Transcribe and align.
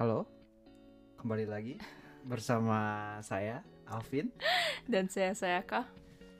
Halo, 0.00 0.24
kembali 1.20 1.44
lagi 1.44 1.76
bersama 2.24 3.20
saya 3.20 3.60
Alvin 3.84 4.32
Dan 4.88 5.12
saya 5.12 5.36
Sayaka. 5.36 5.84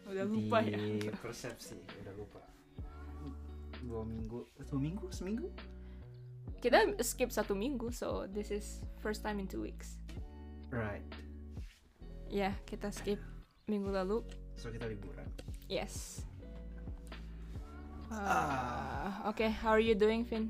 Udah 0.09 0.25
lupa 0.25 0.65
di 0.65 1.05
ya. 1.05 1.13
Persepsi. 1.21 1.77
Udah 2.01 2.15
lupa. 2.17 2.41
Dua 3.85 4.01
minggu, 4.09 4.49
dua 4.65 4.81
minggu, 4.81 5.13
seminggu? 5.13 5.53
Kita 6.65 6.89
skip 7.05 7.29
satu 7.29 7.53
minggu, 7.53 7.93
so 7.93 8.25
this 8.33 8.49
is 8.49 8.81
first 9.05 9.21
time 9.21 9.37
in 9.37 9.45
two 9.45 9.61
weeks. 9.61 10.01
Right. 10.73 11.05
Ya, 12.33 12.57
kita 12.65 12.89
skip 12.89 13.21
minggu 13.69 13.93
lalu. 13.93 14.25
So 14.57 14.73
kita 14.73 14.89
liburan. 14.89 15.29
Yes. 15.69 16.25
Uh, 18.09 19.29
Oke, 19.29 19.53
how 19.53 19.77
are 19.77 19.85
you 19.85 19.93
doing, 19.93 20.25
Vin? 20.25 20.49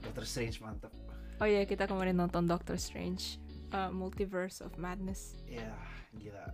Doctor 0.00 0.24
Strange 0.24 0.64
mantap. 0.64 1.03
Oh 1.44 1.50
iya, 1.52 1.68
kita 1.68 1.84
kemarin 1.84 2.16
nonton 2.16 2.48
Doctor 2.48 2.80
Strange, 2.80 3.36
uh, 3.76 3.92
Multiverse 3.92 4.64
of 4.64 4.80
Madness. 4.80 5.36
Ya 5.44 5.76
gila. 6.16 6.48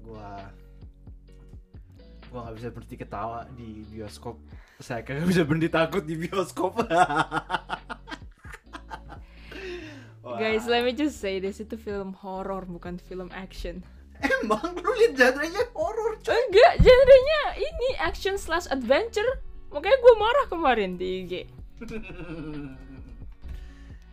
Gua 0.00 0.48
gua 2.32 2.48
nggak 2.48 2.56
bisa 2.56 2.68
berhenti 2.72 2.96
ketawa 2.96 3.44
di 3.52 3.84
bioskop. 3.92 4.40
Saya 4.80 5.04
kagak 5.04 5.28
bisa 5.28 5.44
berhenti 5.44 5.68
takut 5.68 6.08
di 6.08 6.16
bioskop. 6.16 6.72
Guys, 10.40 10.64
let 10.64 10.88
me 10.88 10.96
just 10.96 11.20
say 11.20 11.36
this 11.36 11.60
itu 11.60 11.76
film 11.76 12.16
horror 12.16 12.64
bukan 12.64 12.96
film 12.96 13.28
action. 13.36 13.84
Emang 14.24 14.72
lu 14.72 14.88
liat 15.04 15.20
genre-nya 15.20 15.68
horor 15.76 16.16
coy. 16.24 16.32
Enggak, 16.32 16.80
genrenya 16.80 17.60
ini 17.60 17.88
action 18.00 18.40
slash 18.40 18.64
adventure. 18.72 19.44
Makanya 19.68 20.00
gue 20.00 20.14
marah 20.16 20.46
kemarin 20.48 20.96
di 20.96 21.28
IG. 21.28 21.44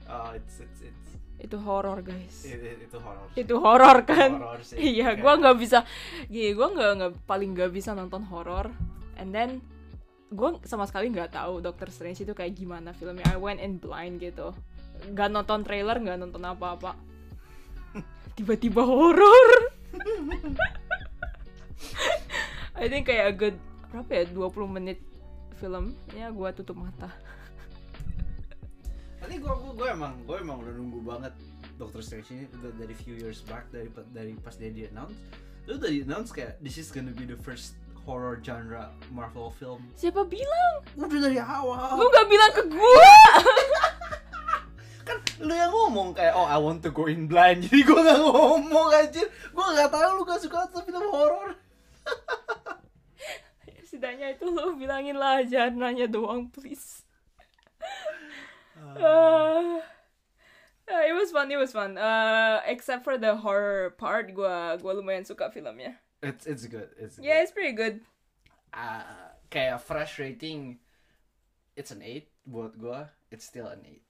oh, 0.08 0.32
it's 0.34 0.60
it's 0.60 0.82
it's 0.84 1.10
Itu 1.38 1.62
horror 1.62 2.02
guys. 2.02 2.50
it, 2.50 2.58
it- 2.58 2.82
itu 2.90 2.98
horor. 2.98 3.28
Itu 3.38 3.56
horror 3.62 3.98
kan? 4.04 4.42
Horor 4.42 4.62
sih. 4.66 4.74
Iya, 4.82 5.14
gue 5.14 5.34
nggak 5.38 5.58
bisa. 5.62 5.86
Gini, 6.26 6.58
gue 6.58 6.68
nggak 6.68 6.92
nggak 6.98 7.14
paling 7.30 7.54
nggak 7.54 7.70
bisa 7.70 7.94
nonton 7.94 8.26
horor. 8.26 8.74
And 9.22 9.30
then 9.30 9.62
gue 10.28 10.50
sama 10.66 10.90
sekali 10.90 11.08
nggak 11.08 11.38
tahu 11.38 11.62
Doctor 11.62 11.88
Strange 11.88 12.26
itu 12.26 12.34
kayak 12.34 12.58
gimana 12.58 12.90
filmnya. 12.92 13.30
I 13.30 13.38
went 13.38 13.62
in 13.62 13.78
blind 13.78 14.18
gitu. 14.18 14.50
Gak 15.14 15.30
nonton 15.30 15.62
trailer, 15.62 16.02
nggak 16.02 16.18
nonton 16.18 16.42
apa-apa. 16.42 16.98
Tiba-tiba 18.36 18.82
horor. 18.82 19.50
I 22.78 22.86
think 22.90 23.06
kayak 23.10 23.26
a 23.30 23.34
good 23.34 23.58
berapa 23.90 24.12
ya 24.12 24.24
20 24.30 24.76
menit 24.78 25.00
filmnya 25.58 26.30
gue 26.30 26.50
tutup 26.58 26.78
mata. 26.78 27.10
Tapi 29.28 29.44
gue 29.44 29.56
gue 29.60 29.74
gue 29.76 29.90
emang 29.92 30.16
gue 30.24 30.40
emang 30.40 30.64
udah 30.64 30.72
nunggu 30.72 31.04
banget 31.04 31.36
Doctor 31.76 32.00
Strange 32.00 32.32
ini 32.32 32.48
udah 32.48 32.72
dari 32.80 32.96
few 32.96 33.12
years 33.20 33.44
back 33.44 33.68
dari 33.76 33.92
dari 34.16 34.32
pas 34.40 34.56
dia 34.56 34.72
di 34.72 34.88
announce 34.88 35.20
itu 35.68 35.76
udah 35.76 35.92
di 35.92 36.00
announce 36.00 36.32
kayak 36.32 36.56
this 36.64 36.80
is 36.80 36.88
gonna 36.96 37.12
be 37.12 37.28
the 37.28 37.36
first 37.44 37.76
horror 38.08 38.40
genre 38.40 38.88
Marvel 39.12 39.52
film 39.52 39.84
Siapa 40.00 40.24
bilang? 40.32 40.80
udah 40.96 41.20
dari 41.28 41.44
awal 41.44 42.00
Lu 42.00 42.08
nggak 42.08 42.28
bilang 42.32 42.52
ke 42.56 42.64
gue? 42.72 43.12
kan 45.12 45.18
lu 45.44 45.52
yang 45.52 45.76
ngomong 45.76 46.16
kayak 46.16 46.32
oh 46.32 46.48
I 46.48 46.56
want 46.64 46.80
to 46.88 46.92
go 46.96 47.12
in 47.12 47.28
blind 47.28 47.62
jadi 47.68 47.84
gue 47.84 48.00
nggak 48.00 48.24
ngomong 48.24 48.88
anjir 48.96 49.28
gue 49.28 49.66
nggak 49.76 49.92
tahu 49.92 50.10
lu 50.16 50.24
gak 50.24 50.40
suka 50.40 50.72
film 50.72 51.04
horror 51.12 51.52
Setidaknya 53.92 54.40
itu 54.40 54.48
lo 54.48 54.72
bilangin 54.72 55.20
lah 55.20 55.44
jangannya 55.44 56.08
doang 56.08 56.48
please. 56.48 57.04
Uh, 58.98 59.80
uh, 60.90 61.04
it 61.06 61.14
was 61.14 61.30
fun, 61.32 61.52
it 61.52 61.58
was 61.60 61.72
fun. 61.72 61.98
Uh, 61.98 62.62
except 62.66 63.04
for 63.04 63.18
the 63.18 63.36
horror 63.38 63.94
part, 63.98 64.34
gua 64.34 64.78
gua 64.82 64.94
lumayan 64.98 65.26
suka 65.26 65.50
filmnya. 65.50 65.98
it's 66.26 66.50
it's 66.50 66.66
good 66.66 66.90
it's 66.98 67.22
good. 67.22 67.26
Yeah, 67.26 67.46
it's 67.46 67.54
pretty 67.54 67.78
good. 67.78 68.02
Ah, 68.74 69.38
kayak 69.50 69.80
fresh 69.80 70.18
rating 70.18 70.82
it's 71.78 71.94
an 71.94 72.02
8 72.02 72.26
buat 72.50 72.74
gue 72.76 73.00
it's 73.30 73.46
still 73.46 73.70
an 73.70 73.86
8 73.86 74.02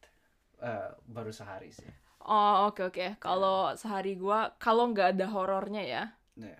Eh, 0.58 0.90
baru 1.06 1.30
sehari 1.30 1.70
sih 1.70 1.86
Oh 2.26 2.68
oke 2.68 2.92
oke. 2.92 3.22
Kalau 3.22 3.72
sehari 3.78 4.18
gua 4.20 4.52
kalau 4.60 4.92
nggak 4.92 5.16
ada 5.16 5.32
horornya 5.32 5.84
ya. 5.86 6.04
Nah, 6.36 6.60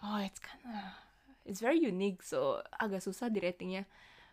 Oh 0.00 0.16
it's 0.16 0.40
kinda 0.40 0.96
it's 1.44 1.60
very 1.60 1.76
unique 1.76 2.24
so 2.24 2.64
agak 2.80 3.04
susah 3.04 3.28
di 3.28 3.36
ratingnya. 3.42 3.84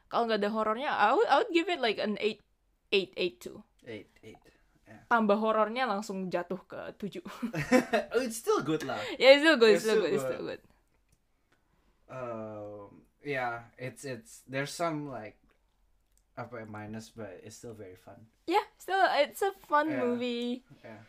Kalau 0.07 0.23
nggak 0.29 0.39
ada 0.39 0.51
horornya, 0.55 0.87
I 0.95 1.11
would, 1.11 1.27
I 1.27 1.35
would 1.43 1.51
give 1.51 1.67
it 1.67 1.83
like 1.83 1.99
an 1.99 2.15
8 2.23 2.39
8 2.91 3.13
8 3.17 3.39
too. 3.41 3.57
8 3.85 4.07
8 4.23 4.35
Tambah 5.07 5.39
horornya 5.39 5.87
langsung 5.87 6.27
jatuh 6.27 6.59
ke 6.67 6.79
7. 6.99 7.23
oh, 8.15 8.21
it's 8.23 8.39
still 8.39 8.59
good 8.63 8.83
lah. 8.83 8.99
yeah, 9.15 9.35
it's 9.35 9.43
still 9.43 9.55
good, 9.59 9.75
It's 9.75 9.83
it's 9.83 9.87
still 9.87 9.99
still 9.99 10.03
good, 10.03 10.13
it's 10.15 10.23
good. 10.23 10.33
still 10.35 10.45
good. 10.47 10.61
Um, 12.07 13.03
yeah, 13.23 13.67
it's 13.77 14.03
it's 14.07 14.41
there's 14.47 14.71
some 14.71 15.11
like 15.11 15.35
apa 16.39 16.63
ya, 16.63 16.67
minus, 16.69 17.11
but 17.11 17.39
it's 17.43 17.55
still 17.59 17.75
very 17.75 17.99
fun. 17.99 18.15
Yeah, 18.47 18.63
still 18.79 18.99
it's 19.19 19.43
a 19.43 19.51
fun 19.67 19.91
Yeah. 19.91 19.99
movie. 20.03 20.63
Yeah, 20.83 21.01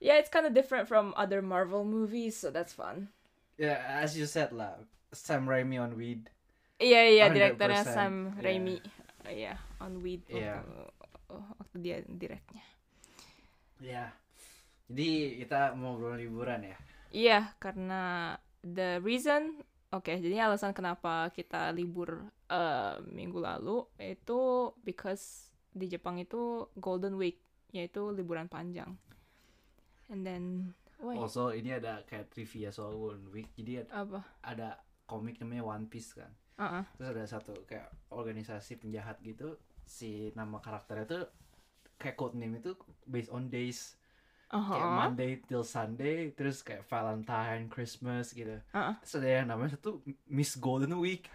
Yeah, 0.00 0.16
it's 0.22 0.30
kind 0.30 0.46
of 0.46 0.54
different 0.54 0.86
from 0.86 1.12
other 1.18 1.42
Marvel 1.42 1.84
movies, 1.84 2.38
so 2.38 2.48
that's 2.48 2.72
fun. 2.72 3.12
yeah. 3.58 3.82
As 4.00 4.16
you 4.16 4.24
said 4.24 4.54
lah, 4.54 4.78
Sam 5.12 5.44
Raimi 5.44 5.76
on 5.76 5.98
weed. 5.98 6.30
Iya 6.78 7.00
iya, 7.10 7.24
100%, 7.28 7.34
direkturnya 7.34 7.82
Sam 7.84 8.14
yeah. 8.38 8.42
Raimi. 8.44 8.76
Uh, 8.78 8.86
Iya, 9.28 9.54
on 9.78 10.02
weed 10.02 10.22
waktu, 10.28 10.42
Yeah. 10.42 10.62
waktu 11.30 11.76
dia 11.80 11.96
direknya. 12.06 12.64
Yeah. 13.78 14.10
Jadi 14.88 15.44
kita 15.44 15.76
mau 15.76 15.94
ngobrol 15.94 16.18
liburan 16.18 16.64
ya. 16.64 16.78
Iya, 17.08 17.40
karena 17.60 18.34
the 18.64 19.00
reason 19.04 19.60
Oke, 19.88 20.20
jadi 20.20 20.44
alasan 20.44 20.76
kenapa 20.76 21.32
kita 21.32 21.72
libur 21.72 22.28
eh, 22.52 22.94
minggu 23.08 23.40
lalu 23.40 23.88
itu 23.96 24.72
because 24.84 25.48
di 25.72 25.88
Jepang 25.88 26.20
itu 26.20 26.68
Golden 26.76 27.16
Week, 27.16 27.40
yaitu 27.72 28.12
liburan 28.12 28.52
panjang. 28.52 29.00
And 30.12 30.28
then, 30.28 30.76
wait, 31.00 31.16
Also 31.16 31.56
ini 31.56 31.72
ada 31.72 32.04
kayak 32.04 32.28
trivia 32.28 32.68
soal 32.68 33.00
Golden 33.00 33.32
Week. 33.32 33.48
Jadi 33.56 33.80
ada, 33.80 34.04
apa? 34.04 34.20
ada 34.44 34.68
komik 35.08 35.40
namanya 35.40 35.64
One 35.64 35.88
Piece 35.88 36.12
kan. 36.12 36.36
Uh-uh. 36.58 36.82
Terus 36.98 37.08
ada 37.14 37.24
satu 37.24 37.54
kayak 37.64 37.88
organisasi 38.10 38.82
penjahat 38.82 39.22
gitu. 39.22 39.56
Si 39.86 40.34
nama 40.34 40.58
karakternya 40.58 41.06
tuh 41.06 41.24
kayak 41.96 42.18
code 42.18 42.34
name 42.34 42.58
itu 42.58 42.74
based 43.06 43.30
on 43.30 43.46
days. 43.48 43.94
kayak 44.48 44.64
Uh-huh. 44.64 44.96
Monday 44.96 45.44
till 45.44 45.60
Sunday 45.60 46.32
terus 46.32 46.64
kayak 46.64 46.82
Valentine, 46.88 47.70
Christmas 47.70 48.32
gitu. 48.32 48.58
Uh-uh. 48.74 48.96
Terus 49.04 49.14
ada 49.20 49.28
yang 49.28 49.46
namanya 49.48 49.78
satu 49.78 50.02
Miss 50.26 50.58
Golden 50.58 50.98
Week. 50.98 51.28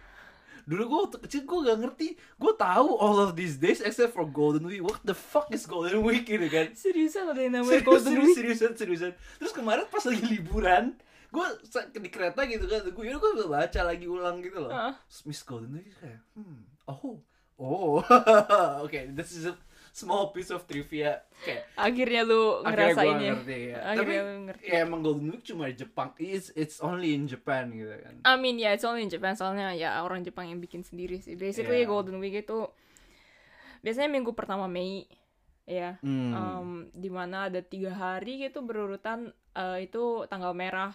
Dulu 0.64 0.82
gue 0.88 0.98
waktu 1.08 1.18
kecil 1.20 1.42
gue 1.44 1.60
gak 1.68 1.78
ngerti. 1.84 2.08
Gue 2.40 2.52
tahu 2.56 2.96
all 2.96 3.20
of 3.20 3.36
these 3.36 3.60
days 3.60 3.84
except 3.84 4.16
for 4.16 4.24
Golden 4.24 4.64
Week. 4.64 4.80
What 4.80 5.04
the 5.04 5.12
fuck 5.12 5.52
is 5.52 5.68
Golden 5.68 6.00
Week 6.00 6.24
gitu 6.24 6.48
kan? 6.48 6.72
Seriusan 6.72 7.28
ada 7.28 7.40
yang 7.40 7.60
namanya 7.60 7.84
Serius, 7.84 7.88
Golden 7.88 8.12
serius, 8.16 8.24
Week? 8.24 8.36
seriusan, 8.40 8.70
seriusan. 8.72 9.12
Terus 9.36 9.52
kemarin 9.52 9.84
pas 9.92 10.00
lagi 10.08 10.24
liburan, 10.24 10.96
gue 11.34 11.46
di 11.98 12.10
kereta 12.14 12.46
gitu 12.46 12.70
kan, 12.70 12.86
gue 12.86 13.04
gue 13.10 13.46
baca 13.50 13.80
lagi 13.82 14.06
ulang 14.06 14.38
gitu 14.38 14.62
loh. 14.62 14.70
Terus 15.10 15.20
Miss 15.26 15.42
Golden 15.42 15.74
Week 15.74 15.90
kayak, 15.98 16.22
hmm, 16.38 16.62
oh, 16.86 17.18
oh, 17.58 17.98
oke, 18.86 18.98
this 19.18 19.34
is 19.34 19.50
a 19.50 19.54
small 19.94 20.34
piece 20.34 20.50
of 20.50 20.66
trivia. 20.66 21.22
Kayak 21.46 21.70
Akhirnya 21.78 22.22
lu 22.26 22.60
gue 22.60 22.66
ngerasain 22.66 23.14
ya. 23.14 23.30
ngerti 23.30 23.58
ya. 23.70 23.78
Akhirnya 23.78 24.20
Tapi 24.26 24.42
ngerti. 24.50 24.64
ya 24.66 24.76
emang 24.82 25.00
Golden 25.06 25.28
Week 25.30 25.44
cuma 25.46 25.70
di 25.70 25.76
Jepang. 25.78 26.10
It's 26.18 26.50
it's 26.58 26.82
only 26.82 27.14
in 27.14 27.30
Japan 27.30 27.70
gitu 27.70 27.94
kan. 27.94 28.14
I 28.26 28.34
mean 28.34 28.58
ya, 28.58 28.74
it's 28.74 28.82
only 28.82 29.06
in 29.06 29.10
Japan 29.10 29.38
soalnya 29.38 29.70
ya 29.78 30.02
orang 30.02 30.26
Jepang 30.26 30.50
yang 30.50 30.58
bikin 30.58 30.82
sendiri 30.82 31.22
sih. 31.22 31.38
Basically 31.38 31.86
Yeah. 31.86 31.90
Golden 31.90 32.18
Week 32.18 32.34
itu 32.34 32.66
biasanya 33.86 34.10
minggu 34.10 34.34
pertama 34.34 34.66
Mei 34.66 35.06
ya. 35.62 36.02
Hmm. 36.02 36.32
Um, 36.34 36.70
di 36.90 37.08
mana 37.08 37.46
ada 37.46 37.62
tiga 37.62 37.94
hari 37.94 38.42
gitu 38.42 38.66
berurutan 38.66 39.30
eh, 39.54 39.86
itu 39.86 40.26
tanggal 40.26 40.50
merah. 40.58 40.90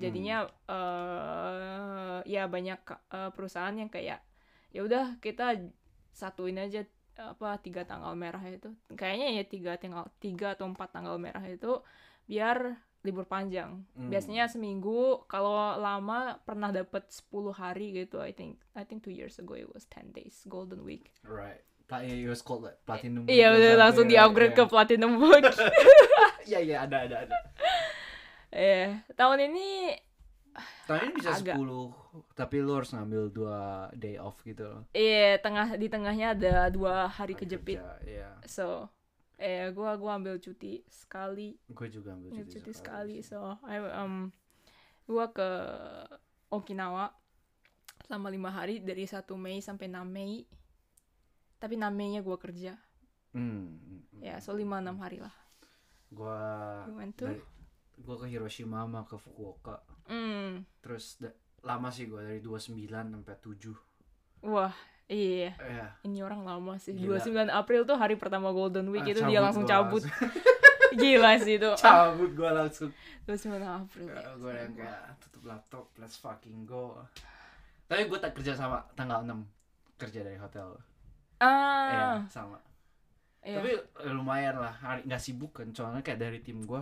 Jadinya 0.00 0.48
eh 0.66 2.18
ya 2.24 2.48
banyak 2.48 2.80
eh, 2.88 3.30
perusahaan 3.36 3.74
yang 3.74 3.92
kayak 3.92 4.24
ya 4.72 4.80
udah 4.82 5.20
kita 5.20 5.60
satuin 6.10 6.56
aja 6.58 6.82
apa 7.14 7.60
tiga 7.62 7.86
tanggal 7.86 8.16
merah 8.16 8.42
itu. 8.42 8.72
Kayaknya 8.96 9.28
ya 9.38 9.44
tiga 9.46 9.72
tanggal 9.78 10.08
tiga 10.18 10.56
atau 10.56 10.66
empat 10.66 10.90
tanggal 10.90 11.14
merah 11.20 11.44
itu 11.46 11.78
biar 12.26 12.80
libur 13.04 13.28
panjang. 13.28 13.84
Hmm. 13.92 14.08
Biasanya 14.08 14.48
seminggu, 14.48 15.28
kalau 15.28 15.76
lama 15.76 16.40
pernah 16.48 16.72
dapat 16.72 17.04
10 17.12 17.52
hari 17.52 17.92
gitu. 17.92 18.16
I 18.24 18.32
think 18.32 18.64
I 18.72 18.88
think 18.88 19.04
two 19.04 19.12
years 19.12 19.36
ago 19.36 19.52
it 19.52 19.68
was 19.68 19.84
10 19.92 20.16
days 20.16 20.40
Golden 20.48 20.80
Week. 20.82 21.12
right. 21.22 21.60
Pla- 21.84 22.00
it 22.00 22.24
was 22.24 22.40
called 22.40 22.64
like 22.64 22.80
Platinum. 22.88 23.28
Iya 23.28 23.52
udah 23.52 23.72
langsung 23.76 24.08
right? 24.08 24.16
di-upgrade 24.16 24.56
ke 24.56 24.64
Yeah. 24.64 24.72
Platinum 24.72 25.20
Week. 25.20 25.44
Iya 26.48 26.58
iya 26.72 26.76
ada 26.88 27.04
ada 27.04 27.16
ada. 27.28 27.36
Eh, 28.54 29.02
tahun 29.18 29.50
ini 29.50 29.98
Tahun 30.86 31.10
ini 31.10 31.12
bisa 31.18 31.34
Agak. 31.34 31.58
10 31.58 32.30
tapi 32.38 32.62
lu 32.62 32.78
harus 32.78 32.94
ngambil 32.94 33.26
dua 33.34 33.90
day 33.98 34.14
off 34.22 34.38
gitu 34.46 34.62
loh. 34.62 34.86
Iya, 34.94 35.42
tengah 35.42 35.74
di 35.74 35.90
tengahnya 35.90 36.38
ada 36.38 36.70
dua 36.70 37.10
hari 37.10 37.34
Hari 37.34 37.42
kejepit. 37.42 37.82
kerja, 37.82 37.98
Iya. 38.06 38.30
So, 38.46 38.86
eh 39.34 39.74
gua 39.74 39.98
gua 39.98 40.14
ambil 40.14 40.38
cuti 40.38 40.86
sekali 40.86 41.58
gue 41.66 41.88
juga 41.90 42.14
ambil 42.14 42.30
cuti, 42.38 42.54
cuti 42.54 42.70
sekali 42.70 43.18
sekali 43.18 43.26
so 43.26 43.58
I 43.66 43.82
um 43.82 44.30
gua 45.10 45.34
ke 45.34 45.48
Okinawa 46.54 47.10
selama 48.06 48.30
lima 48.30 48.54
hari 48.54 48.78
dari 48.78 49.08
1 49.10 49.26
Mei 49.34 49.58
sampai 49.58 49.90
6 49.90 50.06
Mei 50.06 50.46
tapi 51.58 51.74
6 51.74 51.90
Mei 51.90 52.08
nya 52.14 52.20
gua 52.22 52.38
kerja 52.38 52.78
Hmm, 53.34 53.74
hmm, 53.74 54.00
hmm. 54.14 54.20
ya 54.22 54.38
so 54.38 54.54
5-6 54.54 54.94
hari 55.02 55.18
lah 55.18 55.34
Gua 56.14 56.38
dari, 56.86 57.42
gua 57.96 58.16
ke 58.16 58.26
Hiroshima 58.26 58.82
sama 58.82 59.02
ke 59.02 59.14
Fukuoka. 59.14 59.78
hmm 60.04 60.66
Terus 60.80 61.16
da- 61.16 61.32
lama 61.60 61.88
sih 61.88 62.04
gua 62.04 62.20
dari 62.20 62.38
29 62.38 62.76
sampai 62.84 63.36
7. 63.36 63.72
wah 64.42 64.74
iya 65.06 65.52
Ya. 65.56 65.86
ini 66.02 66.20
orang 66.20 66.42
lama 66.42 66.76
sih 66.76 66.92
Gila. 66.92 67.16
29 67.18 67.48
April 67.50 67.84
tuh 67.84 67.94
hari 67.94 68.14
pertama 68.14 68.50
Golden 68.50 68.88
Week 68.88 69.02
Ah, 69.02 69.10
itu 69.10 69.20
dia 69.22 69.38
langsung 69.38 69.64
cabut 69.64 70.00
langsung. 70.00 70.28
gila 70.94 71.34
sih 71.36 71.56
itu 71.56 71.70
cabut 71.80 72.30
gua 72.32 72.50
langsung. 72.54 72.90
29 73.24 73.50
April 73.58 74.06
ya. 74.06 74.20
gue 74.34 74.52
yang 74.54 74.72
kayak 74.74 75.00
tutup 75.18 75.42
laptop, 75.46 75.84
let's 75.96 76.14
fucking 76.14 76.62
go. 76.64 77.00
Tapi 77.84 78.06
gue 78.06 78.16
tak 78.16 78.32
kerja 78.32 78.52
sama 78.52 78.84
tanggal 78.92 79.22
6 79.22 79.32
kerja 79.96 80.20
dari 80.20 80.36
hotel. 80.36 80.76
Iya, 81.36 82.00
ah 82.00 82.18
sama. 82.26 82.56
iya. 83.40 83.58
Tapi 83.58 83.70
lumayan 84.06 84.56
lah, 84.56 84.72
hari 84.72 85.02
nggak 85.02 85.18
sibuk 85.18 85.52
kan. 85.52 85.68
Soalnya 85.68 86.00
kayak 86.00 86.16
dari 86.18 86.38
tim 86.38 86.62
gue 86.62 86.80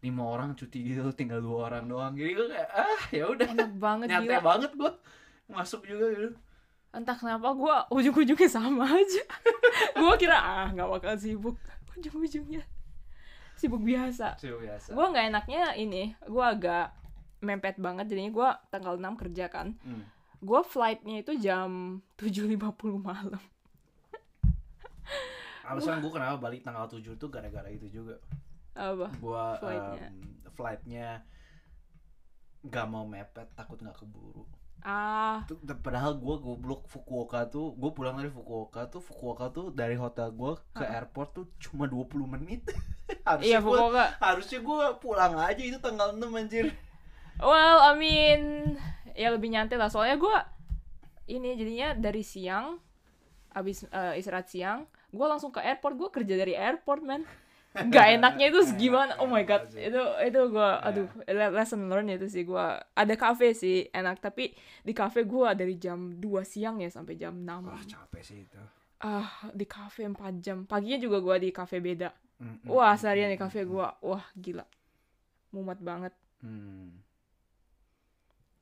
lima 0.00 0.24
orang 0.24 0.56
cuti 0.56 0.80
gitu, 0.80 1.04
tinggal 1.12 1.44
dua 1.44 1.68
orang 1.68 1.84
doang. 1.84 2.12
Jadi 2.16 2.32
gue 2.32 2.46
kayak 2.48 2.70
ah 2.72 3.02
ya 3.12 3.24
udah. 3.28 3.48
Enak 3.52 3.72
banget 3.76 4.06
nyantai 4.08 4.36
gila. 4.40 4.44
banget 4.44 4.70
gue 4.72 4.92
masuk 5.50 5.82
juga 5.84 6.06
gitu. 6.14 6.30
entah 6.90 7.14
kenapa 7.14 7.54
gue 7.54 7.74
ujung-ujungnya 7.94 8.50
sama 8.50 8.82
aja. 8.82 9.22
Gue 10.00 10.10
kira 10.18 10.34
ah 10.42 10.66
nggak 10.74 10.90
bakal 10.90 11.14
sibuk. 11.14 11.54
Ujung-ujungnya. 11.94 12.66
Sibuk 13.54 13.78
biasa. 13.78 14.34
Sih 14.42 14.50
biasa. 14.50 14.90
gue 14.90 15.06
nggak 15.06 15.26
enaknya 15.30 15.78
ini 15.78 16.18
gue 16.18 16.42
agak 16.42 16.90
mepet 17.46 17.78
banget. 17.78 18.10
Jadinya 18.10 18.32
gue 18.34 18.48
tanggal 18.74 18.98
6 18.98 19.20
kerja 19.22 19.46
kan. 19.46 19.78
Hmm. 19.86 20.02
gue 20.40 20.60
flightnya 20.66 21.20
itu 21.22 21.36
jam 21.38 22.00
7.50 22.18 22.58
malam. 22.98 23.42
Alasan 25.70 26.02
gue 26.02 26.10
kenapa 26.10 26.42
balik 26.42 26.66
tanggal 26.66 26.90
7 26.90 27.06
tuh 27.14 27.30
gara-gara 27.30 27.70
itu 27.70 27.86
juga. 27.86 28.18
Apa 28.82 29.08
Gua 29.16 29.54
Flightnya. 29.56 30.08
em, 30.08 30.16
flightnya 30.50 31.08
gak 32.62 32.86
mau 32.86 33.04
mepet, 33.04 33.48
takut 33.50 33.76
nggak 33.76 33.96
keburu. 33.96 34.44
ah 34.80 35.44
Tuh, 35.44 35.56
padahal 35.76 36.16
gue 36.16 36.36
goblok 36.38 36.84
Fukuoka 36.86 37.44
tuh, 37.46 37.72
gue 37.74 37.90
pulang 37.90 38.16
dari 38.16 38.28
Fukuoka 38.28 38.84
tuh, 38.86 38.98
Fukuoka 38.98 39.48
tuh 39.48 39.68
dari 39.70 39.92
hotel 39.94 40.28
gue 40.30 40.52
ke 40.70 40.80
Ah. 40.82 40.96
airport 40.98 41.28
tuh 41.30 41.46
cuma 41.58 41.84
20 41.84 42.24
menit. 42.26 42.64
harusnya 43.28 43.44
iya 43.46 43.58
gua, 43.58 43.76
Fukuoka 43.78 44.04
harusnya 44.18 44.58
gue 44.58 44.78
pulang 44.98 45.34
aja 45.36 45.62
itu 45.62 45.78
tanggal 45.78 46.12
6 46.12 46.24
anjir. 46.34 46.72
well 47.38 47.78
I 47.82 47.92
mean 47.94 48.40
ya 49.12 49.28
lebih 49.28 49.48
nyantai 49.48 49.76
lah 49.76 49.88
soalnya 49.88 50.16
gue 50.16 50.36
ini 51.30 51.54
jadinya 51.54 51.92
dari 51.92 52.20
siang 52.20 52.76
abis 53.50 53.84
eh, 53.84 54.14
istirahat 54.14 54.46
siang 54.46 54.84
gue 55.08 55.26
langsung 55.26 55.48
ke 55.48 55.58
airport 55.58 55.96
gue 55.96 56.08
kerja 56.10 56.34
dari 56.36 56.52
airport 56.52 57.00
man 57.00 57.24
nggak 57.70 58.06
enaknya 58.18 58.50
itu 58.50 58.60
gimana? 58.74 59.14
oh 59.22 59.30
my 59.30 59.46
god. 59.46 59.70
itu 59.70 60.02
itu 60.26 60.40
gue 60.50 60.70
aduh 60.82 61.06
le- 61.30 61.54
lesson 61.54 61.86
learn 61.86 62.10
itu 62.10 62.26
sih 62.26 62.42
gue 62.42 62.66
ada 62.82 63.14
kafe 63.14 63.54
sih 63.54 63.86
enak. 63.94 64.18
Tapi 64.18 64.50
di 64.82 64.90
kafe 64.90 65.22
gue 65.22 65.48
dari 65.54 65.78
jam 65.78 66.18
2 66.18 66.42
siang 66.42 66.82
ya 66.82 66.90
sampai 66.90 67.14
jam 67.14 67.38
6 67.38 67.46
Wah 67.70 67.84
capek 67.86 68.22
sih 68.26 68.38
itu. 68.42 68.58
ah 69.06 69.48
di 69.54 69.66
kafe 69.70 70.02
4 70.02 70.42
jam. 70.42 70.66
Paginya 70.66 70.98
juga 70.98 71.22
gue 71.22 71.36
di 71.46 71.50
kafe 71.54 71.78
beda. 71.78 72.10
Mm, 72.40 72.64
mm, 72.64 72.68
wah 72.72 72.96
seharian 72.98 73.30
di 73.30 73.38
kafe 73.38 73.62
gue 73.62 73.86
wah 74.02 74.24
gila. 74.34 74.66
Mumet 75.54 75.78
banget. 75.78 76.14
Hmm. 76.42 76.98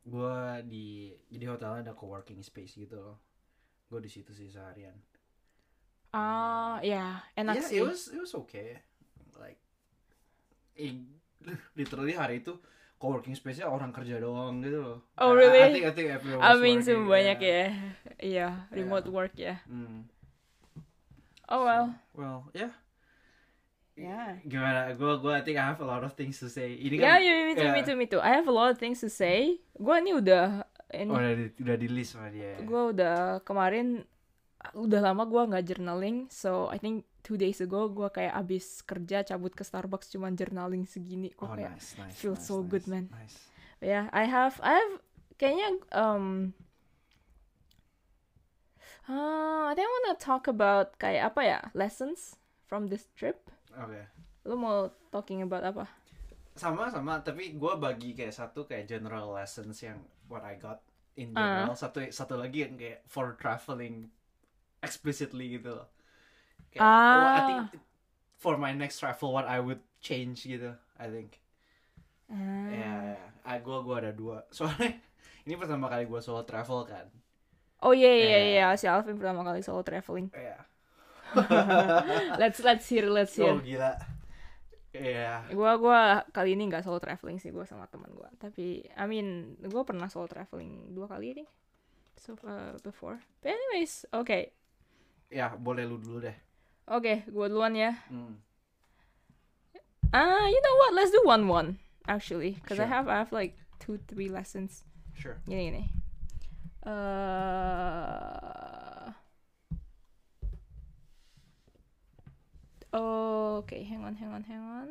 Gua 0.08 0.64
di 0.64 1.12
jadi 1.28 1.52
hotelnya 1.52 1.93
ada 1.93 1.94
coworking 1.96 2.40
space 2.40 2.81
gitu 2.81 2.96
loh. 2.96 3.16
Gue 3.88 4.00
di 4.04 4.11
situ 4.12 4.32
sih 4.37 4.49
seharian. 4.52 4.96
ah 6.08 6.81
ya 6.81 7.20
enak 7.37 7.61
yeah, 7.61 7.69
sih. 7.69 7.76
it 7.76 7.84
was 7.84 8.08
it 8.08 8.16
was 8.16 8.32
okay. 8.32 8.81
Eh, 10.78 10.94
literally 11.75 12.14
hari 12.14 12.40
itu 12.40 12.54
coworking 12.96 13.34
space-nya 13.34 13.66
orang 13.66 13.90
kerja 13.90 14.19
doang 14.19 14.58
gitu 14.58 14.78
loh. 14.78 14.98
Oh, 15.14 15.30
really? 15.30 15.58
I 15.58 15.70
think 15.70 15.86
I 15.86 15.92
think 15.92 16.08
everyone 16.10 16.42
I 16.42 16.54
mean 16.54 16.78
working, 16.78 16.86
sih 16.86 16.96
banyak 16.98 17.38
ya 17.38 17.62
iya 18.19 18.48
remote 18.70 19.06
Yeah. 19.06 19.14
work 19.14 19.34
ya 19.34 19.54
Hmm. 19.66 20.06
oh 21.46 21.62
well 21.62 21.86
Well, 22.12 22.38
yeah. 22.50 22.75
Yeah. 23.94 24.38
Gimana? 24.42 24.94
Gua 24.94 25.19
gua 25.19 25.32
I 25.38 25.42
think 25.42 25.58
I 25.58 25.66
have 25.66 25.78
a 25.78 25.86
lot 25.86 26.02
of 26.02 26.14
things 26.14 26.38
to 26.38 26.46
say. 26.46 26.70
Ini 26.72 26.98
kan 26.98 27.19
yeah, 27.19 27.46
me 27.46 27.54
too 27.54 27.66
me 27.66 27.82
yeah. 27.82 27.82
too 27.82 27.96
me 27.96 28.06
too 28.06 28.20
I 28.20 28.30
have 28.34 28.46
a 28.46 28.54
lot 28.54 28.70
of 28.70 28.78
things 28.78 29.02
to 29.02 29.10
say 29.10 29.58
gue 29.75 29.94
ini 29.98 30.14
udah 30.14 30.62
ini 30.90 31.10
Oh, 31.10 31.19
udah 31.19 31.34
di, 31.34 31.46
udah 31.58 31.76
di 31.76 31.88
list 31.90 32.14
sama 32.14 32.30
dia. 32.30 32.58
gue 32.58 32.82
udah 32.94 33.42
kemarin 33.42 34.02
udah 34.75 35.00
lama 35.00 35.22
gue 35.22 35.43
nggak 35.44 35.64
journaling 35.64 36.26
so 36.28 36.66
I 36.66 36.76
think 36.76 37.06
two 37.22 37.34
days 37.34 37.58
ago 37.58 37.87
gue 37.87 38.08
kayak 38.08 38.34
abis 38.34 38.82
kerja 38.82 39.22
cabut 39.22 39.55
ke 39.55 39.62
Starbucks 39.62 40.10
cuman 40.10 40.34
journaling 40.34 40.82
segini 40.82 41.31
gue 41.31 41.46
Oh, 41.46 41.55
kayak 41.55 41.78
nice, 41.78 41.94
nice. 41.94 42.16
feels 42.16 42.43
nice, 42.43 42.49
so 42.49 42.58
nice, 42.58 42.69
good, 42.69 42.84
man. 42.87 43.06
Nice. 43.08 43.38
ya 43.78 44.10
I 44.10 44.26
have 44.26 44.58
I 44.58 44.75
have 44.75 44.94
kayaknya 45.37 45.69
um 45.94 46.50
uh, 49.08 49.70
I 49.70 49.72
think 49.75 49.87
I 49.87 49.93
wanna 49.94 50.16
talk 50.19 50.44
about 50.46 50.99
kayak 50.99 51.32
apa 51.32 51.40
ya 51.40 51.61
lessons 51.72 52.34
from 52.66 52.90
this 52.90 53.06
trip 53.14 53.38
Oke. 53.72 54.02
lu 54.43 54.58
mau 54.58 54.90
talking 55.08 55.40
about 55.40 55.62
apa 55.62 55.87
sama 56.58 56.90
sama 56.90 57.22
tapi 57.22 57.54
gue 57.54 57.75
bagi 57.78 58.12
kayak 58.12 58.34
satu 58.34 58.66
kayak 58.66 58.90
general 58.90 59.31
lessons 59.31 59.78
yang 59.78 60.02
what 60.26 60.43
I 60.43 60.58
got 60.58 60.82
in 61.14 61.31
Ah. 61.32 61.62
general 61.62 61.78
satu 61.78 62.02
satu 62.11 62.34
lagi 62.34 62.66
yang 62.66 62.75
kayak 62.75 63.06
for 63.06 63.38
traveling 63.38 64.11
explicitly 64.80 65.58
gitu 65.58 65.75
loh 65.75 65.88
kayak 66.70 66.82
Ah. 66.84 67.16
oh, 67.19 67.28
I 67.32 67.40
think 67.46 67.62
for 68.38 68.54
my 68.56 68.70
next 68.72 69.00
travel 69.00 69.32
what 69.34 69.48
I 69.48 69.58
would 69.58 69.82
change 69.98 70.44
gitu 70.44 70.75
I 70.96 71.06
think 71.10 71.38
Ah. 72.28 72.69
ya 72.69 72.92
ya 73.16 73.54
gue 73.58 73.76
gue 73.80 73.96
ada 73.96 74.12
dua 74.12 74.44
soalnya 74.56 75.00
ini 75.48 75.54
pertama 75.56 75.88
kali 75.88 76.04
gue 76.04 76.20
solo 76.20 76.44
travel 76.44 76.84
kan 76.84 77.06
Oh 77.78 77.94
iya 77.94 78.10
iya 78.10 78.36
Eh. 78.36 78.44
iya 78.58 78.66
si 78.75 78.90
Alvin 78.90 79.14
pertama 79.14 79.47
kali 79.47 79.62
solo 79.62 79.87
traveling. 79.87 80.35
ya 80.35 80.58
Let's 82.42 82.58
let's 82.58 82.90
hear 82.90 83.06
let's 83.06 83.38
oh 83.38 83.54
hear. 83.54 83.62
gila 83.62 83.92
ya 84.90 85.47
Gua 85.54 85.78
gua 85.78 86.00
kali 86.35 86.58
ini 86.58 86.66
nggak 86.66 86.82
solo 86.82 86.99
traveling 86.99 87.38
sih 87.38 87.54
gua 87.54 87.62
sama 87.68 87.87
teman 87.87 88.11
gua. 88.11 88.26
Tapi 88.40 88.82
I 88.99 89.04
mean 89.06 89.54
gua 89.70 89.87
pernah 89.87 90.11
solo 90.11 90.26
traveling 90.26 90.90
dua 90.90 91.06
kali 91.06 91.38
nih. 91.38 91.49
So 92.18 92.35
uh, 92.42 92.75
before. 92.82 93.23
But 93.44 93.54
anyways, 93.54 94.02
oke. 94.11 94.26
Okay. 94.26 94.42
Ya 95.28 95.52
boleh 95.54 95.85
lu 95.85 95.99
dulu 95.99 96.23
deh 96.23 96.37
Oke, 96.88 97.20
gua 97.28 97.52
duluan 97.52 97.76
ya. 97.76 97.92
Hmm. 98.08 98.40
Ah, 100.08 100.49
you 100.49 100.56
know 100.56 100.75
what? 100.80 100.97
Let's 100.97 101.12
do 101.12 101.20
one 101.20 101.44
one 101.44 101.76
actually, 102.08 102.56
because 102.56 102.80
I 102.80 102.88
Sure. 102.88 102.92
have 102.97 103.06
I 103.12 103.20
have 103.20 103.28
like 103.28 103.61
two 103.76 104.00
three 104.08 104.32
lessons. 104.32 104.88
sure 105.12 105.37
Gini 105.44 105.68
gini. 105.68 105.85
Uh, 106.88 109.12
Oke, 112.97 113.85
hang 113.85 114.00
on, 114.00 114.16
hang 114.16 114.32
on, 114.32 114.42
hang 114.49 114.64
on. 114.64 114.88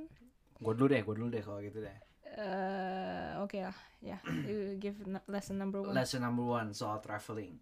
gue 0.57 0.73
dulu 0.73 0.89
deh 0.89 1.01
gue 1.01 1.15
dulu 1.17 1.29
deh 1.29 1.41
kalau 1.41 1.61
gitu 1.61 1.81
deh 1.81 1.97
Uh, 2.37 3.41
oke 3.41 3.57
lah, 3.57 3.73
ya. 3.97 4.21
You 4.45 4.77
give 4.77 5.01
lesson 5.25 5.57
number 5.57 5.81
one. 5.81 5.97
lesson 5.97 6.21
number 6.21 6.45
one 6.45 6.69
soal 6.69 7.01
traveling 7.01 7.57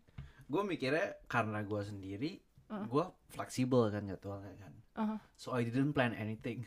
gue 0.45 0.61
mikirnya 0.61 1.15
karena 1.25 1.63
gue 1.63 1.79
sendiri 1.79 2.43
Uh. 2.65 2.81
gue 2.89 3.05
fleksibel 3.29 3.87
kan 3.89 4.03
jadwalnya 4.05 4.53
kan 4.57 4.73
Uh-huh. 4.95 5.19
so 5.35 5.51
I 5.51 5.67
didn't 5.67 5.91
plan 5.91 6.15
anything 6.15 6.63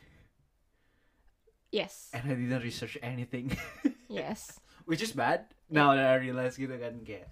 Yes, 1.68 2.08
and 2.16 2.24
I 2.24 2.32
didn't 2.32 2.64
research 2.64 2.96
anything 3.04 3.52
yes. 4.08 4.56
which 4.88 5.04
is 5.04 5.12
bad 5.12 5.44
now 5.68 5.92
that 5.92 6.04
I 6.04 6.16
realize 6.16 6.56
gitu 6.56 6.72
kan 6.80 7.04
kayak 7.04 7.28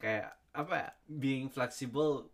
kayak 0.00 0.32
apa 0.56 0.72
ya 0.72 0.88
being 1.04 1.52
flexible 1.52 2.32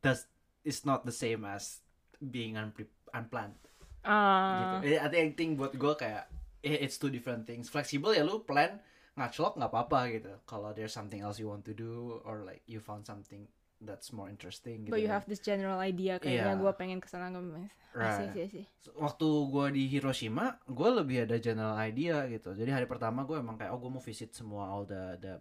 does 0.00 0.28
is 0.60 0.84
not 0.84 1.08
the 1.08 1.14
same 1.14 1.48
as 1.48 1.80
being 2.20 2.56
unpre- 2.56 2.92
unplanned 3.12 3.56
Uh, 4.02 4.82
gitu. 4.82 4.98
I 4.98 5.06
think, 5.08 5.22
I 5.22 5.30
think 5.32 5.50
buat 5.56 5.72
gue 5.72 5.94
kayak 5.94 6.26
eh, 6.60 6.74
it's 6.82 6.98
two 6.98 7.06
different 7.06 7.46
things. 7.46 7.70
Fleksibel 7.70 8.10
ya 8.10 8.26
lu 8.26 8.42
plan 8.42 8.82
ngaclok 9.14 9.54
nggak 9.54 9.70
apa-apa 9.70 10.00
gitu. 10.10 10.32
Kalau 10.42 10.74
there's 10.74 10.90
something 10.90 11.22
else 11.22 11.38
you 11.38 11.46
want 11.46 11.62
to 11.62 11.70
do 11.70 12.18
or 12.26 12.42
like 12.42 12.66
you 12.66 12.82
found 12.82 13.06
something 13.06 13.46
that's 13.82 14.10
more 14.10 14.26
interesting 14.26 14.82
gitu. 14.82 14.90
but 14.90 14.98
you 14.98 15.06
kan. 15.06 15.18
have 15.18 15.26
this 15.26 15.38
general 15.38 15.76
idea 15.76 16.16
kayaknya 16.16 16.54
Iya. 16.54 16.60
gue 16.60 16.72
pengen 16.74 16.98
ke 16.98 17.06
sana 17.06 17.28
ngemis. 17.28 17.70
Right. 17.92 18.16
Sih, 18.16 18.28
sih, 18.32 18.46
sih. 18.48 18.64
Waktu 18.94 19.26
gue 19.46 19.66
di 19.70 19.84
Hiroshima, 19.86 20.56
gue 20.64 20.88
lebih 20.94 21.24
ada 21.24 21.36
general 21.36 21.76
idea 21.76 22.24
gitu. 22.26 22.52
Jadi 22.52 22.70
hari 22.70 22.86
pertama 22.86 23.22
gue 23.22 23.36
emang 23.36 23.54
kayak 23.54 23.68
oh 23.68 23.78
gue 23.78 23.90
mau 23.90 24.00
visit 24.00 24.32
semua 24.32 24.64
all 24.66 24.82
the 24.82 25.18
the 25.18 25.34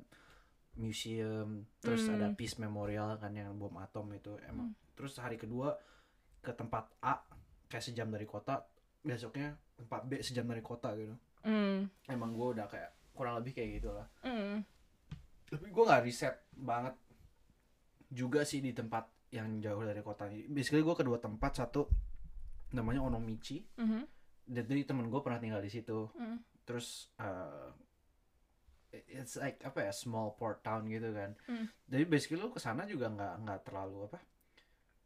museum, 0.74 1.64
terus 1.78 2.04
Hmm. 2.04 2.16
ada 2.16 2.28
peace 2.32 2.56
memorial 2.58 3.16
kan 3.16 3.32
yang 3.32 3.54
bom 3.54 3.72
atom 3.78 4.08
itu 4.12 4.36
emang. 4.46 4.72
Terus 4.94 5.16
hari 5.16 5.36
kedua 5.36 5.76
ke 6.40 6.52
tempat 6.52 6.90
A 7.00 7.20
kayak 7.68 7.84
sejam 7.84 8.08
dari 8.08 8.26
kota 8.26 8.66
besoknya 9.00 9.54
tempat 9.76 10.02
B 10.06 10.20
sejam 10.20 10.44
dari 10.44 10.62
kota 10.62 10.94
gitu 10.94 11.16
Hmm. 11.42 11.90
emang 12.06 12.32
gue 12.32 12.48
udah 12.54 12.66
kayak 12.66 12.92
kurang 13.12 13.38
lebih 13.38 13.54
kayak 13.54 13.70
gitu 13.78 13.90
lah 13.90 14.06
Hmm. 14.22 14.62
tapi 15.44 15.68
gue 15.68 15.84
nggak 15.84 16.04
riset 16.04 16.36
banget 16.54 16.94
juga 18.12 18.44
sih 18.44 18.60
di 18.60 18.72
tempat 18.72 19.08
yang 19.32 19.58
jauh 19.58 19.82
dari 19.82 20.00
kota 20.00 20.28
basically 20.46 20.82
gue 20.82 20.92
kedua 20.94 21.18
tempat 21.18 21.56
satu 21.58 21.88
namanya 22.72 23.00
Onomichi 23.02 23.64
Mhm. 23.74 24.02
dan 24.46 24.64
jadi 24.66 24.84
temen 24.86 25.08
gue 25.08 25.20
pernah 25.20 25.40
tinggal 25.40 25.60
di 25.60 25.68
situ 25.68 26.12
Hmm. 26.12 26.44
terus 26.62 27.08
uh, 27.18 27.72
it's 29.08 29.36
like 29.36 29.64
apa 29.64 29.88
ya 29.88 29.92
small 29.94 30.36
port 30.36 30.60
town 30.62 30.84
gitu 30.86 31.10
kan 31.10 31.32
Hmm. 31.48 31.66
jadi 31.86 32.04
basically 32.06 32.38
lu 32.38 32.52
ke 32.52 32.60
sana 32.60 32.84
juga 32.84 33.08
nggak 33.08 33.34
nggak 33.40 33.60
terlalu 33.64 34.04
apa 34.06 34.20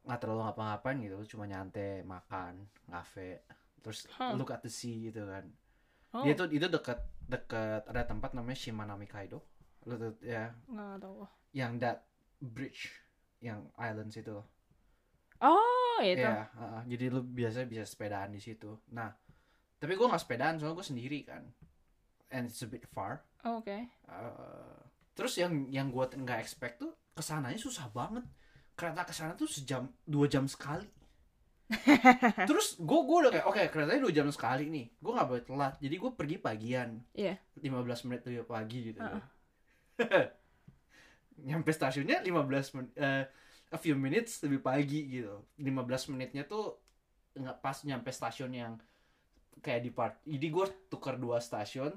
nggak 0.04 0.20
terlalu 0.20 0.42
ngapa-ngapain 0.44 0.98
gitu 1.00 1.16
lu 1.16 1.26
cuma 1.28 1.46
nyantai 1.46 2.02
makan 2.02 2.54
ngafe 2.88 3.46
terus 3.80 4.10
Huh. 4.12 4.34
look 4.34 4.50
at 4.50 4.62
the 4.62 4.72
sea 4.72 4.98
gitu 5.04 5.22
kan 5.24 5.46
Oh, 6.12 6.24
dia 6.24 6.32
tuh 6.32 6.48
itu 6.48 6.66
deket 6.66 6.98
deket 7.22 7.84
ada 7.84 8.02
tempat 8.04 8.32
namanya 8.32 8.56
Shimanami 8.56 9.06
Kaido 9.06 9.44
lu 9.84 9.94
tuh 9.96 10.16
ya 10.24 10.50
nggak 10.66 10.98
tahu. 10.98 11.28
yang 11.52 11.78
that 11.78 12.02
bridge 12.40 12.92
yang 13.40 13.68
islands 13.76 14.16
itu 14.16 14.32
loh 14.32 14.48
Oh, 15.38 16.00
itu. 16.00 16.20
ya 16.20 16.48
heeh. 16.50 16.82
jadi 16.88 17.06
lu 17.12 17.22
biasa 17.22 17.64
bisa 17.64 17.84
sepedaan 17.84 18.32
di 18.32 18.40
situ 18.40 18.72
nah 18.90 19.12
tapi 19.76 19.94
gue 19.94 20.08
nggak 20.08 20.20
sepedaan 20.20 20.56
soalnya 20.56 20.76
gue 20.76 20.88
sendiri 20.88 21.20
kan 21.24 21.44
and 22.30 22.48
it's 22.48 22.60
a 22.60 22.68
bit 22.68 22.84
far 22.88 23.22
Oh, 23.46 23.62
Oke. 23.62 23.78
Uh, 24.10 24.74
terus 25.14 25.38
yang 25.38 25.70
yang 25.70 25.88
gue 25.88 26.02
nggak 26.02 26.40
expect 26.40 26.82
tuh 26.82 26.90
ke 27.14 27.22
sananya 27.22 27.56
susah 27.56 27.88
banget 27.90 28.26
kereta 28.74 29.06
ke 29.06 29.14
sana 29.14 29.38
tuh 29.38 29.46
sejam 29.46 29.86
dua 30.04 30.26
jam 30.26 30.50
sekali 30.50 30.90
terus 32.50 32.78
gue 32.78 33.00
gue 33.02 33.18
udah 33.22 33.32
kayak 33.32 33.46
oke 33.46 33.62
keretanya 33.70 34.02
dua 34.02 34.14
jam 34.14 34.28
sekali 34.30 34.66
nih 34.68 34.86
gue 34.92 35.12
nggak 35.14 35.28
boleh 35.28 35.44
telat 35.44 35.74
jadi 35.78 35.96
gue 35.96 36.12
pergi 36.12 36.36
pagian 36.38 36.90
Iya. 37.14 37.38
15 37.62 38.06
menit 38.06 38.22
lebih 38.26 38.46
pagi 38.46 38.80
gitu 38.90 39.00
Uh-uh. 39.02 39.24
nyampe 41.38 41.68
stasiunnya 41.70 42.22
15 42.22 42.76
menit 42.76 42.94
eh, 42.96 43.24
a 43.68 43.78
few 43.78 43.96
minutes 43.96 44.40
lebih 44.42 44.62
pagi 44.62 45.04
gitu. 45.10 45.44
15 45.58 46.12
menitnya 46.12 46.44
tuh 46.44 46.80
nggak 47.36 47.58
pas 47.60 47.76
nyampe 47.84 48.08
stasiun 48.10 48.52
yang 48.52 48.74
kayak 49.60 49.82
di 49.82 49.92
part 49.92 50.16
jadi 50.24 50.48
gue 50.48 50.66
tukar 50.88 51.16
dua 51.16 51.40
stasiun 51.40 51.92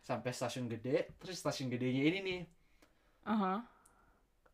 sampai 0.00 0.32
stasiun 0.32 0.64
gede 0.64 1.12
terus 1.20 1.36
stasiun 1.36 1.68
gedenya 1.68 2.02
ini 2.04 2.18
nih. 2.22 2.40
Aha. 3.26 3.60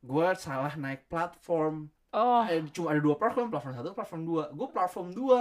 gue 0.01 0.27
salah 0.37 0.75
naik 0.75 1.07
platform. 1.07 1.89
Oh, 2.11 2.43
Eh, 2.45 2.61
cuma 2.71 2.93
ada 2.93 3.01
dua 3.01 3.15
platform 3.15 3.49
platform 3.49 3.75
satu 3.75 3.91
platform 3.93 4.23
dua. 4.23 4.45
Gue 4.51 4.69
platform 4.69 5.09
dua. 5.11 5.41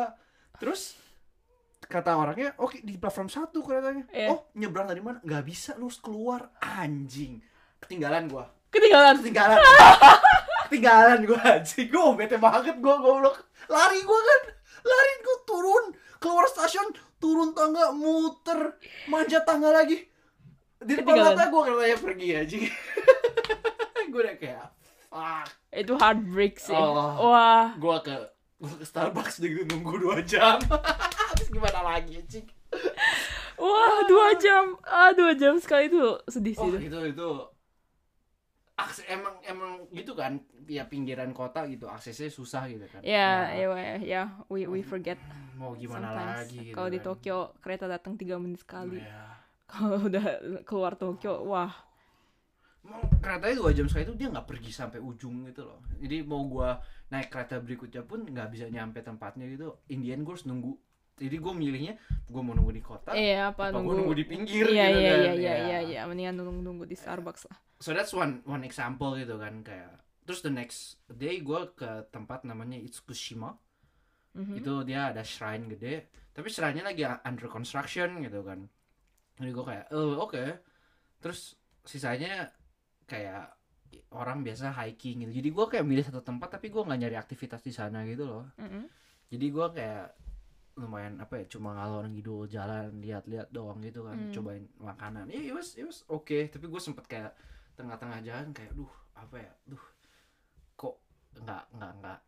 Terus 0.55 0.95
kata 1.83 2.15
orangnya 2.15 2.55
oke 2.55 2.79
di 2.79 2.95
platform 2.95 3.27
satu 3.27 3.59
keretanya 3.59 4.07
Iya. 4.07 4.31
oh 4.31 4.47
nyebrang 4.55 4.88
dari 4.88 5.01
mana? 5.03 5.19
Nggak 5.19 5.43
bisa 5.43 5.75
lu 5.75 5.85
harus 5.85 6.00
keluar 6.00 6.47
anjing. 6.59 7.43
Ketinggalan 7.77 8.29
gue 8.29 8.45
ketinggalan. 8.75 9.15
ketinggalan 9.22 9.60
ketinggalan 10.68 11.20
gue 11.24 11.39
anjing 11.39 11.88
gue 11.88 12.03
bete 12.18 12.38
banget 12.42 12.75
gue 12.82 12.96
goblok 12.98 13.38
lari 13.70 14.00
gue 14.01 14.20
kan 14.25 14.42
lari 14.84 15.13
gue 15.22 15.38
turun 15.46 15.84
keluar 16.18 16.46
stasiun 16.50 16.89
turun 17.22 17.53
tangga 17.53 17.94
muter 17.94 18.75
manjat 19.08 19.46
tangga 19.46 19.70
lagi 19.72 20.10
di 20.84 20.94
depan 21.00 21.15
mata 21.15 21.48
gue 21.48 21.62
katanya 21.63 21.98
pergi 22.01 22.27
anjing 22.36 22.63
gue 24.12 24.20
udah 24.20 24.36
kayak 24.36 24.68
fuck 25.08 25.48
Itu 25.74 25.94
heartbreak 25.98 26.62
sih. 26.62 26.75
Oh. 26.75 27.32
Wah. 27.32 27.74
gue 27.80 27.98
ke 28.03 28.15
gue 28.60 28.75
ke 28.77 28.86
Starbucks 28.86 29.42
juga 29.42 29.62
nunggu 29.74 29.96
dua 30.00 30.18
jam 30.22 30.58
Terus 31.38 31.50
gimana 31.50 31.82
lagi 31.82 32.20
anjing 32.20 32.46
Wah, 33.53 34.01
dua 34.10 34.34
jam. 34.42 34.75
Ah, 34.82 35.13
dua 35.13 35.38
jam 35.38 35.56
sekali 35.62 35.86
itu 35.88 36.01
sedih 36.25 36.58
sih. 36.58 36.68
oh 36.68 36.74
itu 36.74 37.00
itu 37.13 37.30
akses 38.75 39.06
emang 39.08 39.38
emang 39.46 39.86
gitu 39.94 40.18
kan 40.18 40.42
ya 40.65 40.89
pinggiran 40.89 41.30
kota 41.32 41.70
gitu 41.70 41.86
aksesnya 41.86 42.30
susah 42.30 42.65
gitu 42.65 42.86
kan 42.89 43.06
Ya, 43.06 43.53
ya, 43.53 43.70
ya, 43.77 43.96
ya, 44.01 44.22
we 44.50 44.65
we 44.65 44.82
forget 44.82 45.20
mau 45.53 45.77
gimana 45.77 46.10
sometimes. 46.10 46.50
lagi 46.50 46.74
gitu 46.74 46.75
Kalau 46.75 46.89
di 46.89 46.98
kan. 46.98 47.06
Tokyo 47.08 47.38
kereta 47.62 47.86
datang 47.86 48.18
tiga 48.18 48.36
menit 48.42 48.60
sekali. 48.60 48.98
Ya. 48.98 49.38
Kalau 49.72 49.98
udah 50.10 50.25
keluar 50.65 50.94
Tokyo, 50.98 51.46
wah. 51.46 51.74
mau 52.84 53.00
keretanya 53.24 53.56
dua 53.63 53.72
jam 53.72 53.88
sekali 53.88 54.03
itu 54.03 54.15
dia 54.20 54.27
nggak 54.27 54.44
pergi 54.44 54.72
sampai 54.75 55.00
ujung 55.00 55.48
gitu 55.48 55.63
loh 55.63 55.80
jadi 56.03 56.20
mau 56.27 56.44
gua 56.44 56.84
naik 57.08 57.32
kereta 57.32 57.63
berikutnya 57.63 58.03
pun 58.03 58.27
nggak 58.27 58.51
bisa 58.51 58.68
nyampe 58.68 59.00
tempatnya 59.00 59.48
gitu 59.48 59.80
Indian 59.88 60.27
gue 60.27 60.34
harus 60.36 60.44
nunggu 60.44 60.75
jadi 61.15 61.36
gue 61.38 61.53
milihnya 61.53 61.93
gue 62.25 62.41
mau 62.41 62.51
nunggu 62.51 62.74
di 62.74 62.82
kota 62.82 63.13
Iya, 63.13 63.51
apa, 63.51 63.70
apa 63.70 63.75
gue 63.75 63.79
nunggu. 63.79 63.93
nunggu 63.96 64.15
di 64.15 64.25
pinggir 64.25 64.65
Iya, 64.65 64.86
gitu 64.89 64.98
iya, 64.98 65.10
kan 65.10 65.20
iya, 65.20 65.34
iya, 65.34 65.34
Ya. 65.34 65.55
iya, 65.60 65.79
iya, 65.84 66.01
mendingan 66.03 66.36
nunggu 66.36 66.62
nunggu 66.62 66.86
di 66.86 66.96
Starbucks 66.96 67.48
lah. 67.48 67.58
so 67.77 67.91
that's 67.91 68.12
one 68.12 68.39
one 68.43 68.62
example 68.62 69.13
gitu 69.13 69.36
kan 69.36 69.62
kayak 69.62 69.91
terus 70.24 70.39
the 70.39 70.50
next 70.50 70.98
day 71.10 71.39
gue 71.39 71.62
ke 71.74 71.89
tempat 72.10 72.43
namanya 72.43 72.77
Itsukushima 72.77 73.60
Mhm. 74.34 74.58
itu 74.58 74.74
dia 74.84 75.13
ada 75.13 75.22
shrine 75.22 75.70
gede 75.70 76.10
tapi 76.32 76.50
shrine-nya 76.50 76.82
lagi 76.84 77.05
under 77.22 77.46
construction 77.46 78.17
gitu 78.20 78.41
kan 78.41 78.65
jadi 79.36 79.51
gue 79.51 79.62
kayak 79.63 79.86
oh 79.91 80.17
oke 80.20 80.41
terus 81.20 81.53
sisanya 81.84 82.50
kayak 83.05 83.53
orang 84.10 84.41
biasa 84.41 84.74
hiking 84.74 85.22
gitu 85.22 85.38
jadi 85.38 85.50
gue 85.51 85.65
kayak 85.70 85.86
milih 85.86 86.01
satu 86.01 86.25
tempat 86.25 86.58
tapi 86.58 86.67
gue 86.67 86.82
nggak 86.82 86.98
nyari 86.98 87.13
aktivitas 87.13 87.62
di 87.62 87.70
sana 87.70 88.01
gitu 88.03 88.25
loh 88.25 88.46
Mhm. 88.58 88.89
jadi 89.29 89.46
gue 89.46 89.67
kayak 89.70 90.05
lumayan 90.74 91.18
apa 91.18 91.38
ya 91.38 91.46
cuma 91.48 91.74
ngalor 91.74 92.06
ngidul 92.08 92.46
jalan 92.46 92.98
lihat-lihat 92.98 93.50
doang 93.50 93.77
gitu 93.80 94.03
kan 94.03 94.18
Hmm. 94.18 94.32
cobain 94.32 94.65
makanan. 94.77 95.30
Ya 95.30 95.39
it 95.39 95.53
was 95.53 95.74
it 95.74 95.86
was 95.86 96.01
oke. 96.08 96.34
Tapi 96.50 96.65
gue 96.65 96.82
sempet 96.82 97.06
kayak 97.06 97.32
tengah-tengah 97.74 98.20
jalan 98.22 98.50
kayak 98.51 98.74
duh 98.74 98.89
apa 99.13 99.38
ya 99.39 99.51
duh 99.65 99.84
kok 100.74 100.98
nggak 101.36 101.63
nggak 101.72 101.92
nggak 102.00 102.20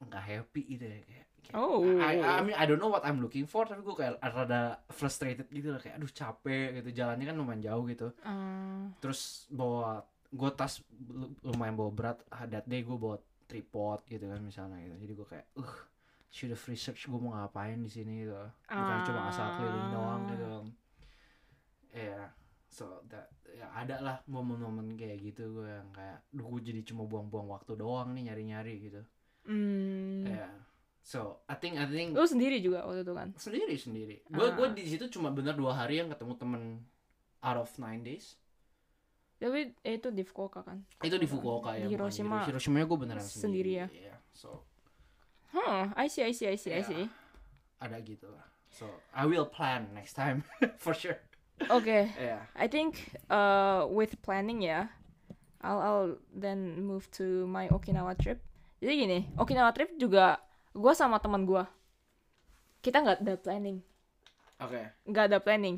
nggak 0.00 0.24
happy 0.24 0.62
gitu 0.68 0.84
ya 0.84 0.98
kayak, 1.00 1.06
kayak 1.06 1.26
Oh. 1.54 1.80
I, 1.80 2.18
I 2.18 2.42
mean 2.42 2.52
I 2.52 2.66
don't 2.66 2.76
know 2.76 2.90
what 2.90 3.02
I'm 3.02 3.18
looking 3.18 3.46
for 3.46 3.62
tapi 3.62 3.80
gue 3.80 3.94
kayak 3.94 4.18
rada 4.20 4.82
frustrated 4.88 5.46
gitu 5.48 5.70
lah 5.70 5.78
kayak 5.78 5.96
aduh 5.96 6.10
capek 6.10 6.76
gitu. 6.76 6.90
Jalannya 6.92 7.24
kan 7.24 7.36
lumayan 7.36 7.62
jauh 7.64 7.86
gitu. 7.86 8.10
Ah, 8.20 8.90
terus 8.98 9.46
bawa 9.48 10.02
gue 10.28 10.50
tas 10.52 10.82
lu- 11.00 11.32
lumayan 11.40 11.72
bawa 11.72 11.88
berat 11.88 12.18
that 12.44 12.66
day 12.66 12.82
gue 12.82 12.92
bawa 12.92 13.16
tripod 13.46 14.02
gitu 14.04 14.26
kan 14.26 14.40
misalnya 14.40 14.76
gitu. 14.82 14.96
Jadi 14.98 15.12
gue 15.14 15.26
kayak 15.26 15.46
uh 15.56 15.74
should 16.28 16.50
have 16.50 16.60
research 16.64 17.04
gue 17.04 17.16
mau 17.16 17.32
ngapain 17.34 17.76
di 17.76 17.88
sini 17.88 18.22
gitu 18.22 18.36
bukan 18.64 18.98
cuma 19.02 19.20
asal 19.26 19.46
keliling 19.56 19.88
doang 19.90 20.20
Ah. 20.20 20.30
gitu 20.30 20.50
ya 21.90 22.22
so 22.68 23.00
that 23.08 23.32
ya 23.48 23.64
ada 23.72 23.96
lah 23.98 24.16
momen-momen 24.26 24.92
kayak 24.94 25.24
gitu 25.24 25.48
gue 25.54 25.66
yang 25.66 25.88
kayak 25.90 26.20
duh 26.30 26.46
gue 26.46 26.60
jadi 26.62 26.80
cuma 26.84 27.02
buang-buang 27.02 27.48
waktu 27.48 27.72
doang 27.74 28.12
nih 28.12 28.28
nyari-nyari 28.28 28.74
gitu 28.78 29.00
hmm. 29.48 30.28
ya 30.28 30.52
so 31.00 31.40
I 31.48 31.56
think 31.56 31.80
I 31.80 31.88
think 31.88 32.12
Lu 32.12 32.28
sendiri 32.28 32.60
juga 32.60 32.84
waktu 32.84 33.02
itu 33.02 33.14
kan? 33.16 33.28
sendiri 33.34 33.74
sendiri 33.74 34.16
gue 34.22 34.44
Ah. 34.44 34.52
gue 34.52 34.68
di 34.76 34.84
situ 34.84 35.08
cuma 35.08 35.32
bener 35.32 35.56
dua 35.56 35.72
hari 35.74 35.98
yang 35.98 36.12
ketemu 36.12 36.36
temen 36.36 36.62
out 37.40 37.58
of 37.58 37.72
nine 37.78 38.04
days 38.04 38.36
Tapi 39.38 39.70
eh, 39.80 39.94
itu 39.96 40.10
di 40.10 40.20
Fukuoka 40.22 40.60
kan? 40.60 40.82
itu 41.00 41.14
di 41.14 41.24
Fukuoka 41.24 41.72
ya 41.72 41.86
Di 41.86 41.94
Hiroshima 41.94 42.42
Hiroshima 42.44 42.82
gue 42.82 42.98
beneran 42.98 43.22
sendiri 43.22 43.40
sendiri, 43.40 43.72
ya? 43.72 43.86
Iya, 43.88 44.14
so 44.34 44.66
Hmm, 45.52 45.92
I 45.96 46.08
see, 46.08 46.22
I 46.24 46.32
see, 46.32 46.48
I 46.48 46.56
see, 46.56 46.72
I 46.72 46.80
Ya. 46.80 46.84
see. 46.84 47.04
ada 47.78 47.96
gitu 48.02 48.26
lah 48.26 48.42
so 48.74 48.90
I 49.14 49.22
will 49.24 49.46
plan 49.46 49.94
next 49.94 50.18
time 50.18 50.42
for 50.82 50.92
sure 50.92 51.22
Oke, 51.68 52.08
ya 52.16 52.42
I 52.56 52.66
think 52.66 53.12
uh, 53.28 53.84
with 53.86 54.16
planning 54.24 54.64
ya, 54.64 54.88
I'll, 55.60 55.80
I'll 55.80 56.10
then 56.32 56.80
move 56.86 57.10
to 57.20 57.44
my 57.46 57.68
Okinawa 57.68 58.16
trip. 58.16 58.40
Jadi 58.80 58.92
gini, 59.04 59.18
Okinawa 59.36 59.70
trip 59.76 59.92
juga 60.00 60.40
gue 60.72 60.92
sama 60.96 61.20
teman 61.20 61.44
gue, 61.44 61.60
kita 62.82 63.02
nggak 63.02 63.20
ada 63.22 63.34
planning, 63.38 63.78
oke 64.60 64.82
nggak 65.08 65.24
ada 65.30 65.38
planning. 65.42 65.76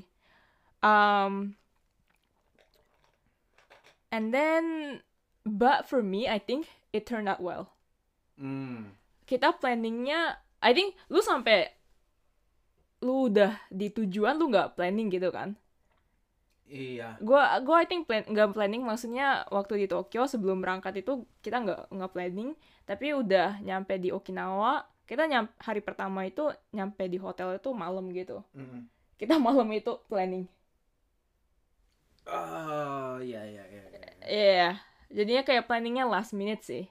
Um, 0.82 1.56
and 4.12 4.32
then, 4.34 5.00
but 5.44 5.88
for 5.88 6.02
me, 6.02 6.28
I 6.28 6.38
think 6.38 6.68
it 6.92 7.06
turned 7.06 7.28
out 7.28 7.40
well. 7.40 7.72
hmm 8.38 8.96
Kita 9.30 9.48
planningnya, 9.60 10.20
I 10.60 10.70
think 10.76 10.88
lu 11.12 11.20
sampai 11.22 11.58
lu 13.06 13.14
udah 13.32 13.52
di 13.80 13.86
tujuan 13.96 14.34
lu 14.40 14.44
nggak 14.52 14.76
planning 14.76 15.08
gitu 15.14 15.28
kan? 15.36 15.48
iya 16.70 17.18
gua 17.18 17.58
gua 17.66 17.82
I 17.82 17.86
think 17.90 18.06
plan 18.06 18.22
nggak 18.22 18.54
planning 18.54 18.82
maksudnya 18.86 19.42
waktu 19.50 19.84
di 19.84 19.86
Tokyo 19.90 20.22
sebelum 20.30 20.62
berangkat 20.62 21.02
itu 21.02 21.26
kita 21.44 21.56
nggak 21.66 21.80
nggak 21.90 22.12
planning 22.14 22.50
tapi 22.86 23.10
udah 23.20 23.58
nyampe 23.66 23.98
di 23.98 24.14
Okinawa 24.14 24.86
kita 25.10 25.26
nyam, 25.26 25.50
hari 25.58 25.82
pertama 25.82 26.22
itu 26.22 26.46
nyampe 26.70 27.02
di 27.10 27.18
hotel 27.18 27.58
itu 27.58 27.70
malam 27.74 28.06
gitu 28.14 28.46
Mm. 28.54 28.86
kita 29.18 29.34
malam 29.42 29.66
itu 29.74 29.98
planning 30.06 30.46
oh 32.30 33.18
iya 33.20 33.42
iya 33.44 33.64
iya 33.74 33.84
iya. 33.90 34.06
Iya 34.30 34.70
jadinya 35.10 35.42
kayak 35.42 35.66
planningnya 35.66 36.06
last 36.06 36.30
minute 36.36 36.62
sih 36.62 36.86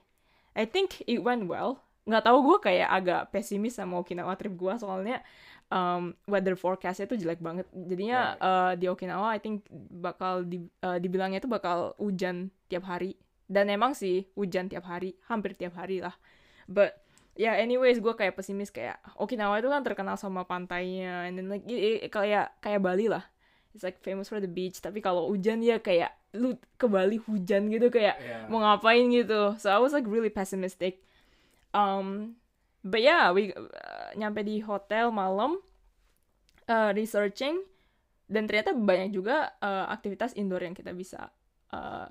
I 0.52 0.68
think 0.68 1.00
it 1.08 1.24
went 1.24 1.48
well 1.48 1.80
nggak 2.10 2.26
tahu 2.26 2.38
gue 2.42 2.58
kayak 2.60 2.88
agak 2.90 3.20
pesimis 3.30 3.78
sama 3.78 4.02
Okinawa 4.02 4.34
trip 4.34 4.52
gue 4.52 4.74
soalnya 4.76 5.22
um, 5.70 6.10
weather 6.26 6.58
forecastnya 6.58 7.06
tuh 7.06 7.14
jelek 7.16 7.38
banget. 7.38 7.64
Jadinya 7.72 8.34
uh, 8.36 8.72
di 8.74 8.90
Okinawa 8.90 9.32
I 9.32 9.40
think 9.40 9.62
bakal 9.94 10.42
di, 10.42 10.58
uh, 10.82 10.98
dibilangnya 10.98 11.38
tuh 11.38 11.48
bakal 11.48 11.94
hujan 11.96 12.50
tiap 12.66 12.84
hari. 12.84 13.14
Dan 13.46 13.66
emang 13.66 13.94
sih 13.94 14.30
hujan 14.34 14.66
tiap 14.66 14.86
hari 14.86 15.14
hampir 15.26 15.54
tiap 15.54 15.74
hari 15.74 16.02
lah. 16.02 16.14
But 16.66 16.98
ya 17.38 17.54
yeah, 17.54 17.62
anyways 17.62 18.02
gue 18.02 18.14
kayak 18.14 18.34
pesimis 18.34 18.70
kayak 18.70 18.98
Okinawa 19.14 19.62
itu 19.62 19.70
kan 19.70 19.82
terkenal 19.86 20.18
sama 20.18 20.42
pantainya 20.44 21.24
and 21.30 21.38
then 21.38 21.46
like 21.46 21.62
i- 21.66 22.02
i- 22.02 22.10
kayak 22.10 22.50
kayak 22.58 22.82
Bali 22.82 23.06
lah. 23.06 23.22
It's 23.70 23.86
like 23.86 24.02
famous 24.02 24.26
for 24.26 24.42
the 24.42 24.50
beach 24.50 24.82
tapi 24.82 24.98
kalau 24.98 25.30
hujan 25.30 25.62
ya 25.62 25.78
kayak 25.78 26.10
lu 26.34 26.54
ke 26.74 26.86
Bali 26.86 27.18
hujan 27.22 27.70
gitu 27.70 27.90
kayak 27.90 28.18
Yeah. 28.18 28.46
mau 28.46 28.62
ngapain 28.62 29.06
gitu. 29.10 29.54
So 29.58 29.70
I 29.70 29.78
was 29.78 29.90
like 29.90 30.06
really 30.06 30.30
pessimistic 30.30 31.02
um 31.74 32.34
but 32.80 33.02
yeah 33.02 33.30
we 33.34 33.52
uh, 33.52 34.10
nyampe 34.16 34.42
di 34.42 34.62
hotel 34.64 35.12
malam 35.12 35.60
uh, 36.70 36.90
researching 36.94 37.60
dan 38.30 38.46
ternyata 38.46 38.70
banyak 38.72 39.10
juga 39.10 39.50
uh, 39.58 39.90
aktivitas 39.90 40.38
indoor 40.38 40.62
yang 40.62 40.74
kita 40.74 40.94
bisa 40.94 41.34
uh, 41.74 42.10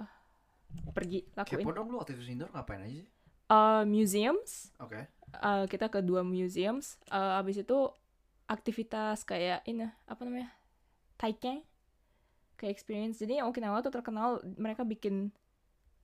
pergi 0.92 1.24
lakuin. 1.32 1.64
Kepo 1.64 1.72
dong 1.72 1.88
lu 1.96 2.04
itu 2.04 2.28
indoor 2.28 2.52
ngapain 2.52 2.84
aja 2.84 3.00
sih? 3.00 3.08
Uh, 3.50 3.82
museums. 3.88 4.76
Oke. 4.78 5.08
uh, 5.40 5.66
kita 5.66 5.88
ke 5.88 6.04
dua 6.04 6.22
museums. 6.22 7.00
Uh, 7.08 7.40
abis 7.40 7.64
itu 7.64 7.78
aktivitas 8.50 9.24
kayak 9.24 9.64
ini 9.70 9.88
apa 10.10 10.22
namanya 10.28 10.52
taiken 11.16 11.64
kayak 12.60 12.76
experience. 12.76 13.22
Jadi 13.24 13.40
Okinawa 13.40 13.80
tuh 13.80 13.94
terkenal 13.94 14.44
mereka 14.60 14.84
bikin 14.84 15.32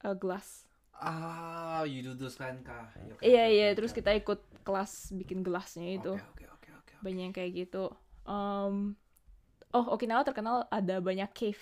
uh, 0.07 0.15
gelas 0.15 0.63
Ah, 0.95 1.83
you 1.83 1.99
do 2.01 2.15
those 2.15 2.39
kan 2.39 2.63
kah? 2.63 2.87
Oke, 3.11 3.27
iya 3.27 3.43
oke, 3.45 3.53
iya 3.53 3.65
oke, 3.71 3.75
terus 3.77 3.91
oke. 3.91 3.97
kita 3.99 4.11
ikut 4.15 4.39
kelas 4.65 4.91
bikin 5.13 5.43
gelasnya 5.43 5.87
itu 5.99 6.13
Oke, 6.15 6.25
oke, 6.25 6.45
oke, 6.55 6.69
oke. 6.81 6.93
banyak 7.03 7.23
yang 7.29 7.35
kayak 7.35 7.51
gitu 7.67 7.91
um, 8.25 8.95
oh 9.71 9.85
Okinawa 9.93 10.23
terkenal 10.25 10.65
ada 10.71 10.97
banyak 11.03 11.29
cave 11.35 11.61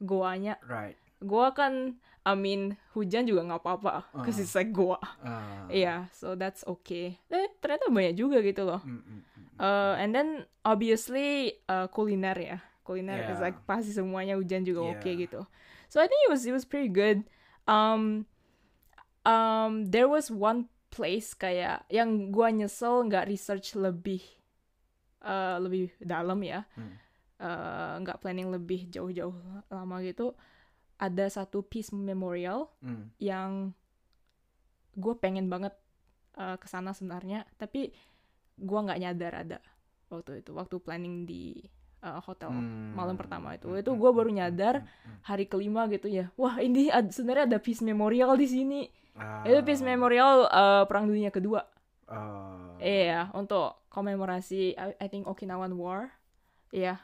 goanya 0.00 0.56
Right. 0.64 0.98
goa 1.22 1.54
kan 1.54 2.00
I 2.26 2.34
mean 2.34 2.74
hujan 2.96 3.28
juga 3.28 3.46
nggak 3.46 3.62
apa-apa 3.62 4.08
Ah. 4.10 4.24
cause 4.26 4.40
it's 4.42 4.56
like 4.56 4.74
goa 4.74 4.98
Ah. 5.22 5.68
iya 5.70 6.10
so 6.10 6.34
that's 6.34 6.66
okay 6.66 7.14
eh 7.30 7.46
ternyata 7.62 7.86
banyak 7.92 8.16
juga 8.18 8.42
gitu 8.42 8.66
loh 8.66 8.82
Mm, 8.82 8.98
mm, 8.98 9.20
mm. 9.22 9.46
Uh, 9.62 9.94
and 10.00 10.10
then 10.10 10.42
obviously 10.66 11.60
uh, 11.70 11.86
kuliner 11.86 12.34
ya 12.34 12.58
kuliner 12.82 13.22
is 13.22 13.38
Yeah. 13.38 13.46
like 13.46 13.58
pasti 13.62 13.94
semuanya 13.94 14.34
hujan 14.34 14.66
juga 14.66 14.98
oke 14.98 15.06
Yeah. 15.06 15.28
gitu 15.28 15.40
so 15.86 16.02
I 16.02 16.10
think 16.10 16.18
it 16.26 16.30
was 16.34 16.42
it 16.42 16.50
was 16.50 16.66
pretty 16.66 16.90
good 16.90 17.22
um 17.70 18.26
um 19.22 19.86
there 19.86 20.06
was 20.06 20.28
one 20.28 20.66
place 20.88 21.32
kayak 21.32 21.82
yang 21.88 22.28
gua 22.28 22.50
nyesel 22.50 23.02
nggak 23.02 23.26
research 23.26 23.74
lebih 23.74 24.20
uh, 25.20 25.56
lebih 25.58 25.90
dalam 25.98 26.38
ya 26.40 26.64
Hmm. 26.74 26.94
Uh, 27.36 27.98
nggak 27.98 28.22
planning 28.22 28.48
lebih 28.48 28.86
jauh-jauh 28.86 29.34
lama 29.66 29.98
gitu 30.00 30.30
ada 30.94 31.26
satu 31.26 31.58
peace 31.60 31.90
memorial 31.90 32.70
Mm. 32.78 33.10
yang 33.18 33.50
gue 34.94 35.14
pengen 35.16 35.48
banget 35.48 35.74
uh, 36.36 36.54
ke 36.54 36.68
sana 36.68 36.92
sebenarnya 36.92 37.42
tapi 37.56 37.90
gue 38.54 38.78
nggak 38.78 39.00
nyadar 39.00 39.32
ada 39.34 39.58
waktu 40.06 40.38
itu 40.38 40.52
waktu 40.52 40.76
planning 40.78 41.24
di 41.24 41.58
uh, 42.04 42.20
hotel 42.20 42.52
Hmm. 42.52 42.92
malam 42.92 43.16
pertama 43.16 43.56
itu 43.56 43.66
Hmm, 43.66 43.80
itu 43.80 43.90
hmm, 43.90 43.98
gue 43.98 44.10
baru 44.12 44.30
hmm, 44.30 44.38
nyadar 44.38 44.74
hmm, 44.78 44.86
hmm. 44.86 45.18
hari 45.24 45.44
kelima 45.48 45.88
gitu 45.88 46.06
ya 46.06 46.30
wah 46.36 46.60
ini 46.60 46.92
ad- 46.92 47.10
sebenarnya 47.10 47.48
ada 47.48 47.58
peace 47.58 47.80
memorial 47.80 48.36
di 48.36 48.46
sini 48.46 48.80
Ah. 49.12 49.44
itu 49.44 49.60
peace 49.60 49.80
memorial 49.80 50.48
uh, 50.48 50.84
perang 50.88 51.04
dunia 51.04 51.28
kedua 51.28 51.68
Ah. 52.08 52.76
iya 52.76 53.32
untuk 53.32 53.88
komemorasi 53.88 54.76
I, 54.76 54.96
I 55.00 55.06
think 55.08 55.24
Okinawan 55.24 55.72
War 55.76 56.12
iya 56.68 57.00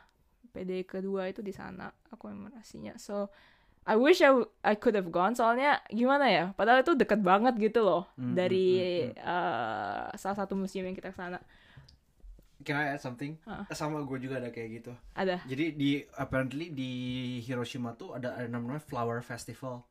PD 0.50 0.84
kedua 0.84 1.28
itu 1.28 1.40
di 1.40 1.52
sana 1.52 1.88
komemorasinya 2.12 2.96
so 2.96 3.28
I 3.88 3.96
wish 3.96 4.20
I, 4.20 4.36
I 4.60 4.76
could 4.76 4.92
have 4.96 5.08
gone 5.08 5.32
soalnya 5.32 5.80
gimana 5.88 6.28
ya 6.28 6.44
padahal 6.52 6.84
itu 6.84 6.92
deket 6.92 7.24
banget 7.24 7.56
gitu 7.56 7.80
loh 7.80 8.04
Hmm, 8.16 8.36
dari 8.36 8.66
hmm, 9.08 9.16
hmm, 9.16 9.24
uh, 9.24 10.04
salah 10.12 10.36
satu 10.36 10.52
museum 10.52 10.84
yang 10.84 10.96
kita 10.96 11.08
ke 11.12 11.16
sana 11.16 11.40
Can 12.58 12.74
I 12.74 12.90
add 12.90 13.00
something? 13.00 13.38
Hah. 13.46 13.70
Sama 13.70 14.02
gue 14.02 14.18
juga 14.18 14.42
ada 14.42 14.50
kayak 14.50 14.82
gitu. 14.82 14.92
ada 15.14 15.38
Jadi 15.46 15.78
di 15.78 16.02
apparently 16.18 16.74
di 16.74 16.90
Hiroshima 17.38 17.94
tuh 17.94 18.18
ada, 18.18 18.34
ada 18.34 18.50
namanya 18.50 18.82
Flower 18.82 19.22
Festival. 19.22 19.86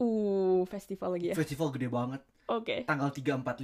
Uh 0.00 0.64
festival 0.64 1.14
lagi 1.14 1.30
ya 1.30 1.34
Festival 1.36 1.68
gede 1.70 1.86
banget. 1.86 2.20
oke 2.46 2.76
Tanggal 2.84 3.08
3 3.08 3.36
4 3.36 3.44
5. 3.44 3.60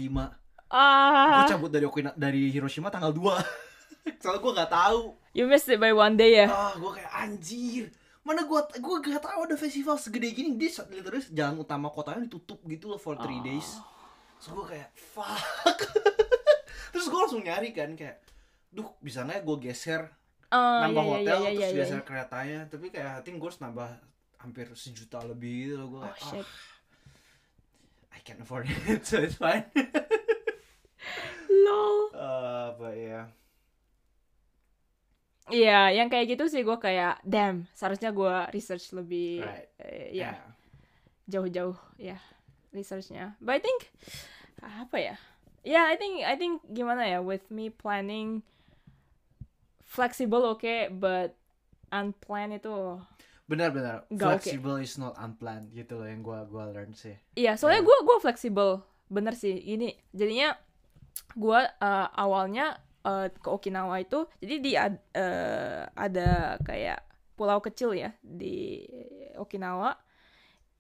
Gue 0.67 0.75
ah 0.75 1.47
cabut 1.47 1.71
dari 1.71 1.87
Okina 1.87 2.11
dari 2.13 2.51
Hiroshima 2.51 2.91
tanggal 2.91 3.11
2. 3.11 3.23
Soalnya 4.23 4.39
gue 4.39 4.53
nggak 4.55 4.71
tahu. 4.71 5.01
you 5.33 5.45
missed 5.45 5.67
it 5.67 5.79
by 5.79 5.91
one 5.91 6.15
day 6.15 6.39
ya 6.39 6.47
Ah, 6.47 6.73
gue 6.75 6.91
kayak 6.93 7.13
anjir. 7.13 7.85
Mana 8.21 8.43
gue 8.43 8.59
gue 8.59 8.97
gak 9.07 9.23
tahu 9.23 9.47
ada 9.47 9.55
festival 9.55 9.95
segede 9.97 10.31
gini. 10.31 10.55
Dia 10.55 10.83
literally 10.89 11.23
jalan 11.31 11.63
utama 11.63 11.87
kotanya 11.89 12.27
ditutup 12.27 12.59
gitu 12.65 12.91
loh 12.91 12.99
for 12.99 13.15
three 13.17 13.39
days. 13.41 13.79
So 14.37 14.51
gue 14.53 14.67
kayak 14.67 14.91
fuck. 14.93 15.79
Terus 16.91 17.07
gue 17.07 17.19
langsung 17.19 17.43
nyari 17.43 17.71
kan 17.71 17.95
kayak, 17.95 18.19
duh 18.69 18.91
bisa 18.99 19.23
nggak 19.23 19.47
gue 19.47 19.57
geser 19.63 20.11
Ah, 20.47 20.87
nambah 20.87 21.03
iya, 21.03 21.07
iya, 21.07 21.15
hotel 21.23 21.39
iya, 21.39 21.47
terus 21.47 21.55
iya, 21.55 21.69
iya, 21.71 21.79
geser 21.79 21.99
iya. 21.99 22.07
keretanya. 22.07 22.61
Tapi 22.67 22.87
kayak 22.91 23.13
I 23.15 23.23
think 23.23 23.39
gue 23.39 23.47
harus 23.47 23.63
nambah 23.63 23.89
hampir 24.47 24.71
sejuta 24.79 25.19
lebih 25.27 25.55
gitu 25.67 25.75
loh. 25.83 25.87
Gue 25.91 26.01
oh 26.07 26.15
kayak, 26.15 26.23
shit 26.23 26.47
ah, 26.47 28.15
I 28.15 28.19
can't 28.23 28.39
afford 28.39 28.71
it, 28.71 29.03
so 29.09 29.19
it's 29.19 29.35
fine. 29.35 29.67
lol 31.51 32.15
uh, 32.15 32.71
but 32.79 32.95
yeah. 32.95 33.27
Iya, 35.47 35.95
yang 35.95 36.11
kayak 36.11 36.35
gitu 36.35 36.51
sih 36.51 36.67
gue 36.67 36.75
kayak, 36.75 37.23
damn, 37.23 37.71
seharusnya 37.71 38.11
gue 38.11 38.35
research 38.51 38.91
lebih, 38.91 39.47
Right. 39.47 39.71
eh, 39.79 40.11
ya, 40.11 40.35
jauh-jauh, 41.31 41.79
ya, 42.03 42.19
researchnya. 42.75 43.39
But 43.39 43.59
I 43.59 43.61
think, 43.63 43.87
apa 44.59 44.99
ya? 44.99 45.15
Ya, 45.63 45.87
I 45.87 45.95
think, 45.95 46.27
I 46.27 46.35
think 46.35 46.67
gimana 46.67 47.07
ya, 47.07 47.23
with 47.23 47.47
me 47.47 47.71
planning, 47.71 48.43
flexible 49.87 50.43
oke, 50.43 50.91
but 50.99 51.39
unplanned 51.95 52.59
itu, 52.59 52.99
Benar-benar. 53.47 54.11
Flexible 54.11 54.79
is 54.79 54.95
not 54.97 55.15
unplanned 55.17 55.71
gitu 55.71 55.95
loh 55.95 56.05
yang 56.05 56.21
gue 56.21 56.39
gua 56.47 56.67
learn 56.67 56.91
sih. 56.93 57.15
iya, 57.33 57.55
soalnya 57.55 57.81
Iya. 57.81 57.89
gue 57.89 57.99
gue 58.03 58.19
flexible, 58.21 58.73
bener 59.07 59.35
sih. 59.35 59.55
Ini, 59.55 59.95
jadinya 60.11 60.55
gue 61.33 61.61
eh, 61.63 62.09
awalnya 62.13 62.75
eh, 63.01 63.31
ke 63.31 63.47
Okinawa 63.47 64.03
itu, 64.03 64.27
jadi 64.37 64.55
di 64.59 64.73
ad- 64.75 65.05
eh, 65.13 65.87
ada 65.89 66.29
kayak 66.61 67.07
pulau 67.33 67.61
kecil 67.61 67.95
ya 67.95 68.11
di 68.19 68.83
Okinawa, 69.35 69.95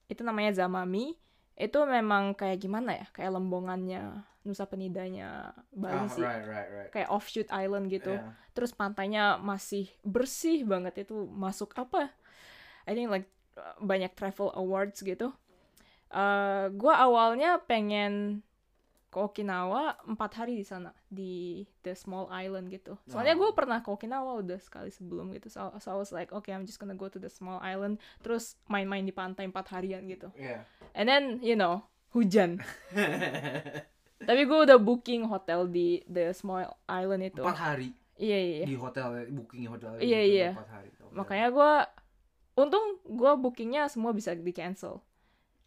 itu 0.07 0.23
namanya 0.23 0.51
Zamami. 0.57 1.15
Itu 1.55 1.87
memang 1.87 2.35
kayak 2.35 2.59
gimana 2.59 2.93
ya, 2.93 3.07
kayak 3.15 3.33
lembongannya 3.33 4.27
Nusa 4.43 4.67
Penidanya 4.67 5.55
Bali 5.71 6.05
Ah, 6.05 6.07
sih, 6.07 6.21
right, 6.21 6.45
right, 6.45 6.69
right. 6.69 6.91
kayak 6.91 7.09
offshoot 7.09 7.49
island 7.49 7.89
gitu. 7.89 8.13
Yeah. 8.13 8.35
Terus 8.53 8.71
pantainya 8.71 9.39
masih 9.39 9.89
bersih 10.03 10.63
banget 10.63 11.03
itu 11.03 11.15
masuk 11.27 11.73
apa? 11.75 12.11
I 12.87 12.95
think 12.95 13.11
like 13.11 13.29
banyak 13.83 14.15
travel 14.15 14.55
awards 14.55 15.03
gitu. 15.03 15.35
Uh, 16.07 16.71
gua 16.79 17.03
awalnya 17.03 17.59
pengen 17.67 18.47
ke 19.17 19.19
Okinawa 19.25 19.97
empat 20.05 20.45
hari 20.45 20.61
di 20.61 20.67
sana 20.67 20.93
di 21.09 21.65
the 21.81 21.97
small 21.97 22.29
island 22.29 22.69
gitu. 22.69 23.01
Soalnya 23.09 23.33
gue 23.33 23.49
pernah 23.57 23.81
ke 23.81 23.89
Okinawa 23.89 24.45
udah 24.45 24.61
sekali 24.61 24.93
sebelum 24.93 25.33
gitu. 25.33 25.49
So, 25.49 25.73
so 25.81 25.89
I 25.89 25.97
was 25.97 26.13
like, 26.13 26.37
okay, 26.37 26.53
I'm 26.53 26.69
just 26.69 26.77
gonna 26.77 26.93
go 26.93 27.09
to 27.09 27.17
the 27.17 27.33
small 27.33 27.57
island. 27.65 27.97
Terus 28.21 28.61
main-main 28.69 29.09
di 29.09 29.17
pantai 29.17 29.49
empat 29.49 29.73
harian 29.73 30.05
gitu. 30.05 30.29
Yeah. 30.37 30.69
And 30.93 31.09
then 31.09 31.41
you 31.41 31.57
know 31.57 31.89
hujan. 32.13 32.61
Tapi 34.29 34.43
gue 34.45 34.59
udah 34.69 34.77
booking 34.77 35.25
hotel 35.33 35.65
di 35.65 36.05
the 36.05 36.37
small 36.37 36.69
island 36.85 37.33
itu. 37.33 37.41
Empat 37.41 37.57
hari 37.73 37.97
Iya 38.17 38.39
iya. 38.41 38.57
iya. 38.65 38.67
di 38.69 38.77
hotel 38.81 39.09
booking 39.29 39.65
hotel 39.69 39.91
Iya, 40.01 40.21
gitu, 40.25 40.33
iya. 40.37 40.51
Oke. 40.57 41.13
Makanya 41.17 41.49
gue 41.53 41.73
untung 42.57 42.99
gue 43.05 43.33
bookingnya 43.37 43.87
semua 43.93 44.17
bisa 44.17 44.33
di 44.33 44.53
cancel. 44.53 45.05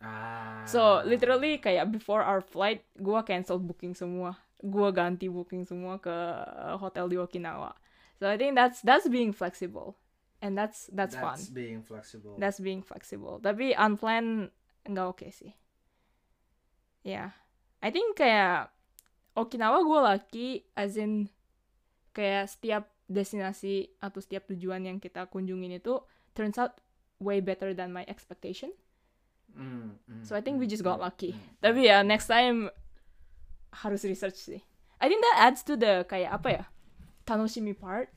ah. 0.01 0.65
So 0.65 1.05
literally 1.05 1.61
kayak 1.61 1.93
before 1.93 2.25
our 2.25 2.41
flight 2.41 2.83
gue 2.97 3.19
cancel 3.23 3.61
booking 3.61 3.93
semua. 3.93 4.35
Gue 4.59 4.91
ganti 4.91 5.31
booking 5.31 5.63
semua 5.63 6.01
ke 6.01 6.11
uh, 6.11 6.75
hotel 6.75 7.07
di 7.07 7.15
Okinawa. 7.15 7.71
So 8.19 8.27
I 8.27 8.35
think 8.35 8.57
that's 8.57 8.83
that's 8.83 9.07
being 9.07 9.31
flexible. 9.31 9.95
And 10.39 10.55
that's 10.55 10.87
that's, 10.95 11.19
fun. 11.19 11.35
being 11.51 11.83
flexible. 11.83 12.39
That's 12.39 12.63
being 12.63 12.79
flexible. 12.79 13.43
Tapi 13.43 13.75
unplanned 13.75 14.51
nggak 14.87 15.07
oke 15.07 15.27
sih. 15.31 15.51
Ya, 17.03 17.11
yeah. 17.11 17.29
I 17.79 17.91
think 17.91 18.19
kayak 18.19 18.71
Okinawa 19.35 19.83
gue 19.83 19.99
lucky 20.03 20.47
as 20.75 20.99
in 20.99 21.31
kayak 22.11 22.51
setiap 22.51 22.91
destinasi 23.07 23.95
atau 24.03 24.19
setiap 24.19 24.47
tujuan 24.51 24.83
yang 24.83 24.97
kita 24.99 25.27
kunjungin 25.31 25.79
itu 25.79 25.99
turns 26.39 26.55
out 26.55 26.79
way 27.19 27.43
better 27.43 27.75
than 27.75 27.91
my 27.91 28.07
expectation. 28.07 28.71
Mm, 29.51 29.99
mm, 30.07 30.23
So 30.23 30.35
I 30.35 30.41
think 30.41 30.55
we 30.59 30.63
mm, 30.63 30.71
just 30.71 30.87
got 30.87 30.99
mm, 30.99 31.03
lucky. 31.03 31.35
mm. 31.35 31.59
Tapi 31.59 31.91
ya 31.91 31.99
next 32.07 32.31
time 32.31 32.71
harus 33.83 34.07
research 34.07 34.39
sih. 34.39 34.61
I 35.03 35.11
think 35.11 35.19
that 35.19 35.51
adds 35.51 35.61
to 35.67 35.75
the 35.75 36.07
kayak 36.07 36.31
apa 36.31 36.49
ya? 36.49 36.63
Tanoshimi 37.27 37.75
part. 37.75 38.07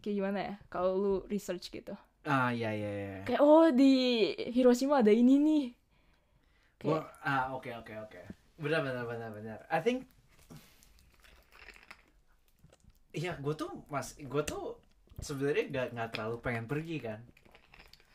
Kayak 0.00 0.14
gimana 0.20 0.38
ya? 0.40 0.54
Kalau 0.72 0.92
lu 0.96 1.14
research 1.28 1.68
gitu. 1.68 1.92
ah 2.24 2.48
iya 2.48 2.72
iya 2.72 2.90
iya 3.04 3.16
Kayak 3.28 3.40
oh 3.44 3.68
di 3.68 3.92
Hiroshima 4.56 5.04
ada 5.04 5.12
ini 5.12 5.36
nih. 5.36 5.64
Kayak 6.80 7.04
ah 7.24 7.52
oke 7.56 7.70
oke 7.80 7.92
oke 8.08 8.20
benar 8.60 8.80
benar 8.86 9.04
benar 9.08 9.30
benar 9.34 9.58
I 9.68 9.80
think 9.84 10.08
Iya, 13.14 13.38
gue 13.38 13.54
tuh 13.54 13.70
mas, 13.86 14.18
gue 14.18 14.42
tuh 14.42 14.74
sebenarnya 15.24 15.64
gak 15.66 15.86
nggak 15.90 16.08
terlalu 16.12 16.36
pengen 16.38 16.64
pergi 16.64 16.96
kan, 17.00 17.20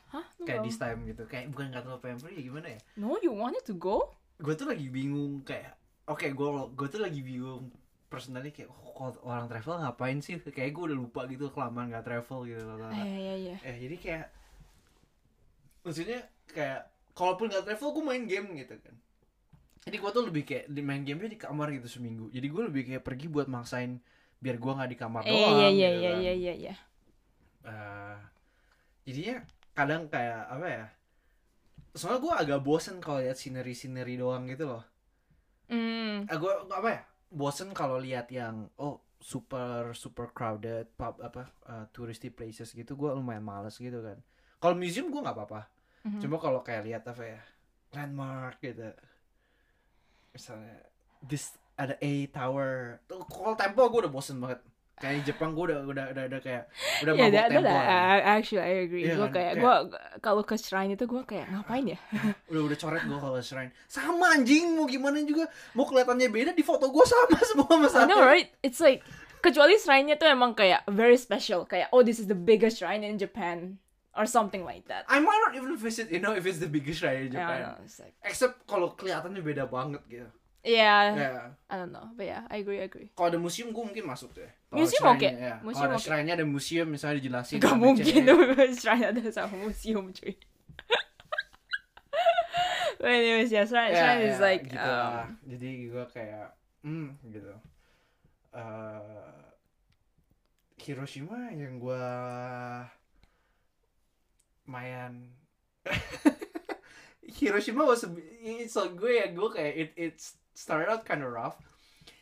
hah? 0.09 0.25
Kayak 0.37 0.45
nggak- 0.45 0.63
this 0.63 0.77
time 0.77 0.99
gitu, 1.03 1.23
kayak 1.25 1.49
bukan 1.49 1.65
nggak 1.67 1.83
terlalu 1.83 2.01
pengen 2.01 2.19
pergi 2.21 2.39
gimana 2.43 2.67
ya? 2.69 2.79
No, 2.95 3.17
you 3.17 3.33
wanted 3.33 3.65
to 3.65 3.73
go? 3.73 4.13
Gue 4.37 4.53
tuh 4.53 4.69
lagi 4.69 4.87
bingung 4.87 5.41
kayak, 5.41 5.73
oke 6.05 6.23
gue 6.23 6.47
gue 6.71 6.87
tuh 6.87 7.01
lagi 7.01 7.19
bingung 7.19 7.73
personally 8.07 8.49
kayak 8.49 8.69
oh, 8.71 9.11
orang 9.21 9.45
travel 9.45 9.77
ngapain 9.77 10.17
sih? 10.19 10.37
Kayak 10.39 10.71
gue 10.71 10.83
udah 10.89 10.97
lupa 10.97 11.21
gitu 11.25 11.49
kelamaan 11.49 11.89
nggak 11.89 12.05
travel 12.05 12.45
gitu. 12.45 12.61
Ah, 12.61 12.93
Iya 12.93 13.05
iya 13.09 13.33
iya. 13.35 13.55
Eh 13.61 13.75
jadi 13.79 13.95
kayak 13.97 14.25
maksudnya 15.81 16.19
kayak 16.47 16.87
kalaupun 17.13 17.49
nggak 17.49 17.65
travel 17.65 17.89
gue 17.91 18.03
main 18.05 18.23
game 18.23 18.47
gitu 18.55 18.75
kan. 18.77 18.95
Jadi 19.79 19.95
gue 19.97 20.11
tuh 20.11 20.23
lebih 20.23 20.43
kayak 20.43 20.65
di 20.67 20.81
main 20.83 21.01
gamenya 21.01 21.31
di 21.31 21.39
kamar 21.39 21.71
gitu 21.71 21.87
seminggu. 21.89 22.29
Jadi 22.29 22.47
gue 22.47 22.63
lebih 22.67 22.81
kayak 22.85 23.03
pergi 23.03 23.27
buat 23.27 23.47
maksain 23.47 23.97
biar 24.39 24.55
gue 24.55 24.71
nggak 24.71 24.89
di 24.89 24.97
kamar 24.97 25.21
Eh, 25.23 25.31
doang. 25.31 25.57
Iya 25.57 25.67
iya 25.69 25.89
gitu 25.89 25.99
iya 25.99 26.11
kan. 26.11 26.19
iya 26.21 26.33
iya 26.55 26.75
Eh, 27.69 28.17
jadinya 29.05 29.37
kadang 29.77 30.09
kayak 30.09 30.49
apa 30.49 30.67
ya? 30.67 30.85
Soalnya 31.93 32.19
gue 32.21 32.33
agak 32.33 32.59
bosen 32.65 32.97
kalau 32.97 33.21
lihat 33.21 33.37
scenery-scenery 33.37 34.17
doang 34.17 34.49
gitu 34.49 34.65
loh. 34.65 34.83
Hmm. 35.69 36.25
Eh, 36.25 36.37
gue 36.37 36.53
apa 36.73 36.89
ya? 36.89 37.01
Bosen 37.29 37.69
kalau 37.77 38.01
lihat 38.01 38.33
yang 38.33 38.73
oh 38.81 39.05
super 39.19 39.91
super 39.93 40.31
crowded 40.31 40.87
pub 40.95 41.19
apa 41.19 41.51
uh, 41.67 41.85
touristy 41.91 42.31
places 42.31 42.71
gitu 42.71 42.95
gue 42.95 43.09
lumayan 43.11 43.43
males 43.43 43.75
gitu 43.77 43.99
kan. 43.99 44.17
Kalau 44.57 44.75
museum 44.75 45.11
gue 45.11 45.21
nggak 45.21 45.35
apa-apa. 45.35 45.61
Mhm. 46.07 46.19
Cuma 46.23 46.39
kalau 46.39 46.63
kayak 46.63 46.87
lihat 46.87 47.03
apa 47.05 47.23
ya 47.23 47.41
landmark 47.91 48.61
gitu, 48.61 48.85
misalnya 50.31 50.77
this 51.25 51.57
ada 51.75 51.99
A 51.99 52.13
Tower. 52.31 53.03
Tuh 53.07 53.23
kalau 53.27 53.55
tempo 53.59 53.83
gue 53.91 53.99
udah 54.07 54.13
bosen 54.13 54.39
banget. 54.39 54.63
Kayak 54.99 55.15
di 55.15 55.23
Jepang 55.31 55.55
gue 55.55 55.63
udah 55.71 55.79
udah 55.87 56.05
udah, 56.11 56.23
udah 56.27 56.39
kayak 56.43 56.63
udah 57.01 57.13
Yeah, 57.15 57.29
that, 57.31 57.47
tempo. 57.47 57.71
I- 57.71 58.25
actually 58.35 58.59
I 58.61 58.73
agree. 58.83 59.03
Iya 59.07 59.15
gue 59.15 59.27
kan? 59.27 59.35
kayak 59.35 59.53
Kayak- 59.55 59.63
gue 59.63 59.75
kalau 60.19 60.43
ke 60.43 60.55
shrine 60.59 60.91
itu 60.93 61.05
gue 61.07 61.23
kayak 61.23 61.47
ngapain 61.47 61.85
ya? 61.87 61.99
Udah 62.51 62.61
udah 62.67 62.77
coret 62.77 63.03
gue 63.07 63.19
kalau 63.19 63.39
shrine. 63.39 63.71
Sama 63.87 64.35
anjing 64.35 64.75
mau 64.75 64.83
gimana 64.83 65.23
juga 65.23 65.47
mau 65.71 65.87
kelihatannya 65.87 66.27
beda 66.27 66.51
di 66.51 66.61
foto 66.61 66.91
gue 66.91 67.05
sama 67.07 67.39
semua 67.49 67.71
sama 67.87 68.03
I 68.03 68.11
know 68.11 68.19
right? 68.19 68.51
It's 68.59 68.83
like 68.83 69.01
kecuali 69.39 69.79
shrine-nya 69.79 70.19
tuh 70.19 70.27
emang 70.27 70.51
kayak 70.51 70.83
very 70.91 71.15
special, 71.15 71.63
kayak 71.63 71.87
oh 71.95 72.03
this 72.03 72.19
is 72.19 72.27
the 72.27 72.35
biggest 72.35 72.83
shrine 72.83 73.07
in 73.07 73.15
Japan 73.15 73.79
or 74.19 74.27
something 74.27 74.67
like 74.67 74.83
that. 74.91 75.07
I 75.07 75.23
might 75.23 75.39
not 75.47 75.55
even 75.55 75.79
visit, 75.79 76.11
you 76.11 76.19
know, 76.19 76.35
if 76.35 76.43
it's 76.43 76.59
the 76.59 76.67
biggest 76.67 76.99
shrine 76.99 77.29
in 77.29 77.31
Japan. 77.31 77.63
know. 77.63 77.79
It's 77.87 78.03
like 78.03 78.19
Except 78.19 78.67
kalau 78.67 78.91
kelihatannya 78.99 79.39
beda 79.39 79.71
banget 79.71 80.03
gitu. 80.11 80.27
Yeah, 80.63 81.15
Ya. 81.15 81.29
I 81.69 81.75
don't 81.79 81.91
know, 81.91 82.09
but 82.17 82.25
yeah, 82.27 82.43
I 82.51 82.57
agree, 82.61 82.79
I 82.83 82.87
agree. 82.91 83.09
Kalau 83.15 83.31
ada 83.31 83.39
museum 83.39 83.71
gue 83.71 83.83
mungkin 83.83 84.03
masuk 84.05 84.35
deh. 84.35 84.49
Kalau 84.69 84.83
Museum 84.83 85.03
oke. 85.07 85.29
ya. 85.29 85.55
Museum 85.63 85.87
Kalau 85.87 85.93
ada 85.93 85.97
oke. 85.97 86.03
shrine-nya 86.05 86.33
ada 86.35 86.45
museum 86.45 86.87
misalnya 86.91 87.15
dijelasin. 87.23 87.59
Gak 87.63 87.77
mungkin 87.79 88.13
tuh 88.27 88.39
shrine 88.79 89.05
ada 89.09 89.21
sama 89.31 89.55
museum 89.55 90.11
cuy. 90.11 90.35
but 92.99 93.09
anyways, 93.09 93.49
yeah, 93.49 93.65
shrine, 93.65 93.95
Ya, 93.95 93.99
shrine 94.03 94.21
is 94.27 94.37
ya, 94.37 94.43
like 94.43 94.63
gitu 94.67 94.83
um, 94.83 95.11
lah. 95.15 95.27
Jadi 95.47 95.69
gue 95.89 96.05
kayak 96.11 96.47
hmm 96.83 97.07
gitu. 97.31 97.53
Eh, 98.49 99.37
Hiroshima 100.79 101.53
yang 101.53 101.77
gue 101.77 102.05
mayan 104.65 105.29
Hiroshima 107.39 107.85
was 107.85 108.03
a, 108.05 108.09
so 108.65 108.89
gue 108.97 109.21
ya 109.21 109.29
gue 109.29 109.49
kayak 109.53 109.73
it 109.77 109.91
it 109.97 110.15
started 110.59 110.91
out 110.91 111.07
kind 111.07 111.23
of 111.23 111.31
rough. 111.31 111.55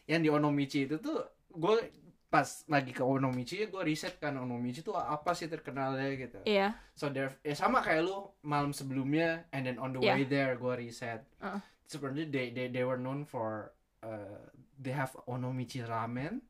Yang 0.06 0.22
di 0.22 0.30
Onomichi 0.30 0.80
itu 0.86 1.02
tuh 1.02 1.26
gue 1.50 1.90
pas 2.28 2.46
lagi 2.68 2.92
ke 2.92 3.02
Onomichi 3.02 3.66
gue 3.66 3.82
riset 3.82 4.22
kan 4.22 4.38
Onomichi 4.38 4.86
tuh 4.86 4.94
apa 4.94 5.34
sih 5.34 5.50
terkenalnya 5.50 6.06
gitu. 6.14 6.40
yeah, 6.46 6.78
So 6.94 7.10
there, 7.10 7.34
ya 7.42 7.58
sama 7.58 7.82
kayak 7.82 8.06
lu 8.06 8.30
malam 8.46 8.72
sebelumnya, 8.72 9.50
and 9.50 9.66
then 9.66 9.82
on 9.82 9.92
the 9.92 10.00
Yeah. 10.00 10.14
way 10.14 10.24
there 10.24 10.54
gue 10.56 10.74
riset. 10.78 11.26
Uh-uh. 11.42 11.60
Sebenarnya 11.88 12.28
they, 12.30 12.48
they 12.52 12.68
they 12.70 12.84
were 12.84 13.00
known 13.00 13.24
for 13.24 13.72
uh, 14.04 14.44
they 14.78 14.92
have 14.92 15.16
onomichi 15.26 15.82
ramen. 15.82 16.44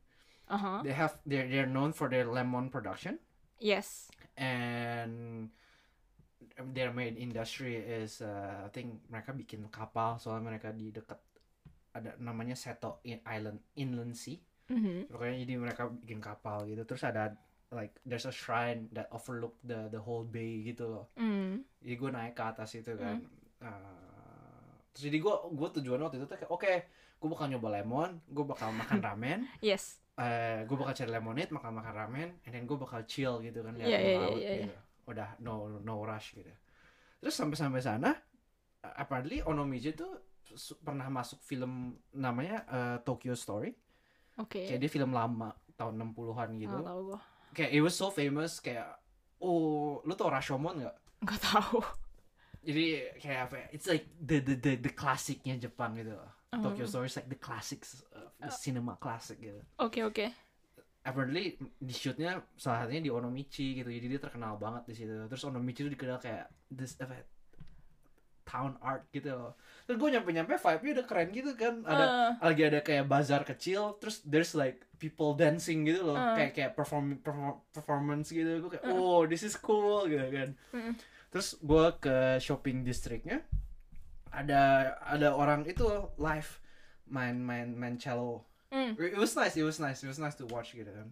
uh 0.50 0.58
huh, 0.58 0.78
They 0.82 0.92
have 0.92 1.14
they're 1.22 1.46
they're 1.46 1.70
known 1.70 1.94
for 1.94 2.10
their 2.10 2.26
lemon 2.26 2.72
production 2.72 3.22
yes, 3.60 4.08
and 4.34 5.46
their 6.74 6.90
main 6.90 7.14
industry 7.14 7.76
is 7.78 8.18
uh, 8.24 8.66
I 8.66 8.70
think 8.72 9.04
mereka 9.12 9.30
bikin 9.30 9.68
kapal 9.70 10.18
soalnya 10.18 10.48
mereka 10.50 10.72
di 10.72 10.90
dekat 10.90 11.20
ada 11.92 12.14
namanya 12.18 12.54
Seto 12.54 13.00
I- 13.02 13.22
Island 13.24 13.58
Inland 13.76 14.14
Sea. 14.14 14.36
mm-hmm. 14.68 15.08
Pokoknya 15.08 15.36
jadi 15.42 15.54
mereka 15.56 15.82
bikin 15.88 16.20
kapal 16.20 16.66
gitu. 16.66 16.84
Terus 16.84 17.02
ada 17.02 17.32
like 17.68 18.00
there's 18.02 18.24
a 18.24 18.32
shrine 18.32 18.88
that 18.92 19.12
overlook 19.12 19.60
the 19.60 19.92
the 19.92 20.00
whole 20.00 20.24
bay 20.24 20.64
gitu 20.64 20.88
loh. 20.88 21.04
mm. 21.14 21.60
jadi 21.84 21.94
gue 21.94 22.10
naik 22.10 22.32
ke 22.32 22.42
atas 22.42 22.72
itu 22.74 22.96
kan 22.96 23.20
Uh, 23.58 24.70
terus 24.94 25.10
jadi 25.10 25.18
gue 25.18 25.34
gue 25.50 25.68
tujuan 25.82 25.98
waktu 25.98 26.22
itu 26.22 26.30
tuh 26.30 26.38
kayak 26.38 26.46
oke 26.46 26.74
gue 27.18 27.28
bakal 27.28 27.50
nyoba 27.50 27.68
lemon 27.74 28.22
gue 28.30 28.46
bakal 28.46 28.70
makan 28.70 29.02
ramen 29.10 29.50
yes, 29.58 29.98
eh 30.14 30.62
gue 30.62 30.76
bakal 30.78 30.94
cari 30.94 31.10
lemonade 31.10 31.50
makan 31.50 31.74
makan 31.74 31.90
ramen 31.92 32.28
and 32.46 32.52
then 32.54 32.62
gue 32.64 32.78
bakal 32.78 33.02
chill 33.02 33.42
gitu 33.42 33.66
kan 33.66 33.74
lihat 33.74 33.90
Iya, 33.90 33.98
iya, 33.98 34.14
laut 34.16 34.38
iya, 34.38 34.46
iya. 34.46 34.66
gitu 34.70 34.78
udah 35.10 35.28
no 35.42 35.82
no 35.82 36.06
rush 36.06 36.38
gitu 36.38 36.54
terus 37.18 37.34
sampai 37.34 37.58
sampai 37.58 37.82
sana 37.82 38.14
uh, 38.86 38.94
apparently 38.94 39.42
Onomichi 39.42 39.90
tuh 39.90 40.27
pernah 40.80 41.08
masuk 41.08 41.40
film 41.42 41.96
namanya 42.12 42.64
uh, 42.68 42.96
Tokyo 43.02 43.34
Story 43.36 43.74
oke. 44.36 44.58
kayak 44.58 44.80
dia 44.80 44.90
film 44.90 45.12
lama 45.12 45.52
tahun 45.76 45.94
60-an 46.14 46.50
gitu 46.58 46.78
Nggak 46.78 46.88
tahu 46.90 47.00
gue, 47.12 47.20
kayak 47.54 47.70
it 47.74 47.82
was 47.82 47.94
so 47.94 48.08
famous 48.10 48.58
kayak 48.58 48.88
oh 49.38 50.02
lu 50.02 50.12
tau 50.14 50.30
Rashomon 50.30 50.82
gak 50.82 50.96
nggak 51.22 51.40
tahu. 51.42 51.78
jadi 52.66 52.84
kayak 53.18 53.40
apa 53.50 53.54
ya, 53.58 53.66
it's 53.70 53.86
like 53.86 54.06
the 54.18 54.42
the 54.42 54.54
the, 54.58 54.72
the 54.78 54.92
classicnya 54.92 55.54
Jepang 55.56 55.94
gitu. 55.94 56.14
Oh. 56.14 56.62
Tokyo 56.64 56.88
Story 56.88 57.06
is 57.06 57.16
like 57.18 57.28
the 57.28 57.36
classics 57.36 58.00
of 58.16 58.32
the 58.40 58.48
cinema 58.48 58.96
classic 58.96 59.36
gitu 59.36 59.60
Oke 59.84 60.00
oke. 60.00 60.32
apparently 61.04 61.60
di 61.76 61.92
shootnya 61.92 62.40
salah 62.56 62.84
satunya 62.84 63.04
di 63.04 63.12
Onomichi 63.12 63.76
gitu 63.76 63.88
jadi 63.92 64.06
dia 64.16 64.20
terkenal 64.20 64.56
banget 64.56 64.88
di 64.88 64.94
situ 64.96 65.12
terus 65.28 65.44
Onomichi 65.44 65.84
itu 65.84 65.92
dikenal 65.92 66.16
kayak 66.16 66.48
this 66.72 66.96
apa 67.00 67.20
ya, 67.20 67.24
town 68.48 68.72
art 68.80 69.04
gitu 69.12 69.28
loh 69.28 69.52
terus 69.84 69.96
gue 69.96 70.08
nyampe 70.08 70.32
nyampe 70.32 70.56
vibe 70.56 70.82
nya 70.82 70.92
udah 70.96 71.06
keren 71.06 71.28
gitu 71.30 71.50
kan 71.52 71.74
ada 71.84 72.04
Uh, 72.04 72.32
lagi 72.42 72.62
ada 72.64 72.80
kayak 72.80 73.04
bazar 73.04 73.44
kecil 73.44 74.00
terus 74.00 74.24
there's 74.24 74.56
like 74.56 74.80
people 74.96 75.32
dancing 75.32 75.84
gitu 75.84 76.00
loh 76.02 76.16
Uh. 76.16 76.32
kayak 76.32 76.52
kayak 76.52 76.72
perform, 76.72 77.20
perform- 77.20 77.60
performance 77.70 78.28
gitu 78.28 78.58
gue 78.58 78.70
kayak 78.72 78.84
Uh. 78.84 78.96
oh 78.96 79.20
this 79.24 79.44
is 79.44 79.52
cool 79.54 80.04
gitu 80.04 80.24
kan 80.24 80.56
Mm. 80.72 80.96
terus 81.28 81.60
gue 81.60 81.84
ke 81.98 82.16
shopping 82.38 82.80
districtnya 82.80 83.44
ada 84.28 84.60
ada 85.02 85.32
orang 85.32 85.64
itu 85.64 85.84
live 86.16 86.60
main 87.06 87.36
main 87.38 87.72
main 87.72 87.96
cello 87.96 88.44
mm. 88.68 88.96
it 88.96 89.16
was 89.16 89.32
nice 89.34 89.56
it 89.56 89.64
was 89.64 89.76
nice 89.76 90.00
it 90.00 90.08
was 90.08 90.16
nice 90.16 90.34
to 90.34 90.44
watch 90.46 90.72
gitu 90.72 90.88
kan 90.88 91.08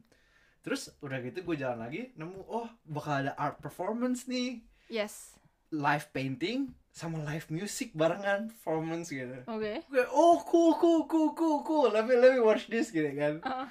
terus 0.60 0.92
udah 0.98 1.22
gitu 1.22 1.40
gue 1.42 1.56
jalan 1.56 1.78
lagi 1.78 2.12
nemu 2.12 2.42
oh 2.44 2.66
bakal 2.84 3.20
ada 3.20 3.32
art 3.36 3.56
performance 3.58 4.24
nih 4.26 4.60
Yes. 4.86 5.34
live 5.68 6.06
painting 6.12 6.70
sama 6.96 7.20
live 7.28 7.52
music 7.52 7.92
barengan 7.92 8.48
performance 8.48 9.12
gitu. 9.12 9.44
Oke. 9.44 9.84
gue 9.84 10.04
oh 10.16 10.40
cool 10.48 10.72
cool 10.80 11.04
cool 11.04 11.36
cool 11.36 11.60
cool. 11.60 11.92
Let 11.92 12.08
me 12.08 12.16
let 12.16 12.32
me 12.32 12.40
watch 12.40 12.72
this 12.72 12.88
gitu 12.88 13.12
kan. 13.12 13.44
Uh, 13.44 13.68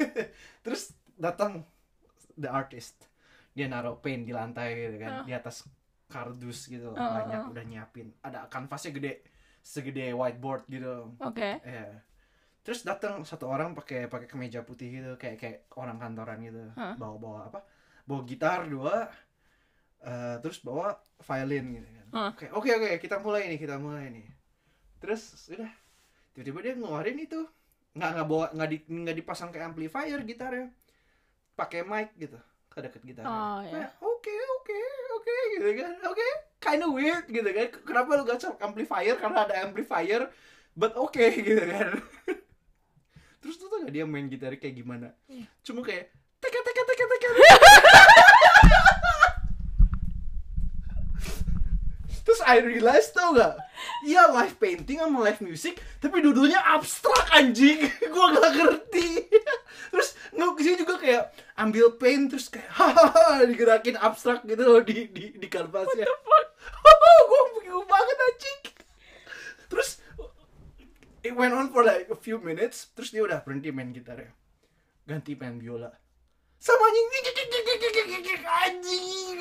terus 0.64 0.96
datang 1.20 1.68
the 2.40 2.48
artist. 2.48 3.04
Dia 3.52 3.68
naruh 3.68 4.00
paint 4.00 4.24
di 4.24 4.32
lantai 4.32 4.88
gitu 4.88 4.96
kan 4.96 5.20
Ah. 5.20 5.24
di 5.28 5.36
atas 5.36 5.68
kardus 6.08 6.64
gitu. 6.72 6.96
Ah, 6.96 7.20
banyak 7.20 7.40
ah. 7.44 7.52
udah 7.52 7.64
nyiapin. 7.68 8.08
Ada 8.24 8.48
kanvasnya 8.48 8.96
gede 8.96 9.12
segede 9.60 10.16
whiteboard 10.16 10.64
gitu. 10.72 11.12
Oke. 11.20 11.60
ya 11.60 12.00
terus 12.64 12.80
datang 12.80 13.28
satu 13.28 13.44
orang 13.44 13.76
pakai 13.76 14.08
pakai 14.08 14.24
kemeja 14.24 14.64
putih 14.64 14.88
gitu 14.88 15.20
kayak 15.20 15.36
kayak 15.36 15.58
orang 15.76 16.00
kantoran 16.00 16.40
gitu. 16.40 16.64
Hah? 16.80 16.96
bawa 16.96 17.16
bawa 17.20 17.40
apa? 17.52 17.60
Bawa 18.08 18.24
gitar 18.24 18.64
dua 18.64 19.04
eh, 20.04 20.36
terus 20.44 20.60
bawa 20.60 20.94
violin 21.24 21.80
gitu 21.80 21.88
kan. 21.88 22.06
Oke 22.30 22.46
oke 22.52 22.70
oke 22.70 22.88
kita 23.02 23.18
mulai 23.18 23.48
nih 23.50 23.58
kita 23.58 23.76
mulai 23.80 24.12
nih. 24.12 24.26
Terus 25.00 25.22
sudah. 25.48 25.70
Tiba-tiba 26.36 26.58
dia 26.62 26.74
ngeluarin 26.78 27.18
itu. 27.18 27.40
Nggak 27.94 28.10
nggak 28.14 28.26
bawa 28.28 28.46
nggak 28.54 28.68
di 28.70 28.78
nggak 28.86 29.16
dipasang 29.18 29.50
ke 29.50 29.58
amplifier 29.58 30.20
gitarnya. 30.22 30.68
Pakai 31.54 31.82
mic 31.86 32.12
gitu 32.18 32.38
ke 32.74 32.78
deket 32.82 33.02
gitarnya. 33.06 33.30
Oh, 33.30 33.60
ya. 33.62 33.70
Kayak, 33.70 33.90
oke 34.02 34.34
oke 34.58 34.80
oke 35.14 35.34
gitu 35.58 35.68
kan. 35.78 35.94
Oke. 36.10 36.26
Kind 36.58 36.82
of 36.82 36.90
weird 36.90 37.26
gitu 37.30 37.50
kan. 37.54 37.68
Kenapa 37.86 38.10
lu 38.18 38.22
gak 38.26 38.42
amplifier? 38.58 39.14
Karena 39.14 39.46
ada 39.46 39.54
amplifier 39.62 40.26
but 40.74 40.98
oke 40.98 41.22
gitu 41.48 41.62
kan. 41.62 41.94
Terus 43.38 43.54
tuh 43.60 43.70
tau 43.70 43.78
gak 43.86 43.94
dia 43.94 44.04
main 44.08 44.26
gitar 44.26 44.50
kayak 44.58 44.74
gimana. 44.74 45.14
Iya. 45.30 45.46
cuma 45.62 45.86
kayak 45.86 46.10
teka 46.42 46.60
teka 46.60 46.82
teka 46.82 47.04
teka 47.08 47.28
terus 52.34 52.50
I 52.50 52.58
realize 52.66 53.14
tau 53.14 53.30
gak 53.30 53.54
iya 54.02 54.26
live 54.26 54.58
painting 54.58 54.98
sama 54.98 55.22
live 55.22 55.38
music 55.38 55.78
tapi 56.02 56.18
duduknya 56.18 56.58
abstrak 56.66 57.30
anjing. 57.30 57.86
Gua 58.10 58.34
gak 58.34 58.50
ngerti. 58.58 59.30
Terus 59.94 60.18
ngelukisnya 60.34 60.82
juga 60.82 60.98
kayak 60.98 61.30
ambil 61.54 61.94
paint 61.94 62.26
terus 62.26 62.50
kayak 62.50 62.66
hahaha 62.82 63.46
digerakin 63.46 63.94
abstrak 63.94 64.42
gitu 64.42 64.66
loh 64.66 64.82
di 64.82 65.06
di 65.14 65.38
di 65.38 65.46
kanvasnya. 65.46 66.10
Gue 67.30 67.40
bingung 67.62 67.86
banget 67.86 68.18
anjing. 68.18 68.60
Terus 69.70 70.02
it 71.22 71.38
went 71.38 71.54
on 71.54 71.70
for 71.70 71.86
like 71.86 72.10
a 72.10 72.18
few 72.18 72.42
minutes 72.42 72.90
terus 72.98 73.14
dia 73.14 73.22
udah 73.22 73.46
berhenti 73.46 73.70
main 73.70 73.94
gitar 73.94 74.18
ya 74.20 74.30
ganti 75.08 75.32
main 75.38 75.56
biola 75.56 75.88
sama 76.64 76.84
anjing. 76.88 77.08
Anjing. 78.48 79.36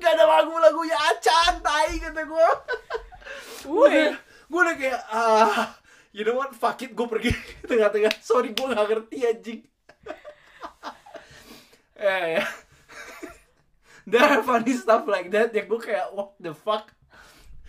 Gak 0.00 0.12
ada 0.16 0.24
lagu-lagunya. 0.24 0.96
Acan 0.96 1.60
tai 1.60 2.00
kata 2.00 2.24
gue 2.24 2.48
Woi. 3.68 4.16
gue 4.48 4.60
udah 4.60 4.76
kayak 4.76 5.00
ah 5.12 5.76
you 6.16 6.24
know 6.24 6.40
what? 6.40 6.56
Fuck 6.56 6.80
it 6.88 6.96
gue 6.96 7.04
pergi 7.04 7.30
tengah-tengah. 7.68 8.16
Sorry 8.24 8.56
gue 8.56 8.66
gak 8.72 8.88
ngerti 8.88 9.18
anjing. 9.28 9.60
Ya 12.02 12.40
ya. 12.40 12.44
There 14.10 14.18
are 14.26 14.42
funny 14.42 14.74
stuff 14.74 15.06
like 15.06 15.30
that. 15.30 15.54
Yang 15.54 15.76
gue 15.76 15.80
kayak 15.92 16.10
what 16.16 16.34
the 16.40 16.56
fuck? 16.56 16.90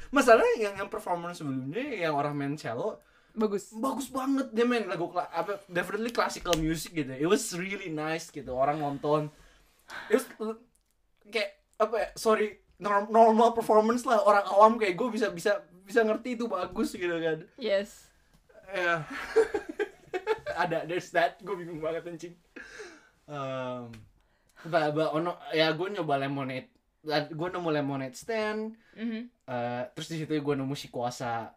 Masalahnya 0.09 0.57
yang 0.57 0.73
yang 0.79 0.89
performance 0.89 1.43
sebelumnya 1.43 1.85
yang 1.85 2.17
orang 2.17 2.33
main 2.33 2.57
cello 2.57 2.97
Bagus. 3.33 3.73
bagus 3.73 4.07
banget. 4.13 4.53
Dia 4.53 4.65
main 4.65 4.85
lagu 4.85 5.09
apa 5.13 5.57
definitely 5.65 6.13
classical 6.13 6.53
music 6.53 6.93
gitu 6.93 7.17
it 7.17 7.25
was 7.25 7.49
really 7.57 7.89
nice 7.89 8.29
gitu 8.29 8.53
orang 8.53 8.77
nonton. 8.77 9.33
It 10.09 10.21
was 10.21 10.25
kayak 11.25 11.57
apa 11.81 11.95
ya 11.97 12.07
sorry 12.13 12.61
norm- 12.77 13.09
normal 13.09 13.57
performance 13.57 14.05
lah 14.05 14.21
orang 14.21 14.45
awam 14.45 14.73
kayak 14.77 14.93
gue 14.93 15.09
bisa 15.09 15.33
bisa 15.33 15.65
bisa 15.83 16.05
ngerti 16.05 16.37
itu 16.37 16.45
bagus 16.45 16.93
gitu 16.93 17.17
kan. 17.17 17.41
Yes. 17.57 18.13
ya. 18.69 19.01
Ada 20.61 20.85
there's 20.85 21.09
that. 21.09 21.41
Gue 21.41 21.57
bingung 21.57 21.81
banget 21.81 22.05
anjing. 22.05 22.37
Um, 23.25 23.89
ba, 24.69 24.93
ono 25.09 25.41
ya 25.51 25.73
gue 25.73 25.89
nyoba 25.89 26.21
lemonade. 26.21 26.69
Gue 27.33 27.49
nemu 27.49 27.69
lemonade 27.73 28.13
stand. 28.15 28.77
Mhm. 28.93 29.25
eh, 29.49 29.83
terus 29.97 30.07
di 30.13 30.21
situ 30.21 30.37
gue 30.37 30.55
nemu 30.55 30.77
si 30.77 30.87
kuasa 30.93 31.49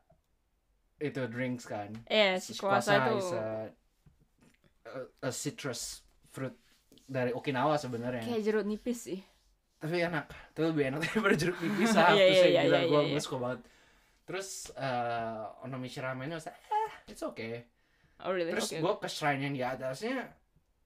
itu 0.99 1.21
drinks 1.27 1.65
kan 1.65 1.93
Eh, 2.07 2.37
si 2.37 2.57
kuasa 2.57 2.97
itu. 3.05 3.19
is 3.19 3.31
a, 3.31 3.45
a, 4.87 4.99
a 5.23 5.31
citrus 5.31 6.01
fruit 6.31 6.57
dari 7.05 7.31
Okinawa 7.31 7.77
sebenarnya 7.77 8.25
Kayak 8.25 8.43
jeruk 8.43 8.65
nipis 8.65 8.99
sih. 9.05 9.21
tapi 9.77 10.01
enak 10.01 10.25
itu 10.51 10.61
lebih 10.65 10.85
enak 10.89 11.01
daripada 11.07 11.37
jeruk 11.37 11.59
nipis 11.59 11.93
Iya, 11.95 12.01
ah 12.01 12.11
iya, 12.11 12.25
terus 12.25 12.41
ya 12.41 12.49
iya, 12.49 12.63
gila 12.65 12.77
iya, 12.77 12.87
gue 12.87 13.01
iya. 13.03 13.13
gue 13.13 13.21
suka 13.21 13.37
banget 13.39 13.61
terus 14.25 14.49
eh 14.73 15.43
onomishi 15.63 16.01
ramennya 16.01 16.39
saya 16.39 16.57
eh 16.67 16.93
it's 17.07 17.23
okay 17.23 17.63
Oh 18.17 18.33
really? 18.33 18.49
terus 18.49 18.73
Oke, 18.73 18.81
gue 18.81 18.93
ke 18.97 19.09
shrine 19.09 19.43
yang 19.43 19.53
di 19.53 19.63
atasnya 19.63 20.33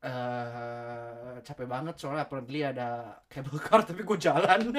eh 0.03 1.38
capek 1.40 1.64
banget 1.64 1.94
soalnya 1.94 2.25
apparently 2.25 2.61
ada 2.61 2.88
cable 3.27 3.57
car 3.57 3.81
tapi 3.88 4.03
gue 4.03 4.18
jalan 4.18 4.75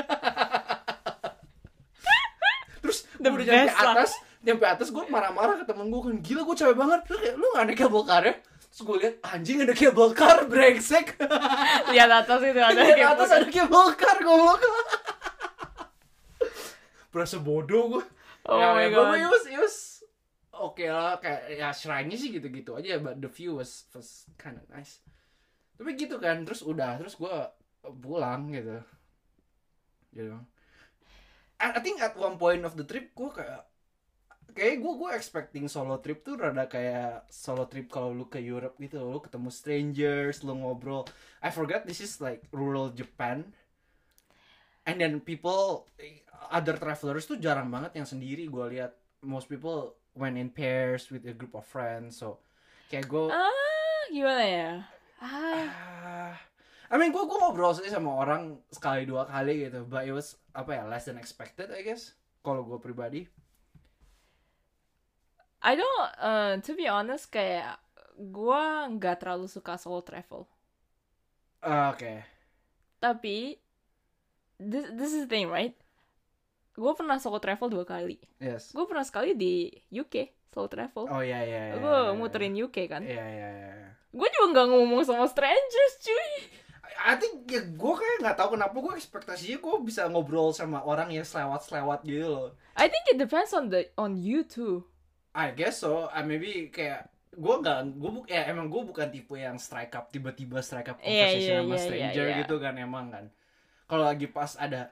terus 2.81 3.05
gue 3.15 3.29
udah 3.29 3.45
nyampe 3.45 3.69
best 3.69 3.79
lah. 3.79 3.95
Nyampe 4.41 4.65
atas 4.65 4.89
gue 4.89 5.03
marah-marah 5.05 5.61
ke 5.61 5.65
temen 5.69 5.87
gue 5.89 6.01
kan 6.01 6.15
gila 6.21 6.41
gue 6.45 6.55
capek 6.57 6.77
banget 6.77 6.99
terus 7.05 7.19
kayak 7.21 7.35
lu 7.37 7.47
gak 7.53 7.65
ada 7.69 7.73
cable 7.77 8.05
car 8.05 8.23
ya 8.25 8.35
terus 8.41 8.81
gue 8.81 8.95
lihat 8.97 9.15
anjing 9.21 9.57
ada 9.61 9.73
cable 9.77 10.11
car 10.17 10.37
brengsek 10.49 11.07
Lihat 11.93 12.09
atas 12.09 12.39
itu 12.41 12.61
ada 12.61 12.81
kayak 12.81 13.09
atas 13.13 13.29
ada 13.29 13.47
cable 13.51 13.91
car 13.93 14.17
goblok 14.23 14.61
berasa 17.11 17.37
bodoh 17.37 17.99
gue 17.99 18.03
Oh 18.49 18.57
ya, 18.57 18.73
my 18.73 18.89
ya, 18.89 18.89
god. 18.89 19.05
Gue 19.05 19.19
it 19.21 19.29
was, 19.29 19.45
it 19.45 19.59
was 19.61 19.77
oke 20.57 20.81
lah 20.81 21.17
kayak 21.21 21.41
ya 21.57 21.69
shrine-nya 21.69 22.17
sih 22.17 22.33
gitu-gitu 22.33 22.73
aja 22.77 22.97
but 22.97 23.21
the 23.21 23.29
view 23.29 23.57
was 23.61 23.85
was 23.93 24.25
kind 24.41 24.57
of 24.57 24.65
nice. 24.73 25.01
Tapi 25.77 25.93
gitu 25.97 26.17
kan 26.17 26.41
terus 26.41 26.65
udah 26.65 26.97
terus 26.97 27.17
gue 27.17 27.35
pulang 28.01 28.49
gitu. 28.49 28.81
You 30.13 30.33
know. 30.33 30.41
I, 31.61 31.77
I 31.77 31.81
think 31.85 32.01
at 32.01 32.17
one 32.17 32.41
point 32.41 32.65
of 32.65 32.73
the 32.73 32.85
trip 32.85 33.13
gue 33.13 33.29
kayak 33.29 33.70
kayak 34.53 34.83
gue 34.83 34.93
gue 34.99 35.09
expecting 35.15 35.65
solo 35.71 35.99
trip 35.99 36.21
tuh 36.21 36.37
rada 36.39 36.67
kayak 36.67 37.27
solo 37.31 37.65
trip 37.67 37.87
kalau 37.91 38.11
lu 38.11 38.25
ke 38.27 38.39
Europe 38.39 38.77
gitu. 38.77 39.01
Lu 39.01 39.19
ketemu 39.19 39.49
strangers 39.49 40.43
lu 40.45 40.55
ngobrol. 40.55 41.07
I 41.41 41.49
forgot 41.49 41.83
this 41.83 41.99
is 41.99 42.19
like 42.19 42.45
rural 42.53 42.91
Japan. 42.93 43.49
And 44.85 44.97
then 44.97 45.21
people 45.21 45.85
other 46.49 46.75
travelers 46.75 47.29
tuh 47.29 47.37
jarang 47.37 47.69
banget 47.69 47.95
yang 47.97 48.07
sendiri 48.09 48.45
gue 48.49 48.65
lihat. 48.77 48.93
Most 49.21 49.45
people 49.45 49.93
went 50.15 50.35
in 50.35 50.51
pairs 50.51 51.07
with 51.11 51.23
a 51.27 51.35
group 51.35 51.55
of 51.55 51.63
friends 51.63 52.19
so 52.19 52.39
kayak 52.91 53.07
gue 53.07 53.31
Ah, 53.31 54.03
gimana 54.11 54.43
ya? 54.43 54.71
Ah, 55.21 55.67
ah, 55.69 56.35
I 56.91 56.95
mean 56.99 57.13
gue 57.13 57.23
gue 57.23 57.37
ngobrol 57.39 57.71
sih 57.77 57.87
sama 57.87 58.11
orang 58.11 58.59
sekali 58.73 59.07
dua 59.07 59.23
kali 59.29 59.69
gitu 59.69 59.87
but 59.87 60.03
it 60.03 60.11
was 60.11 60.35
apa 60.51 60.81
ya 60.81 60.83
less 60.89 61.07
than 61.07 61.15
expected 61.15 61.71
I 61.71 61.85
guess 61.85 62.17
kalau 62.43 62.65
gue 62.65 62.81
pribadi 62.81 63.29
I 65.61 65.77
don't, 65.77 66.01
uh, 66.17 66.53
to 66.57 66.71
be 66.73 66.89
honest, 66.89 67.29
kayak 67.29 67.77
gua 68.17 68.89
nggak 68.89 69.21
terlalu 69.21 69.45
suka 69.45 69.77
solo 69.77 70.01
travel. 70.01 70.49
Ah, 71.61 71.93
oke 71.93 72.25
Tapi, 72.97 73.57
this, 74.57 74.85
this 74.97 75.13
is 75.13 75.25
the 75.25 75.29
thing, 75.29 75.45
right? 75.49 75.77
Gue 76.73 76.89
pernah 76.97 77.21
solo 77.21 77.37
travel 77.37 77.69
dua 77.69 77.85
kali. 77.85 78.17
yes 78.41 78.73
Gue 78.73 78.89
pernah 78.89 79.05
sekali 79.05 79.37
di 79.37 79.69
UK, 79.93 80.33
solo 80.49 80.65
travel. 80.65 81.05
oh 81.05 81.21
iya 81.21 81.45
iya 81.45 81.61
iya 81.69 81.75
gue 81.77 81.97
iya, 82.09 82.17
muterin 82.17 82.57
UK 82.57 82.77
kan. 82.89 83.01
iya 83.05 83.21
iya 83.21 83.49
iya 83.53 83.73
Gue 84.09 84.27
juga 84.33 84.45
nggak 84.57 84.67
ngomong 84.73 85.01
sama 85.05 85.29
strangers, 85.29 85.93
cuy. 86.01 86.31
I 87.01 87.15
think 87.17 87.45
ya 87.47 87.61
gue 87.63 87.93
kayak 87.95 88.17
nggak 88.25 88.37
tahu 88.37 88.49
kenapa 88.57 88.75
gue 88.75 88.93
ekspektasinya 88.97 89.57
gue 89.61 89.75
bisa 89.85 90.05
ngobrol 90.11 90.51
sama 90.51 90.83
orang 90.83 91.09
yang 91.09 91.23
selewat 91.23 91.63
selewat 91.65 92.03
gitu 92.03 92.27
loh 92.27 92.49
I 92.75 92.89
think 92.91 93.05
it 93.09 93.17
depends 93.17 93.53
on 93.53 93.69
the 93.69 93.89
on 93.95 94.17
you 94.17 94.41
too. 94.43 94.83
I 95.35 95.55
guess 95.55 95.79
so. 95.83 96.11
I 96.11 96.21
maybe 96.27 96.67
kayak 96.75 97.07
gue 97.31 97.55
nggak 97.63 97.77
gue 97.95 98.09
bu 98.11 98.19
ya 98.27 98.43
emang 98.51 98.67
gue 98.67 98.81
bukan 98.83 99.07
tipe 99.07 99.35
yang 99.39 99.55
strike 99.55 99.95
up 99.95 100.11
tiba-tiba 100.11 100.59
strike 100.59 100.91
up 100.91 100.99
Iya, 100.99 101.27
conversation 101.31 101.55
iya, 101.55 101.61
sama 101.63 101.75
iya, 101.75 101.83
stranger 101.85 102.25
iya, 102.27 102.33
iya. 102.35 102.39
gitu 102.43 102.55
kan 102.59 102.73
emang 102.75 103.05
kan. 103.13 103.25
Kalau 103.89 104.03
lagi 104.07 104.27
pas 104.31 104.51
ada 104.59 104.91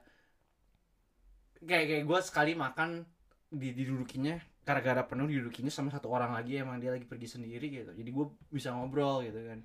kayak 1.60 1.86
kayak 1.90 2.04
gue 2.08 2.20
sekali 2.24 2.52
makan 2.56 3.04
di 3.52 3.74
didudukinya 3.76 4.40
gara-gara 4.64 5.02
penuh 5.04 5.26
didudukinya 5.26 5.72
sama 5.74 5.90
satu 5.90 6.08
orang 6.14 6.32
lagi 6.38 6.62
emang 6.62 6.78
dia 6.78 6.94
lagi 6.94 7.04
pergi 7.04 7.28
sendiri 7.40 7.68
gitu. 7.74 7.92
Jadi 7.92 8.10
gue 8.14 8.26
bisa 8.54 8.70
ngobrol 8.72 9.26
gitu 9.26 9.40
kan. 9.44 9.60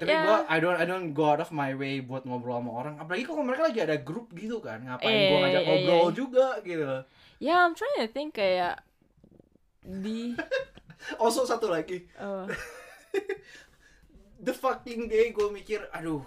Tapi 0.00 0.10
Ya. 0.10 0.20
gue 0.26 0.36
I 0.50 0.58
don't 0.60 0.78
I 0.78 0.86
don't 0.90 1.08
go 1.14 1.30
out 1.32 1.40
of 1.42 1.50
my 1.54 1.72
way 1.78 2.02
buat 2.02 2.26
ngobrol 2.26 2.58
sama 2.60 2.72
orang. 2.74 2.94
Apalagi 2.98 3.24
kalau 3.30 3.42
mereka 3.46 3.70
lagi 3.70 3.80
ada 3.82 3.96
grup 4.02 4.34
gitu 4.34 4.58
kan. 4.60 4.82
Ngapain 4.84 5.30
gue 5.30 5.38
Eh, 5.38 5.40
ngajak 5.42 5.62
iya, 5.62 5.68
ngobrol 5.70 6.06
iya. 6.10 6.16
juga 6.16 6.46
gitu. 6.66 6.90
Ya, 7.38 7.66
I'm 7.66 7.74
trying 7.74 7.98
to 8.00 8.08
think 8.10 8.34
kayak 8.38 8.80
di 9.84 10.32
Also 11.22 11.44
satu 11.44 11.68
lagi. 11.68 12.00
uh, 12.16 12.48
the 14.40 14.52
fucking 14.52 15.06
day 15.06 15.30
gue 15.30 15.48
mikir 15.48 15.84
aduh 15.90 16.24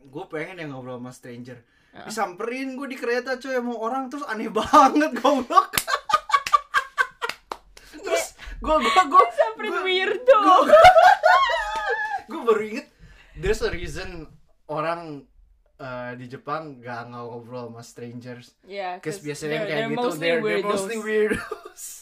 gue 0.00 0.24
pengen 0.26 0.56
yang 0.58 0.70
ngobrol 0.70 0.96
sama 0.96 1.10
stranger. 1.10 1.58
Ah. 1.90 2.04
disamperin 2.04 2.76
gue 2.76 2.84
di 2.86 2.94
kereta 2.94 3.36
coy 3.36 3.50
sama 3.50 3.72
orang 3.74 4.06
terus 4.06 4.22
aneh 4.22 4.52
banget 4.54 5.08
goblok. 5.16 5.72
Terus 7.90 8.24
gue 8.58 8.76
gue 8.76 9.02
gue 9.02 9.24
samperin 9.32 9.76
weirdo. 9.82 10.40
gue 12.26 12.40
baru 12.44 12.62
inget 12.62 12.86
there's 13.34 13.62
a 13.62 13.70
reason 13.70 14.28
orang 14.66 15.24
eh, 15.74 16.12
di 16.14 16.28
Jepang 16.28 16.76
gak 16.78 17.08
ngobrol 17.08 17.70
sama 17.70 17.80
strangers. 17.80 18.52
Yeah, 18.62 19.00
Cause 19.00 19.16
'cause 19.16 19.24
biasanya 19.24 19.48
they're- 19.54 19.64
kayak 19.64 19.78
they're 19.80 19.90
gitu 19.90 20.02
mostly 20.04 20.20
they're, 20.20 20.42
they're 20.42 20.60
mostly 20.62 20.96
weirdos 20.98 21.97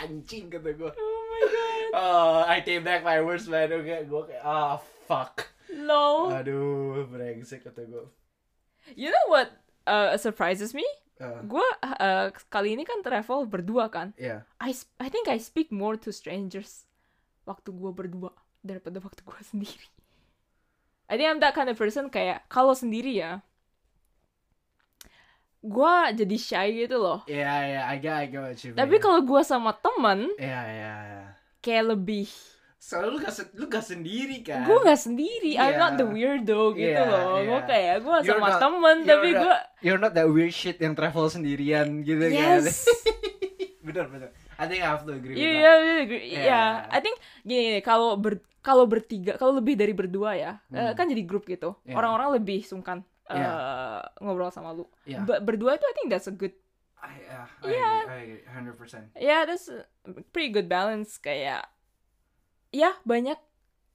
anjing 0.00 0.48
kata 0.48 0.72
gue 0.72 0.90
Oh 0.90 1.22
my 1.28 1.42
god. 1.46 1.88
oh 1.94 2.38
I 2.44 2.60
take 2.60 2.82
back 2.82 3.00
my 3.02 3.20
words 3.20 3.44
man 3.46 3.70
oke 3.70 3.84
gue 3.86 4.22
kayak 4.26 4.42
ah 4.42 4.80
fuck 5.04 5.52
Lol. 5.70 6.34
Aduh, 6.34 7.06
brengsek 7.06 7.62
kata 7.62 7.86
gue. 7.86 8.02
You 8.98 9.14
know 9.14 9.26
what 9.30 9.54
uh, 9.86 10.18
surprises 10.18 10.74
me? 10.74 10.82
Uh, 11.14 11.46
Gue 11.46 11.62
uh, 11.86 12.34
kali 12.50 12.74
ini 12.74 12.82
kan 12.82 13.06
travel 13.06 13.46
berdua 13.46 13.86
kan. 13.86 14.10
ya, 14.18 14.42
I 14.58 14.74
I 14.98 15.06
think 15.06 15.30
I 15.30 15.38
speak 15.38 15.70
more 15.70 15.94
to 16.02 16.10
strangers 16.10 16.90
waktu 17.46 17.70
gue 17.70 17.86
berdua 17.94 18.34
daripada 18.66 18.98
waktu 18.98 19.22
gue 19.22 19.40
sendiri. 19.54 19.86
I 21.06 21.14
think 21.14 21.30
I'm 21.30 21.38
that 21.38 21.54
kind 21.54 21.70
of 21.70 21.78
person 21.78 22.10
kayak 22.10 22.50
kalau 22.50 22.74
sendiri 22.74 23.14
ya 23.14 23.38
gue 25.60 25.94
jadi 26.16 26.36
shy 26.36 26.68
gitu 26.80 26.96
loh 26.96 27.20
Iya, 27.24 27.52
iya, 27.62 27.80
I 27.84 27.96
get, 27.96 28.14
I 28.14 28.26
get 28.26 28.40
what 28.40 28.56
you 28.58 28.70
mean. 28.70 28.78
tapi 28.78 28.96
kalau 28.96 29.20
gue 29.20 29.42
sama 29.42 29.72
temen 29.74 30.32
Iya, 30.34 30.60
iya, 30.66 30.94
iya. 31.02 31.24
kayak 31.58 31.84
lebih 31.90 32.28
Soalnya 32.80 33.12
lu 33.12 33.18
gak, 33.18 33.34
lu 33.52 33.66
gak 33.66 33.84
sendiri 33.84 34.40
kan? 34.40 34.64
gue 34.64 34.72
nggak 34.74 34.96
sendiri 34.98 35.52
I'm 35.54 35.68
Iya. 35.70 35.78
not 35.78 35.92
the 35.94 36.06
weirdo 36.06 36.72
gitu 36.72 36.96
Iya, 36.96 37.04
loh 37.04 37.36
iya. 37.36 37.44
gue 37.46 37.60
kayak 37.66 37.96
gue 37.98 38.16
sama 38.24 38.48
not- 38.48 38.56
temen 38.58 38.96
tapi 39.04 39.28
gue 39.34 39.54
You're 39.80 40.00
not 40.00 40.12
that 40.12 40.24
weird 40.26 40.50
shit 40.50 40.76
yang 40.76 40.92
travel 40.92 41.28
sendirian 41.28 42.00
gitu 42.00 42.20
kan? 42.22 42.32
yes 42.32 42.88
bener, 43.80 44.08
bener. 44.08 44.28
I 44.56 44.64
think 44.64 44.80
I 44.80 44.88
have 44.88 45.02
to 45.02 45.12
agree 45.12 45.34
Iya, 45.34 45.44
iya, 45.46 45.72
iya, 45.78 45.94
agree. 45.98 46.24
Yeah. 46.26 46.42
Iya. 46.42 46.62
I 46.88 46.98
think 47.00 47.16
gini, 47.42 47.60
gini 47.66 47.80
kalau 47.80 48.16
ber 48.16 48.38
kalau 48.60 48.84
bertiga, 48.84 49.34
kalau 49.34 49.56
lebih 49.56 49.72
dari 49.72 49.92
berdua 49.92 50.36
ya, 50.36 50.60
eh, 50.68 50.76
Hmm. 50.76 50.92
kan 50.92 51.08
jadi 51.08 51.24
grup 51.24 51.48
gitu. 51.48 51.80
Yeah. 51.82 51.96
Orang-orang 51.96 52.36
lebih 52.36 52.60
sungkan 52.60 53.00
eh, 53.30 53.38
Yeah. 53.38 54.02
ngobrol 54.18 54.50
sama 54.50 54.70
lu. 54.70 54.84
Yeah. 55.04 55.22
Be- 55.22 55.38
berdua 55.40 55.74
itu 55.74 55.86
I 55.86 55.94
think 55.94 56.08
that's 56.08 56.26
a 56.26 56.34
good, 56.34 56.52
I, 56.98 57.14
uh, 57.24 57.46
I 57.46 57.70
Yeah. 57.70 57.96
agree, 58.02 58.12
I 58.12 58.20
agree, 58.20 58.42
100%. 58.44 59.04
yeah, 59.14 59.42
that's 59.44 59.70
a 59.70 59.86
pretty 60.30 60.50
good 60.50 60.66
balance 60.66 61.16
kayak, 61.16 61.64
ya 62.70 62.98
banyak. 63.02 63.38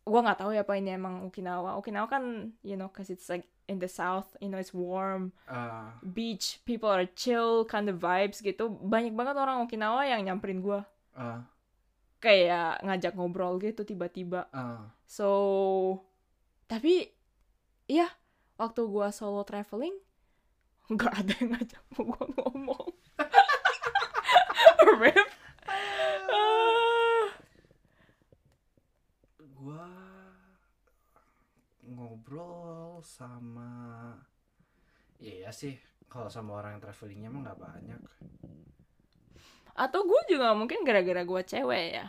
Gua 0.02 0.22
nggak 0.22 0.38
tahu 0.38 0.54
ya 0.54 0.62
apa 0.62 0.78
ini 0.78 0.94
emang 0.94 1.26
Okinawa. 1.26 1.76
Okinawa 1.76 2.06
kan, 2.06 2.24
you 2.62 2.74
know, 2.74 2.88
cause 2.88 3.10
it's 3.10 3.26
like 3.26 3.46
in 3.66 3.82
the 3.82 3.90
south, 3.90 4.38
you 4.38 4.46
know, 4.46 4.56
it's 4.56 4.70
warm, 4.70 5.34
Uh, 5.50 5.90
beach, 6.06 6.62
people 6.62 6.86
are 6.86 7.10
chill, 7.12 7.66
kind 7.66 7.90
of 7.90 7.98
vibes 7.98 8.38
gitu. 8.40 8.70
Banyak 8.70 9.18
banget 9.18 9.34
orang 9.36 9.66
Okinawa 9.66 10.06
yang 10.06 10.22
nyamperin 10.24 10.62
gua 10.62 10.86
uh, 11.18 11.42
kayak 12.18 12.82
ngajak 12.82 13.14
ngobrol 13.14 13.58
gitu 13.58 13.82
tiba-tiba. 13.82 14.46
uh. 14.50 14.86
So, 15.06 15.28
tapi 16.66 17.10
iya 17.86 18.10
waktu 18.56 18.82
gua 18.88 19.12
solo 19.12 19.44
traveling 19.44 19.96
nggak 20.94 21.14
ada 21.14 21.34
yang 21.42 21.50
ngajak 21.56 21.84
gua 21.98 22.24
ngomong. 22.38 22.90
Rip. 25.02 25.28
Ah. 26.30 27.26
Gua 29.56 29.90
ngobrol 31.86 33.02
sama 33.02 33.74
Iya 35.26 35.50
sih, 35.56 35.74
kalau 36.12 36.28
sama 36.28 36.60
orang 36.60 36.78
yang 36.78 36.84
travelingnya 36.84 37.28
emang 37.32 37.48
nggak 37.48 37.60
banyak. 37.60 38.02
Atau 39.74 40.04
gua 40.06 40.22
juga 40.28 40.52
mungkin 40.54 40.84
gara-gara 40.84 41.24
gua 41.24 41.42
cewek 41.42 41.86
ya. 41.98 42.08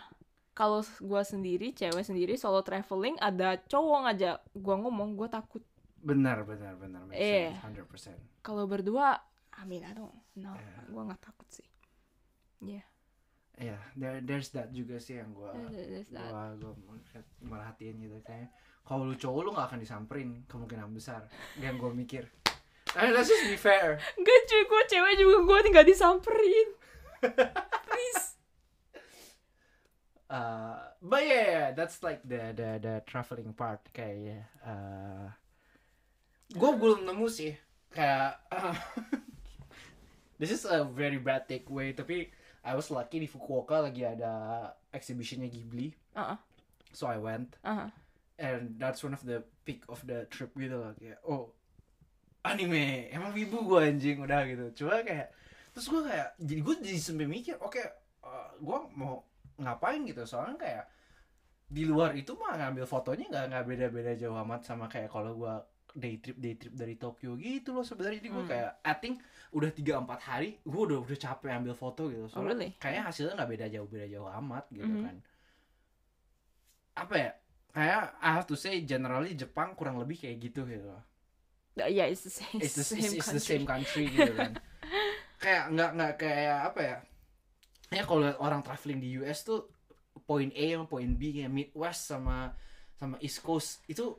Kalau 0.52 0.82
gua 1.00 1.22
sendiri, 1.22 1.72
cewek 1.72 2.02
sendiri 2.02 2.34
solo 2.36 2.60
traveling 2.66 3.16
ada 3.22 3.56
cowok 3.70 3.98
ngajak 4.04 4.36
gua 4.58 4.76
ngomong, 4.82 5.14
gua 5.14 5.28
takut. 5.30 5.62
Benar, 6.00 6.44
benar, 6.44 6.76
benar. 6.76 7.02
Makes 7.08 7.20
Iya. 7.20 7.50
sense, 7.56 7.62
100%. 8.12 8.18
Kalau 8.44 8.64
berdua, 8.68 9.16
I 9.56 9.62
mean, 9.64 9.82
I 9.82 9.92
don't 9.96 10.12
know. 10.36 10.54
Iya. 10.54 10.92
Gua 10.92 11.02
nggak 11.08 11.22
takut 11.22 11.48
sih. 11.48 11.66
Iya. 12.62 12.84
Iya, 13.56 13.80
there, 13.96 14.20
there's 14.20 14.52
that 14.52 14.68
juga 14.68 15.00
sih 15.00 15.16
yang 15.16 15.32
gua 15.32 15.48
gua 15.56 16.76
mer- 16.76 17.32
merhatiin 17.40 17.96
gitu 18.04 18.20
kayak 18.20 18.52
kalau 18.84 19.08
lu 19.08 19.16
cowok 19.16 19.40
lu 19.42 19.50
gak 19.56 19.72
akan 19.72 19.80
disamperin 19.80 20.44
kemungkinan 20.44 20.92
besar 20.92 21.24
yang 21.56 21.80
gua 21.80 21.88
mikir 21.88 22.28
I 22.92 23.08
mean, 23.08 23.16
let's 23.16 23.32
just 23.32 23.48
be 23.48 23.56
fair 23.56 23.96
Enggak 24.14 24.40
cuy, 24.44 24.62
gue 24.62 24.82
cewek 24.92 25.14
juga 25.16 25.36
gue 25.42 25.58
tinggal 25.68 25.84
disamperin. 25.88 26.68
Please. 27.88 28.24
uh, 30.36 30.92
but 31.00 31.24
yeah, 31.24 31.44
yeah, 31.44 31.66
that's 31.72 32.04
like 32.04 32.20
the 32.24 32.52
the 32.52 32.70
the 32.80 32.94
traveling 33.04 33.52
part 33.52 33.80
kayak 33.92 34.48
uh, 34.62 35.28
gue 36.50 36.70
belum 36.76 37.02
nemu 37.04 37.26
sih 37.26 37.52
kayak 37.90 38.38
uh, 38.52 38.76
this 40.38 40.52
is 40.52 40.62
a 40.64 40.84
very 40.84 41.18
bad 41.18 41.46
takeaway 41.46 41.90
tapi 41.90 42.30
I 42.66 42.74
was 42.74 42.90
lucky 42.90 43.22
di 43.22 43.28
Fukuoka 43.30 43.78
lagi 43.80 44.02
ada 44.02 44.68
exhibitionnya 44.90 45.48
Ghibli 45.48 45.90
Uh-uh. 46.14 46.38
so 46.92 47.06
I 47.06 47.18
went 47.18 47.56
Uh-huh. 47.62 47.90
and 48.36 48.76
that's 48.76 49.00
one 49.00 49.14
of 49.14 49.24
the 49.24 49.42
peak 49.64 49.82
of 49.88 50.02
the 50.04 50.28
trip 50.28 50.54
gitu 50.54 50.76
loh 50.76 50.92
kayak 50.94 51.18
oh 51.24 51.50
anime 52.46 53.10
emang 53.10 53.34
wibu 53.34 53.66
gue 53.66 53.80
anjing 53.90 54.22
udah 54.22 54.46
gitu 54.46 54.84
coba 54.84 55.02
kayak 55.02 55.34
terus 55.74 55.90
gue 55.90 56.02
kayak 56.06 56.28
jadi 56.38 56.60
gue 56.62 56.74
jadi 56.78 56.98
sampai 57.00 57.26
mikir 57.26 57.58
oke 57.58 57.82
gue 58.56 58.78
mau 58.94 59.22
ngapain 59.58 60.04
gitu 60.06 60.22
soalnya 60.22 60.56
kayak 60.56 60.84
di 61.66 61.82
luar 61.82 62.14
itu 62.14 62.38
mah 62.38 62.54
ngambil 62.54 62.86
fotonya 62.86 63.26
nggak 63.26 63.44
nggak 63.50 63.64
beda 63.66 63.86
beda 63.90 64.12
jauh 64.14 64.38
amat 64.46 64.62
sama 64.62 64.86
kayak 64.86 65.10
kalau 65.10 65.34
gue 65.34 65.54
day 65.96 66.20
trip 66.20 66.36
day 66.36 66.54
trip 66.60 66.76
dari 66.76 66.94
Tokyo 66.94 67.34
gitu 67.40 67.72
loh 67.72 67.82
sebenarnya 67.82 68.20
jadi 68.20 68.28
gue 68.30 68.44
Hmm. 68.44 68.52
kayak 68.52 68.70
I 68.84 68.94
think 69.00 69.14
udah 69.50 69.70
tiga 69.72 69.96
empat 69.96 70.20
hari 70.22 70.60
gue 70.60 70.82
udah 70.86 70.98
udah 71.00 71.18
capek 71.18 71.50
ambil 71.56 71.72
foto 71.72 72.12
gitu 72.12 72.28
Oh, 72.36 72.44
soalnya 72.44 72.52
really? 72.52 72.70
kayaknya 72.76 73.02
hasilnya 73.08 73.34
nggak 73.34 73.50
beda 73.56 73.66
jauh 73.72 73.88
beda 73.88 74.06
jauh 74.06 74.28
amat 74.28 74.64
gitu 74.70 74.86
Mhm. 74.86 75.02
kan 75.02 75.16
apa 76.96 77.14
ya 77.16 77.30
kayak 77.76 78.02
I 78.20 78.28
have 78.32 78.48
to 78.48 78.56
say 78.56 78.80
generally 78.84 79.36
Jepang 79.36 79.76
kurang 79.76 80.00
lebih 80.00 80.16
kayak 80.16 80.36
gitu 80.40 80.64
gitu 80.64 80.88
loh. 80.88 81.04
Yeah, 81.76 82.08
it's 82.08 82.24
the 82.24 82.32
same. 82.32 82.56
It's 82.56 82.72
the, 82.72 82.88
same 82.88 83.04
it's, 83.04 83.20
it's 83.20 83.28
the 83.28 83.36
country. 83.36 83.52
same 83.52 83.66
country 83.68 84.04
gitu 84.08 84.32
kan. 84.32 84.52
kayak 85.44 85.64
nggak 85.76 85.90
nggak 85.92 86.12
kayak 86.16 86.58
apa 86.72 86.80
ya? 86.80 86.96
Ya 87.92 88.02
kalau 88.08 88.32
orang 88.40 88.64
traveling 88.64 88.98
di 89.04 89.20
US 89.20 89.44
tuh 89.44 89.68
point 90.24 90.48
A 90.56 90.64
sama 90.72 90.88
point 90.88 91.12
B 91.20 91.36
kayak 91.36 91.52
Midwest 91.52 92.08
sama 92.08 92.56
sama 92.96 93.20
East 93.20 93.44
Coast 93.44 93.84
itu 93.92 94.16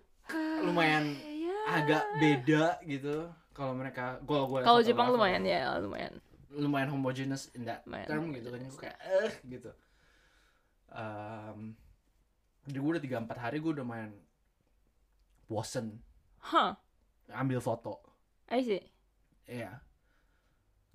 lumayan 0.61 1.17
Ya. 1.17 1.36
Agak 1.67 2.03
beda 2.17 2.63
gitu. 2.83 3.27
Kalau 3.51 3.73
mereka 3.73 4.21
gua 4.23 4.45
gua 4.45 4.59
Kalau 4.63 4.79
Jepang 4.79 5.09
lumayan 5.09 5.43
ya, 5.43 5.75
lumayan. 5.77 6.15
lumayan 6.47 6.89
homogeneous 6.89 7.51
in 7.53 7.67
that 7.67 7.83
Lumayan 7.85 8.07
term 8.07 8.25
gitu 8.33 8.47
kan. 8.49 8.59
gue 8.63 8.79
kayak 8.79 8.97
eh 9.03 9.33
gitu. 9.45 9.69
Um, 10.87 11.75
jadi 12.65 12.77
gue 12.79 12.91
udah 12.95 13.03
tiga 13.03 13.17
empat 13.19 13.37
hari 13.37 13.59
gue 13.59 13.69
udah 13.69 13.83
main 13.83 14.15
bosen 15.45 15.99
Huh, 16.41 16.73
ambil 17.29 17.59
foto. 17.59 17.99
I 18.47 18.63
see. 18.63 18.83
yeah 19.45 19.79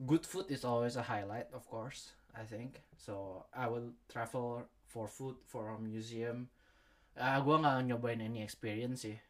good 0.03 0.25
food 0.25 0.49
is 0.49 0.61
always 0.61 0.97
a 0.97 1.05
highlight 1.05 1.47
of 1.53 1.69
course 1.69 2.17
I 2.33 2.43
think. 2.43 2.81
So 2.97 3.45
I 3.53 3.69
will 3.69 3.93
travel 4.09 4.65
for 4.89 5.05
food 5.05 5.37
for 5.45 5.69
a 5.69 5.77
museum. 5.77 6.49
Uh, 7.13 7.37
gue 7.39 7.55
nggak 7.55 7.85
nyobain 7.87 8.19
any 8.19 8.41
experience 8.41 9.05
sih. 9.05 9.21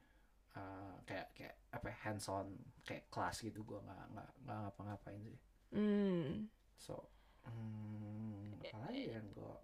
Uh, 0.55 0.92
kayak 1.05 1.35
kayak 1.35 1.55
apa 1.73 1.87
ya, 1.89 1.97
hands 2.05 2.27
on 2.29 2.47
kayak 2.83 3.07
kelas 3.09 3.41
gitu 3.41 3.63
gue 3.63 3.79
nggak 3.79 4.03
nggak 4.13 4.31
nggak 4.45 4.59
ngapa-ngapain 4.67 5.21
sih 5.23 5.39
Hmm. 5.73 6.53
So, 6.77 7.09
hmm, 7.49 8.61
apa 8.61 8.77
lagi 8.85 9.09
yang 9.09 9.25
gue? 9.33 9.57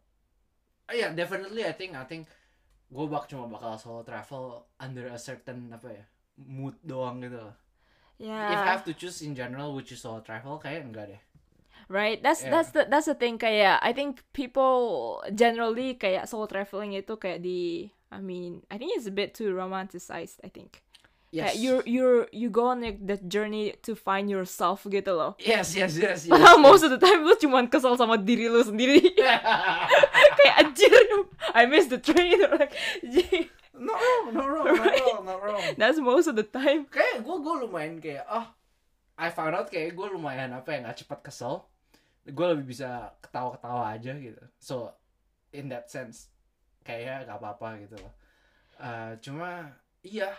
Oh 0.89 0.95
yeah, 0.97 1.13
definitely 1.13 1.69
I 1.69 1.77
think 1.77 1.93
I 1.93 2.09
think 2.09 2.25
gue 2.89 3.05
bak 3.05 3.29
cuma 3.29 3.45
bakal 3.45 3.77
solo 3.77 4.01
travel 4.01 4.65
under 4.81 5.13
a 5.13 5.21
certain 5.21 5.69
apa 5.69 5.93
ya 5.93 6.05
mood 6.41 6.81
doang 6.81 7.21
gitu 7.21 7.37
loh. 7.37 7.53
Yeah. 8.17 8.57
If 8.57 8.61
I 8.65 8.69
have 8.73 8.89
to 8.89 8.97
choose 8.97 9.21
in 9.21 9.37
general 9.37 9.77
which 9.77 9.93
is 9.93 10.01
solo 10.01 10.25
travel 10.25 10.57
kayak 10.57 10.89
enggak 10.89 11.13
deh. 11.13 11.23
right 11.89 12.21
that's 12.21 12.45
Yeah. 12.45 12.53
that's 12.53 12.73
the 12.77 12.85
that's 12.85 13.09
the 13.09 13.17
thing 13.17 13.37
kayak 13.41 13.81
I 13.81 13.93
think 13.97 14.21
people 14.37 15.21
generally 15.33 15.97
kayak 15.97 16.29
solo 16.29 16.45
traveling 16.45 16.93
itu 16.93 17.17
kayak 17.17 17.41
di 17.41 17.89
I 18.13 18.21
mean 18.21 18.65
I 18.69 18.77
think 18.77 18.93
it's 18.97 19.09
a 19.09 19.13
bit 19.15 19.33
too 19.33 19.53
romanticized 19.57 20.41
I 20.45 20.53
think 20.53 20.85
Yes. 21.29 21.53
kayak 21.53 21.57
you 21.61 21.73
you 21.85 22.05
you 22.33 22.49
go 22.49 22.73
on 22.73 22.81
like 22.81 22.97
the 23.05 23.21
journey 23.29 23.77
to 23.85 23.93
find 23.93 24.33
yourself 24.33 24.89
gitu 24.89 25.13
loh 25.13 25.37
Yes, 25.37 25.77
yes, 25.77 25.93
yes, 26.01 26.25
yes. 26.29 26.33
Padahal 26.33 26.57
most 26.57 26.81
of 26.81 26.89
the 26.89 26.97
time 26.97 27.21
lu 27.21 27.37
cuman 27.37 27.69
kesel 27.69 28.01
sama 28.01 28.17
diri 28.17 28.49
lu 28.49 28.65
sendiri 28.65 29.05
kayak 30.41 30.55
anjir 30.57 30.93
I 31.53 31.69
miss 31.69 31.93
the 31.93 32.01
train 32.01 32.41
or 32.41 32.57
like 32.57 32.73
no 33.77 33.93
wrong, 33.93 34.25
no 34.33 34.43
wrong, 34.49 34.67
no 34.73 34.75
wrong, 34.75 35.21
no 35.29 35.35
wrong. 35.37 35.63
that's 35.77 36.01
most 36.01 36.27
of 36.27 36.35
the 36.35 36.49
time 36.49 36.89
Kayak 36.89 37.21
gue 37.21 37.37
gue 37.45 37.55
lumayan 37.69 38.01
kayak 38.01 38.25
oh 38.27 38.49
I 39.19 39.29
found 39.29 39.53
out 39.53 39.69
kayak 39.69 39.99
gue 39.99 40.09
lumayan 40.09 40.55
apa 40.55 40.73
ya 40.73 40.79
nggak 40.87 41.03
cepat 41.03 41.27
kesel. 41.27 41.67
Gue 42.23 42.47
lebih 42.55 42.71
bisa 42.71 43.19
ketawa-ketawa 43.19 43.91
aja 43.91 44.15
gitu. 44.15 44.39
So 44.63 44.95
in 45.51 45.67
that 45.75 45.91
sense 45.91 46.31
kayaknya 46.87 47.27
nggak 47.27 47.37
apa-apa 47.37 47.83
gitu 47.83 47.99
loh. 47.99 48.15
Eh, 48.79 49.13
cuma 49.19 49.75
iya 50.07 50.31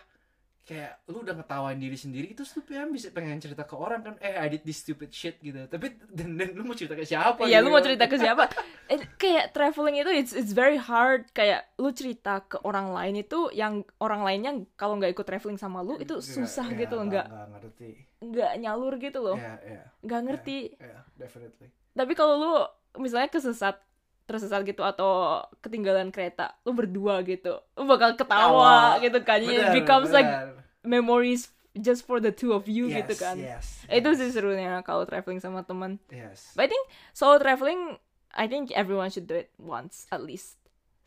kayak 0.70 1.02
lu 1.10 1.26
udah 1.26 1.34
ngetawain 1.34 1.82
diri 1.82 1.98
sendiri 1.98 2.30
itu 2.30 2.46
tuh 2.46 2.62
pengen 2.62 2.94
bisa 2.94 3.10
pengen 3.10 3.42
cerita 3.42 3.66
ke 3.66 3.74
orang 3.74 4.06
kan 4.06 4.14
eh 4.22 4.38
I 4.38 4.54
did 4.54 4.62
this 4.62 4.86
stupid 4.86 5.10
shit 5.10 5.42
gitu 5.42 5.66
tapi 5.66 5.98
dan, 6.18 6.38
dan 6.38 6.54
lu 6.54 6.62
mau 6.62 6.78
cerita 6.78 6.94
ke 6.94 7.02
siapa 7.02 7.42
Iya, 7.50 7.58
gitu. 7.58 7.66
lu 7.66 7.70
mau 7.74 7.82
cerita 7.82 8.06
ke 8.06 8.18
siapa? 8.22 8.46
Eh, 8.90 8.98
kayak 9.22 9.54
traveling 9.54 10.02
itu 10.02 10.10
it's 10.10 10.34
it's 10.34 10.50
very 10.50 10.78
hard 10.78 11.30
kayak 11.30 11.62
lu 11.78 11.94
cerita 11.94 12.42
ke 12.42 12.58
orang 12.66 12.90
lain 12.90 13.22
itu 13.22 13.50
yang 13.54 13.86
orang 14.02 14.26
lainnya 14.26 14.52
kalau 14.74 14.98
nggak 14.98 15.14
ikut 15.14 15.26
traveling 15.26 15.62
sama 15.62 15.86
lu 15.86 15.94
itu 15.98 16.18
susah 16.18 16.66
ya, 16.74 16.86
gitu 16.86 16.98
loh, 16.98 17.06
nggak 17.06 17.26
nggak 17.30 17.48
ngerti 17.54 17.90
nggak 18.18 18.52
nyalur 18.58 18.94
gitu 18.98 19.22
loh, 19.22 19.38
ya 19.38 19.62
ya 19.62 19.82
nggak 20.02 20.22
ngerti. 20.26 20.58
ya 20.82 21.06
definitely 21.22 21.70
Tapi 21.94 22.14
kalau 22.18 22.34
lu 22.42 22.54
misalnya 22.98 23.30
kesesat 23.30 23.78
tersesat 24.26 24.62
gitu 24.62 24.82
atau 24.82 25.42
ketinggalan 25.62 26.10
kereta, 26.10 26.54
lu 26.62 26.74
berdua 26.74 27.26
gitu, 27.26 27.62
lu 27.74 27.86
bakal 27.86 28.14
ketawa 28.14 28.98
Tawa. 28.98 29.02
gitu 29.02 29.20
kan, 29.26 29.42
Bener, 29.42 29.54
it 29.58 29.70
becomes 29.74 30.10
like 30.10 30.26
bener. 30.30 30.59
Memories 30.84 31.52
just 31.78 32.06
for 32.06 32.20
the 32.20 32.32
two 32.32 32.52
of 32.54 32.68
you 32.68 32.90
yes, 32.90 33.06
gitu 33.06 33.16
kan. 33.22 33.36
yes, 33.38 33.86
itu 33.88 34.10
yes, 34.10 34.18
sih 34.20 34.30
serunya 34.34 34.82
kalau 34.84 35.06
traveling 35.06 35.40
sama 35.40 35.64
teman. 35.64 36.02
Yes. 36.10 36.52
but 36.58 36.68
I 36.68 36.70
think 36.72 36.84
solo 37.14 37.38
traveling 37.40 37.98
I 38.34 38.46
think 38.46 38.70
everyone 38.74 39.10
should 39.10 39.26
do 39.26 39.38
it 39.38 39.50
once 39.58 40.06
at 40.14 40.22
least. 40.22 40.58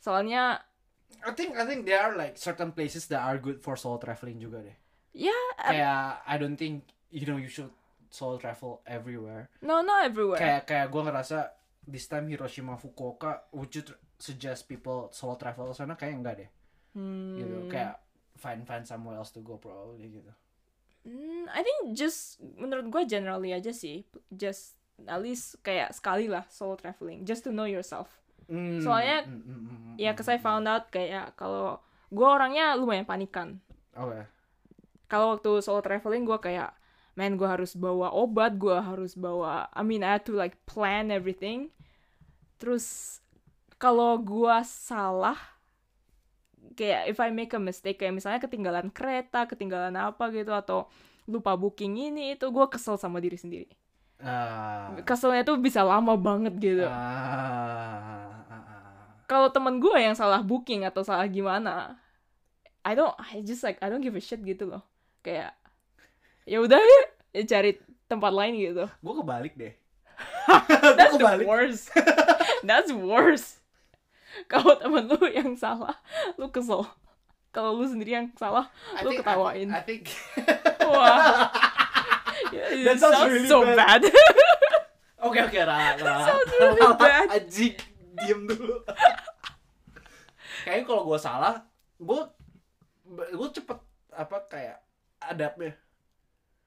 Soalnya 0.03 0.63
I 1.23 1.33
think 1.35 1.55
I 1.55 1.65
think 1.67 1.87
there 1.87 2.03
are 2.03 2.15
like 2.19 2.35
certain 2.35 2.75
places 2.75 3.07
that 3.13 3.23
are 3.23 3.39
good 3.39 3.63
for 3.63 3.79
solo 3.79 3.99
traveling 3.99 4.43
juga 4.43 4.65
deh. 4.65 4.77
Ya 5.13 5.37
kayak 5.61 6.25
I 6.25 6.35
don't 6.41 6.59
think 6.59 6.89
you 7.13 7.29
know 7.29 7.39
you 7.39 7.51
should 7.51 7.71
solo 8.11 8.39
travel 8.39 8.83
everywhere. 8.87 9.53
No 9.63 9.85
not 9.85 10.09
everywhere. 10.09 10.41
Kayak 10.41 10.63
kayak 10.67 10.87
gue 10.91 11.03
ngerasa 11.05 11.39
this 11.87 12.07
time 12.07 12.31
Hiroshima 12.31 12.79
Fukuoka 12.79 13.51
would 13.55 13.71
you 13.75 13.83
suggest 14.19 14.67
people 14.67 15.11
solo 15.15 15.39
travel? 15.39 15.71
Ke 15.71 15.75
sana 15.75 15.95
kayak 15.95 16.15
enggak 16.19 16.37
deh. 16.43 16.51
Hmm. 16.93 17.41
gitu 17.41 17.73
kayak 17.73 18.02
find 18.43 18.67
find 18.67 18.83
somewhere 18.83 19.15
else 19.15 19.31
to 19.31 19.39
go 19.39 19.55
probably 19.55 20.11
gitu. 20.11 20.35
Hmm, 21.07 21.47
I 21.51 21.63
think 21.63 21.95
just 21.95 22.43
menurut 22.59 22.91
gue 22.91 23.03
generally 23.07 23.55
aja 23.55 23.71
sih 23.71 24.03
just 24.35 24.79
at 25.07 25.19
least 25.19 25.59
kayak 25.67 25.91
sekali 25.95 26.31
lah 26.31 26.47
solo 26.51 26.75
traveling 26.75 27.23
just 27.23 27.47
to 27.47 27.55
know 27.55 27.67
yourself. 27.67 28.11
Hmm, 28.51 28.83
Soalnya, 28.83 29.23
hmm, 29.27 29.43
hmm, 29.43 29.63
hmm, 29.67 29.95
ya 29.99 30.11
hmm, 30.13 30.19
cause 30.19 30.31
I 30.31 30.39
hmm. 30.39 30.47
found 30.47 30.65
out 30.67 30.91
kayak 30.91 31.39
kalau 31.39 31.79
gue 32.11 32.27
orangnya 32.27 32.75
lumayan 32.75 33.07
panikan. 33.07 33.63
Oke. 33.95 34.27
Kalau 35.07 35.39
waktu 35.39 35.63
solo 35.63 35.81
traveling 35.83 36.27
gue 36.27 36.39
kayak 36.43 36.75
man 37.13 37.37
gue 37.37 37.45
harus 37.45 37.77
bawa 37.77 38.09
obat 38.09 38.57
gue 38.57 38.73
harus 38.73 39.13
bawa 39.13 39.69
I 39.77 39.85
mean 39.85 40.01
I 40.01 40.17
had 40.17 40.25
to 40.31 40.35
like 40.35 40.59
plan 40.67 41.11
everything. 41.11 41.75
Terus 42.63 43.19
kalau 43.83 44.15
gue 44.23 44.57
salah 44.63 45.52
kayak 46.75 47.11
if 47.11 47.19
I 47.21 47.31
make 47.31 47.53
a 47.53 47.61
mistake 47.61 48.01
kayak 48.01 48.15
misalnya 48.17 48.41
ketinggalan 48.41 48.89
kereta 48.91 49.45
ketinggalan 49.45 49.95
apa 49.99 50.31
gitu 50.33 50.55
atau 50.55 50.89
lupa 51.29 51.55
booking 51.55 52.11
ini 52.13 52.35
itu 52.35 52.49
gue 52.51 52.67
kesel 52.71 52.99
sama 52.99 53.23
diri 53.23 53.39
sendiri. 53.39 53.71
Ah, 54.23 54.95
keselnya 55.03 55.43
tuh 55.43 55.59
bisa 55.59 55.83
lama 55.83 56.15
banget 56.15 56.55
gitu. 56.59 56.87
Ah, 56.87 58.31
kalau 59.27 59.51
temen 59.51 59.79
gue 59.79 59.97
yang 59.99 60.15
salah 60.15 60.43
booking 60.43 60.87
atau 60.87 61.03
salah 61.03 61.27
gimana 61.27 61.99
I 62.83 62.99
don't 62.99 63.15
I 63.19 63.43
just 63.43 63.63
like 63.63 63.79
I 63.83 63.91
don't 63.91 64.03
give 64.03 64.19
a 64.19 64.23
shit 64.23 64.43
gitu 64.43 64.67
loh. 64.67 64.83
Kayak 65.23 65.55
ya 66.43 66.59
udah 66.59 66.79
ya 67.31 67.43
cari 67.47 67.79
tempat 68.11 68.33
lain 68.35 68.55
gitu. 68.59 68.85
Gue 69.03 69.15
kebalik 69.23 69.55
deh. 69.55 69.75
That's 70.99 71.19
the 71.19 71.47
worst. 71.47 71.91
That's 72.67 72.91
worse 72.91 73.62
kalau 74.53 74.75
temen 74.77 75.05
lu 75.07 75.19
yang 75.29 75.53
salah 75.55 75.95
lu 76.37 76.49
kesel 76.49 76.85
kalau 77.53 77.77
lu 77.77 77.85
sendiri 77.85 78.17
yang 78.17 78.29
salah 78.35 78.69
I 78.97 79.05
lu 79.05 79.13
think- 79.13 79.21
ketawain 79.25 79.69
I 79.71 79.81
think 79.85 80.05
wah 80.89 81.49
Yeah, 82.53 82.93
That 82.93 83.01
sounds 83.01 83.17
sounds 83.17 83.33
really 83.33 83.49
so 83.49 83.63
bad. 83.65 84.03
Oke 85.23 85.39
oke 85.41 85.57
Ra, 85.57 85.95
Ra. 85.97 86.17
sounds 86.27 86.53
really 86.53 86.85
bad. 86.99 87.27
Anjing, 87.33 87.77
diem 88.19 88.41
dulu. 88.45 88.83
Kayaknya 90.67 90.85
kalau 90.85 91.03
gue 91.07 91.19
salah, 91.19 91.55
gue 91.97 92.21
gue 93.33 93.49
cepet 93.57 93.79
apa 94.13 94.37
kayak 94.51 94.77
adaptnya. 95.23 95.73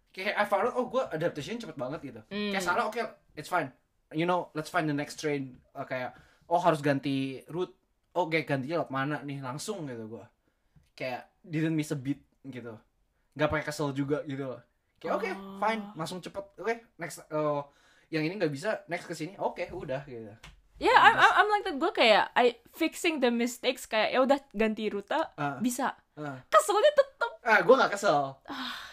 Kayak 0.10 0.34
I 0.40 0.46
found 0.48 0.72
out, 0.72 0.76
oh 0.80 0.88
gue 0.88 1.04
adaptation 1.12 1.60
cepet 1.60 1.76
banget 1.76 2.00
gitu. 2.02 2.22
Hmm. 2.32 2.50
Kayak 2.56 2.66
salah, 2.66 2.88
oke, 2.88 3.04
it's 3.36 3.52
fine. 3.52 3.70
You 4.10 4.26
know, 4.26 4.50
let's 4.56 4.72
find 4.72 4.88
the 4.88 4.96
next 4.96 5.20
train. 5.20 5.60
Uh, 5.76 5.84
kayak, 5.84 6.16
oh 6.48 6.60
harus 6.60 6.80
ganti 6.80 7.42
route. 7.48 7.74
Oh, 8.12 8.26
kayak 8.26 8.48
gantinya 8.48 8.80
lewat 8.80 8.92
mana 8.92 9.20
nih, 9.22 9.44
langsung 9.44 9.84
gitu 9.86 10.08
gue. 10.08 10.26
Kayak 10.96 11.28
didn't 11.42 11.76
miss 11.76 11.92
a 11.92 12.00
beat 12.00 12.24
gitu. 12.42 12.72
Gak 13.36 13.52
pakai 13.52 13.66
kesel 13.68 13.92
juga 13.92 14.24
gitu 14.24 14.48
loh. 14.48 14.62
Kayak 14.96 15.14
oke, 15.20 15.30
Oh. 15.30 15.60
fine, 15.60 15.82
langsung 15.94 16.24
cepet. 16.24 16.46
Oke, 16.56 16.76
next. 16.96 17.28
oh, 17.30 17.68
yang 18.08 18.24
ini 18.24 18.40
nggak 18.40 18.50
bisa, 18.50 18.88
next 18.88 19.06
ke 19.06 19.14
sini. 19.14 19.36
Oke, 19.36 19.68
udah 19.68 20.08
gitu. 20.08 20.32
Yeah, 20.76 20.96
I'm, 20.96 21.16
I'm, 21.16 21.34
I'm 21.38 21.50
like 21.50 21.64
that. 21.64 21.76
Gue 21.76 21.92
kayak 21.92 22.32
I 22.32 22.56
fixing 22.72 23.20
the 23.20 23.32
mistakes 23.32 23.84
kayak 23.84 24.12
ya 24.12 24.20
udah 24.20 24.40
ganti 24.52 24.88
rute 24.88 25.16
Ah, 25.36 25.60
bisa. 25.60 25.96
ah. 26.16 26.40
Keselnya 26.48 26.92
tetep. 26.92 27.32
Ah, 27.44 27.60
gue 27.62 27.76
gak 27.76 27.92
kesel. 27.92 28.36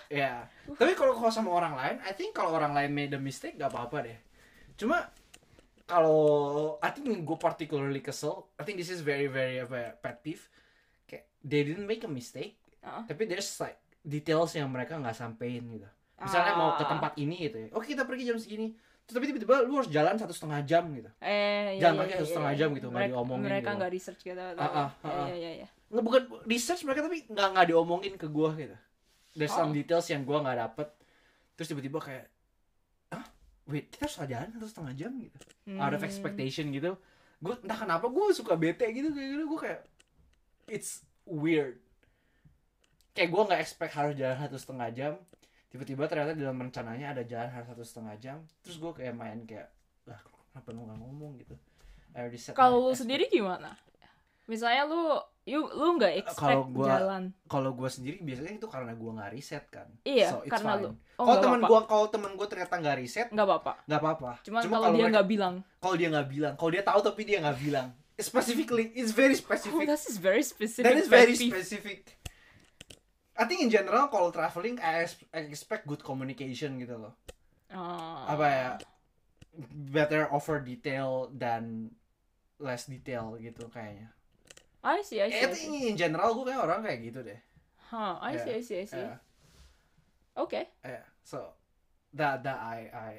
Ya. 0.06 0.46
Tapi 0.68 0.92
kalau 0.92 1.14
kalau 1.14 1.30
sama 1.30 1.50
orang 1.50 1.72
lain, 1.72 1.96
I 2.02 2.12
think 2.12 2.34
kalau 2.34 2.52
orang 2.52 2.70
lain 2.70 2.90
made 2.90 3.10
a 3.10 3.18
mistake 3.18 3.54
gak 3.54 3.70
apa-apa 3.70 4.04
deh. 4.04 4.18
Cuma 4.74 5.10
kalau 5.92 6.20
I 6.78 6.88
think 6.90 7.12
gue 7.12 7.38
particularly 7.38 8.00
kesel, 8.00 8.48
I 8.56 8.62
think 8.62 8.76
this 8.76 8.88
is 8.88 9.00
very 9.00 9.28
very 9.28 9.60
apa 9.60 9.76
ya, 9.76 9.90
pet 9.94 10.16
peeve. 10.20 10.40
Kayak 11.04 11.24
they 11.40 11.62
didn't 11.62 11.84
make 11.84 12.00
a 12.00 12.10
mistake, 12.10 12.56
Ah. 12.80 13.04
tapi 13.04 13.24
there's 13.24 13.52
like 13.58 13.76
details 14.00 14.50
yang 14.52 14.66
mereka 14.66 14.96
nggak 14.96 15.12
sampein 15.12 15.68
gitu. 15.70 15.88
Misalnya 16.16 16.54
mau 16.54 16.74
ke 16.74 16.82
Ah. 16.82 16.88
tempat 16.88 17.12
ini 17.16 17.36
gitu 17.42 17.58
ya. 17.58 17.68
Oke 17.72 17.86
kita 17.88 18.02
pergi 18.02 18.24
jam 18.24 18.36
segini. 18.36 18.72
Terus 19.02 19.14
tapi 19.14 19.26
tiba-tiba 19.28 19.62
lu 19.62 19.74
harus 19.76 19.90
jalan 19.90 20.14
satu 20.14 20.30
setengah 20.30 20.62
jam 20.62 20.86
gitu. 20.90 21.10
Eh, 21.18 21.76
Jangan 21.76 21.94
iya, 21.94 22.00
pakai 22.00 22.16
iya, 22.16 22.24
setengah 22.24 22.52
iya. 22.54 22.60
jam 22.62 22.68
gitu, 22.72 22.86
nggak 22.86 22.96
Mereka- 22.96 23.12
diomongin 23.12 23.44
Mereka 23.44 23.62
gitu. 23.62 23.76
nggak 23.76 23.92
research 23.92 24.20
gitu. 24.22 24.38
Ah, 24.38 24.54
ah, 24.56 24.64
ah, 24.64 24.90
ah. 25.02 25.26
Iya, 25.26 25.36
iya, 25.36 25.50
iya. 25.60 25.68
nggak 25.92 26.04
bukan 26.08 26.22
research 26.46 26.82
mereka 26.82 27.04
tapi 27.04 27.18
nggak 27.26 27.48
nggak 27.52 27.66
diomongin 27.68 28.14
ke 28.16 28.24
gue 28.24 28.50
gitu 28.56 28.76
there's 29.36 29.52
some 29.52 29.68
Oh. 29.68 29.76
details 29.76 30.08
yang 30.08 30.24
gue 30.24 30.32
nggak 30.34 30.56
dapet 30.58 30.88
terus 31.52 31.68
tiba-tiba 31.68 32.00
kayak 32.00 32.31
wait 33.66 33.86
kita 33.90 34.10
harus 34.10 34.18
jalan 34.26 34.48
satu 34.52 34.66
setengah 34.68 34.94
jam 34.96 35.12
gitu. 35.16 35.36
Out 35.78 35.94
of 35.94 36.02
Hmm. 36.02 36.08
expectation 36.08 36.70
gitu. 36.70 36.98
Gue 37.42 37.54
entah 37.58 37.78
kenapa 37.78 38.06
gue 38.06 38.24
suka 38.34 38.54
bete 38.54 38.86
gitu 38.90 39.10
kayak 39.10 39.28
gitu 39.34 39.44
gue 39.46 39.60
kayak 39.60 39.80
it's 40.66 41.02
weird. 41.24 41.78
Kayak 43.12 43.28
gue 43.30 43.42
nggak 43.44 43.60
expect 43.60 43.92
harus 43.94 44.14
jalan 44.16 44.38
satu 44.40 44.56
setengah 44.58 44.88
jam. 44.94 45.12
Tiba-tiba 45.72 46.04
ternyata 46.04 46.36
dalam 46.36 46.58
rencananya 46.60 47.16
ada 47.16 47.22
jalan 47.24 47.48
harus 47.48 47.68
satu 47.70 47.84
setengah 47.84 48.14
jam. 48.20 48.38
Terus 48.62 48.76
gue 48.78 48.92
kayak 48.92 49.14
main 49.14 49.42
kayak 49.44 49.68
lah 50.04 50.20
kenapa 50.52 50.68
lu 50.70 50.80
nggak 50.84 50.98
ngomong 50.98 51.32
gitu. 51.38 51.54
Kalau 52.52 52.90
lu 52.90 52.92
sendiri 52.92 53.24
gimana? 53.32 53.72
Misalnya 54.44 54.84
lu 54.84 55.16
you 55.44 55.66
lu 55.68 55.96
nggak 55.96 56.14
expect 56.16 56.38
Kalau 56.38 56.62
gua- 56.68 56.86
jalan. 56.88 57.22
kalau 57.44 57.70
gue 57.72 57.88
sendiri 57.88 58.16
biasanya 58.20 58.54
itu 58.54 58.66
karena 58.66 58.92
gue 58.92 59.10
nggak 59.10 59.30
riset 59.32 59.64
kan 59.68 59.88
Iya, 60.02 60.28
so 60.28 60.36
it's 60.40 60.50
karena 60.50 60.72
fine. 60.72 60.82
lu. 60.82 60.90
Oh, 61.12 61.24
kalau 61.24 61.36
temen 61.40 61.60
gue 61.60 61.80
kalau 61.84 62.06
temen 62.08 62.30
gue 62.32 62.46
ternyata 62.46 62.74
nggak 62.76 62.96
riset 62.96 63.28
Nggak 63.28 63.46
apa-apa. 63.48 63.72
nggak 63.84 64.00
apa-apa 64.00 64.30
Cuman 64.40 64.60
Cuma 64.62 64.76
kalau 64.78 64.88
dia 64.92 65.06
nggak 65.08 65.26
bilang, 65.26 65.54
kalau 65.76 65.94
dia 65.94 66.08
nggak 66.08 66.28
bilang 66.28 66.54
kalau 66.54 66.70
dia 66.70 66.82
tahu 66.82 67.00
tapi 67.00 67.22
dia 67.22 67.38
nggak 67.38 67.58
bilang 67.58 67.88
specifically 68.14 68.86
it's 68.92 69.10
very 69.10 69.32
oh, 69.32 69.42
specific 69.42 69.82
that 69.84 69.98
is 70.00 70.16
very 70.16 70.44
specific. 70.44 70.84
that 70.84 70.94
is 70.94 71.08
very 71.08 71.34
specific 71.34 72.00
I 73.32 73.44
think 73.44 73.60
in 73.60 73.70
general 73.70 74.06
kalau 74.06 74.28
traveling 74.28 74.78
I, 74.78 75.02
ex- 75.02 75.26
I 75.30 75.42
expect 75.44 75.84
good 75.84 76.00
communication 76.00 76.76
gitu 76.76 76.96
loh 76.96 77.18
Ah. 77.66 78.30
apa 78.30 78.46
ya 78.46 78.70
better 79.90 80.28
offer 80.28 80.60
detail 80.60 81.26
dan 81.30 81.90
less 82.56 82.86
detail 82.86 83.34
gitu 83.36 83.66
kayaknya 83.66 84.12
I 84.82 85.00
see, 85.02 85.22
I 85.22 85.30
see. 85.30 85.38
I 85.38 85.46
I 85.46 85.54
see. 85.54 85.66
think 85.70 85.74
in 85.86 85.96
general 85.96 86.34
gue 86.34 86.50
kayak 86.50 86.62
orang 86.62 86.80
kayak 86.82 87.00
gitu 87.02 87.20
deh 87.22 87.38
Huh, 87.92 88.16
I 88.24 88.40
see, 88.40 88.48
Yeah, 88.48 88.56
I 88.56 88.62
see, 88.64 88.78
I 88.80 88.86
see. 88.88 88.96
yeah. 89.04 89.20
Oke. 90.32 90.64
Yeah, 90.80 91.04
so 91.20 91.52
that 92.16 92.40
that 92.40 92.56
I 92.56 92.78
I 92.88 93.12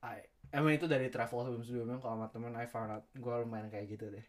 I 0.00 0.16
emang 0.56 0.72
itu 0.72 0.88
dari 0.88 1.12
travel 1.12 1.44
sebelum 1.44 1.60
sebelumnya 1.60 2.00
kalau 2.00 2.16
sama 2.16 2.26
temen 2.32 2.56
I 2.56 2.64
found 2.64 2.96
out 2.96 3.04
gue 3.12 3.34
lumayan 3.44 3.68
kayak 3.68 3.92
gitu 3.92 4.08
deh. 4.08 4.24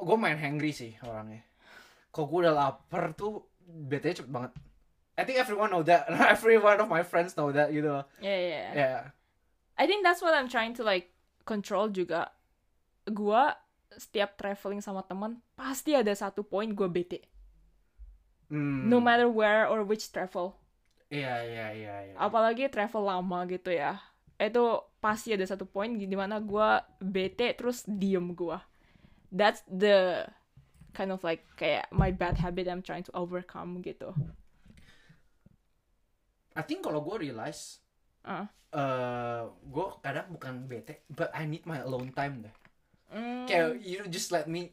Oh 0.00 0.08
gue 0.08 0.16
main 0.16 0.40
hangry 0.40 0.72
sih 0.72 0.96
orangnya. 1.04 1.44
Kalau 2.08 2.32
gue 2.32 2.48
udah 2.48 2.54
lapar 2.56 3.12
tuh 3.12 3.44
bete 3.60 4.16
cepet 4.16 4.32
banget. 4.32 4.56
I 5.20 5.28
think 5.28 5.36
everyone 5.36 5.68
know 5.68 5.84
that. 5.84 6.08
Every 6.32 6.56
one 6.56 6.80
of 6.80 6.88
my 6.88 7.04
friends 7.04 7.36
know 7.36 7.52
that 7.52 7.76
gitu 7.76 7.92
loh. 7.92 8.08
Yeah, 8.24 8.40
yeah, 8.40 8.48
yeah. 8.48 8.72
Yeah. 8.72 9.00
I 9.76 9.84
think 9.84 10.00
that's 10.00 10.24
what 10.24 10.32
I'm 10.32 10.48
trying 10.48 10.72
to 10.80 10.82
like 10.82 11.12
control 11.44 11.92
juga. 11.92 12.32
Gua 13.04 13.52
setiap 13.96 14.38
traveling 14.38 14.78
sama 14.82 15.02
teman 15.02 15.42
pasti 15.58 15.94
ada 15.94 16.12
satu 16.14 16.46
poin 16.46 16.70
gue 16.70 16.88
bete. 16.90 17.20
Hmm. 18.50 18.90
No 18.90 18.98
matter 18.98 19.30
where 19.30 19.70
or 19.70 19.86
which 19.86 20.10
travel. 20.10 20.58
Iya 21.10 21.42
iya 21.42 21.66
iya. 21.74 21.94
iya. 22.10 22.14
Apalagi 22.18 22.70
travel 22.70 23.06
lama 23.06 23.46
gitu 23.46 23.70
ya. 23.70 23.98
Itu 24.38 24.82
pasti 24.98 25.34
ada 25.34 25.46
satu 25.46 25.66
poin 25.66 25.94
di 25.98 26.16
mana 26.18 26.38
gua 26.42 26.82
bete 26.98 27.50
terus 27.54 27.86
diem 27.86 28.34
gua. 28.34 28.62
That's 29.30 29.62
the 29.70 30.26
kind 30.94 31.14
of 31.14 31.22
like 31.22 31.46
kayak 31.54 31.86
my 31.94 32.10
bad 32.10 32.38
habit 32.42 32.66
I'm 32.66 32.82
trying 32.82 33.06
to 33.06 33.14
overcome 33.14 33.82
gitu. 33.86 34.10
I 36.58 36.62
think 36.66 36.82
kalau 36.82 36.98
gue 37.06 37.30
realize 37.30 37.78
Ah. 38.26 38.50
eh 38.74 39.42
gue 39.46 39.86
kadang 40.02 40.34
bukan 40.34 40.66
bete, 40.66 41.06
but 41.08 41.30
I 41.30 41.46
need 41.46 41.62
my 41.64 41.78
alone 41.80 42.10
time 42.10 42.42
deh. 42.42 42.54
Mm. 43.10 43.44
Kayak 43.46 43.68
you 43.82 43.98
just 44.06 44.30
let 44.30 44.46
me 44.46 44.70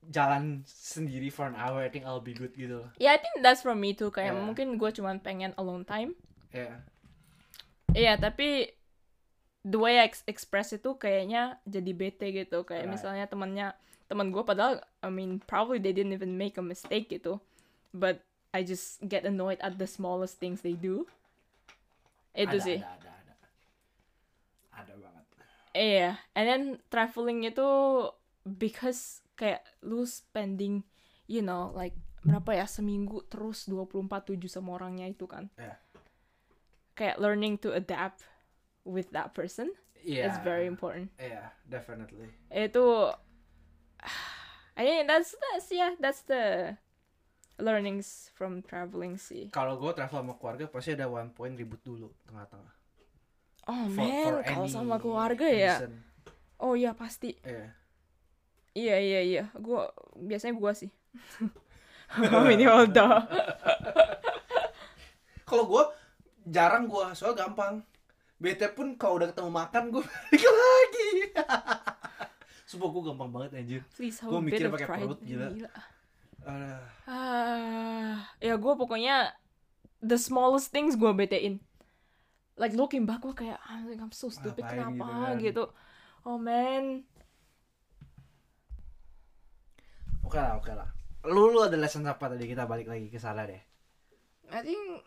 jalan 0.00 0.64
sendiri 0.64 1.28
for 1.28 1.44
an 1.44 1.56
hour, 1.56 1.84
I 1.84 1.92
think 1.92 2.08
I'll 2.08 2.24
be 2.24 2.32
good 2.32 2.56
gitu. 2.56 2.88
Yeah, 2.96 3.12
I 3.12 3.20
think 3.20 3.44
that's 3.44 3.60
from 3.60 3.80
me 3.80 3.92
too. 3.92 4.08
Kayak 4.08 4.36
Yeah. 4.36 4.44
mungkin 4.44 4.80
gue 4.80 4.90
cuman 4.92 5.20
pengen 5.20 5.52
alone 5.60 5.84
time. 5.84 6.16
Yeah. 6.52 6.80
Iya, 7.92 8.16
tapi 8.16 8.72
the 9.60 9.76
way 9.76 10.00
I 10.00 10.08
ex- 10.08 10.24
express 10.24 10.72
itu 10.72 10.96
kayaknya 10.96 11.60
jadi 11.68 11.92
bete 11.92 12.32
gitu. 12.32 12.64
Kayak 12.64 12.88
Right. 12.88 12.94
misalnya 12.96 13.24
temannya 13.28 13.68
teman 14.08 14.32
gue 14.32 14.42
padahal 14.42 14.80
I 15.04 15.12
mean 15.12 15.38
probably 15.44 15.78
they 15.78 15.92
didn't 15.92 16.16
even 16.16 16.40
make 16.40 16.56
a 16.56 16.64
mistake 16.64 17.12
gitu. 17.12 17.40
But 17.92 18.24
I 18.50 18.64
just 18.64 18.98
get 19.04 19.22
annoyed 19.22 19.60
at 19.62 19.78
the 19.78 19.86
smallest 19.86 20.40
things 20.40 20.64
they 20.64 20.74
do. 20.74 21.06
Itu 22.32 22.56
ada, 22.56 22.64
sih. 22.64 22.78
ada 22.80 22.94
ada 22.98 23.09
Iya, 25.70 26.18
and 26.34 26.44
then 26.44 26.62
traveling 26.88 27.46
itu 27.46 27.62
because 28.42 29.22
kayak 29.34 29.62
lu 29.80 30.02
spending, 30.02 30.82
you 31.24 31.40
know, 31.40 31.70
like 31.72 31.94
berapa 32.20 32.52
ya 32.52 32.66
seminggu 32.68 33.24
terus 33.26 33.64
24/7 33.64 34.44
sama 34.44 34.76
orangnya 34.76 35.08
itu 35.08 35.24
kan. 35.24 35.48
Iya. 35.56 35.78
Kayak 36.92 37.16
learning 37.16 37.56
to 37.56 37.72
adapt 37.72 38.26
with 38.84 39.08
that 39.12 39.32
person 39.32 39.72
Iya 40.00 40.32
is 40.32 40.36
very 40.40 40.64
important. 40.64 41.12
iya 41.16 41.52
definitely 41.64 42.28
Itu 42.48 43.12
I 44.76 44.82
think 44.82 45.04
that's 45.04 45.36
that's 45.36 45.68
yeah, 45.68 45.92
that's 46.00 46.24
the 46.24 46.74
learnings 47.60 48.32
from 48.32 48.64
traveling 48.64 49.20
sih. 49.20 49.52
kalau 49.52 49.76
gue 49.76 49.92
travel 49.92 50.24
sama 50.24 50.34
keluarga 50.40 50.64
pasti 50.64 50.96
ada 50.96 51.04
one 51.04 51.28
point 51.30 51.52
ribut 51.52 51.80
dulu 51.84 52.08
tengah-tengah 52.24 52.72
Oh 53.70 53.86
For- 53.94 54.02
man, 54.02 54.26
for 54.26 54.42
kalau 54.42 54.66
sama 54.66 54.98
keluarga 54.98 55.46
ya. 55.46 55.78
reason. 55.78 55.92
Oh 56.58 56.74
iya 56.74 56.90
pasti. 56.92 57.38
Iya. 57.46 57.66
Iya 58.74 58.96
iya 58.98 59.20
iya. 59.22 59.44
Gua 59.54 59.94
biasanya 60.18 60.58
gua 60.58 60.74
sih. 60.74 60.90
Minimal 62.18 62.90
dah. 62.90 63.22
kalau 65.46 65.66
gue 65.66 65.82
jarang 66.46 66.86
gue 66.86 67.06
soal 67.18 67.34
gampang 67.34 67.82
bete 68.38 68.70
pun 68.70 68.94
kalau 68.94 69.18
udah 69.18 69.34
ketemu 69.34 69.50
makan 69.50 69.82
gue 69.90 70.02
balik 70.02 70.44
lagi 70.46 71.10
Sumpah 72.70 72.86
gue 72.86 73.02
gampang 73.10 73.30
banget 73.34 73.50
anjir 73.58 73.82
bit 73.98 74.14
mikir 74.46 74.70
pakai 74.70 74.86
perut, 74.86 75.18
gila. 75.26 75.50
Aduh. 76.46 76.82
Ah, 77.10 78.30
ya 78.38 78.54
gue 78.54 78.72
pokoknya 78.78 79.34
the 79.98 80.14
smallest 80.14 80.70
things 80.70 80.94
gue 80.94 81.10
betein. 81.10 81.58
Like 82.60 82.76
looking 82.76 83.08
back 83.08 83.24
gue 83.24 83.32
kayak 83.32 83.56
I'm, 83.64 83.88
like, 83.88 83.96
I'm 83.98 84.12
so 84.12 84.28
stupid 84.28 84.60
Ngapain 84.60 84.76
gitu 84.76 84.84
kenapa 84.84 85.06
kan? 85.08 85.40
gitu. 85.40 85.64
Oh 86.22 86.36
man. 86.36 87.08
Oke 90.20 90.36
lah 90.36 90.60
oke 90.60 90.70
lah 90.70 90.88
Lu 91.26 91.50
lu 91.50 91.58
ada 91.60 91.74
lesson 91.74 92.04
apa 92.06 92.28
tadi 92.28 92.44
kita 92.44 92.64
balik 92.64 92.86
lagi 92.86 93.08
ke 93.08 93.16
sana 93.16 93.48
deh 93.48 93.60
I 94.50 94.60
think 94.60 95.02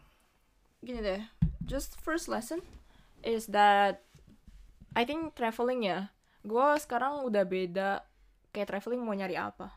gini 0.80 1.00
deh. 1.00 1.22
Just 1.64 2.00
first 2.00 2.28
lesson 2.28 2.64
is 3.22 3.52
that 3.52 4.00
I 4.94 5.04
think 5.04 5.36
traveling 5.36 5.84
ya. 5.84 6.12
Gue 6.44 6.80
sekarang 6.80 7.28
udah 7.28 7.44
beda 7.44 8.04
kayak 8.52 8.72
traveling 8.72 9.04
mau 9.04 9.12
nyari 9.12 9.36
apa. 9.36 9.68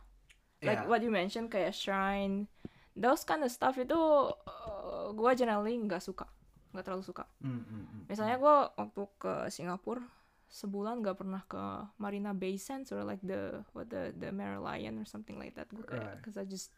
Like 0.63 0.87
Iya. 0.87 0.89
what 0.89 1.03
you 1.03 1.11
mentioned 1.11 1.51
kayak 1.51 1.75
shrine, 1.75 2.47
those 2.95 3.27
kind 3.27 3.43
of 3.43 3.51
stuff 3.51 3.75
itu 3.75 3.95
uh, 4.31 5.11
gue 5.11 5.31
generally 5.35 5.75
nggak 5.79 5.99
suka, 6.01 6.31
nggak 6.73 6.85
terlalu 6.85 7.05
suka. 7.05 7.25
Hmm, 7.41 7.63
hmm. 7.63 8.07
Misalnya 8.07 8.37
gue 8.37 8.57
waktu 8.75 9.03
ke 9.17 9.35
Singapura 9.49 10.03
sebulan 10.47 11.03
nggak 11.03 11.19
pernah 11.19 11.43
ke 11.43 11.59
Marina 11.99 12.31
Bay 12.31 12.55
Sands 12.55 12.95
or 12.95 13.03
like 13.03 13.19
the 13.27 13.67
what 13.75 13.91
the 13.91 14.15
the 14.15 14.31
Merlion 14.31 14.95
or 14.97 15.07
something 15.07 15.35
like 15.37 15.55
that. 15.55 15.67
Gue 15.71 15.83
kayak 15.83 16.07
Right. 16.07 16.23
cause 16.23 16.39
I 16.39 16.47
just 16.47 16.71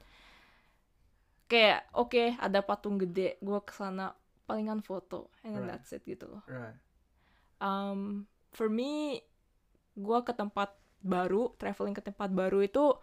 kayak 1.49 1.89
oke 1.93 2.37
ada 2.37 2.61
patung 2.61 2.97
gede, 2.97 3.41
gue 3.41 3.59
ke 3.65 3.73
sana 3.73 4.13
palingan 4.45 4.81
foto 4.81 5.29
and 5.45 5.53
then 5.53 5.65
Right. 5.65 5.77
that's 5.77 5.93
it 5.93 6.05
gitu 6.05 6.29
loh. 6.29 6.43
Right. 6.45 6.77
Um, 7.59 8.25
for 8.53 8.69
me, 8.69 9.21
gue 9.95 10.19
ke 10.23 10.33
tempat 10.33 10.73
baru, 11.01 11.53
traveling 11.57 11.93
ke 11.93 12.01
tempat 12.01 12.31
baru 12.31 12.63
itu 12.63 12.97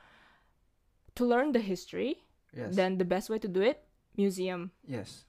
to 1.13 1.21
learn 1.23 1.51
the 1.51 1.61
history. 1.61 2.23
Yes. 2.55 2.71
Then 2.73 2.95
the 2.95 3.05
best 3.05 3.27
way 3.27 3.35
to 3.37 3.51
do 3.51 3.59
it, 3.59 3.83
museum. 4.15 4.71
yes. 4.87 5.27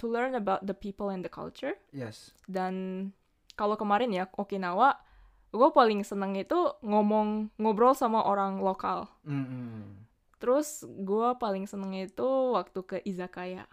To 0.00 0.08
learn 0.08 0.32
about 0.32 0.64
the 0.64 0.72
people 0.72 1.12
and 1.12 1.20
the 1.20 1.28
culture. 1.28 1.76
Yes. 1.92 2.32
Dan 2.48 3.08
kalau 3.52 3.76
kemarin 3.76 4.08
ya 4.16 4.24
Okinawa, 4.32 4.96
gue 5.52 5.68
paling 5.76 6.00
seneng 6.00 6.32
itu 6.40 6.56
ngomong 6.80 7.52
ngobrol 7.60 7.92
sama 7.92 8.24
orang 8.24 8.64
lokal. 8.64 9.12
Hmm, 9.28 9.44
hmm. 9.44 9.84
Terus 10.40 10.88
gue 10.88 11.28
paling 11.36 11.68
seneng 11.68 11.92
itu 11.92 12.28
waktu 12.56 12.80
ke 12.80 12.96
izakaya. 13.04 13.68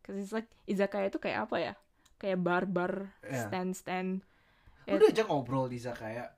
Cause 0.00 0.16
it's 0.16 0.32
like 0.32 0.48
izakaya 0.64 1.12
itu 1.12 1.20
kayak 1.20 1.44
apa 1.44 1.56
ya? 1.60 1.74
Kayak 2.16 2.40
bar-bar, 2.40 3.12
Iya. 3.20 3.52
stand-stand. 3.52 4.24
Lu 4.88 5.04
Ya, 5.04 5.12
aja 5.12 5.28
ngobrol 5.28 5.68
di 5.68 5.76
kayak 5.84 6.32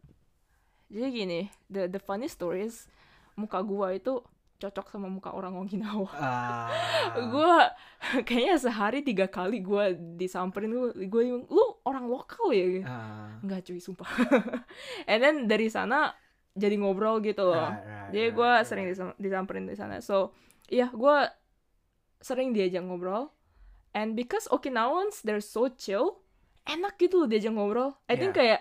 Jadi 0.90 1.06
gini, 1.14 1.40
the 1.70 1.86
the 1.86 2.02
funny 2.02 2.26
story 2.26 2.66
is 2.66 2.90
muka 3.38 3.62
gua 3.62 3.94
itu 3.94 4.18
cocok 4.60 4.86
sama 4.86 5.08
muka 5.08 5.32
orang 5.32 5.56
Okinawa. 5.56 6.12
ah 6.12 6.68
Gua 7.32 7.72
kayaknya 8.22 8.60
sehari 8.60 9.00
tiga 9.00 9.24
kali 9.26 9.58
gua 9.58 9.90
disamperin 9.96 10.68
gua 11.08 11.22
bilang, 11.24 11.48
lu 11.48 11.64
orang 11.82 12.04
lokal 12.06 12.52
ya? 12.52 12.84
ah, 12.84 13.40
Enggak 13.40 13.64
cuy, 13.64 13.80
sumpah. 13.80 14.04
And 15.10 15.18
then 15.18 15.36
dari 15.48 15.66
sana 15.66 16.12
jadi 16.52 16.76
ngobrol 16.76 17.24
gitu 17.24 17.40
loh. 17.42 17.72
right, 17.72 17.80
right, 17.80 18.10
Jadi 18.12 18.28
gua 18.30 18.50
right. 18.60 18.66
sering 18.68 18.84
disam- 18.86 19.16
disamperin 19.16 19.64
di 19.64 19.74
sana. 19.74 19.98
So, 19.98 20.36
iya 20.68 20.92
gua 20.92 21.32
sering 22.20 22.52
diajak 22.52 22.84
ngobrol. 22.84 23.32
And 23.90 24.12
because 24.12 24.44
Okinawans 24.46 25.24
they're 25.24 25.42
so 25.42 25.72
chill, 25.72 26.20
enak 26.62 27.00
gitu 27.00 27.24
loh 27.24 27.28
diajak 27.28 27.50
ngobrol. 27.50 27.96
I 28.06 28.14
think 28.14 28.36
Yeah. 28.36 28.38
kayak 28.38 28.60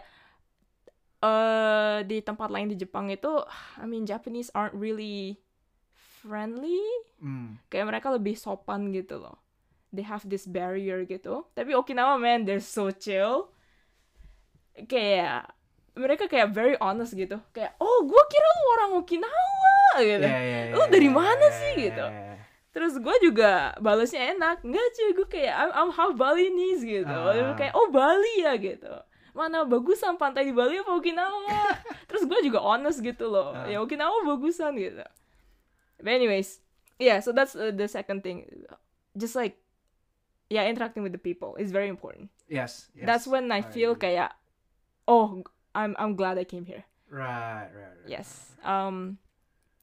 eh 1.20 1.98
di 2.08 2.24
tempat 2.24 2.48
lain 2.48 2.72
di 2.72 2.80
Jepang 2.80 3.12
itu, 3.12 3.44
I 3.76 3.84
mean 3.84 4.08
Japanese 4.08 4.48
aren't 4.56 4.72
really 4.72 5.36
friendly. 6.20 6.84
Hmm. 7.24 7.60
Kayak 7.72 7.96
mereka 7.96 8.08
lebih 8.12 8.36
sopan 8.36 8.92
gitu 8.92 9.20
loh. 9.20 9.40
They 9.90 10.06
have 10.06 10.28
this 10.28 10.46
barrier 10.46 11.08
gitu. 11.08 11.48
Tapi 11.56 11.74
Okinawa 11.74 12.20
man, 12.22 12.46
they're 12.46 12.62
so 12.62 12.94
chill. 12.94 13.50
Kayak 14.86 15.50
mereka 15.98 16.30
kayak 16.30 16.54
very 16.54 16.78
honest 16.80 17.18
gitu. 17.18 17.42
Kayak, 17.52 17.76
oh 17.82 18.06
gua 18.06 18.24
kira 18.30 18.48
lu 18.48 18.66
orang 18.80 18.92
Okinawa 19.02 19.76
gitu. 20.00 20.28
Yeah, 20.28 20.44
yeah, 20.44 20.64
Lu 20.76 20.86
yeah, 20.86 20.90
dari 20.92 21.10
yeah, 21.10 21.18
mana 21.18 21.48
yeah, 21.50 21.58
sih, 21.58 21.72
yeah, 21.74 21.84
gitu? 21.90 22.06
yeah, 22.06 22.24
yeah. 22.36 22.40
Terus 22.70 22.94
gue 23.02 23.16
juga 23.26 23.74
balasnya 23.82 24.38
enak. 24.38 24.62
Enggak 24.62 24.88
cuy, 24.94 25.10
gue 25.18 25.28
kayak 25.28 25.56
I'm, 25.58 25.72
I'm 25.74 25.92
half 25.92 26.14
Balinese 26.14 26.86
gitu. 26.86 27.10
Dia 27.10 27.54
kayak 27.58 27.74
oh 27.74 27.90
Bali 27.90 28.46
ya 28.46 28.54
gitu. 28.62 28.94
Mana 29.34 29.66
bagusan 29.66 30.22
pantai 30.22 30.46
di 30.46 30.54
Bali 30.54 30.78
apa 30.78 30.94
Okinawa? 30.94 31.76
Terus 32.10 32.24
gue 32.30 32.40
juga 32.46 32.62
honest 32.62 33.02
gitu 33.02 33.26
loh. 33.26 33.58
Ah. 33.58 33.66
Ya 33.66 33.82
Okinawa 33.82 34.22
bagusan 34.22 34.78
gitu. 34.78 35.02
But 36.02 36.16
anyways, 36.16 36.60
yeah, 36.98 37.20
so 37.20 37.32
that's 37.32 37.56
uh, 37.56 37.72
the 37.76 37.88
second 37.88 38.24
thing. 38.24 38.48
Just 39.18 39.36
like 39.36 39.60
yeah, 40.50 40.66
interacting 40.66 41.04
with 41.04 41.14
the 41.14 41.22
people 41.22 41.56
is 41.56 41.72
very 41.72 41.88
important. 41.88 42.30
Yes, 42.50 42.90
yes. 42.96 43.06
That's 43.06 43.28
when 43.28 43.52
I 43.52 43.62
feel 43.62 43.94
agree. 43.94 44.18
kayak 44.18 44.34
oh, 45.08 45.46
I'm 45.76 45.96
I'm 46.00 46.16
glad 46.18 46.38
I 46.38 46.44
came 46.44 46.66
here. 46.66 46.84
right, 47.10 47.70
right, 47.74 47.96
right. 48.02 48.10
Yes. 48.10 48.54
Um, 48.64 49.18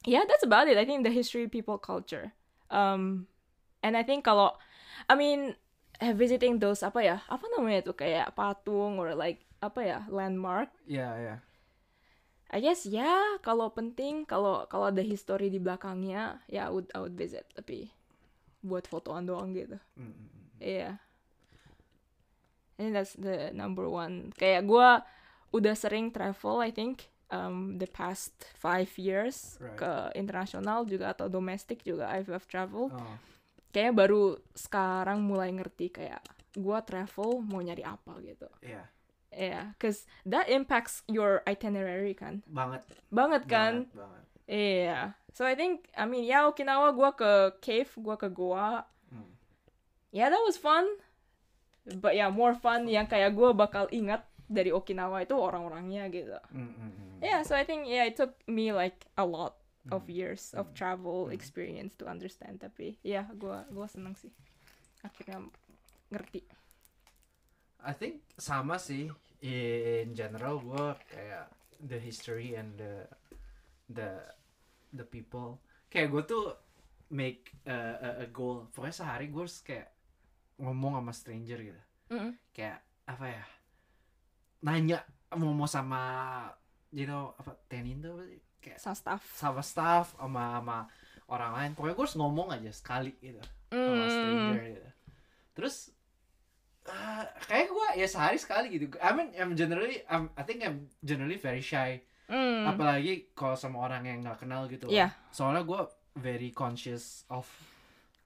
yeah, 0.05 0.23
that's 0.27 0.43
about 0.43 0.67
it. 0.67 0.77
I 0.77 0.85
think 0.85 1.03
the 1.03 1.11
history, 1.11 1.47
people, 1.47 1.77
culture. 1.77 2.31
Um, 2.71 3.27
and 3.83 3.95
I 3.95 4.03
think 4.03 4.23
kalau, 4.27 4.55
I 5.09 5.15
mean, 5.15 5.55
visiting 6.15 6.59
those 6.59 6.83
apa 6.83 7.03
ya? 7.03 7.17
Apa 7.27 7.47
namanya 7.55 7.91
tuh 7.91 7.95
kayak 7.95 8.35
patung 8.35 8.99
or 8.99 9.15
like 9.15 9.47
apa 9.63 9.79
ya 9.83 9.99
landmark? 10.11 10.69
Yeah, 10.87 11.15
yeah. 11.19 11.39
I 12.47 12.63
guess 12.63 12.87
ya 12.87 13.39
kalau 13.43 13.67
penting 13.75 14.23
kalau 14.23 14.63
kalau 14.71 14.87
ada 14.87 15.03
history 15.03 15.51
di 15.51 15.59
belakangnya 15.59 16.39
ya 16.47 16.67
I 16.67 16.71
would 16.71 16.87
I 16.95 17.03
would 17.03 17.19
visit 17.19 17.43
tapi 17.51 17.91
buat 18.63 18.87
fotoan 18.87 19.27
doang 19.27 19.51
gitu. 19.51 19.75
Mm, 19.99 20.07
mm, 20.07 20.15
mm. 20.15 20.45
Iya. 20.63 20.91
I 22.77 22.85
think 22.85 22.93
that's 22.93 23.17
the 23.17 23.51
number 23.51 23.89
one. 23.89 24.29
Kayak 24.37 24.69
gua 24.69 25.01
udah 25.49 25.73
sering 25.73 26.13
travel, 26.13 26.61
I 26.61 26.69
think, 26.69 27.09
um, 27.33 27.81
the 27.81 27.89
past 27.89 28.37
five 28.53 28.91
years 29.01 29.57
Right. 29.57 29.81
ke 29.81 29.91
internasional 30.13 30.85
juga 30.85 31.17
atau 31.17 31.25
domestik 31.25 31.81
juga 31.81 32.11
I've, 32.13 32.29
I've 32.29 32.45
traveled. 32.45 32.93
Oh, 32.93 33.17
Kayaknya 33.73 33.93
baru 33.93 34.23
sekarang 34.55 35.25
mulai 35.25 35.51
ngerti 35.53 35.89
kayak 35.89 36.21
gua 36.57 36.81
travel 36.85 37.41
mau 37.43 37.61
nyari 37.61 37.83
apa 37.83 38.17
gitu. 38.23 38.47
yeah. 38.63 38.85
Yeah, 39.37 39.77
cause 39.77 40.09
that 40.25 40.49
impacts 40.49 41.05
your 41.05 41.45
itinerary 41.45 42.17
kan. 42.17 42.41
Banget. 42.49 42.81
Banget 43.13 43.45
kan? 43.45 43.85
Banget, 43.85 43.93
banget. 43.93 44.23
Iya. 44.49 44.99
So 45.29 45.45
I 45.45 45.53
think, 45.53 45.93
I 45.93 46.09
mean, 46.09 46.25
ya 46.25 46.49
Okinawa 46.49 46.89
gua 46.97 47.13
ke 47.13 47.53
cave, 47.61 47.93
gua 48.01 48.17
ke 48.17 48.33
goa. 48.33 48.81
Hmm. 49.13 49.29
Yeah, 50.09 50.33
that 50.33 50.41
was 50.41 50.57
fun. 50.57 50.89
But 51.85 52.17
yeah, 52.17 52.33
more 52.33 52.57
fun 52.57 52.89
yang 52.89 53.05
kayak 53.05 53.37
gua 53.37 53.53
bakal 53.53 53.85
ingat 53.93 54.25
dari 54.49 54.73
Okinawa 54.73 55.21
itu 55.21 55.37
orang-orangnya 55.37 56.09
gitu. 56.09 56.33
Mm, 56.49 56.73
mm, 56.73 56.91
mm. 56.97 57.17
Yeah, 57.21 57.45
so 57.45 57.53
I 57.53 57.61
think 57.61 57.85
yeah, 57.85 58.09
it 58.09 58.17
took 58.17 58.33
me 58.49 58.73
like 58.73 59.05
a 59.19 59.23
lot 59.27 59.61
of 59.93 60.09
Hmm. 60.09 60.17
years 60.17 60.51
of 60.57 60.73
travel 60.73 61.29
Hmm. 61.29 61.35
experience 61.37 61.93
to 62.01 62.09
understand. 62.09 62.57
Tapi 62.59 62.97
ya, 63.05 63.21
yeah, 63.21 63.25
gua 63.37 63.69
gua 63.69 63.85
seneng 63.85 64.17
sih. 64.17 64.33
Akhirnya 65.05 65.45
ngerti. 66.09 66.41
I 67.83 67.93
think 67.93 68.25
sama 68.41 68.81
sih 68.81 69.13
in 69.41 70.13
general 70.13 70.57
gue 70.59 70.85
kayak 71.07 71.45
the 71.77 71.97
history 71.97 72.57
and 72.57 72.73
the 72.75 73.05
the 73.87 74.09
the 74.91 75.05
people. 75.05 75.61
Kayak 75.87 76.07
gue 76.11 76.23
tuh 76.25 76.45
make 77.09 77.53
a, 77.63 77.77
a, 77.97 78.09
a 78.23 78.27
goal. 78.27 78.67
Pokoknya 78.73 78.95
sehari 78.95 79.29
gue 79.29 79.41
harus 79.41 79.61
kayak 79.61 79.93
ngomong 80.57 80.97
sama 80.97 81.13
stranger 81.13 81.59
gitu. 81.61 81.81
Mm-mm. 82.07 82.33
kayak 82.51 82.79
apa 83.05 83.25
ya? 83.27 83.43
Nanya 84.63 84.99
mau 85.37 85.53
mau 85.53 85.67
sama 85.69 86.01
you 86.89 87.05
know 87.05 87.35
apa 87.37 87.51
tenin 87.67 87.99
tuh 87.99 88.23
kayak 88.63 88.79
Sama 88.79 88.95
staff. 88.95 89.21
sama 89.35 89.61
staff 89.61 90.05
sama 90.17 90.43
sama 90.59 90.77
orang 91.29 91.51
lain. 91.53 91.71
Pokoknya 91.75 91.95
gue 91.95 92.05
harus 92.07 92.17
ngomong 92.17 92.47
aja 92.51 92.71
sekali 92.73 93.11
gitu. 93.21 93.39
Sama 93.69 94.03
Mm. 94.03 94.11
stranger 94.11 94.63
gitu. 94.71 94.89
Terus 95.53 95.75
eh, 96.87 97.23
kayak 97.45 97.67
gue 97.69 97.87
ya 97.99 98.07
sehari 98.07 98.39
sekali 98.39 98.67
gitu. 98.73 98.95
I 98.99 99.11
mean 99.13 99.29
I'm 99.35 99.53
generally 99.53 100.01
I'm, 100.07 100.31
I 100.33 100.43
think 100.47 100.63
I'm 100.63 100.87
generally 101.03 101.39
very 101.39 101.61
shy. 101.63 102.03
Mm. 102.27 102.67
apalagi 102.67 103.31
kalau 103.31 103.55
sama 103.55 103.87
orang 103.87 104.03
yang 104.03 104.19
nggak 104.19 104.43
kenal 104.43 104.67
gitu. 104.67 104.91
Iya. 104.91 105.15
soalnya 105.31 105.63
gue 105.63 105.79
very 106.19 106.51
conscious 106.51 107.23
of 107.31 107.47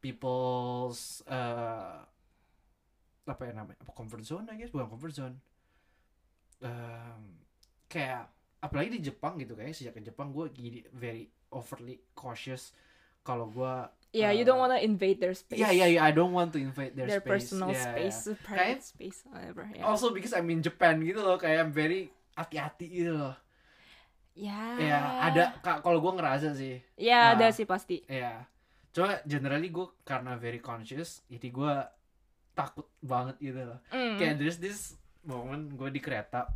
people's 0.02 1.22
uh, 1.30 2.02
apa 3.30 3.42
ya 3.46 3.54
namanya? 3.54 3.78
Apa 3.86 3.94
comfort 3.94 4.26
zone 4.26 4.50
I 4.50 4.58
guess? 4.58 4.74
Bukan 4.74 4.90
comfort 4.90 5.14
zone. 5.14 5.36
Um, 6.66 7.38
kayak 7.86 8.26
apalagi 8.62 8.98
di 8.98 9.02
Jepang 9.06 9.38
gitu 9.38 9.58
kayak 9.58 9.74
sejak 9.74 9.94
ke 9.98 10.02
Jepang 10.06 10.34
gue 10.34 10.50
jadi 10.54 10.86
very 10.94 11.30
overly 11.54 12.02
cautious 12.14 12.74
kalau 13.22 13.50
gue 13.50 13.74
Yeah, 14.12 14.36
you 14.36 14.44
don't 14.44 14.60
want 14.60 14.76
to 14.76 14.80
invade 14.80 15.18
their 15.18 15.32
space. 15.32 15.56
ya 15.56 15.72
ya 15.72 15.88
ya 15.88 16.04
I 16.04 16.12
don't 16.12 16.32
want 16.32 16.52
to 16.52 16.60
invade 16.60 16.94
their, 16.94 17.08
Their 17.08 17.24
space 17.24 17.32
personal 17.48 17.72
Yeah, 17.72 17.80
yeah. 17.80 18.12
space, 18.12 18.20
private 18.44 18.84
space, 18.84 19.20
whatever. 19.26 19.64
Yeah. 19.72 19.88
also 19.88 20.12
because 20.12 20.32
I'm 20.32 20.52
in 20.52 20.60
Japan 20.60 21.00
gitu 21.00 21.24
loh 21.24 21.36
kayak 21.36 21.64
I'm 21.64 21.72
very 21.72 22.12
hati-hati 22.34 22.88
gitu 22.88 23.16
loh 23.16 23.36
Ya. 24.32 24.80
ya 24.80 25.00
ada 25.28 25.60
kak 25.60 25.80
kalau 25.80 26.00
gue 26.00 26.12
ngerasa 26.12 26.56
sih 26.56 26.80
Ya, 26.96 27.32
Ah. 27.32 27.36
ada 27.36 27.52
sih 27.52 27.64
pasti. 27.64 28.04
Iya. 28.08 28.48
Cuma 28.92 29.20
generally 29.24 29.68
gue 29.68 29.88
karena 30.04 30.36
very 30.36 30.60
conscious, 30.60 31.24
jadi 31.28 31.48
gue 31.48 31.74
takut 32.52 32.88
banget 33.00 33.40
gitu 33.40 33.64
loh. 33.64 33.80
Mm. 33.88 34.16
Kayak 34.16 34.36
there's 34.36 34.60
this 34.60 34.96
moment 35.24 35.72
gue 35.72 35.88
di 35.88 36.00
kereta, 36.00 36.52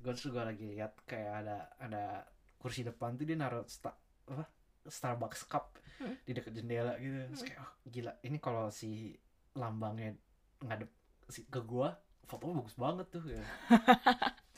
gue 0.00 0.12
terus 0.12 0.28
gue 0.28 0.40
lagi 0.42 0.64
lihat 0.66 0.92
kayak 1.04 1.32
ada 1.44 1.58
ada 1.78 2.04
kursi 2.56 2.84
depan 2.84 3.16
tuh 3.16 3.24
dia 3.24 3.36
naruh 3.36 3.64
sta, 3.64 3.96
apa 4.28 4.44
Starbucks 4.84 5.44
cup. 5.44 5.76
Di 5.98 6.32
dekat 6.32 6.52
jendela 6.52 6.94
gitu. 6.96 7.14
Terus 7.28 7.42
kayak 7.44 7.60
oh, 7.60 7.70
gila 7.84 8.12
ini 8.22 8.38
kalau 8.38 8.68
si 8.68 9.14
lambangnya 9.52 10.14
ngadep 10.60 10.90
si, 11.26 11.42
ke 11.44 11.60
gue, 11.60 11.88
fotonya 12.24 12.54
bagus 12.56 12.74
banget 12.74 13.06
tuh. 13.08 13.22
Ya. 13.26 13.42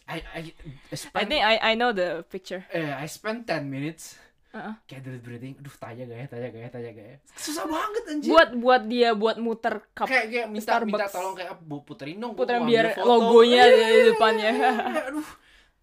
I, 0.07 0.19
I, 0.37 0.41
I 0.41 0.43
I 0.91 0.97
spend, 0.97 1.27
think 1.27 1.43
I 1.43 1.55
I 1.63 1.73
know 1.75 1.91
the 1.91 2.23
picture. 2.27 2.67
eh, 2.69 2.91
I 2.91 3.07
spent 3.07 3.47
10 3.47 3.65
minutes 3.65 4.19
Uh-uh. 4.51 4.75
kayak 4.83 5.07
dulu 5.07 5.19
breathing 5.23 5.55
aduh 5.55 5.71
tanya 5.79 6.03
gak 6.05 6.19
ya 6.19 6.27
tanya 6.27 6.47
gak 6.51 6.59
ya 6.59 6.71
tanya 6.75 6.91
gak 6.91 7.07
ya 7.07 7.17
susah 7.39 7.71
banget 7.71 8.03
anjir 8.11 8.31
Buat 8.35 8.51
buat 8.59 8.83
dia 8.83 9.09
buat 9.15 9.39
muter 9.39 9.79
cup 9.95 10.11
kayak 10.11 10.27
kayak 10.27 10.47
minta 10.51 10.75
minta 10.83 11.07
tolong 11.07 11.39
kayak 11.39 11.55
bu 11.63 11.87
puterin 11.87 12.19
dong 12.19 12.35
gua 12.35 12.43
Puterin 12.43 12.67
biar 12.67 12.87
foto." 12.91 13.07
logonya 13.07 13.63
di 13.63 13.79
iya, 13.79 14.03
depannya. 14.11 14.51
iya, 14.51 14.71
iya. 14.91 15.03
aduh 15.07 15.29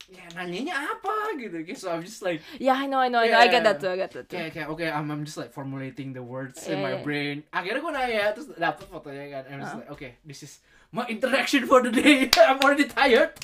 ya 0.07 0.23
nanyanya 0.33 0.71
apa 0.87 1.35
gitu 1.35 1.67
kayak 1.67 1.75
so 1.75 1.91
I'm 1.91 1.99
just 1.99 2.23
like 2.23 2.39
Yeah, 2.55 2.79
I 2.79 2.87
know, 2.87 2.97
I 2.97 3.11
know, 3.11 3.19
I 3.19 3.27
know. 3.27 3.41
I 3.41 3.51
get 3.51 3.61
that 3.61 3.77
Yeah. 3.77 3.83
too, 3.83 3.91
I 3.91 3.97
get 3.97 4.11
that 4.13 4.25
too. 4.25 4.37
kayak 4.37 4.51
kayak 4.51 4.67
oke 4.67 4.79
I'm, 4.79 5.11
I'm 5.11 5.23
just 5.23 5.35
like 5.35 5.51
formulating 5.51 6.13
the 6.13 6.23
words 6.23 6.63
in 6.63 6.79
Iya, 6.79 6.83
my 6.83 6.93
iya. 6.95 7.03
brain 7.03 7.35
akhirnya 7.51 7.79
gue 7.79 7.91
nanya 7.91 8.21
terus 8.31 8.47
dapet 8.53 8.87
fotonya 8.87 9.25
kan 9.29 9.43
I'm 9.51 9.59
just 9.59 9.75
Uh. 9.75 9.79
like 9.83 9.91
okay 9.91 10.11
this 10.23 10.41
is 10.41 10.63
my 10.89 11.03
interaction 11.05 11.67
for 11.67 11.83
the 11.83 11.91
day 11.91 12.31
I'm 12.47 12.63
already 12.63 12.87
tired 12.87 13.35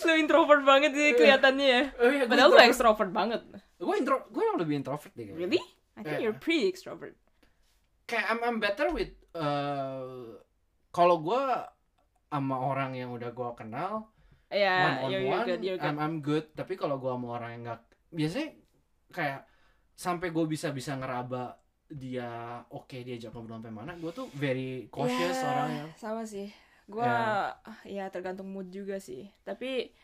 Lu 0.00 0.16
introvert 0.16 0.64
banget 0.64 0.96
sih 0.96 1.12
kelihatannya 1.20 1.66
ya. 1.68 1.82
oh, 2.00 2.08
iya, 2.08 2.24
Padahal 2.24 2.50
lu 2.50 2.58
extrovert 2.58 3.12
banget. 3.12 3.44
gue 3.76 3.94
intro 3.94 4.26
gue 4.28 4.42
yang 4.42 4.58
lebih 4.58 4.76
introvert 4.76 5.12
deh 5.14 5.24
kayaknya. 5.24 5.38
Really? 5.38 5.62
I 5.94 6.00
think 6.02 6.18
Yeah. 6.18 6.24
you're 6.24 6.34
pretty 6.34 6.66
extrovert. 6.66 7.14
kayak 8.04 8.26
I'm, 8.26 8.40
I'm 8.42 8.58
better 8.58 8.90
with 8.90 9.14
uh, 9.32 10.34
kalau 10.90 11.22
gue 11.22 11.42
sama 12.26 12.56
orang 12.58 12.98
yang 12.98 13.14
udah 13.14 13.30
gue 13.30 13.50
kenal 13.54 14.10
one 14.50 14.58
Yeah, 14.58 15.06
on 15.06 15.10
you're, 15.10 15.22
you're 15.22 15.30
one 15.30 15.46
good, 15.46 15.60
you're 15.62 15.78
good. 15.78 15.86
I'm, 15.86 15.98
I'm 16.02 16.16
good 16.20 16.46
tapi 16.52 16.74
kalau 16.74 16.98
gue 16.98 17.08
sama 17.08 17.38
orang 17.38 17.50
yang 17.54 17.62
nggak 17.70 17.80
biasanya 18.10 18.48
kayak 19.10 19.40
sampai 19.94 20.28
gue 20.30 20.44
bisa 20.44 20.74
bisa 20.74 20.98
ngeraba 20.98 21.54
dia 21.86 22.28
oke 22.70 22.96
dia 23.02 23.18
ajak 23.18 23.30
ngobrol 23.30 23.58
sampai 23.58 23.74
mana 23.74 23.92
gue 23.94 24.10
tuh 24.10 24.26
very 24.34 24.86
cautious 24.90 25.38
Ya, 25.38 25.46
orangnya 25.46 25.84
Sama 25.94 26.22
sih. 26.26 26.50
Gua 26.86 27.06
Ya. 27.86 28.02
ya 28.02 28.04
tergantung 28.10 28.50
mood 28.50 28.70
juga 28.70 28.98
sih. 28.98 29.30
Tapi 29.42 29.94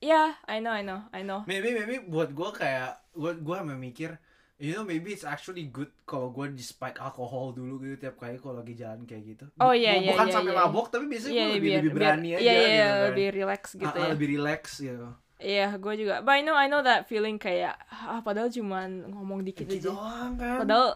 ya, 0.00 0.32
I 0.46 0.60
know, 0.62 0.72
I 0.72 0.80
know, 0.80 1.00
I 1.12 1.20
know. 1.20 1.44
maybe 1.44 1.74
maybe 1.74 2.00
buat 2.04 2.32
gue 2.32 2.50
kayak 2.54 3.12
gue 3.12 3.32
gue 3.40 3.58
memikir 3.66 4.16
you 4.58 4.72
know 4.72 4.82
maybe 4.82 5.10
it's 5.10 5.22
actually 5.22 5.66
good 5.66 5.86
kalau 6.02 6.28
gue 6.28 6.50
di 6.50 6.60
spike 6.60 6.98
alkohol 6.98 7.50
dulu 7.52 7.78
gitu 7.80 7.94
tiap 8.00 8.18
kali 8.18 8.36
kalau 8.36 8.58
lagi 8.58 8.74
jalan 8.74 9.02
kayak 9.02 9.22
gitu 9.28 9.44
Oh, 9.56 9.70
iya, 9.70 9.94
iya, 9.94 10.10
bukan 10.10 10.26
iya, 10.26 10.34
sampai 10.34 10.52
iya. 10.52 10.60
mabok 10.60 10.86
tapi 10.88 11.04
biasanya 11.06 11.30
Iya, 11.32 11.38
gue 11.40 11.54
lebih 11.54 11.62
biar- 11.64 11.78
lebih 11.78 11.92
berani 11.94 12.28
biar- 12.28 12.38
aja 12.38 12.42
iya, 12.42 12.52
iya, 12.52 12.66
gitu 12.66 12.74
kan 12.74 13.06
lebih 13.06 13.26
relax 13.32 13.62
gitu 13.72 13.86
Ah, 13.86 13.94
ah, 13.94 14.02
ya. 14.02 14.08
lebih 14.12 14.28
relax 14.34 14.62
gitu 14.78 15.08
Iya, 15.38 15.78
gue 15.78 15.94
juga. 15.94 16.18
But 16.18 16.34
I 16.34 16.42
know, 16.42 16.50
I 16.52 16.66
know 16.66 16.82
that 16.82 17.06
feeling 17.06 17.38
kayak, 17.38 17.78
ah, 17.94 18.18
padahal 18.18 18.50
cuman 18.50 19.06
ngomong 19.06 19.46
dikit 19.46 19.70
gitu 19.70 19.86
aja. 19.86 19.94
doang 19.94 20.32
kan 20.34 20.58
Padahal, 20.66 20.88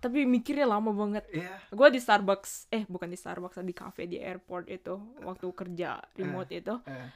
tapi 0.00 0.24
mikirnya 0.24 0.64
lama 0.64 0.88
banget. 0.88 1.28
Iya. 1.28 1.52
Gue 1.68 1.92
di 1.92 2.00
Starbucks, 2.00 2.72
eh 2.72 2.88
bukan 2.88 3.04
di 3.06 3.20
Starbucks, 3.20 3.60
di 3.60 3.76
cafe 3.76 4.08
di 4.08 4.16
airport 4.16 4.72
itu, 4.72 4.96
waktu 5.20 5.44
kerja 5.52 6.00
remote 6.16 6.48
itu. 6.48 6.80
Eh. 6.88 7.08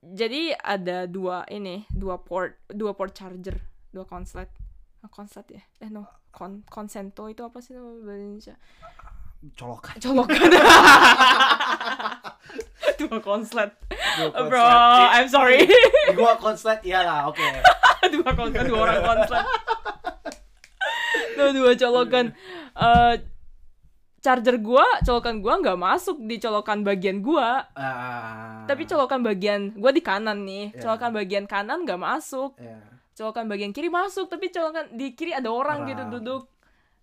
Jadi 0.00 0.52
ada 0.52 1.04
dua 1.04 1.48
ini, 1.48 1.88
dua 1.88 2.16
port, 2.16 2.60
dua 2.68 2.92
port 2.92 3.12
charger, 3.12 3.56
dua 3.88 4.04
konslet. 4.04 4.52
Ah, 5.00 5.08
Konslet 5.08 5.48
ya? 5.48 5.62
Eh 5.80 5.88
no, 5.88 6.04
kon 6.28 6.60
konsento 6.68 7.24
itu 7.32 7.40
apa 7.40 7.56
sih 7.64 7.72
nama 7.72 7.88
bahasa 8.04 8.20
Indonesia? 8.20 8.56
colokan 9.56 9.96
Colokan. 9.96 10.36
dua 13.00 13.16
konslet. 13.24 13.72
Dua 14.20 14.44
Bro. 14.44 14.60
I'm 15.16 15.28
sorry. 15.32 15.64
Eh, 16.10 16.14
gua 16.18 16.34
konslet 16.36 16.82
iyalah 16.84 17.30
oke 17.30 17.40
dua 18.18 18.34
konslet, 18.34 18.66
dua 18.66 18.78
orang 18.82 19.00
konslet. 19.00 19.46
Tuh 21.38 21.50
dua 21.54 21.70
colokan. 21.78 22.26
Eh 22.76 23.14
charger 24.20 24.60
gua, 24.60 24.84
colokan 25.00 25.40
gua 25.40 25.54
nggak 25.64 25.80
masuk 25.80 26.20
di 26.28 26.36
colokan 26.36 26.84
bagian 26.84 27.24
gua. 27.24 27.64
Ah. 27.72 28.68
Tapi 28.68 28.84
colokan 28.84 29.24
bagian 29.24 29.72
gua 29.80 29.96
di 29.96 30.04
kanan 30.04 30.44
nih. 30.44 30.76
Iya. 30.76 30.80
Colokan 30.84 31.10
bagian 31.16 31.48
kanan 31.48 31.88
nggak 31.88 32.00
masuk. 32.00 32.52
Iya. 32.60 32.99
Colokan 33.20 33.52
bagian 33.52 33.76
kiri 33.76 33.92
masuk, 33.92 34.32
tapi 34.32 34.48
colokan 34.48 34.88
di 34.96 35.12
kiri 35.12 35.36
ada 35.36 35.52
orang, 35.52 35.84
gitu 35.84 36.00
Orang. 36.00 36.12
duduk. 36.16 36.42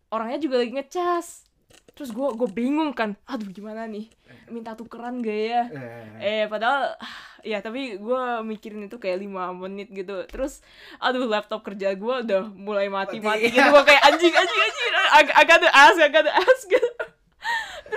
Orangnya 0.09 0.41
juga 0.41 0.57
lagi 0.57 0.74
ngecas. 0.74 1.45
Terus 1.93 2.09
gua 2.09 2.34
gue 2.34 2.49
bingung 2.49 2.89
kan, 2.97 3.13
aduh 3.30 3.45
gimana 3.53 3.86
nih, 3.86 4.09
minta 4.49 4.74
tukeran 4.74 5.22
gak 5.22 5.34
ya? 5.34 5.63
Eh. 5.70 6.05
Eh 6.18 6.43
padahal 6.49 6.97
ya 7.47 7.61
tapi 7.61 8.01
gue 8.01 8.22
mikirin 8.43 8.89
itu 8.89 8.97
kayak 8.97 9.22
lima 9.24 9.53
menit 9.53 9.88
gitu 9.93 10.26
terus 10.28 10.59
aduh 10.99 11.24
laptop 11.30 11.63
kerja 11.63 11.95
gue 11.95 12.15
udah 12.28 12.49
mulai 12.51 12.91
mati 12.91 13.24
mati 13.24 13.47
Mati. 13.47 13.55
gitu 13.55 13.61
gue 13.72 13.84
kayak 13.88 14.03
anjing 14.03 14.34
anjing 14.36 14.61
anjing 14.68 14.91
ag 15.15 15.28
agak 15.32 15.55
ada 15.63 15.70
as 15.72 15.95
agak 15.95 16.22
ada 16.28 16.34
as 16.34 16.59
gitu 16.68 16.89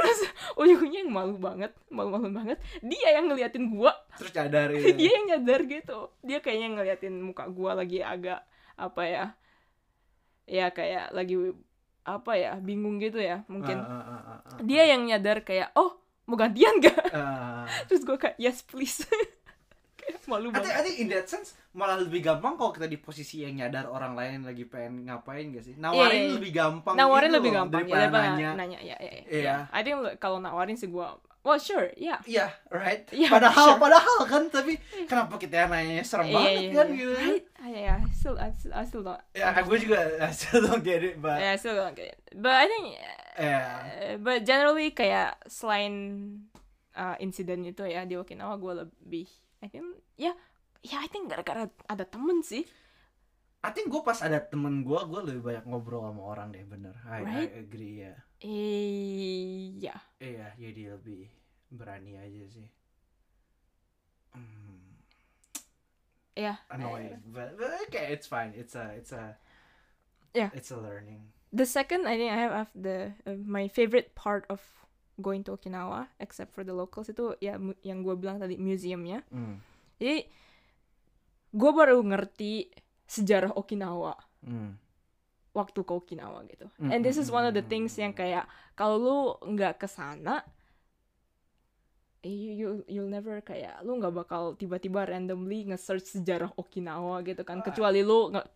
terus 0.00 0.20
ujungnya 0.60 1.04
yang 1.04 1.12
malu 1.12 1.36
banget 1.36 1.76
malu 1.92 2.16
malu 2.16 2.32
banget 2.32 2.56
dia 2.80 3.20
yang 3.20 3.28
ngeliatin 3.28 3.68
gue 3.68 3.92
terus 4.16 4.32
cadar 4.32 4.68
gitu. 4.72 4.96
Dia 5.00 5.10
yang 5.16 5.26
nyadar 5.36 5.60
gitu. 5.68 5.98
Dia 6.24 6.38
kayaknya 6.40 6.68
ngeliatin 6.76 7.14
muka 7.20 7.48
gue 7.48 7.70
lagi 7.72 7.98
agak 8.00 8.40
apa 8.80 9.02
ya 9.04 9.24
ya 10.48 10.66
kayak 10.72 11.12
lagi 11.12 11.36
apa 12.04 12.32
ya 12.34 12.56
bingung 12.58 12.96
gitu 12.98 13.20
ya 13.20 13.44
mungkin. 13.46 13.76
Ah, 13.80 13.92
ah, 13.92 14.04
ah, 14.04 14.22
ah, 14.24 14.38
ah. 14.56 14.58
dia 14.64 14.88
yang 14.88 15.04
nyadar 15.04 15.44
kayak 15.44 15.72
oh 15.76 16.00
mau 16.30 16.38
gantian 16.38 16.78
gak 16.78 17.10
Ah. 17.10 17.66
terus 17.90 18.06
gue 18.06 18.14
kayak 18.14 18.38
yes 18.38 18.62
please 18.62 19.02
malu 20.30 20.48
I 20.48 20.56
think, 20.56 20.62
banget 20.62 20.78
I 20.78 20.82
think 20.86 20.96
in 20.96 21.08
that 21.10 21.26
sense 21.26 21.48
malah 21.70 21.98
lebih 21.98 22.22
gampang 22.22 22.54
kalau 22.54 22.70
kita 22.70 22.86
di 22.86 22.96
posisi 22.96 23.42
yang 23.42 23.58
nyadar 23.58 23.86
orang 23.86 24.14
lain 24.14 24.42
lagi 24.42 24.62
pengen 24.64 25.04
ngapain 25.04 25.50
gak 25.50 25.62
sih? 25.62 25.74
Nawarin 25.74 26.14
Iya, 26.14 26.26
iya. 26.26 26.34
lebih 26.38 26.52
gampang 26.52 26.94
nawarin 26.94 27.28
gitu 27.28 27.36
lebih 27.38 27.50
loh, 27.50 27.58
gampang 27.60 27.80
ya 27.80 27.82
daripada 27.82 28.02
daripada 28.06 28.28
nanya. 28.32 28.50
nanya 28.54 28.78
ya 28.80 28.96
ya 28.96 29.12
ya 29.12 29.22
Iya. 29.26 29.54
I 29.68 29.80
think 29.82 29.96
kalau 30.16 30.38
nawarin 30.38 30.74
sih 30.74 30.86
gue 30.86 31.06
well 31.40 31.56
sure 31.56 31.88
ya 31.96 32.20
Iya, 32.22 32.46
right? 32.68 33.06
Iya, 33.10 33.28
padahal 33.28 33.66
sure. 33.74 33.80
padahal 33.80 34.18
kan 34.24 34.42
tapi 34.46 34.76
kenapa 35.04 35.34
kita 35.36 35.54
yang 35.56 35.70
nanya 35.70 36.02
serem 36.02 36.26
banget 36.28 36.70
kan 36.70 36.86
gitu. 36.94 37.10
Iya, 37.10 37.18
right 37.18 37.44
Ah, 37.60 37.68
ya 37.68 37.94
I 38.00 38.12
still 38.12 38.36
I 38.36 38.48
still, 38.52 38.72
I 38.72 38.84
still 38.84 39.04
don't 39.04 39.20
Ya, 39.32 39.52
gue 39.52 39.78
juga 39.78 39.98
I 40.26 40.30
still 40.30 40.62
don't 40.62 40.80
get 40.80 41.00
it, 41.00 41.18
but 41.18 41.36
yeah, 41.36 41.52
I 41.52 41.58
still 41.58 41.74
don't 41.74 41.92
get 41.92 42.12
it 42.12 42.18
but 42.32 42.54
I 42.54 42.64
think 42.64 42.84
yeah. 43.36 43.66
uh, 43.84 44.14
but 44.18 44.42
generally 44.42 44.90
kayak 44.90 45.36
selain 45.46 45.92
uh, 46.92 47.16
insiden 47.18 47.62
itu 47.62 47.84
ya 47.84 48.04
di 48.04 48.18
Okinawa 48.18 48.56
gue 48.56 48.72
lebih 48.84 49.28
I 49.60 49.68
think 49.68 49.84
ya 50.16 50.32
ya 50.80 50.98
I 51.04 51.08
think 51.08 51.28
gara-gara 51.28 51.68
ada 51.88 52.04
temen 52.08 52.40
sih 52.40 52.64
I 53.60 53.70
think 53.76 53.92
gue 53.92 54.00
pas 54.00 54.16
ada 54.24 54.40
temen 54.40 54.80
gue, 54.80 54.96
gue 54.96 55.20
lebih 55.20 55.42
banyak 55.44 55.68
ngobrol 55.68 56.00
sama 56.08 56.32
orang 56.32 56.48
deh, 56.48 56.64
bener. 56.64 56.96
I, 57.04 57.20
Right? 57.20 57.50
I 57.52 57.60
agree 57.60 58.08
ya. 58.08 58.16
iya 58.40 59.96
Iya, 60.16 60.48
jadi 60.56 60.96
lebih 60.96 61.28
berani 61.68 62.16
aja 62.16 62.44
sih. 62.48 62.68
Hmm. 64.32 64.96
ya 66.38 66.56
annoying 66.72 67.20
but, 67.34 67.52
but 67.58 67.68
okay 67.84 68.14
it's 68.14 68.24
fine 68.24 68.54
it's 68.56 68.72
a 68.78 68.94
it's 68.96 69.12
a 69.12 69.36
Yeah. 70.30 70.54
it's 70.54 70.70
a 70.70 70.78
learning 70.78 71.26
The 71.50 71.66
second 71.66 72.06
I 72.06 72.14
think 72.14 72.30
I 72.30 72.38
have, 72.46 72.52
I 72.54 72.58
have 72.62 72.70
the 72.78 72.98
uh, 73.26 73.34
my 73.42 73.66
favorite 73.66 74.14
part 74.14 74.46
of 74.46 74.62
going 75.20 75.44
to 75.44 75.54
Okinawa 75.54 76.08
except 76.18 76.50
for 76.50 76.64
the 76.64 76.72
locals 76.72 77.08
itu 77.08 77.36
ya 77.38 77.54
yang 77.80 78.00
gue 78.00 78.16
bilang 78.16 78.40
tadi 78.40 78.56
museumnya. 78.56 79.20
Hmm. 79.28 79.60
Jadi 79.96 80.24
gue 81.50 81.70
baru 81.70 82.00
ngerti 82.00 82.70
sejarah 83.04 83.52
Okinawa 83.54 84.14
Hmm. 84.40 84.72
waktu 85.52 85.84
ke 85.84 85.92
Okinawa 85.92 86.40
gitu. 86.48 86.64
Mm, 86.80 86.90
And 86.90 87.00
this 87.02 87.18
mm, 87.18 87.22
is 87.22 87.28
one 87.28 87.44
of 87.44 87.52
mm, 87.52 87.58
the 87.58 87.60
mm, 87.60 87.68
things 87.68 87.92
mm, 87.92 88.00
yang 88.00 88.12
mm. 88.14 88.18
kayak 88.18 88.44
kalau 88.72 88.96
lu 88.96 89.16
nggak 89.52 89.76
ke 89.76 89.84
sana 89.84 90.40
eh, 92.20 92.28
you, 92.30 92.50
you 92.52 92.68
you'll 92.86 93.08
never 93.10 93.40
kayak 93.40 93.80
lu 93.82 93.96
nggak 93.96 94.12
bakal 94.14 94.52
tiba-tiba 94.54 95.04
randomly 95.04 95.64
nge-search 95.66 96.20
sejarah 96.20 96.52
Okinawa 96.54 97.20
gitu 97.24 97.42
kan 97.42 97.60
Ah. 97.60 97.64
kecuali 97.64 98.00
lu 98.00 98.30
nggak 98.30 98.46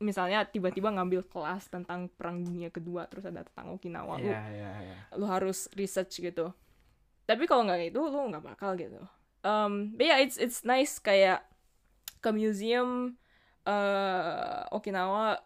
misalnya 0.00 0.48
tiba-tiba 0.48 0.88
ngambil 0.88 1.28
kelas 1.28 1.68
tentang 1.68 2.08
perang 2.16 2.40
dunia 2.40 2.72
kedua 2.72 3.04
terus 3.06 3.28
ada 3.28 3.44
tentang 3.44 3.76
Okinawa 3.76 4.16
lu 4.16 4.32
ya 4.32 4.42
ya 4.48 4.72
ya 4.80 4.96
lu 5.14 5.28
harus 5.28 5.68
research 5.76 6.24
gitu. 6.24 6.56
Tapi 7.28 7.44
kalau 7.44 7.68
nggak 7.68 7.92
itu 7.92 8.00
lu 8.00 8.32
nggak 8.32 8.42
bakal 8.42 8.74
gitu. 8.80 8.96
Um 9.44 9.92
but 9.94 10.08
yeah 10.08 10.18
it's 10.18 10.40
it's 10.40 10.64
nice 10.64 10.96
kayak 10.96 11.44
ke 12.24 12.30
museum 12.32 13.20
eh 13.68 14.60
Okinawa 14.72 15.36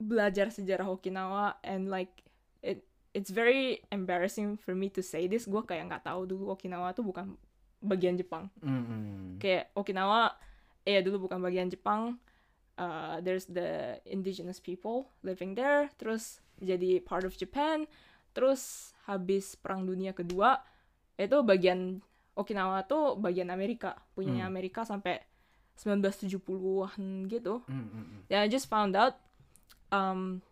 belajar 0.00 0.48
sejarah 0.48 0.88
Okinawa 0.88 1.60
and 1.60 1.92
like 1.92 2.24
it 2.64 2.88
it's 3.12 3.28
very 3.28 3.84
embarrassing 3.92 4.56
for 4.56 4.72
me 4.72 4.88
to 4.88 5.04
say 5.04 5.28
this. 5.28 5.44
Gue 5.44 5.60
kayak 5.60 5.92
nggak 5.92 6.08
tahu 6.08 6.24
dulu 6.24 6.56
Okinawa 6.56 6.96
tuh 6.96 7.04
bukan 7.04 7.36
bagian 7.84 8.16
Jepang. 8.16 8.48
Hmm, 8.64 8.84
hmm. 8.88 9.36
kayak 9.36 9.76
Okinawa 9.76 10.32
eh 10.88 11.04
dulu 11.04 11.28
bukan 11.28 11.36
bagian 11.44 11.68
Jepang 11.68 12.16
uh, 12.78 13.18
there's 13.20 13.44
the 13.50 13.98
indigenous 14.06 14.62
people 14.62 15.10
living 15.26 15.52
there 15.58 15.90
terus 15.98 16.38
jadi 16.62 17.02
part 17.02 17.26
of 17.26 17.34
Japan 17.34 17.84
terus 18.32 18.94
habis 19.04 19.58
perang 19.58 19.82
dunia 19.84 20.14
kedua 20.14 20.62
itu 21.18 21.42
bagian 21.42 21.98
Okinawa 22.38 22.86
tuh 22.86 23.18
bagian 23.18 23.50
Amerika 23.50 23.98
punyanya 24.14 24.46
Hmm. 24.46 24.54
Amerika 24.54 24.86
sampai 24.86 25.18
1970-an 25.78 27.26
gitu 27.26 27.62
Hmm, 27.66 27.86
hmm, 27.90 28.04
hmm. 28.06 28.20
yeah, 28.30 28.42
I 28.42 28.48
just 28.50 28.70
found 28.70 28.94
out 28.94 29.18
um 29.90 30.42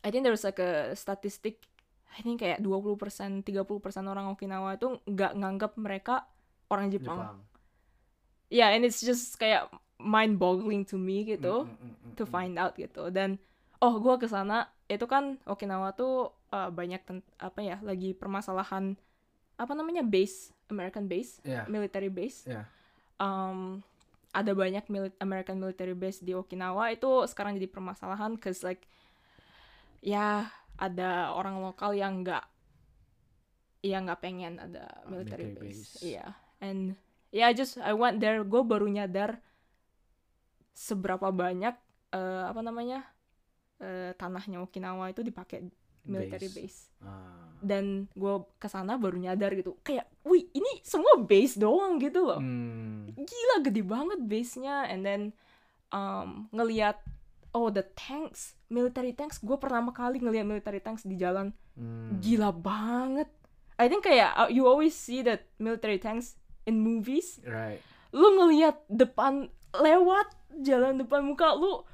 I 0.00 0.08
think 0.08 0.22
there 0.24 0.32
was 0.32 0.46
like 0.46 0.60
a 0.62 0.94
statistic 0.96 1.60
I 2.14 2.24
think 2.24 2.40
kayak 2.40 2.64
20% 2.64 3.44
30% 3.44 3.44
orang 4.08 4.32
Okinawa 4.32 4.80
itu 4.80 4.96
nggak 5.04 5.32
nganggap 5.38 5.72
mereka 5.76 6.24
orang 6.72 6.88
Jepang. 6.88 7.20
Jepang 7.20 7.36
Yeah, 8.48 8.72
and 8.72 8.80
it's 8.80 9.04
just 9.04 9.36
kayak 9.36 9.68
mind 9.98 10.38
boggling 10.38 10.86
to 10.86 10.94
me 10.94 11.26
gitu 11.26 11.66
Hmm, 11.66 11.74
hmm, 11.74 11.94
hmm, 11.94 12.12
to 12.14 12.24
hmm. 12.24 12.32
find 12.32 12.54
out 12.56 12.74
gitu. 12.78 13.10
Dan 13.10 13.36
oh 13.82 13.98
gua 13.98 14.18
ke 14.18 14.30
sana 14.30 14.70
itu 14.86 15.04
kan 15.04 15.36
Okinawa 15.44 15.92
tuh 15.92 16.32
uh, 16.50 16.70
banyak 16.72 17.02
apa 17.38 17.60
ya 17.60 17.76
lagi 17.84 18.16
permasalahan 18.16 18.96
apa 19.58 19.72
namanya 19.74 20.06
base 20.06 20.54
American 20.70 21.10
base 21.10 21.42
ya 21.44 21.66
military 21.66 22.08
base. 22.08 22.46
ya 22.46 22.64
um, 23.18 23.82
ada 24.30 24.52
banyak 24.54 24.86
mili- 24.86 25.18
American 25.18 25.58
military 25.58 25.92
base 25.98 26.22
di 26.22 26.32
Okinawa 26.32 26.94
itu 26.94 27.08
sekarang 27.26 27.58
jadi 27.58 27.68
permasalahan 27.68 28.38
cause 28.38 28.62
like 28.62 28.86
ya 29.98 30.46
ada 30.78 31.34
orang 31.34 31.58
lokal 31.58 31.90
yang 31.92 32.22
nggak 32.22 32.46
yang 33.82 34.06
nggak 34.06 34.22
pengen 34.22 34.58
ada 34.58 34.86
military, 35.06 35.54
military 35.54 35.74
base. 35.74 35.82
base. 35.98 36.02
Iya. 36.02 36.26
And 36.58 36.80
yeah, 37.30 37.50
I 37.50 37.54
just 37.54 37.78
I 37.78 37.94
went 37.94 38.18
there, 38.18 38.42
gue 38.42 38.62
baru 38.62 38.86
nyadar 38.90 39.38
seberapa 40.78 41.34
banyak 41.34 41.74
eh, 42.14 42.44
apa 42.46 42.60
namanya 42.62 43.02
eh, 43.78 44.14
tanahnya 44.14 44.62
Okinawa 44.62 45.10
itu 45.10 45.26
dipakai 45.26 45.66
military 46.08 46.48
base. 46.48 46.88
Ah. 47.04 47.52
Dan 47.60 48.08
gue 48.14 48.34
ke 48.56 48.64
sana 48.64 48.96
baru 48.96 49.20
nyadar 49.20 49.52
gitu, 49.52 49.76
kayak, 49.82 50.08
wih 50.24 50.46
ini 50.50 50.80
semua 50.80 51.20
base 51.20 51.58
doang 51.58 51.98
gitu 51.98 52.22
loh 52.24 52.38
Hmm. 52.38 53.10
gila 53.12 53.56
gede 53.60 53.82
banget 53.82 54.20
base-nya 54.22 54.86
and 54.86 55.02
then 55.02 55.22
um, 55.90 56.46
ngelihat 56.48 56.96
oh 57.50 57.68
the 57.68 57.84
tanks 57.92 58.56
military 58.68 59.12
tanks 59.12 59.42
gue 59.42 59.56
pertama 59.56 59.90
kali 59.90 60.16
ngelihat 60.16 60.46
military 60.46 60.78
tanks 60.78 61.04
di 61.04 61.18
jalan 61.18 61.50
Hmm. 61.74 62.16
gila 62.22 62.50
banget 62.50 63.28
I 63.76 63.86
think 63.86 64.02
kayak 64.02 64.32
uh, 64.34 64.48
you 64.48 64.64
always 64.64 64.92
see 64.92 65.20
that 65.22 65.44
military 65.60 65.98
tanks 65.98 66.34
in 66.64 66.80
movies 66.80 67.36
right 67.44 67.78
lu 68.10 68.32
ngelihat 68.34 68.80
depan 68.88 69.52
lewat 69.76 70.28
jalan 70.64 71.00
depan 71.00 71.24
muka 71.24 71.52
lu 71.52 71.84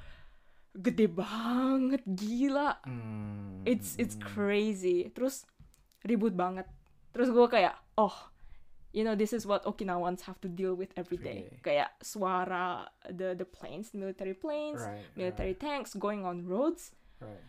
gede 0.75 1.07
banget 1.07 2.03
gila. 2.03 2.79
Hmm. 2.83 3.63
it's 3.63 3.95
it's 3.95 4.15
crazy. 4.19 5.11
Terus 5.11 5.47
ribut 6.03 6.35
banget. 6.35 6.67
Terus 7.15 7.31
gue 7.31 7.47
kayak 7.47 7.75
oh 7.95 8.13
you 8.95 9.03
know 9.03 9.15
this 9.15 9.35
is 9.35 9.43
what 9.43 9.63
Okinawans 9.67 10.23
have 10.23 10.39
to 10.39 10.47
deal 10.47 10.75
with 10.75 10.95
every 10.95 11.19
day. 11.19 11.51
Day. 11.51 11.59
kayak 11.59 11.91
suara 11.99 12.87
the 13.11 13.35
the 13.35 13.43
planes 13.43 13.91
military 13.91 14.31
planes 14.31 14.79
right 14.79 15.03
military 15.19 15.51
tanks 15.51 15.91
going 15.91 16.23
on 16.23 16.47
roads. 16.47 16.95
Right, 17.19 17.35
right. 17.35 17.43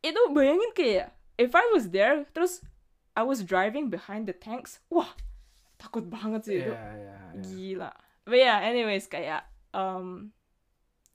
itu 0.00 0.20
bayangin 0.32 0.72
kayak 0.72 1.08
if 1.36 1.52
I 1.52 1.68
was 1.76 1.92
there 1.92 2.24
terus 2.32 2.64
I 3.12 3.28
was 3.28 3.44
driving 3.44 3.92
behind 3.92 4.24
the 4.24 4.32
tanks 4.32 4.80
wah 4.88 5.12
takut 5.76 6.08
banget 6.08 6.48
sih 6.48 6.56
itu. 6.64 6.72
Yeah 6.72 6.92
yeah 6.96 7.20
yeah. 7.36 7.44
Gila. 7.44 7.92
But 8.24 8.40
yeah 8.40 8.58
anyways 8.64 9.04
kayak 9.04 9.49
um 9.72 10.32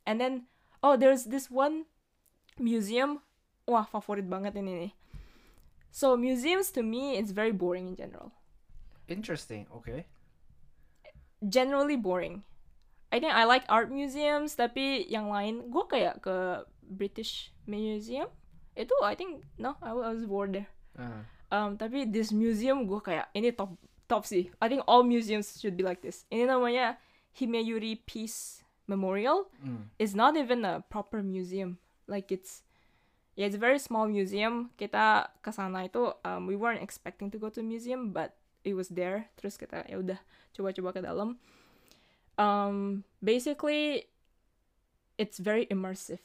and 0.06 0.22
then 0.22 0.48
oh 0.84 0.96
there's 0.96 1.26
this 1.28 1.50
one 1.50 1.86
museum 2.60 3.20
wah 3.66 3.86
favorit 3.86 4.30
banget 4.30 4.56
ini 4.56 4.90
nih. 4.90 4.94
So 5.96 6.20
museums 6.20 6.72
to 6.76 6.84
me 6.84 7.16
it's 7.16 7.32
very 7.32 7.56
boring 7.56 7.88
in 7.92 7.96
general. 7.96 8.36
Interesting 9.08 9.68
okay. 9.72 10.06
Generally 11.44 11.98
boring. 12.00 12.44
I 13.14 13.20
think 13.22 13.32
I 13.32 13.48
like 13.48 13.64
art 13.70 13.94
museums 13.94 14.58
tapi 14.60 15.08
yang 15.08 15.32
lain 15.32 15.72
gue 15.72 15.86
kayak 15.88 16.20
ke 16.26 16.68
British 16.84 17.56
Museum 17.66 18.28
itu 18.76 18.92
I 19.02 19.16
think 19.16 19.48
no 19.56 19.80
I 19.80 19.96
was 19.96 20.28
bored 20.28 20.54
there. 20.54 20.70
Ah. 21.00 21.24
um 21.52 21.80
tapi 21.80 22.08
this 22.08 22.36
museum 22.36 22.84
gue 22.84 23.00
kayak 23.00 23.32
ini 23.32 23.56
top 23.56 23.74
top 24.12 24.28
sih. 24.28 24.52
I 24.62 24.68
think 24.70 24.84
all 24.86 25.02
museums 25.02 25.58
should 25.58 25.80
be 25.80 25.84
like 25.86 26.04
this. 26.04 26.28
Ini 26.30 26.46
namanya 26.46 27.00
Himeyuri 27.36 28.00
Peace 28.06 28.64
Memorial 28.86 29.50
Hmm. 29.60 29.90
it's 29.98 30.14
not 30.14 30.38
even 30.38 30.64
a 30.64 30.86
proper 30.88 31.20
museum 31.20 31.78
like 32.06 32.30
it's 32.30 32.62
yeah 33.34 33.50
it's 33.50 33.58
a 33.58 33.62
very 33.62 33.82
small 33.82 34.06
museum 34.06 34.70
kita 34.78 35.28
ke 35.42 35.50
sana 35.50 35.90
itu 35.90 36.14
um, 36.22 36.46
we 36.46 36.54
weren't 36.56 36.80
expecting 36.80 37.28
to 37.28 37.42
go 37.42 37.50
to 37.50 37.60
museum 37.60 38.14
but 38.14 38.38
it 38.62 38.78
was 38.78 38.88
there 38.94 39.28
terus 39.36 39.58
kita 39.58 39.84
ya 39.90 40.00
udah 40.00 40.20
coba-coba 40.54 40.90
ke 40.96 41.02
dalam 41.04 41.36
um 42.38 43.02
basically 43.20 44.06
it's 45.18 45.42
very 45.42 45.66
immersive 45.68 46.22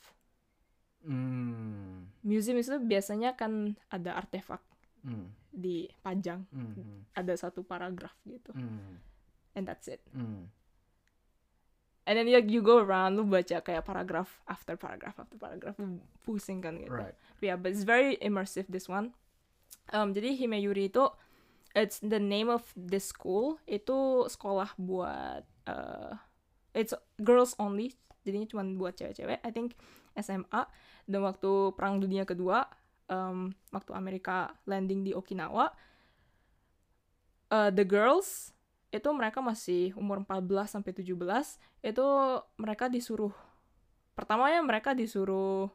Hmm. 1.01 2.13
museum 2.21 2.61
itu 2.61 2.77
biasanya 2.77 3.33
kan 3.33 3.73
ada 3.89 4.21
artefak 4.21 4.61
Hmm. 5.01 5.33
dipajang 5.49 6.45
Hmm. 6.53 6.77
Hmm. 6.77 7.01
ada 7.17 7.33
satu 7.35 7.65
paragraf 7.65 8.13
gitu 8.29 8.53
Hmm. 8.53 9.01
and 9.57 9.65
that's 9.65 9.89
it 9.89 10.05
Hmm. 10.13 10.45
And 12.07 12.17
then 12.17 12.27
like, 12.29 12.49
you 12.49 12.61
go 12.65 12.81
around 12.81 13.17
lu 13.17 13.25
baca 13.25 13.61
kayak 13.61 13.85
paragraf 13.85 14.41
after 14.49 14.75
paragraph 14.77 15.17
after 15.21 15.37
paragraph 15.37 15.77
pusing 16.25 16.65
kan 16.65 16.81
gitu. 16.81 16.93
Right. 16.93 17.17
Yeah 17.41 17.57
but 17.57 17.73
it's 17.73 17.85
very 17.85 18.17
immersive 18.21 18.69
this 18.69 18.89
one. 18.89 19.13
Um, 19.91 20.15
jadi 20.15 20.39
Himeyuri 20.39 20.93
itu 20.93 21.11
it's 21.75 21.99
the 22.03 22.23
name 22.23 22.49
of 22.51 22.63
this 22.75 23.11
school. 23.11 23.59
Itu 23.67 24.27
sekolah 24.31 24.75
buat 24.79 25.45
uh, 25.67 26.15
it's 26.77 26.95
girls 27.21 27.55
only. 27.59 27.95
Jadinya 28.23 28.47
cuma 28.47 28.63
buat 28.77 28.95
cewek-cewek. 29.01 29.41
I 29.41 29.51
think 29.51 29.75
SMA 30.15 30.69
dan 31.11 31.21
waktu 31.27 31.75
perang 31.75 31.99
dunia 31.99 32.23
kedua 32.23 32.67
um, 33.11 33.51
waktu 33.75 33.91
Amerika 33.95 34.55
landing 34.67 35.03
di 35.03 35.13
Okinawa 35.15 35.75
uh, 37.51 37.71
the 37.75 37.83
girls 37.83 38.55
itu 38.91 39.09
mereka 39.15 39.39
masih 39.39 39.95
umur 39.95 40.19
14 40.23 40.67
sampai 40.67 40.91
17 40.91 41.15
itu 41.87 42.07
mereka 42.59 42.91
disuruh 42.91 43.31
pertamanya 44.13 44.61
mereka 44.61 44.93
disuruh 44.93 45.71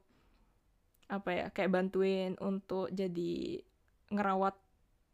apa 1.07 1.29
ya 1.31 1.45
kayak 1.53 1.71
bantuin 1.71 2.35
untuk 2.41 2.91
jadi 2.91 3.61
ngerawat 4.11 4.57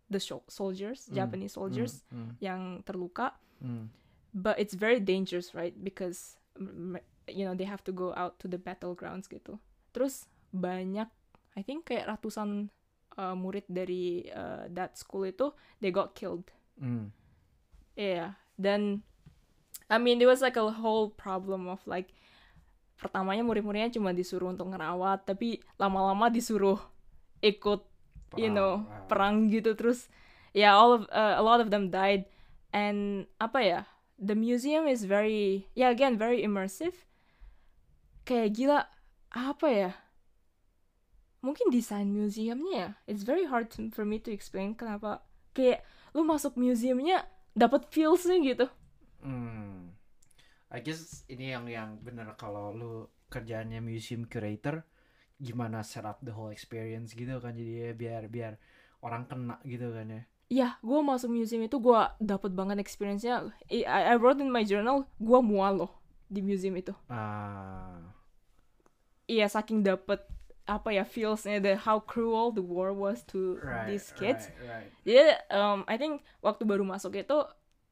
the 0.09 0.19
soldiers 0.49 1.07
Hmm, 1.07 1.15
Japanese 1.15 1.53
soldiers 1.55 2.03
Hmm. 2.09 2.35
yang 2.41 2.61
terluka 2.83 3.37
Hmm. 3.61 3.91
but 4.33 4.57
it's 4.57 4.73
very 4.73 4.97
dangerous 4.97 5.53
right 5.53 5.75
because 5.77 6.39
mm, 6.57 6.97
you 7.29 7.45
know 7.45 7.53
they 7.53 7.67
have 7.67 7.85
to 7.85 7.93
go 7.93 8.15
out 8.17 8.39
to 8.41 8.49
the 8.49 8.57
battlegrounds 8.57 9.29
gitu 9.29 9.61
terus 9.93 10.25
banyak 10.49 11.07
I 11.53 11.61
think 11.61 11.85
kayak 11.85 12.07
ratusan 12.07 12.71
uh, 13.19 13.35
murid 13.35 13.67
dari 13.67 14.25
uh, 14.31 14.65
that 14.71 14.95
school 14.97 15.27
itu 15.27 15.51
they 15.83 15.93
got 15.93 16.17
killed 16.17 16.49
Hmm. 16.81 17.13
Yeah 18.01 18.33
then 18.57 19.05
I 19.91 20.01
mean 20.01 20.17
there 20.17 20.31
was 20.31 20.41
like 20.41 20.57
a 20.57 20.71
whole 20.71 21.13
problem 21.13 21.69
of 21.69 21.83
like 21.83 22.09
pertamanya 23.01 23.41
murid-muridnya 23.41 23.89
cuma 23.91 24.13
disuruh 24.13 24.53
untuk 24.53 24.69
ngerawat 24.69 25.25
tapi 25.25 25.57
lama-lama 25.81 26.29
disuruh 26.29 26.77
ikut 27.41 27.81
you 28.39 28.47
know 28.47 28.87
ah. 28.87 29.03
perang 29.11 29.49
gitu. 29.51 29.75
Terus 29.75 30.07
ya 30.53 30.77
all 30.77 31.01
of 31.01 31.01
uh, 31.11 31.35
a 31.35 31.43
lot 31.43 31.59
of 31.59 31.73
them 31.73 31.89
died. 31.89 32.29
And 32.71 33.27
apa 33.41 33.59
ya 33.59 33.79
the 34.15 34.37
museum 34.37 34.87
is 34.87 35.03
very 35.03 35.67
ya 35.75 35.91
again 35.91 36.15
very 36.15 36.39
immersive. 36.39 37.09
Kayak 38.23 38.49
gila 38.55 38.79
apa 39.33 39.67
ya 39.67 39.91
mungkin 41.41 41.73
desain 41.73 42.13
museumnya 42.13 42.71
ya 42.77 42.89
it's 43.09 43.25
very 43.25 43.49
hard 43.49 43.73
to- 43.73 43.89
for 43.89 44.05
me 44.05 44.21
to 44.21 44.31
explain 44.31 44.77
kenapa. 44.77 45.25
Kayak 45.51 45.83
lu 46.15 46.23
masuk 46.23 46.55
museumnya 46.55 47.27
dapat 47.53 47.87
feelsnya 47.89 48.37
gitu 48.41 48.67
Hmm. 49.21 49.93
I 50.73 50.81
guess 50.81 51.21
ini 51.29 51.53
yang 51.53 51.69
yang 51.69 51.89
bener 52.01 52.33
kalau 52.33 52.73
lu 52.73 52.93
kerjaannya 53.29 53.77
museum 53.79 54.25
curator 54.25 54.81
gimana 55.37 55.85
set 55.85 56.05
up 56.05 56.17
the 56.25 56.33
whole 56.33 56.49
experience 56.49 57.13
gitu 57.13 57.37
kan 57.37 57.53
jadi 57.53 57.91
ya 57.91 57.93
biar 57.93 58.23
biar 58.27 58.53
orang 59.01 59.25
kena 59.25 59.57
gitu 59.61 59.93
kan 59.93 60.09
ya. 60.09 60.21
ya 60.49 60.69
gue 60.81 60.99
masuk 61.01 61.29
museum 61.29 61.61
itu 61.61 61.77
gue 61.77 62.01
dapet 62.17 62.51
banget 62.51 62.77
experience-nya 62.77 63.49
I, 63.69 63.85
I 63.85 64.17
wrote 64.17 64.41
in 64.41 64.49
my 64.49 64.61
journal 64.61 65.05
gue 65.17 65.39
mual 65.41 65.85
loh 65.85 65.91
di 66.25 66.41
museum 66.41 66.73
itu 66.77 66.93
Ah. 67.05 68.01
iya 69.25 69.45
saking 69.45 69.81
dapet 69.81 70.21
apa 70.71 70.89
ya 70.89 71.03
feelsnya 71.03 71.59
the 71.59 71.75
how 71.75 71.99
cruel 71.99 72.47
the 72.49 72.63
war 72.63 72.95
was 72.95 73.27
to 73.27 73.59
Right. 73.59 73.91
these 73.91 74.15
kids 74.15 74.47
Right, 74.57 74.87
right. 74.87 74.89
jadi 75.03 75.23
um, 75.51 75.83
I 75.83 75.95
think 75.95 76.23
waktu 76.39 76.63
baru 76.63 76.81
masuk 76.81 77.17
itu 77.17 77.37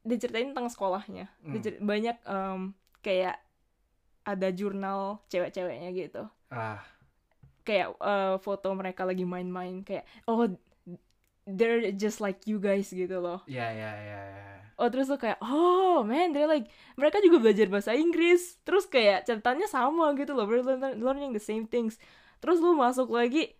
diceritain 0.00 0.56
tentang 0.56 0.72
sekolahnya 0.72 1.28
Hmm. 1.44 1.52
Dicer- 1.52 1.76
banyak 1.78 2.16
um, 2.24 2.72
kayak 3.00 3.36
ada 4.22 4.48
jurnal 4.48 5.20
cewek-ceweknya 5.28 5.92
gitu 5.92 6.24
Ah. 6.48 6.80
kayak 7.60 7.92
uh, 7.98 8.36
foto 8.36 8.72
mereka 8.72 9.04
lagi 9.04 9.22
main-main 9.22 9.80
kayak 9.80 10.08
oh 10.24 10.48
they're 11.44 11.90
just 11.92 12.18
like 12.18 12.40
you 12.44 12.56
guys 12.56 12.88
gitu 12.88 13.18
loh 13.18 13.42
Ya 13.44 13.68
ya 13.68 13.90
ya 13.92 14.20
ya. 14.24 14.46
oh 14.76 14.88
terus 14.88 15.06
tuh 15.06 15.18
kayak 15.18 15.36
oh 15.40 16.00
man 16.00 16.30
they're 16.30 16.48
like 16.48 16.68
mereka 16.94 17.18
juga 17.20 17.36
belajar 17.38 17.66
bahasa 17.68 17.92
Inggris 17.92 18.56
terus 18.62 18.86
kayak 18.86 19.24
catatannya 19.24 19.66
sama 19.66 20.12
gitu 20.14 20.32
loh 20.32 20.46
we're 20.46 20.62
learn- 20.62 20.96
learning 20.96 21.32
the 21.32 21.42
same 21.42 21.66
things 21.66 22.00
terus 22.40 22.58
lu 22.58 22.72
masuk 22.72 23.08
lagi 23.08 23.52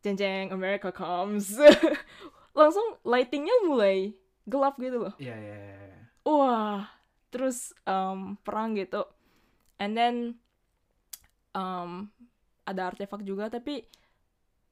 jeng 0.00 0.14
jeng 0.14 0.46
America 0.50 0.88
comes 0.88 1.56
langsung 2.58 2.96
lightingnya 3.02 3.52
mulai 3.64 4.12
gelap 4.44 4.76
gitu 4.76 5.08
loh 5.08 5.14
Ya 5.16 5.32
ya 5.32 5.56
ya. 5.56 5.76
ya. 5.86 6.00
wah 6.22 6.88
terus 7.28 7.70
um, 7.84 8.34
perang 8.40 8.74
gitu 8.74 9.04
and 9.76 9.94
then 9.94 10.14
um, 11.52 12.10
ada 12.64 12.90
artefak 12.90 13.22
juga 13.22 13.48
tapi 13.48 13.86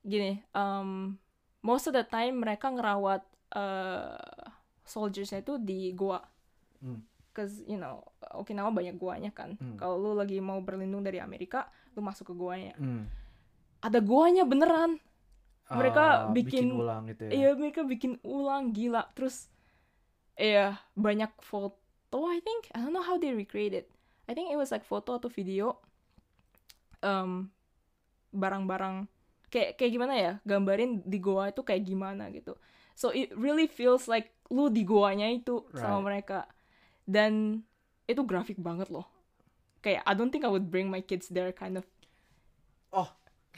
gini 0.00 0.42
um, 0.52 1.14
most 1.61 1.86
of 1.86 1.94
the 1.94 2.04
time 2.04 2.38
mereka 2.38 2.68
ngerawat 2.68 3.22
uh, 3.52 4.16
soldiersnya 4.82 5.40
itu 5.40 5.56
di 5.56 5.92
goa 5.92 6.22
Hmm. 6.78 7.02
cause 7.34 7.59
you 7.66 7.74
know 7.74 8.06
Okinawa 8.30 8.70
banyak 8.70 8.94
goanya 8.96 9.34
kan 9.34 9.59
Hmm. 9.59 9.74
kalau 9.74 9.98
lu 9.98 10.11
lagi 10.14 10.38
mau 10.38 10.62
berlindung 10.62 11.02
dari 11.02 11.18
Amerika 11.18 11.66
lu 11.93 12.01
masuk 12.01 12.30
ke 12.30 12.34
goanya 12.34 12.74
Hmm. 12.76 13.07
ada 13.78 14.01
goanya 14.01 14.43
beneran. 14.43 14.99
Mereka 15.68 16.01
Ah, 16.01 16.32
bikin- 16.32 16.72
ulang 16.72 17.05
gitu 17.07 17.28
ya. 17.28 17.30
Iya 17.30 17.49
mereka 17.55 17.84
bikin 17.84 18.16
ulang 18.24 18.72
gila. 18.72 19.05
Terus 19.12 19.53
iya 20.34 20.80
banyak 20.95 21.28
foto 21.39 22.24
I 22.26 22.41
think. 22.41 22.72
I 22.72 22.80
don't 22.80 22.91
know 22.91 23.05
how 23.05 23.20
they 23.20 23.30
recreate 23.30 23.76
it. 23.76 23.86
I 24.24 24.32
think 24.32 24.49
it 24.49 24.57
was 24.57 24.72
like 24.72 24.82
foto 24.82 25.14
atau 25.14 25.28
video 25.28 25.76
um, 27.01 27.53
barang-barang 28.30 29.09
kayak 29.49 29.76
kayak 29.76 29.93
gimana 29.93 30.14
ya? 30.16 30.32
Gambarin 30.43 31.05
di 31.05 31.18
goa 31.18 31.49
itu 31.49 31.61
kayak 31.61 31.84
gimana 31.84 32.28
gitu. 32.28 32.57
So 32.93 33.09
it 33.09 33.30
really 33.32 33.68
feels 33.68 34.09
like 34.09 34.32
lu 34.49 34.68
di 34.68 34.82
goanya 34.82 35.28
itu 35.28 35.68
sama 35.72 36.01
Right. 36.01 36.07
mereka. 36.24 36.49
Dan 37.05 37.61
itu 38.05 38.24
grafik 38.24 38.57
banget 38.57 38.89
loh 38.89 39.05
kayak 39.89 40.05
I 40.05 40.12
don't 40.12 40.28
think 40.28 40.45
I 40.45 40.53
would 40.53 40.68
bring 40.68 40.93
my 40.93 41.01
kids 41.01 41.32
there 41.32 41.49
kind 41.51 41.80
of 41.80 41.89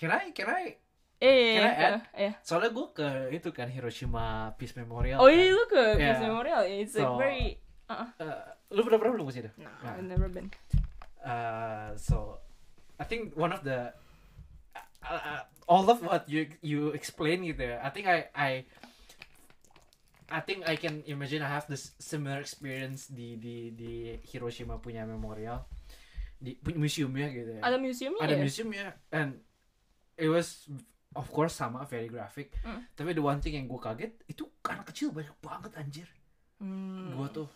Kira 0.00 0.16
kira 0.32 0.54
eh 0.64 0.80
Can 1.20 1.60
I 1.60 1.68
eh, 1.68 1.68
add? 1.68 2.00
eh. 2.16 2.32
soalnya 2.40 2.72
gue 2.72 2.86
ke 2.96 3.08
itu 3.36 3.52
kan 3.52 3.68
Hiroshima 3.68 4.56
Peace 4.56 4.72
Memorial. 4.72 5.20
oh 5.20 5.28
kan. 5.28 5.36
iya 5.36 5.52
lu 5.52 5.64
ke 5.68 5.76
Yeah. 5.76 5.98
Peace 6.00 6.22
Memorial 6.24 6.62
it's 6.64 6.94
like 6.96 7.04
So- 7.04 7.18
very 7.18 7.60
Eh, 7.90 8.40
lu 8.70 8.86
pernah 8.86 9.02
pernah 9.02 9.12
belum 9.18 9.26
ke 9.26 9.34
situ? 9.34 9.50
No, 9.58 9.66
Nah. 9.66 9.98
I've 9.98 10.06
never 10.06 10.30
been. 10.30 10.46
Uh, 11.18 11.90
so 11.98 12.38
I 12.96 13.04
think 13.04 13.34
one 13.34 13.50
of 13.50 13.66
the 13.66 13.90
uh, 15.02 15.10
uh, 15.10 15.42
all 15.66 15.82
of 15.90 15.98
what 15.98 16.22
you 16.30 16.46
you 16.62 16.94
explain 16.94 17.42
gitu 17.42 17.66
ya. 17.66 17.82
I 17.82 17.90
think 17.90 18.06
I 18.06 18.30
I 18.30 18.50
I 20.30 20.40
think 20.40 20.62
I 20.70 20.78
can 20.78 21.02
imagine 21.04 21.42
I 21.42 21.50
have 21.50 21.66
this 21.66 21.90
similar 21.98 22.38
experience 22.38 23.10
di 23.10 23.34
di 23.36 23.74
di 23.74 24.14
Hiroshima 24.22 24.78
punya 24.78 25.02
memorial 25.02 25.66
di 26.40 26.56
museumnya 26.72 27.28
gitu 27.28 27.60
ya. 27.60 27.62
Ada 27.62 27.76
museumnya 27.76 28.22
Ada 28.24 28.34
ya? 28.34 28.40
museumnya 28.40 28.86
and 29.12 29.30
it 30.16 30.28
was 30.32 30.64
of 31.12 31.28
course 31.28 31.52
sama 31.52 31.84
very 31.84 32.08
graphic. 32.08 32.56
Mm. 32.64 32.80
Tapi 32.96 33.10
the 33.12 33.20
one 33.20 33.38
thing 33.44 33.60
yang 33.60 33.68
gue 33.68 33.76
kaget 33.76 34.12
itu 34.24 34.48
anak 34.64 34.88
kecil 34.88 35.12
banyak 35.12 35.36
banget 35.44 35.72
anjir. 35.76 36.08
Hmm. 36.60 37.12
Gue 37.12 37.28
tuh 37.28 37.48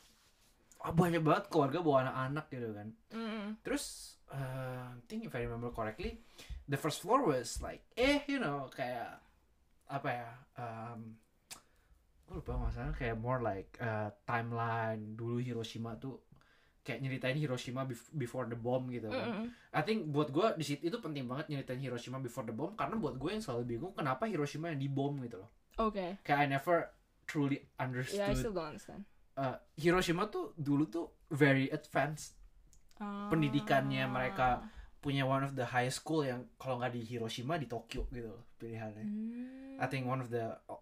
ah, 0.85 0.93
banyak 0.93 1.25
banget 1.25 1.49
keluarga 1.49 1.81
bawa 1.81 1.97
anak-anak 2.09 2.47
gitu 2.53 2.69
kan. 2.77 2.89
Mm. 3.17 3.47
Terus 3.65 3.85
uh, 4.29 4.93
I 4.93 5.03
think 5.09 5.25
if 5.25 5.33
I 5.33 5.49
remember 5.49 5.73
correctly, 5.73 6.21
the 6.69 6.77
first 6.77 7.01
floor 7.01 7.25
was 7.25 7.61
like 7.65 7.85
eh 7.97 8.25
you 8.29 8.37
know 8.37 8.69
kayak 8.73 9.21
apa 9.89 10.09
ya 10.09 10.31
um, 10.57 11.17
gue 12.25 12.41
lupa 12.41 12.57
masalah 12.57 12.97
kayak 12.97 13.21
more 13.21 13.45
like 13.45 13.77
uh, 13.85 14.09
timeline 14.25 15.13
dulu 15.13 15.45
Hiroshima 15.45 16.01
tuh 16.01 16.24
kayak 16.85 17.01
nyeritain 17.01 17.35
Hiroshima 17.35 17.89
bef- 17.89 18.13
before 18.13 18.45
the 18.45 18.55
bomb 18.55 18.93
gitu 18.93 19.09
kan. 19.09 19.25
Mm-mm. 19.25 19.47
I 19.73 19.83
think 19.83 20.13
buat 20.13 20.29
gue 20.29 20.53
di 20.61 20.65
situ 20.69 20.93
itu 20.93 21.01
penting 21.01 21.25
banget 21.25 21.49
nyeritain 21.49 21.81
Hiroshima 21.81 22.21
before 22.21 22.45
the 22.45 22.53
bomb 22.53 22.77
karena 22.77 23.01
buat 23.01 23.17
gue 23.17 23.31
yang 23.33 23.41
selalu 23.41 23.65
bingung 23.77 23.97
kenapa 23.97 24.29
Hiroshima 24.29 24.69
yang 24.71 24.79
dibom 24.79 25.17
gitu 25.25 25.41
loh. 25.41 25.51
Okay. 25.75 26.21
Kayak 26.21 26.39
I 26.45 26.47
never 26.47 26.77
truly 27.25 27.59
Yeah, 27.59 27.73
I 27.73 27.83
understood. 27.89 28.37
still 28.37 28.55
don't 28.55 28.77
understand. 28.77 29.03
Uh, 29.35 29.57
Hiroshima 29.75 30.29
tuh 30.31 30.53
dulu 30.55 30.87
tuh 30.87 31.11
very 31.33 31.67
advanced 31.73 32.39
Pendidikannya 33.03 34.07
mereka 34.07 34.63
punya 35.03 35.27
one 35.29 35.45
of 35.45 35.53
the 35.53 35.67
high 35.69 35.91
school 35.91 36.25
yang 36.25 36.49
kalau 36.57 36.81
nggak 36.81 36.95
di 36.97 37.03
Hiroshima 37.05 37.61
di 37.61 37.69
Tokyo 37.69 38.09
gitu 38.09 38.31
loh 38.33 38.43
pilihannya. 38.57 39.05
Hmm. 39.05 39.77
I 39.83 39.87
think 39.91 40.09
one 40.09 40.23
of 40.23 40.33
the 40.33 40.57
oh, 40.71 40.81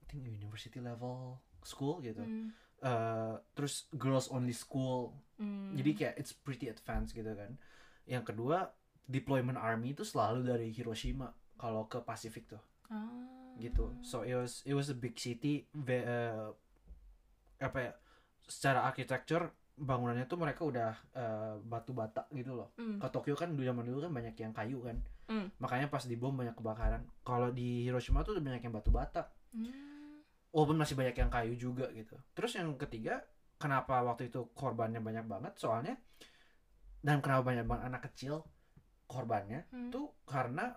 I 0.00 0.04
think 0.08 0.24
university 0.24 0.80
level 0.80 1.36
school 1.60 2.00
gitu. 2.00 2.22
Hmm. 2.22 2.54
Uh, 2.78 3.34
terus 3.52 3.90
girls 3.92 4.28
only 4.28 4.52
school. 4.52 5.10
Hmm. 5.34 5.74
Jadi 5.74 5.90
kayak 5.92 6.14
it's 6.16 6.30
pretty 6.30 6.66
advanced 6.66 7.10
gitu 7.10 7.30
kan. 7.30 7.58
Yang 8.04 8.30
kedua 8.30 8.70
deployment 9.04 9.56
army 9.56 9.92
itu 9.92 10.02
selalu 10.02 10.46
dari 10.46 10.68
Hiroshima 10.68 11.28
kalau 11.54 11.84
ke 11.84 11.98
Pasifik 11.98 12.46
tuh 12.46 12.62
Ah. 12.86 13.04
gitu. 13.56 13.98
So 14.00 14.22
it 14.22 14.32
was 14.32 14.62
it 14.62 14.72
was 14.72 14.88
a 14.88 14.94
big 14.94 15.14
city 15.14 15.66
ve- 15.68 16.04
uh, 16.04 16.54
apa 17.58 17.78
ya 17.80 17.92
secara 18.44 18.86
architecture 18.86 19.50
bangunannya 19.74 20.24
tuh 20.24 20.36
mereka 20.36 20.62
udah 20.62 20.90
uh, 21.12 21.54
batu 21.60 21.90
bata 21.90 22.26
gitu 22.30 22.54
loh. 22.54 22.70
Hmm. 22.74 22.98
ke 22.98 23.06
Tokyo 23.08 23.34
kan 23.34 23.50
dulu 23.50 23.62
zaman 23.64 23.84
dulu 23.84 23.98
kan 24.00 24.12
banyak 24.12 24.34
yang 24.36 24.50
kayu 24.52 24.78
kan 24.80 24.98
Hmm. 25.26 25.52
makanya 25.58 25.86
pas 25.86 26.00
dibom 26.02 26.32
banyak 26.32 26.54
kebakaran 26.54 27.04
kalau 27.20 27.50
di 27.50 27.84
Hiroshima 27.84 28.22
tuh 28.22 28.38
banyak 28.38 28.58
yang 28.60 28.72
batu 28.72 28.88
bata 28.88 29.28
Hmm. 29.50 29.68
Walaupun 30.50 30.76
masih 30.76 30.94
banyak 30.94 31.16
yang 31.16 31.28
kayu 31.28 31.54
juga 31.54 31.86
gitu 31.92 32.16
terus 32.32 32.54
yang 32.54 32.72
ketiga 32.76 33.20
kenapa 33.56 34.00
waktu 34.00 34.28
itu 34.28 34.48
korbannya 34.52 34.98
banyak 34.98 35.24
banget 35.24 35.54
soalnya 35.56 35.94
dan 36.98 37.18
kenapa 37.18 37.46
banyak 37.46 37.64
banget 37.64 37.84
anak 37.86 38.02
kecil 38.10 38.42
korbannya 39.04 39.64
Hmm. 39.68 39.88
tuh 39.88 40.12
karena 40.24 40.74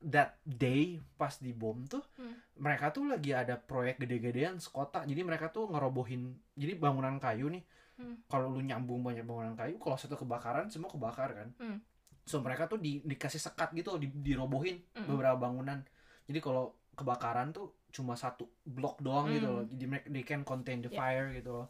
that 0.00 0.36
day 0.42 1.00
pas 1.16 1.32
dibom 1.34 1.84
tuh 1.84 2.04
Hmm. 2.14 2.36
mereka 2.56 2.92
tuh 2.92 3.08
lagi 3.08 3.32
ada 3.32 3.56
proyek 3.56 3.96
gede-gedean 3.98 4.60
sekota 4.60 5.02
jadi 5.02 5.20
mereka 5.20 5.48
tuh 5.48 5.66
ngerobohin 5.66 6.28
jadi 6.52 6.76
bangunan 6.76 7.16
kayu 7.16 7.48
nih 7.48 7.64
Hmm. 7.94 8.20
kalau 8.26 8.50
lu 8.50 8.60
nyambung 8.60 9.00
banyak 9.00 9.22
bangunan 9.22 9.54
kayu 9.54 9.78
kalau 9.78 9.94
satu 9.94 10.18
kebakaran 10.18 10.68
semua 10.68 10.90
kebakar 10.90 11.30
kan 11.32 11.48
Hmm. 11.56 11.78
so 12.24 12.40
mereka 12.40 12.66
tuh 12.66 12.76
di, 12.76 13.00
dikasih 13.00 13.38
sekat 13.38 13.72
gitu 13.72 13.96
di, 13.96 14.08
dirobohin 14.10 14.80
Mm-mm. 14.92 15.06
beberapa 15.06 15.36
bangunan 15.38 15.84
jadi 16.24 16.40
kalau 16.40 16.72
kebakaran 16.92 17.52
tuh 17.52 17.68
cuma 17.94 18.12
satu 18.14 18.44
blok 18.60 18.98
doang 18.98 19.30
gitu 19.30 19.46
Mm. 19.46 19.54
loh 19.54 19.64
jadi 19.64 19.84
mereka 19.86 20.06
they 20.10 20.22
can 20.22 20.42
contain 20.42 20.82
the 20.82 20.90
Yeah. 20.90 20.98
fire 20.98 21.28
gitu 21.32 21.50
loh 21.54 21.68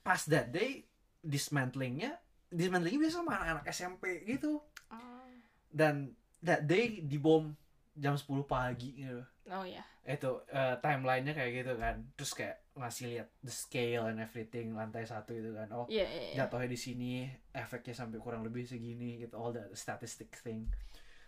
pas 0.00 0.22
that 0.24 0.48
day 0.48 0.86
dismantlingnya 1.18 2.14
dismantlingnya 2.48 3.00
biasa 3.02 3.16
sama 3.18 3.32
anak-anak 3.34 3.66
SMP 3.66 4.02
gitu 4.22 4.62
Ah. 4.86 5.26
dan 5.68 6.14
that 6.38 6.64
day 6.64 7.02
dibom 7.02 7.58
jam 7.92 8.14
10 8.14 8.44
pagi 8.44 8.94
gitu 8.96 9.22
Oh 9.44 9.60
ya. 9.62 9.82
itu 10.02 10.30
eh, 10.48 10.76
timelinenya 10.78 11.32
kayak 11.32 11.52
gitu 11.56 11.72
kan 11.74 11.96
terus 12.14 12.32
kayak 12.32 12.62
ngasih 12.74 13.04
lihat 13.08 13.28
the 13.40 13.50
scale 13.50 14.06
and 14.06 14.18
everything 14.18 14.72
lantai 14.72 15.02
satu 15.02 15.32
itu 15.32 15.50
kan 15.50 15.68
oh 15.70 15.86
Iya, 15.86 16.04
iya, 16.04 16.22
iya. 16.24 16.34
jatuhnya 16.38 16.66
di 16.66 16.76
sini 16.76 17.12
efeknya 17.50 17.94
sampai 17.94 18.18
kurang 18.18 18.40
lebih 18.40 18.62
segini 18.62 19.18
gitu 19.18 19.34
all 19.34 19.50
the 19.50 19.66
statistic 19.72 20.30
thing 20.36 20.68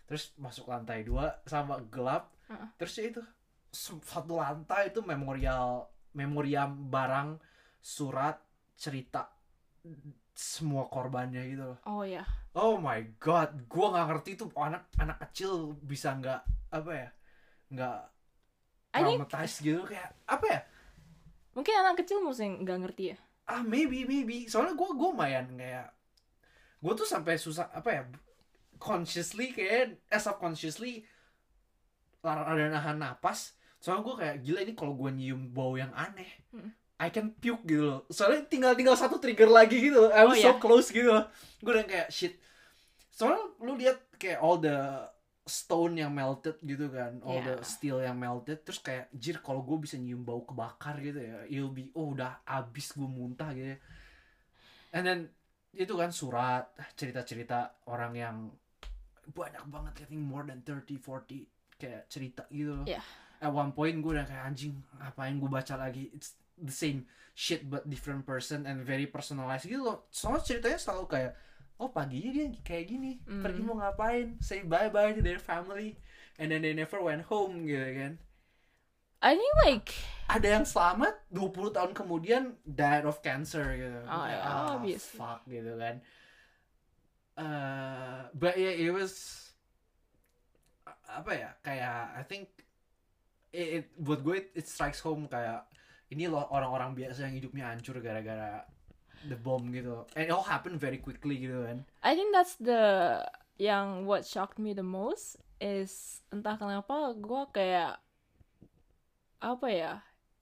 terus 0.05 0.31
masuk 0.35 0.65
lantai 0.65 1.01
dua 1.01 1.41
sama 1.43 1.77
gelap 1.85 2.31
Heeh. 2.47 2.67
terus 2.77 2.93
ya 2.95 3.05
itu 3.07 3.21
satu 3.71 4.39
lantai 4.39 4.89
itu 4.89 5.03
memorial 5.03 5.85
memoriam 6.13 6.71
barang 6.87 7.37
surat 7.77 8.39
cerita 8.73 9.29
semua 10.37 10.85
korbannya 10.85 11.41
gitu 11.49 11.63
loh 11.73 11.79
Oh 11.83 12.03
ya. 12.05 12.21
oh 12.53 12.77
my 12.77 13.01
god 13.17 13.53
gua 13.65 13.93
nggak 13.93 14.07
ngerti 14.13 14.31
tuh 14.37 14.49
anak 14.53 14.85
anak 14.95 15.17
kecil 15.27 15.73
bisa 15.81 16.13
nggak 16.13 16.41
apa 16.69 16.91
ya 16.93 17.09
nggak 17.73 17.99
I 18.93 19.01
think 19.03 19.19
traumatized 19.25 19.57
gitu 19.61 19.81
kayak 19.83 20.13
apa 20.29 20.45
ya 20.45 20.61
mungkin 21.57 21.73
anak 21.73 21.95
kecil 22.05 22.21
mungkin 22.21 22.61
nggak 22.61 22.79
ngerti 22.85 23.03
ya. 23.13 23.17
ah 23.49 23.65
maybe 23.65 24.05
maybe 24.05 24.45
soalnya 24.45 24.77
gue 24.77 24.89
gue 24.93 25.09
lumayan 25.09 25.47
kayak 25.57 25.89
gue 26.77 26.93
tuh 26.93 27.07
sampai 27.09 27.33
susah 27.41 27.73
apa 27.73 27.89
ya 27.89 28.01
consciously 28.77 29.49
kayak 29.49 29.97
eh 30.05 30.21
subconsciously 30.21 31.01
lar- 32.21 32.45
ada 32.45 32.69
nahan 32.69 33.01
napas 33.01 33.56
soalnya 33.77 34.03
gue 34.03 34.15
kayak 34.17 34.35
gila 34.41 34.59
ini 34.61 34.73
kalau 34.73 34.93
gue 34.93 35.09
nyium 35.11 35.41
bau 35.49 35.73
yang 35.73 35.93
aneh 35.93 36.29
Hmm. 36.49 36.71
I 36.97 37.13
can 37.13 37.29
puke 37.31 37.61
gitu 37.63 37.83
loh 37.85 37.99
soalnya 38.09 38.45
tinggal 38.45 38.73
tinggal 38.73 38.93
satu 38.93 39.17
trigger 39.17 39.45
lagi 39.47 39.77
gitu 39.79 40.01
loh. 40.01 40.11
I 40.11 40.25
was 40.25 40.37
Oh, 40.37 40.41
so 40.41 40.49
iya. 40.49 40.57
close 40.57 40.89
gitu 40.89 41.09
loh 41.09 41.29
gue 41.59 41.71
udah 41.71 41.85
kayak 41.85 42.09
shit 42.09 42.33
soalnya 43.07 43.41
lu 43.59 43.73
lihat 43.75 43.97
kayak 44.15 44.39
all 44.39 44.57
the 44.57 45.05
stone 45.45 45.95
yang 45.95 46.11
melted 46.11 46.57
gitu 46.59 46.89
kan 46.89 47.21
all 47.21 47.39
the 47.39 47.55
Yeah. 47.55 47.63
steel 47.63 47.97
yang 47.97 48.17
melted 48.17 48.61
terus 48.61 48.77
kayak 48.77 49.07
jir 49.13 49.39
kalau 49.39 49.61
gue 49.61 49.77
bisa 49.79 49.95
nyium 49.95 50.21
bau 50.21 50.41
kebakar 50.41 50.97
gitu 50.99 51.17
ya 51.17 51.45
you'll 51.45 51.69
be 51.69 51.93
oh 51.93 52.11
udah 52.11 52.41
abis 52.43 52.91
gue 52.91 53.05
muntah 53.05 53.53
gitu 53.53 53.73
ya. 53.73 53.79
and 54.91 55.03
then 55.03 55.19
itu 55.71 55.93
kan 55.93 56.09
surat 56.09 56.65
cerita-cerita 56.93 57.57
orang 57.85 58.13
yang 58.13 58.35
banyak 59.29 59.61
banget 59.67 59.93
I 60.01 60.05
think 60.07 60.23
more 60.23 60.41
than 60.41 60.65
30 60.65 60.97
40 60.97 61.45
kayak 61.75 62.03
cerita 62.07 62.43
gitu 62.49 62.73
loh 62.73 62.87
Yeah. 62.89 63.05
At 63.37 63.51
one 63.51 63.71
point 63.71 63.97
gue 63.99 64.11
udah 64.13 64.25
kayak 64.25 64.43
anjing 64.45 64.73
ngapain 64.97 65.37
gue 65.37 65.49
baca 65.49 65.73
lagi? 65.77 66.09
It's 66.11 66.33
the 66.57 66.73
same 66.73 67.05
shit 67.37 67.69
but 67.69 67.85
different 67.85 68.25
person 68.25 68.65
and 68.65 68.81
very 68.81 69.05
personalized 69.05 69.69
gitu 69.69 69.85
loh. 69.85 70.09
Soalnya 70.09 70.41
ceritanya 70.41 70.79
selalu 70.81 71.05
kayak 71.05 71.31
oh 71.77 71.93
paginya 71.93 72.33
dia 72.33 72.45
kayak 72.65 72.85
gini 72.89 73.21
Hmm. 73.23 73.45
pergi 73.45 73.61
mau 73.61 73.77
ngapain? 73.77 74.41
Say 74.41 74.65
bye 74.65 74.89
bye 74.89 75.13
to 75.13 75.21
their 75.21 75.37
family. 75.37 75.97
And 76.37 76.49
then 76.49 76.61
they 76.61 76.73
never 76.73 77.01
went 77.01 77.25
home 77.29 77.65
gitu 77.65 77.85
kan. 77.97 78.13
I 79.17 79.33
think 79.33 79.53
like 79.65 79.89
ada 80.29 80.61
yang 80.61 80.65
selamat 80.65 81.25
20 81.33 81.73
tahun 81.73 81.91
kemudian 81.97 82.43
died 82.61 83.05
of 83.09 83.21
cancer 83.25 83.65
gitu. 83.73 84.01
Oh, 84.05 84.25
yeah, 84.29 84.45
ah, 84.45 84.77
obviously. 84.77 85.17
fuck 85.17 85.41
gitu 85.49 85.73
kan. 85.77 86.01
Uh, 87.37 88.25
but 88.33 88.57
yeah 88.57 88.73
it 88.73 88.89
was 88.89 89.45
apa 91.05 91.31
ya 91.33 91.49
kayak 91.61 92.17
I 92.17 92.23
think 92.25 92.49
it, 93.57 93.67
it 93.81 93.85
buat 93.97 94.21
gue 94.21 94.35
it, 94.37 94.47
it 94.53 94.65
strikes 94.69 95.01
home 95.01 95.25
kayak 95.25 95.65
ini 96.13 96.29
loh 96.29 96.45
orang-orang 96.53 96.93
biasa 96.93 97.25
yang 97.25 97.35
hidupnya 97.35 97.73
hancur 97.73 97.97
gara-gara 97.99 98.63
the 99.25 99.33
bomb 99.33 99.73
gitu 99.73 100.05
and 100.13 100.29
it 100.29 100.31
all 100.31 100.45
happened 100.45 100.77
very 100.77 101.01
quickly 101.01 101.41
gitu 101.41 101.65
kan 101.65 101.81
I 102.05 102.13
think 102.13 102.29
that's 102.29 102.53
the 102.61 103.25
yang 103.57 104.05
what 104.05 104.21
shocked 104.23 104.61
me 104.61 104.77
the 104.77 104.85
most 104.85 105.41
is 105.57 106.21
entah 106.29 106.53
kenapa 106.53 107.17
gue 107.17 107.41
kayak 107.49 107.97
apa 109.41 109.67
ya 109.73 109.93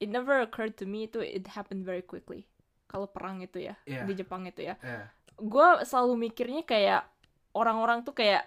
it 0.03 0.11
never 0.11 0.43
occurred 0.43 0.75
to 0.75 0.83
me 0.83 1.07
itu 1.07 1.23
it 1.23 1.47
happened 1.55 1.87
very 1.87 2.03
quickly 2.03 2.43
kalau 2.91 3.07
perang 3.07 3.39
itu 3.39 3.63
ya 3.63 3.79
Iya. 3.87 4.03
di 4.03 4.13
Jepang 4.19 4.43
itu 4.43 4.67
ya 4.67 4.75
yeah. 4.83 5.07
gue 5.39 5.67
selalu 5.87 6.27
mikirnya 6.29 6.67
kayak 6.67 7.07
orang-orang 7.55 8.03
tuh 8.03 8.11
kayak 8.11 8.43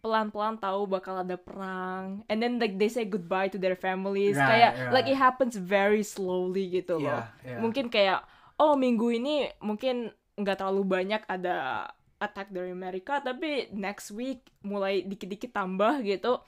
pelan-pelan 0.00 0.56
tahu 0.56 0.84
bakal 0.84 1.20
ada 1.20 1.36
perang 1.36 2.24
and 2.26 2.40
then 2.40 2.56
like 2.56 2.74
they 2.76 2.88
say 2.88 3.04
goodbye 3.04 3.46
to 3.46 3.56
their 3.56 3.76
families 3.76 4.34
Right, 4.34 4.48
kayak 4.48 4.72
right. 4.76 4.92
like 4.92 5.06
it 5.06 5.14
happens 5.14 5.54
very 5.54 6.00
slowly 6.00 6.72
gitu 6.72 6.96
loh 6.98 7.20
Yeah, 7.44 7.56
yeah. 7.56 7.60
mungkin 7.60 7.86
kayak 7.86 8.24
oh 8.56 8.74
minggu 8.74 9.12
ini 9.14 9.52
mungkin 9.60 10.08
nggak 10.34 10.56
terlalu 10.58 10.82
banyak 10.84 11.22
ada 11.24 11.88
attack 12.16 12.48
dari 12.48 12.72
Amerika 12.72 13.20
tapi 13.20 13.68
next 13.70 14.08
week 14.10 14.40
mulai 14.60 15.00
dikit-dikit 15.00 15.52
tambah 15.52 16.00
gitu 16.00 16.40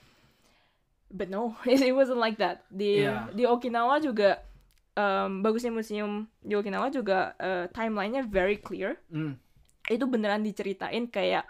but 1.08 1.28
no 1.28 1.52
it 1.68 1.92
wasn't 1.92 2.18
like 2.18 2.36
that 2.36 2.64
di 2.68 3.04
Yeah. 3.04 3.28
di 3.30 3.44
Okinawa 3.44 4.00
juga 4.00 4.40
um, 4.92 5.40
bagusnya 5.40 5.68
museum 5.68 6.24
di 6.40 6.56
Okinawa 6.56 6.88
juga 6.88 7.36
uh, 7.36 7.64
timelinenya 7.68 8.24
very 8.24 8.56
clear 8.56 8.96
Mm. 9.12 9.36
itu 9.88 10.04
beneran 10.06 10.40
diceritain 10.40 11.04
kayak 11.06 11.42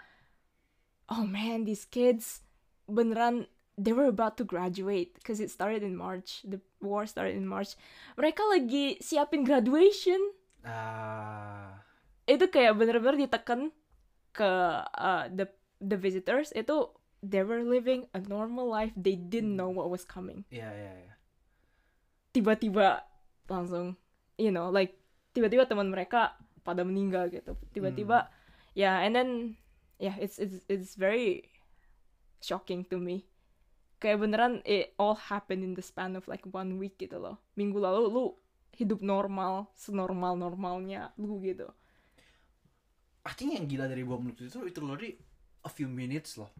oh 1.09 1.25
man 1.27 1.65
these 1.65 1.83
kids 1.87 2.43
beneran 2.87 3.47
they 3.77 3.91
were 3.91 4.05
about 4.05 4.37
to 4.37 4.45
graduate 4.45 5.17
because 5.17 5.41
it 5.41 5.49
started 5.49 5.81
in 5.81 5.97
March. 5.97 6.45
The 6.45 6.61
war 6.77 7.09
started 7.09 7.33
in 7.33 7.49
March. 7.49 7.73
Mereka 8.13 8.45
lagi 8.53 9.01
siapin 9.01 9.41
graduation. 9.41 10.21
Ah, 10.61 11.81
itu 12.29 12.45
kayak 12.53 12.77
bener-bener 12.77 13.17
ditekan 13.17 13.73
ke 14.29 14.51
uh, 14.85 15.25
the 15.33 15.49
the 15.81 15.97
visitors. 15.97 16.53
Itu 16.53 16.93
they 17.25 17.41
were 17.41 17.65
living 17.65 18.05
a 18.13 18.21
normal 18.21 18.69
life. 18.69 18.93
They 18.93 19.17
didn't 19.17 19.57
know 19.57 19.73
what 19.73 19.89
was 19.89 20.05
coming. 20.05 20.45
Yeah, 20.53 20.69
yeah, 20.69 20.93
yeah. 21.09 21.17
tiba-tiba 22.33 23.05
langsung 23.45 23.95
you 24.41 24.49
know 24.49 24.73
like 24.73 24.97
tiba-tiba 25.37 25.69
teman 25.69 25.87
mereka 25.93 26.33
pada 26.65 26.81
meninggal 26.81 27.29
gitu. 27.29 27.53
Tiba-tiba 27.71 28.27
ya 28.73 29.05
and 29.05 29.13
then 29.13 29.29
yeah 30.03 30.15
it's 30.19 30.35
it's 30.35 30.59
it's 30.67 30.99
very 30.99 31.47
shocking 32.43 32.83
to 32.83 32.99
me 32.99 33.23
kayak 34.03 34.19
beneran 34.19 34.59
it 34.67 34.91
all 34.99 35.15
happened 35.15 35.63
in 35.63 35.71
the 35.71 35.79
span 35.79 36.19
of 36.19 36.27
like 36.27 36.43
one 36.51 36.75
week 36.75 36.99
gitu 36.99 37.15
loh 37.15 37.39
minggu 37.55 37.79
lalu 37.79 38.11
lu 38.11 38.25
hidup 38.75 38.99
normal 38.99 39.71
senormal 39.79 40.35
normalnya 40.35 41.15
lu 41.15 41.39
gitu 41.39 41.71
I 43.23 43.31
think 43.31 43.55
yang 43.55 43.65
gila 43.71 43.87
dari 43.87 44.03
bom 44.03 44.19
nuklir 44.19 44.51
itu 44.51 44.59
itu 44.67 44.79
literally 44.83 45.15
a 45.63 45.71
few 45.71 45.87
minutes 45.87 46.35
loh. 46.35 46.51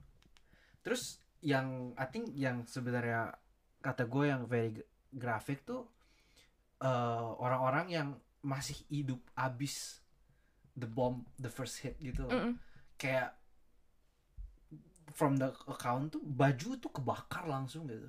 Terus 0.79 1.19
yang 1.43 1.91
I 1.99 2.07
think 2.07 2.31
yang 2.39 2.63
sebenarnya 2.63 3.35
kata 3.83 4.07
gue 4.07 4.31
yang 4.31 4.47
very 4.47 4.71
grafik 5.11 5.67
tuh 5.67 5.83
eh, 6.79 7.27
orang-orang 7.35 7.91
yang 7.91 8.07
masih 8.39 8.79
hidup 8.87 9.19
abis 9.35 9.99
the 10.79 10.87
bomb 10.87 11.27
the 11.35 11.51
first 11.51 11.83
hit 11.83 11.99
gitu 11.99 12.23
loh. 12.23 12.31
Mm-mm. 12.31 12.55
Kayak 13.03 13.35
from 15.13 15.35
the 15.35 15.51
account 15.67 16.15
tuh 16.15 16.23
baju 16.23 16.79
tuh 16.79 16.89
kebakar 16.89 17.45
langsung 17.45 17.85
gitu. 17.85 18.07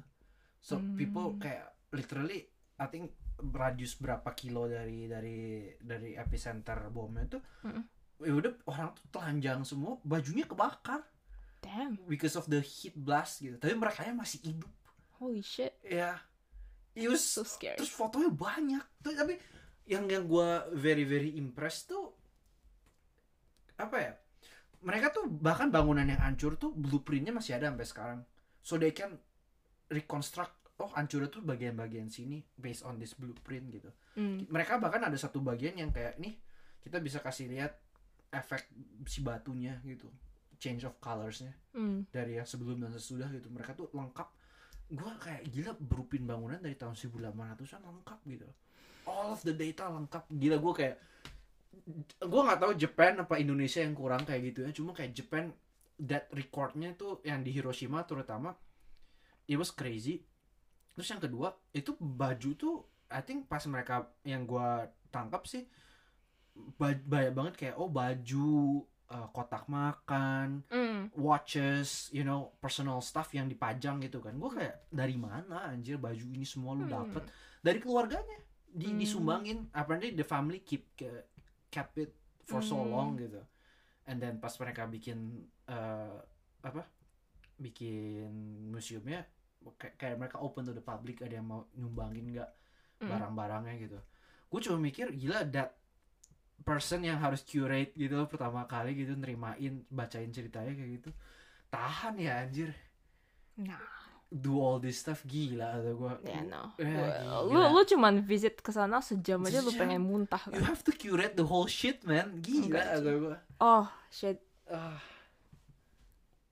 So 0.62 0.78
Hmm. 0.78 0.94
people 0.94 1.36
kayak 1.36 1.66
literally 1.90 2.48
I 2.78 2.86
think 2.86 3.12
radius 3.36 3.98
berapa 3.98 4.30
kilo 4.32 4.70
dari 4.70 5.04
dari 5.04 5.68
dari 5.82 6.14
epicenter 6.14 6.78
bomnya 6.88 7.26
tuh 7.28 7.42
Mm-mm. 7.66 7.82
ya 8.22 8.32
udah 8.32 8.52
orang 8.70 8.94
tuh 8.94 9.06
telanjang 9.10 9.60
semua 9.66 9.98
bajunya 10.00 10.46
kebakar. 10.46 11.02
Damn. 11.60 11.98
Because 12.06 12.36
of 12.36 12.46
the 12.46 12.60
heat 12.60 12.94
blast 12.94 13.40
gitu. 13.40 13.56
Tapi 13.58 13.74
mereka 13.74 14.04
masih 14.12 14.40
hidup. 14.44 14.70
Holy 15.18 15.40
shit. 15.40 15.74
Ya. 15.82 16.20
It 16.94 17.10
was 17.10 17.26
so 17.26 17.42
scary. 17.42 17.74
terus 17.74 17.90
fotonya 17.90 18.30
banyak. 18.30 18.84
Tuh 19.02 19.12
tapi 19.12 19.34
yang 19.84 20.06
yang 20.06 20.24
gue 20.24 20.48
very 20.72 21.04
very 21.04 21.36
impressed 21.36 21.90
tuh 21.90 22.14
apa 23.74 23.96
ya 23.98 24.12
mereka 24.84 25.10
tuh 25.10 25.24
bahkan 25.26 25.72
bangunan 25.72 26.04
yang 26.04 26.20
hancur 26.20 26.60
tuh 26.60 26.70
blueprintnya 26.76 27.32
masih 27.32 27.56
ada 27.56 27.72
sampai 27.72 27.88
sekarang. 27.88 28.20
So 28.60 28.76
they 28.76 28.92
can 28.92 29.16
reconstruct 29.88 30.64
oh 30.80 30.90
hancurnya 30.92 31.30
tuh 31.30 31.40
bagian-bagian 31.40 32.10
sini 32.10 32.42
based 32.58 32.84
on 32.84 33.00
this 33.00 33.16
blueprint 33.16 33.70
gitu. 33.72 33.90
Mm. 34.14 34.46
mereka 34.46 34.78
bahkan 34.78 35.02
ada 35.02 35.18
satu 35.18 35.42
bagian 35.42 35.74
yang 35.74 35.90
kayak 35.90 36.18
nih 36.22 36.38
kita 36.82 37.02
bisa 37.02 37.18
kasih 37.18 37.50
lihat 37.50 37.74
efek 38.34 38.68
si 39.08 39.24
batunya 39.24 39.80
gitu. 39.86 40.10
Change 40.60 40.84
of 40.90 40.94
colorsnya. 41.00 41.54
Mm. 41.72 42.10
dari 42.12 42.36
yang 42.38 42.46
sebelum 42.46 42.84
dan 42.84 42.92
sesudah 42.92 43.30
gitu. 43.32 43.48
Mereka 43.48 43.72
tuh 43.78 43.88
lengkap. 43.94 44.28
Gua 44.92 45.16
kayak 45.16 45.48
gila 45.48 45.72
berupin 45.80 46.28
bangunan 46.28 46.60
dari 46.60 46.76
tahun 46.76 46.92
1800-an 46.92 47.82
lengkap 47.82 48.20
gitu. 48.28 48.48
All 49.08 49.32
of 49.32 49.40
the 49.46 49.56
data 49.56 49.88
lengkap. 49.88 50.28
Gila 50.28 50.56
gua 50.60 50.74
kayak 50.76 50.96
gua 52.22 52.42
nggak 52.44 52.60
tahu 52.60 52.72
Japan 52.74 53.12
apa 53.18 53.34
Indonesia 53.36 53.80
yang 53.80 53.92
kurang 53.92 54.22
kayak 54.22 54.42
gitu 54.48 54.60
ya 54.62 54.70
cuma 54.70 54.90
kayak 54.90 55.12
Japan 55.12 55.50
that 55.96 56.26
recordnya 56.30 56.92
tuh 56.92 57.22
yang 57.22 57.40
di 57.40 57.50
Hiroshima 57.50 58.02
terutama 58.02 58.54
it 59.44 59.54
was 59.54 59.70
crazy 59.70 60.22
terus 60.90 61.06
yang 61.06 61.18
kedua 61.18 61.52
itu 61.70 61.94
baju 61.94 62.50
tuh 62.54 62.74
I 63.08 63.20
think 63.20 63.46
pas 63.46 63.62
mereka 63.64 63.94
yang 64.22 64.42
gua 64.42 64.84
tangkap 65.08 65.44
sih 65.44 65.66
ba- 66.74 66.94
banyak 66.96 67.32
banget 67.32 67.54
kayak 67.56 67.76
oh 67.76 67.86
baju 67.86 68.82
uh, 69.06 69.28
kotak 69.30 69.66
makan 69.66 70.62
Mm. 70.66 71.12
watches, 71.14 72.08
you 72.08 72.22
know, 72.22 72.54
personal 72.56 72.98
stuff 72.98 73.30
yang 73.30 73.44
dipajang 73.44 74.00
gitu 74.00 74.18
kan. 74.18 74.32
Gue 74.34 74.50
kayak 74.50 74.88
dari 74.88 75.14
mana 75.14 75.68
anjir 75.68 75.98
baju 75.98 76.24
ini 76.24 76.42
semua 76.42 76.72
lu 76.72 76.86
Hmm. 76.86 76.94
dapet? 76.94 77.22
Dari 77.60 77.78
keluarganya. 77.78 78.38
di 78.66 78.90
Hmm. 78.90 78.98
disumbangin 78.98 79.58
apparently 79.70 80.10
the 80.10 80.26
family 80.26 80.58
keep 80.58 80.98
ke- 80.98 81.33
kept 81.74 81.94
it 82.04 82.12
for 82.50 82.60
so 82.62 82.78
Hmm. 82.78 82.86
long 82.86 83.18
gitu. 83.18 83.42
And 84.08 84.18
then 84.22 84.38
pas 84.44 84.54
mereka 84.62 84.86
bikin 84.88 85.18
eh, 85.70 86.16
apa? 86.64 86.82
Bikin 87.60 88.30
museumnya 88.74 89.24
kayak, 89.80 89.94
kayak 90.00 90.16
mereka 90.20 90.38
open 90.46 90.64
to 90.68 90.74
the 90.76 90.84
public 90.84 91.22
ada 91.24 91.34
yang 91.40 91.48
mau 91.48 91.62
nyumbangin 91.78 92.24
nggak 92.34 92.50
Mm. 93.00 93.08
barang-barangnya 93.10 93.74
gitu. 93.84 93.98
Gue 94.50 94.60
cuma 94.64 94.78
mikir 94.82 95.06
gila 95.16 95.46
that 95.54 95.70
person 96.64 97.00
yang 97.04 97.18
harus 97.20 97.42
curate 97.44 97.92
gitu 97.96 98.14
loh 98.16 98.28
pertama 98.30 98.64
kali 98.64 98.96
gitu 98.96 99.12
nerimain 99.18 99.84
bacain 99.92 100.30
ceritanya 100.32 100.72
kayak 100.78 100.90
gitu 101.02 101.10
tahan 101.72 102.14
ya 102.20 102.32
anjir. 102.44 102.70
Nah, 103.56 104.03
do 104.34 104.58
all 104.58 104.82
this 104.82 104.98
stuff 104.98 105.22
gila 105.22 105.78
atau 105.78 105.94
gue 105.94 106.12
ya 106.26 106.42
no. 106.42 106.74
Eh, 106.82 107.22
Lu 107.46 107.70
lu 107.70 107.86
cuman 107.86 108.18
visit 108.18 108.58
ke 108.58 108.74
sana 108.74 108.98
sejam 108.98 109.38
aja 109.46 109.62
lu 109.62 109.70
Sejam. 109.70 109.86
pengen 109.86 110.02
muntah. 110.02 110.42
you 110.50 110.58
kan? 110.58 110.74
have 110.74 110.82
to 110.82 110.90
curate 110.90 111.38
the 111.38 111.46
whole 111.46 111.70
shit 111.70 112.02
man 112.02 112.42
gila 112.42 112.82
atau 112.98 113.14
gue 113.30 113.36
Oh, 113.62 113.86
shit. 114.10 114.42
ah 114.66 114.98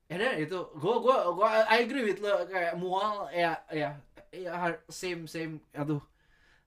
ya 0.07 0.15
dan 0.15 0.39
itu 0.39 0.59
gue 0.77 0.95
gue 1.01 1.17
gue 1.35 1.47
I 1.67 1.77
agree 1.83 2.05
with 2.05 2.19
lo 2.21 2.45
kayak 2.45 2.77
mual 2.77 3.27
ya 3.33 3.59
ya 3.73 3.97
ya 4.31 4.77
same 4.87 5.25
same 5.27 5.59
aduh 5.75 5.99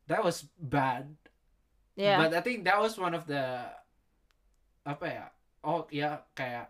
that 0.04 0.20
was 0.20 0.44
bad 0.60 1.08
Yeah. 1.96 2.20
but 2.20 2.36
I 2.36 2.44
think 2.44 2.68
that 2.68 2.76
was 2.76 2.92
one 3.00 3.16
of 3.16 3.24
the 3.24 3.72
apa 4.84 5.06
ya 5.08 5.24
oh 5.64 5.88
ya 5.88 6.20
kayak 6.36 6.68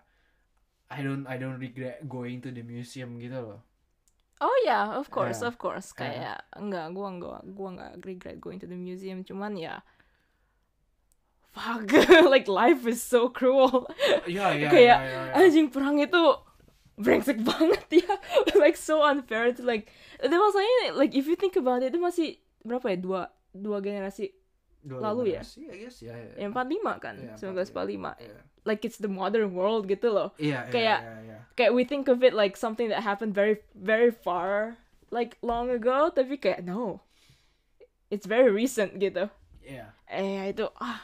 I 0.86 1.02
don't 1.02 1.26
I 1.26 1.34
don't 1.34 1.58
regret 1.58 2.06
going 2.06 2.38
to 2.46 2.54
the 2.54 2.62
museum 2.62 3.18
gitu 3.18 3.34
loh 3.42 3.65
Oh 4.36 4.56
yeah, 4.64 4.92
of 4.94 5.08
course, 5.08 5.40
Yeah. 5.40 5.48
of 5.48 5.56
course. 5.56 5.92
Yeah. 5.92 5.98
Kayak 5.98 6.38
enggak, 6.54 6.86
gua 6.92 7.08
enggak, 7.08 7.40
gua 7.50 7.68
enggak 7.72 7.92
regret 8.04 8.36
going 8.36 8.60
to 8.60 8.68
the 8.68 8.76
museum. 8.76 9.24
Cuman 9.24 9.56
ya, 9.56 9.80
fuck, 11.52 11.88
like 12.32 12.44
life 12.46 12.84
is 12.84 13.00
so 13.00 13.28
cruel. 13.32 13.88
ya 14.28 14.52
ya 14.52 14.68
Kayak, 14.68 14.98
ya, 15.00 15.08
ya, 15.08 15.20
ya. 15.32 15.40
Anjing 15.40 15.72
perang 15.72 15.96
itu 15.96 16.20
brengsek 16.96 17.40
banget 17.48 18.04
ya, 18.04 18.12
like 18.60 18.76
so 18.76 19.00
unfair 19.00 19.56
to 19.56 19.64
like. 19.64 19.88
Itu 20.20 20.32
masalahnya 20.32 20.96
like 20.96 21.16
if 21.16 21.24
you 21.24 21.36
think 21.36 21.56
about 21.56 21.80
it 21.80 21.92
itu 21.92 22.00
masih 22.00 22.36
berapa 22.60 22.92
ya 22.92 22.98
dua 23.00 23.20
dua 23.52 23.80
generasi 23.80 24.32
Dua 24.86 25.00
lalu 25.02 25.32
ya? 25.34 25.42
generasi, 25.42 25.60
I 25.66 25.76
guess 25.80 25.96
ya 25.98 26.14
ya 26.14 26.46
yang 26.46 26.52
45 26.54 27.02
kan, 27.02 27.14
Iya, 27.18 27.34
1945. 27.40 28.20
Iya. 28.20 28.40
Like 28.66 28.82
it's 28.82 28.98
the 28.98 29.06
modern 29.06 29.54
world 29.54 29.86
gitu 29.86 30.10
loh. 30.10 30.34
Iya, 30.36 30.66
iya, 30.66 30.72
Kayak- 30.74 31.02
iya, 31.06 31.14
iya. 31.22 31.38
kayak 31.54 31.72
we 31.72 31.86
think 31.86 32.10
of 32.10 32.18
it 32.20 32.34
like 32.34 32.58
something 32.58 32.90
that 32.90 33.06
happened 33.06 33.30
very 33.30 33.62
very 33.72 34.10
far 34.10 34.74
like 35.08 35.38
long 35.38 35.70
ago 35.70 36.10
tapi 36.10 36.34
kayak 36.34 36.66
no. 36.66 36.98
It's 38.10 38.26
very 38.26 38.50
recent 38.50 38.98
gitu. 38.98 39.30
Iya. 39.62 39.94
eh 40.06 40.50
itu 40.50 40.66
ah. 40.78 40.98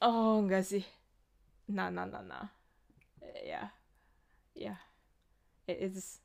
Oh 0.00 0.40
enggak 0.40 0.64
sih. 0.64 0.84
Nah 1.68 1.92
nah 1.92 2.08
nah 2.08 2.24
nah. 2.24 2.48
Ya. 3.44 3.68
Ya. 4.56 4.80
It 5.68 5.92
is. 5.92 6.24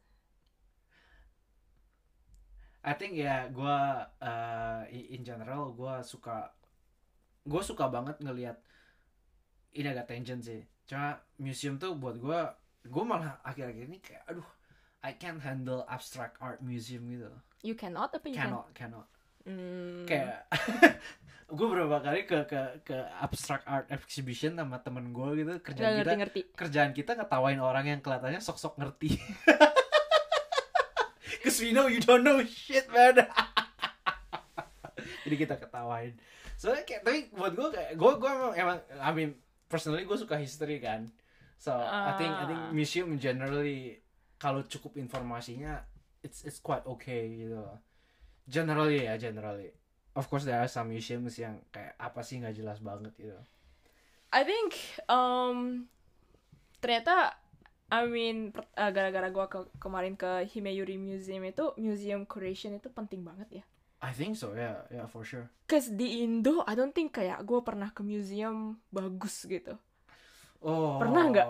I 2.85 2.93
think 2.93 3.17
ya 3.17 3.49
gue 3.49 3.77
in 5.09 5.25
general 5.25 5.73
gue 5.73 5.93
suka 6.05 6.53
gue 7.41 7.61
suka 7.61 7.89
banget 7.89 8.21
ngelihat 8.21 8.61
ini 9.75 9.87
agak 9.91 10.07
tangent 10.09 10.41
sih 10.41 10.63
cuma 10.87 11.19
museum 11.37 11.75
tuh 11.75 11.93
buat 11.93 12.15
gue 12.17 12.39
gue 12.85 13.03
malah 13.03 13.37
akhir-akhir 13.43 13.85
ini 13.85 13.99
kayak 13.99 14.23
aduh 14.25 14.47
I 15.05 15.13
can't 15.13 15.43
handle 15.43 15.85
abstract 15.85 16.39
art 16.41 16.63
museum 16.63 17.05
gitu 17.11 17.29
you 17.61 17.75
cannot 17.77 18.15
apa 18.15 18.25
you 18.25 18.37
cannot 18.37 18.71
cannot 18.73 19.05
can 19.05 19.13
Hmm, 19.45 20.09
kayak 20.09 20.49
gue 21.53 21.65
beberapa 21.69 22.01
kali 22.01 22.25
ke 22.25 22.49
ke 22.49 22.81
ke 22.81 22.97
abstract 23.21 23.61
art 23.69 23.85
exhibition 23.93 24.57
sama 24.57 24.81
temen 24.81 25.13
gue 25.13 25.45
gitu 25.45 25.53
kerjaan 25.61 26.01
kita 26.01 26.17
ngerti 26.17 26.17
ngerti 26.17 26.41
kerjaan 26.57 26.91
kita 26.97 27.13
ngetawain 27.13 27.61
orang 27.61 27.85
yang 27.85 28.01
kelihatannya 28.01 28.41
sok-sok 28.41 28.81
ngerti. 28.81 29.13
Cause 31.45 31.61
we 31.61 31.77
know 31.77 31.85
you 31.85 32.01
don't 32.01 32.25
know 32.25 32.41
shit 32.41 32.89
man. 32.89 33.21
Jadi 35.29 35.35
kita 35.37 35.61
ketawain. 35.61 36.17
Soalnya 36.57 36.81
kayak 36.81 37.05
tapi 37.05 37.29
buat 37.29 37.53
gue 37.53 37.69
kayak 37.69 37.91
gue 37.93 38.11
gue 38.17 38.31
emang, 38.33 38.53
emang 38.57 38.77
I 38.97 39.11
mean 39.13 39.31
personally 39.65 40.03
gue 40.03 40.17
suka 40.17 40.37
history 40.37 40.77
kan. 40.79 41.09
So 41.55 41.71
I 41.73 42.13
think 42.19 42.31
I 42.31 42.45
think 42.45 42.61
Ah. 42.61 42.71
museum 42.71 43.15
generally 43.15 43.99
kalau 44.35 44.61
cukup 44.63 44.99
informasinya 44.99 45.81
it's 46.19 46.43
it's 46.43 46.59
quite 46.59 46.83
okay 46.85 47.25
gitu. 47.31 47.57
loh. 47.57 47.79
Generally 48.45 49.07
ya 49.07 49.15
generally. 49.15 49.71
Of 50.15 50.27
course 50.27 50.43
there 50.43 50.59
are 50.59 50.69
some 50.69 50.91
museums 50.91 51.35
yang 51.35 51.59
kayak 51.71 51.95
apa 51.97 52.21
sih 52.21 52.39
nggak 52.39 52.55
jelas 52.55 52.79
banget 52.79 53.11
gitu. 53.15 53.35
I 54.31 54.43
think 54.43 54.75
um 55.07 55.87
ternyata 56.79 57.35
I 57.87 58.09
mean 58.09 58.49
uh, 58.75 58.89
gara-gara 58.89 59.29
gua 59.29 59.45
ke 59.45 59.61
kemarin 59.77 60.17
ke 60.17 60.49
Himeyuri 60.49 60.97
Museum 60.97 61.45
itu 61.45 61.69
museum 61.77 62.25
curation 62.25 62.73
itu 62.75 62.89
penting 62.89 63.21
banget 63.21 63.61
ya. 63.61 63.65
I 63.99 64.11
think 64.11 64.35
so 64.35 64.51
yeah 64.53 64.83
yeah 64.89 65.07
for 65.07 65.23
sure. 65.23 65.47
Cause 65.65 65.89
di 65.89 66.21
Indo, 66.21 66.61
I 66.63 66.73
don't 66.73 66.91
think 66.91 67.11
kayak 67.11 67.41
gue 67.41 67.59
pernah 67.59 67.89
ke 67.89 68.01
museum 68.01 68.77
bagus 68.89 69.45
gitu. 69.45 69.73
Oh. 70.59 70.97
Pernah 70.97 71.23
nggak? 71.31 71.47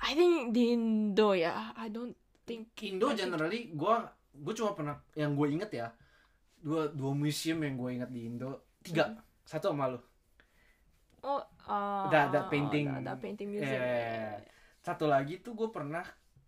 I 0.00 0.12
think 0.12 0.52
di 0.52 0.72
Indo 0.72 1.32
ya, 1.32 1.72
I 1.74 1.88
don't 1.88 2.14
think. 2.44 2.72
Indo 2.80 3.12
I 3.12 3.16
generally 3.16 3.72
gua 3.72 4.04
gue 4.30 4.52
cuma 4.52 4.72
pernah 4.72 4.96
yang 5.14 5.32
gue 5.32 5.46
inget 5.48 5.70
ya 5.70 5.88
dua 6.58 6.90
dua 6.90 7.12
museum 7.12 7.60
yang 7.60 7.76
gue 7.76 7.90
inget 7.94 8.10
di 8.10 8.26
Indo 8.26 8.64
tiga 8.80 9.12
Hmm. 9.12 9.20
satu 9.44 9.70
sama 9.70 9.92
lu 9.92 10.00
Oh, 11.24 11.40
uh, 11.64 12.04
That- 12.12 12.36
that 12.36 12.52
painting. 12.52 12.88
That, 13.00 13.04
that 13.04 13.18
painting 13.18 13.48
museum. 13.48 13.80
Yeah. 13.80 14.44
satu 14.80 15.08
lagi 15.08 15.40
tuh 15.40 15.56
gue 15.56 15.72
pernah 15.72 16.04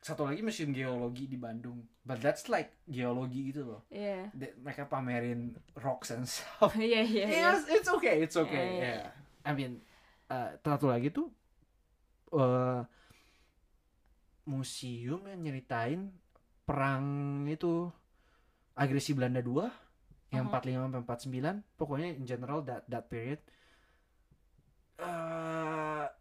satu 0.06 0.22
lagi 0.22 0.38
museum 0.38 0.70
geologi 0.70 1.26
di 1.26 1.34
Bandung. 1.34 1.82
But 2.00 2.22
that's 2.22 2.46
like 2.46 2.70
geologi 2.86 3.50
gitu 3.50 3.66
loh. 3.66 3.82
Yeah. 3.90 4.30
They- 4.30 4.54
mereka 4.54 4.86
pamerin 4.86 5.58
rocks 5.74 6.14
and 6.14 6.22
stuff. 6.22 6.78
Yeah, 6.78 7.02
yeah, 7.02 7.26
yeah. 7.26 7.58
Yes, 7.58 7.66
it's 7.66 7.90
okay 7.90 8.22
it's 8.22 8.38
okay 8.38 8.54
Yeah, 8.54 8.78
yeah, 8.78 8.96
yeah. 9.02 9.10
I 9.42 9.50
mean 9.50 9.82
uh, 10.30 10.54
satu 10.62 10.86
lagi 10.86 11.10
tuh 11.10 11.26
uh, 12.30 12.86
museum 14.46 15.26
yang 15.26 15.42
nyeritain 15.42 16.14
perang 16.62 17.02
itu 17.46 17.90
agresi 18.78 19.10
Belanda 19.10 19.42
2 19.42 19.66
yang 20.30 20.46
Uh-huh. 20.46 20.62
45 20.62 20.86
sampai 20.86 21.02
49 21.66 21.78
pokoknya 21.78 22.08
in 22.14 22.22
general 22.22 22.62
that 22.62 22.86
that 22.86 23.10
period. 23.10 23.42
Uh, 24.96 25.65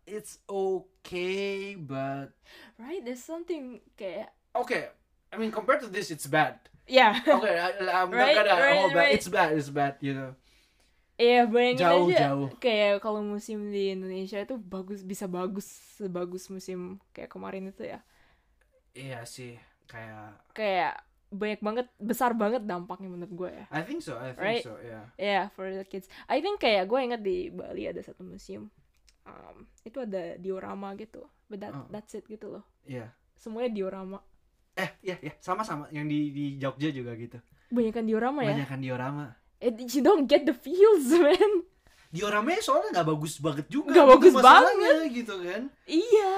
it's 0.08 0.40
okay 0.50 1.76
but 1.76 2.32
Right, 2.80 3.04
there's 3.04 3.24
something 3.24 3.82
kayak. 3.98 4.30
okay 4.56 4.90
I 5.34 5.38
mean 5.38 5.52
compared 5.52 5.82
to 5.82 5.88
this 5.88 6.12
it's 6.12 6.28
bad 6.28 6.60
Yeah. 6.88 7.20
okay 7.28 7.60
I, 7.60 8.02
I'm 8.04 8.12
Right, 8.12 8.36
not 8.36 8.46
gonna 8.46 8.56
right, 8.62 8.80
hold 8.82 8.94
back 8.94 9.10
right. 9.10 9.16
it's 9.16 9.28
bad 9.28 9.58
it's 9.58 9.70
bad 9.70 9.96
you 10.02 10.14
know 10.14 10.36
Iya, 11.22 11.48
bayangin 11.54 11.80
Jauh, 11.80 12.12
aja 12.12 12.20
jauh. 12.20 12.50
kayak 12.64 13.00
kalau 13.04 13.22
musim 13.24 13.58
di 13.72 13.96
Indonesia 13.96 14.38
itu 14.44 14.56
bagus 14.74 15.00
bisa 15.12 15.26
bagus 15.32 15.64
sebagus 16.00 16.44
musim 16.52 17.00
kayak 17.16 17.32
kemarin 17.32 17.64
itu 17.72 17.84
ya. 17.88 18.00
iya 18.96 19.22
sih 19.34 19.52
kayak 19.92 20.36
Kayak 20.56 21.04
banyak 21.36 21.60
banget 21.60 21.88
besar 22.00 22.32
banget 22.38 22.64
dampaknya 22.64 23.10
menurut 23.12 23.34
gue 23.36 23.50
ya. 23.52 23.66
I 23.72 23.82
think 23.82 24.02
so 24.02 24.18
I 24.18 24.32
think 24.32 24.40
Right. 24.40 24.64
so 24.64 24.78
yeah 24.84 25.06
Yeah, 25.20 25.48
for 25.56 25.68
the 25.72 25.84
kids. 25.88 26.08
I 26.28 26.40
think 26.44 26.60
kayak 26.64 26.88
gue 26.92 27.00
ingat 27.00 27.22
di 27.24 27.52
Bali 27.52 27.88
ada 27.88 28.00
satu 28.04 28.24
museum. 28.24 28.68
Um, 29.26 29.66
itu 29.82 29.98
ada 29.98 30.38
diorama 30.38 30.94
gitu. 30.96 31.26
But 31.50 31.62
that, 31.62 31.74
Oh. 31.74 31.86
that's 31.90 32.14
it 32.14 32.26
gitu 32.26 32.50
loh. 32.50 32.64
iya 32.86 33.10
Semuanya 33.36 33.74
diorama. 33.74 34.22
Eh, 34.76 34.90
iya, 35.02 35.18
iya, 35.22 35.34
sama-sama. 35.40 35.90
Yang 35.90 36.06
di 36.10 36.20
di 36.32 36.46
Jogja 36.58 36.90
juga 36.90 37.14
gitu. 37.16 37.38
Banyakan 37.70 38.06
diorama 38.06 38.40
ya. 38.46 38.54
Banyak 38.54 38.70
kan 38.70 38.80
diorama. 38.82 39.26
It, 39.58 39.76
you 39.94 40.02
don't 40.04 40.28
get 40.28 40.46
the 40.46 40.54
feels, 40.54 41.10
man. 41.22 41.66
Dioramanya 42.14 42.62
soalnya 42.62 43.02
nggak 43.02 43.08
bagus 43.08 43.34
banget 43.42 43.66
juga. 43.68 43.92
Nggak 43.92 44.08
bagus 44.08 44.32
masalahnya, 44.36 44.94
gitu 45.10 45.36
kan. 45.42 45.64
Iya. 45.86 46.36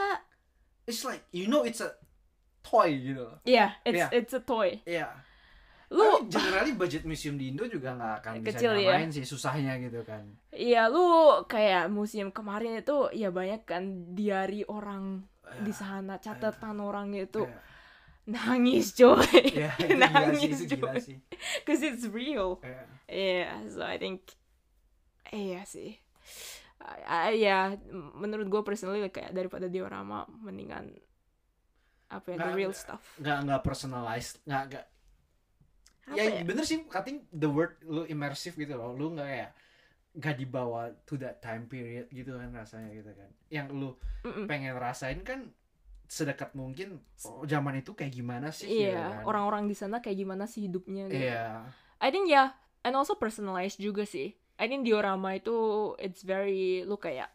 It's 0.88 1.04
like 1.04 1.22
you 1.36 1.52
know 1.52 1.68
it's 1.68 1.84
a 1.84 1.92
toy 2.64 2.96
gitu. 2.96 3.28
loh. 3.28 3.38
Iya, 3.44 3.76
it's 3.84 4.00
Iya. 4.00 4.08
it's 4.16 4.34
a 4.34 4.42
toy. 4.42 4.80
Iya. 4.88 5.12
Lu 5.88 6.04
Tapi 6.20 6.28
generally 6.30 6.74
budget 6.74 7.04
museum 7.04 7.36
di 7.36 7.48
Indo 7.48 7.64
juga 7.66 7.96
nggak 7.96 8.14
akan 8.20 8.34
bisa 8.42 8.60
Kecil 8.60 8.72
ya. 8.78 9.00
sih 9.08 9.24
susahnya 9.24 9.80
gitu 9.80 10.04
kan. 10.04 10.28
Iya, 10.50 10.88
lu 10.88 11.08
kayak 11.46 11.88
museum 11.88 12.28
kemarin 12.30 12.76
itu 12.76 13.08
ya 13.12 13.30
banyak 13.30 13.64
kan 13.64 13.84
diari 14.12 14.64
orang 14.64 15.24
di 15.58 15.72
sana, 15.72 16.20
catatan 16.20 16.78
orang 16.78 17.16
itu 17.16 17.48
Iya. 17.48 17.56
nangis 18.28 18.92
coy. 18.92 19.24
Sih, 19.80 19.96
nangis 19.96 20.60
gila 20.66 20.92
coy. 20.92 21.00
sih. 21.00 21.18
Cause 21.64 21.80
it's 21.82 22.04
real. 22.06 22.60
Iya. 22.60 22.84
Iya, 23.08 23.48
so 23.66 23.80
I 23.80 23.96
think 23.96 24.28
iya 25.30 25.64
sih. 25.64 25.96
Ah, 27.08 27.32
ya 27.32 27.80
menurut 28.14 28.48
gue 28.48 28.62
personally 28.62 29.00
kayak 29.08 29.32
daripada 29.32 29.68
diorama 29.68 30.28
mendingan 30.30 30.92
apa 32.08 32.28
ya 32.28 32.36
the 32.36 32.44
Nggak- 32.44 32.56
real 32.56 32.74
stuff. 32.74 33.04
Nggak 33.16 33.38
nggak 33.42 33.62
personalized, 33.62 34.44
nggak 34.44 34.64
nggak 34.68 34.86
apa 36.08 36.16
ya, 36.16 36.40
ya? 36.40 36.44
bener 36.44 36.64
sih 36.64 36.80
I 36.88 37.02
think 37.04 37.28
the 37.30 37.48
word 37.48 37.76
lu 37.84 38.08
immersive 38.08 38.56
gitu 38.56 38.74
loh 38.74 38.96
lu 38.96 39.12
nggak 39.14 39.28
kayak 39.28 39.52
gak 40.18 40.36
dibawa 40.36 40.90
to 41.06 41.14
that 41.16 41.38
time 41.38 41.68
period 41.68 42.10
gitu 42.10 42.34
kan 42.34 42.50
rasanya 42.50 42.90
gitu 42.90 43.12
kan 43.14 43.30
yang 43.48 43.68
lu 43.70 43.94
Mm-mm. 44.24 44.50
pengen 44.50 44.74
rasain 44.74 45.22
kan 45.22 45.52
sedekat 46.08 46.56
mungkin 46.56 47.04
oh, 47.22 47.44
zaman 47.44 47.84
itu 47.84 47.92
kayak 47.92 48.16
gimana 48.16 48.48
sih 48.50 48.66
gitu 48.66 48.96
Iya, 48.96 49.22
kan. 49.22 49.24
orang-orang 49.28 49.68
di 49.68 49.76
sana 49.76 50.00
kayak 50.00 50.18
gimana 50.18 50.48
sih 50.48 50.66
hidupnya 50.66 51.12
gitu. 51.12 51.20
iya 51.22 51.68
I 52.00 52.10
think 52.10 52.30
ya, 52.30 52.54
and 52.82 52.94
also 52.94 53.18
personalized 53.18 53.82
juga 53.82 54.06
sih. 54.06 54.38
I 54.56 54.70
think 54.70 54.86
diorama 54.86 55.34
itu 55.34 55.54
it's 55.98 56.22
very 56.22 56.86
lu 56.86 56.96
kayak 56.96 57.28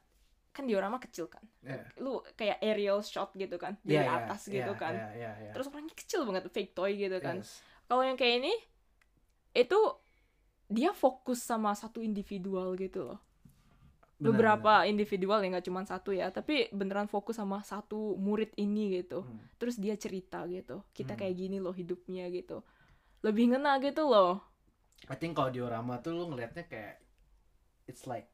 kan 0.51 0.65
diorama 0.65 1.03
kecil 1.03 1.27
kan. 1.27 1.43
iya 1.61 1.83
Lu 1.99 2.23
kayak 2.33 2.63
aerial 2.63 3.03
shot 3.03 3.35
gitu 3.35 3.59
kan 3.59 3.75
dari 3.83 4.01
Iya, 4.01 4.07
iya, 4.07 4.17
atas 4.23 4.41
iya, 4.47 4.55
gitu 4.63 4.73
kan. 4.75 4.95
iya, 4.95 5.09
iya, 5.19 5.31
iya. 5.43 5.53
Terus 5.53 5.67
orangnya 5.69 5.95
kecil 5.95 6.21
banget 6.25 6.47
fake 6.49 6.73
toy 6.73 6.95
gitu 6.95 7.19
kan. 7.19 7.43
Yes. 7.43 7.59
Kalau 7.87 8.03
yang 8.03 8.17
kayak 8.17 8.41
ini 8.41 8.55
itu 9.53 9.79
dia 10.67 10.91
fokus 10.93 11.45
sama 11.45 11.73
satu 11.73 12.01
individual 12.01 12.73
gitu 12.75 13.13
loh. 13.13 13.21
Beberapa 14.17 14.87
individual 14.87 15.43
ya 15.43 15.51
nggak 15.51 15.67
cuma 15.67 15.83
satu 15.83 16.15
ya, 16.15 16.31
tapi 16.31 16.71
beneran 16.71 17.11
fokus 17.11 17.37
sama 17.37 17.59
satu 17.61 18.15
murid 18.17 18.55
ini 18.55 19.03
gitu. 19.03 19.27
Hmm. 19.27 19.43
Terus 19.59 19.77
dia 19.77 19.99
cerita 19.99 20.47
gitu. 20.47 20.87
Kita 20.95 21.13
Hmm. 21.13 21.21
kayak 21.21 21.35
gini 21.37 21.59
loh 21.59 21.75
hidupnya 21.75 22.31
gitu. 22.31 22.63
Lebih 23.21 23.51
ngena 23.53 23.83
gitu 23.83 24.07
loh. 24.07 24.39
I 25.11 25.19
think 25.19 25.35
kalau 25.35 25.51
diorama 25.51 25.99
tuh 25.99 26.15
lu 26.15 26.31
ngelihatnya 26.31 26.65
kayak 26.65 27.03
it's 27.91 28.07
like 28.07 28.31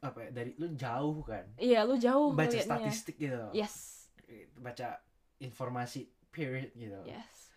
apa 0.00 0.26
ya 0.26 0.30
dari 0.32 0.56
lu 0.56 0.72
jauh 0.72 1.20
kan 1.20 1.44
Iya, 1.60 1.84
lu 1.84 2.00
jauh 2.00 2.32
baca 2.32 2.48
ngeliatnya. 2.48 2.64
statistik 2.64 3.20
gitu 3.20 3.52
Yes. 3.52 4.08
baca 4.56 4.96
informasi 5.36 6.08
period 6.32 6.72
gitu 6.72 7.04
Yes. 7.04 7.49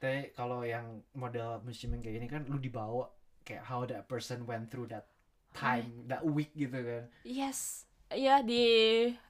Tapi 0.00 0.32
kalau 0.32 0.64
yang 0.64 1.04
model 1.12 1.60
museum 1.60 1.92
kayak 2.00 2.16
gini 2.16 2.26
kan 2.26 2.42
lu 2.48 2.56
dibawa 2.56 3.12
kayak 3.44 3.62
how 3.62 3.84
that 3.84 4.08
person 4.08 4.48
went 4.48 4.66
through 4.66 4.88
that 4.88 5.04
time 5.52 5.84
that 6.08 6.24
week 6.24 6.48
gitu 6.56 6.72
kan 6.74 7.04
Yes. 7.20 7.84
Iya 8.08 8.42
di 8.42 8.64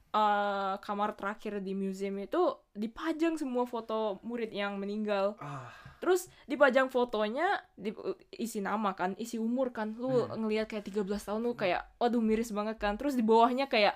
uh, 0.09 0.73
kamar 0.79 1.13
terakhir 1.13 1.61
di 1.61 1.75
museum 1.75 2.17
itu 2.17 2.41
dipajang 2.73 3.37
semua 3.37 3.67
foto 3.67 4.17
murid 4.23 4.49
yang 4.49 4.79
meninggal. 4.79 5.37
ah 5.37 5.69
Terus 6.01 6.33
dipajang 6.49 6.89
fotonya 6.89 7.61
di, 7.77 7.93
isi 8.33 8.57
nama 8.57 8.97
kan, 8.97 9.13
isi 9.21 9.37
umur 9.37 9.69
kan. 9.69 9.93
Lu 9.93 10.25
Hmm. 10.25 10.41
ngelihat 10.41 10.65
kayak 10.65 10.89
13 10.89 11.05
tahun 11.21 11.45
lu 11.45 11.53
kayak 11.53 11.85
waduh 12.01 12.17
miris 12.17 12.49
banget 12.49 12.81
kan. 12.81 12.97
Terus 12.97 13.13
di 13.13 13.21
bawahnya 13.21 13.69
kayak 13.69 13.93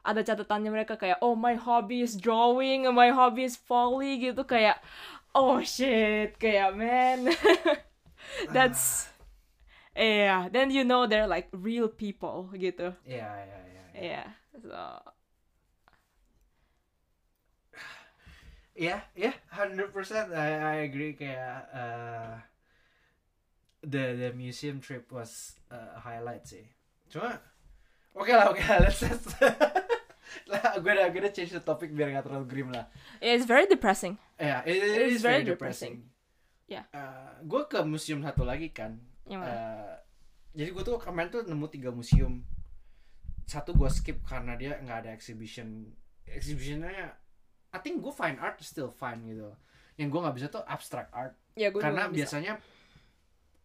ada 0.00 0.24
catatannya 0.24 0.72
mereka 0.72 0.96
kayak 0.96 1.20
oh 1.20 1.36
my 1.36 1.52
hobby 1.52 2.00
is 2.00 2.16
drawing, 2.16 2.88
my 2.88 3.12
hobby 3.12 3.44
is 3.44 3.60
folly 3.60 4.16
gitu 4.24 4.40
kayak 4.40 4.80
oh 5.38 5.62
shit 5.62 6.34
kayak 6.42 6.74
man. 6.74 7.30
That's 8.54 9.06
yeah, 9.94 10.50
then 10.50 10.74
you 10.74 10.82
know 10.82 11.06
they're 11.06 11.30
like 11.30 11.46
real 11.54 11.86
people 11.86 12.50
gitu. 12.58 12.98
yeah 13.06 13.46
yeah 13.46 13.62
yeah 13.70 13.88
iya. 13.94 14.02
Yeah. 14.02 14.28
So 14.58 14.82
Iya, 18.78 19.02
iya, 19.18 19.34
100% 19.50 19.90
I, 20.30 20.50
I 20.54 20.74
agree 20.86 21.18
kayak 21.18 21.66
uh, 21.74 22.38
the 23.82 24.14
the 24.14 24.30
museum 24.38 24.78
trip 24.78 25.10
was 25.10 25.58
uh, 25.66 25.98
a 25.98 26.00
highlight 26.06 26.46
sih. 26.46 26.62
Cuma 27.10 27.42
oke 28.14 28.30
lah, 28.30 28.54
oke 28.54 28.62
lah, 28.62 28.78
let's 28.86 29.02
let's 29.02 29.34
lah, 30.50 30.76
gue 30.76 30.92
udah 30.92 31.06
gue 31.08 31.20
udah 31.24 31.32
change 31.32 31.52
the 31.52 31.62
topic 31.62 31.92
biar 31.92 32.12
gak 32.12 32.28
terlalu 32.28 32.46
grim 32.46 32.68
lah. 32.72 32.86
it's 33.20 33.48
very 33.48 33.64
depressing. 33.64 34.16
Ya, 34.36 34.62
it, 34.62 34.76
it 34.76 34.92
It 34.92 35.02
is 35.08 35.14
is 35.18 35.22
very 35.24 35.42
very 35.42 35.54
depressing. 35.54 36.08
Yeah. 36.68 36.84
Uh, 36.92 37.32
gue 37.42 37.62
ke 37.64 37.80
museum 37.82 38.20
satu 38.20 38.44
lagi 38.44 38.68
kan. 38.70 39.00
Mana? 39.24 39.44
Uh, 39.44 39.94
jadi 40.52 40.72
gue 40.72 40.82
tuh 40.84 41.00
kemarin 41.00 41.28
tuh 41.32 41.42
nemu 41.44 41.66
tiga 41.72 41.88
museum. 41.88 42.44
Satu 43.48 43.72
gue 43.72 43.88
skip 43.88 44.20
karena 44.28 44.56
dia 44.60 44.76
nggak 44.76 45.08
ada 45.08 45.10
exhibition. 45.16 45.88
Exhibitionnya, 46.28 47.16
I 47.72 47.78
think 47.80 48.04
gue 48.04 48.12
fine 48.12 48.36
art 48.36 48.60
still 48.60 48.92
fine 48.92 49.24
gitu. 49.24 49.48
Yang 49.96 50.08
gue 50.12 50.20
nggak 50.24 50.36
bisa 50.36 50.46
tuh 50.52 50.62
abstract 50.64 51.10
art 51.12 51.34
ya 51.58 51.74
gue 51.74 51.82
karena 51.82 52.06
biasanya 52.06 52.62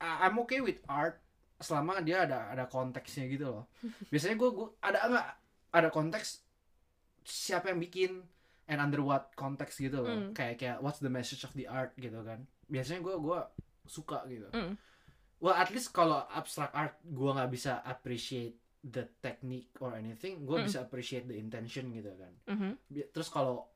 I- 0.02 0.26
I'm 0.26 0.36
okay 0.42 0.60
with 0.66 0.82
art 0.90 1.22
selama 1.62 2.04
dia 2.04 2.28
ada 2.28 2.52
ada 2.52 2.68
konteksnya 2.68 3.30
gitu 3.32 3.48
loh. 3.48 3.64
Biasanya 4.12 4.36
gue 4.36 4.50
gua 4.52 4.68
ada 4.84 5.00
nggak 5.08 5.28
ada 5.74 5.90
konteks 5.90 6.43
siapa 7.24 7.68
yang 7.68 7.80
bikin 7.80 8.12
and 8.66 8.80
under 8.80 9.00
what 9.00 9.36
context 9.36 9.78
gitu 9.78 10.00
loh. 10.00 10.10
Mm. 10.10 10.32
Kayak 10.32 10.56
kayak 10.58 10.78
what's 10.80 11.00
the 11.00 11.12
message 11.12 11.44
of 11.44 11.52
the 11.54 11.66
art 11.66 11.92
gitu 11.96 12.22
kan. 12.22 12.48
Biasanya 12.68 13.02
gue 13.02 13.16
gua 13.18 13.48
suka 13.84 14.24
gitu. 14.28 14.48
Mm. 14.52 14.80
Well 15.40 15.54
at 15.54 15.68
least 15.70 15.92
kalau 15.92 16.24
abstract 16.30 16.72
art 16.72 16.96
gue 17.04 17.30
nggak 17.30 17.52
bisa 17.52 17.84
appreciate 17.84 18.56
the 18.84 19.08
technique 19.20 19.72
or 19.80 19.96
anything, 19.96 20.44
gue 20.44 20.56
Mm. 20.56 20.68
bisa 20.68 20.80
appreciate 20.80 21.24
the 21.26 21.36
intention 21.36 21.92
gitu 21.92 22.12
kan. 22.16 22.32
Mhm. 22.48 22.70
Bi- 22.88 23.10
Terus 23.10 23.28
kalau 23.28 23.68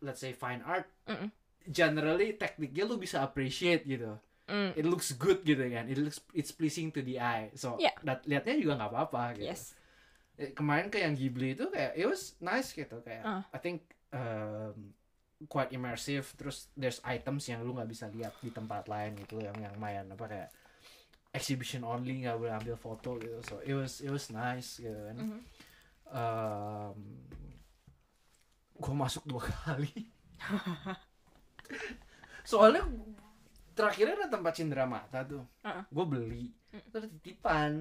let's 0.00 0.16
say 0.18 0.32
fine 0.32 0.60
art, 0.62 0.88
Mm-mm. 1.04 1.28
generally 1.64 2.32
tekniknya 2.34 2.84
lu 2.84 2.96
bisa 2.96 3.20
appreciate 3.20 3.84
gitu 3.84 4.16
Mm. 4.48 4.74
it 4.74 4.82
looks 4.82 5.14
good 5.14 5.44
gitu 5.44 5.62
kan 5.62 5.86
it 5.86 5.94
looks 5.94 6.18
it's 6.32 6.50
pleasing 6.50 6.90
to 6.90 6.98
the 7.00 7.16
eye 7.16 7.54
so 7.54 7.78
Yeah. 7.78 7.94
dat 8.02 8.26
liatnya 8.26 8.58
juga 8.58 8.74
nggak 8.76 8.90
apa-apa 8.90 9.22
gitu 9.38 9.46
Yes. 9.46 9.78
Eh, 10.40 10.50
kemarin 10.50 10.88
ke 10.88 10.96
yang 10.96 11.12
Ghibli 11.12 11.52
itu 11.52 11.68
kayak 11.68 11.92
it 11.92 12.08
was 12.08 12.32
nice 12.40 12.72
gitu 12.72 12.96
kayak 13.00 13.20
Ah. 13.22 13.42
I 13.52 13.58
think 13.60 13.84
um, 14.10 14.96
quite 15.44 15.68
immersive 15.70 16.24
terus 16.34 16.72
there's 16.74 16.96
items 17.02 17.44
yang 17.44 17.60
lu 17.60 17.72
nggak 17.72 17.86
bisa 17.86 18.08
lihat 18.08 18.32
di 18.38 18.48
tempat 18.48 18.84
lain 18.86 19.16
gitu 19.18 19.36
yang 19.36 19.52
yang 19.54 19.76
main 19.76 20.04
apa 20.06 20.24
kayak 20.24 20.48
exhibition 21.30 21.80
only 21.82 22.24
nggak 22.24 22.36
boleh 22.36 22.52
ambil 22.52 22.74
foto 22.74 23.16
gitu 23.16 23.36
so 23.44 23.60
it 23.60 23.72
was 23.72 24.00
it 24.00 24.08
was 24.08 24.28
nice 24.28 24.76
gitu 24.76 24.96
kan 24.96 25.16
Mhm. 25.16 25.40
um, 26.08 26.96
gue 28.76 28.94
masuk 28.96 29.24
dua 29.24 29.44
kali 29.60 30.08
soalnya 32.42 32.82
terakhirnya 33.72 34.24
ada 34.24 34.28
tempat 34.30 34.52
cindera 34.52 34.84
mata 34.84 35.20
tuh 35.22 35.44
Uh-uh. 35.60 35.84
gue 35.86 36.06
beli 36.06 36.46
Mm. 36.70 36.86
terus 36.94 37.10
titipan 37.18 37.72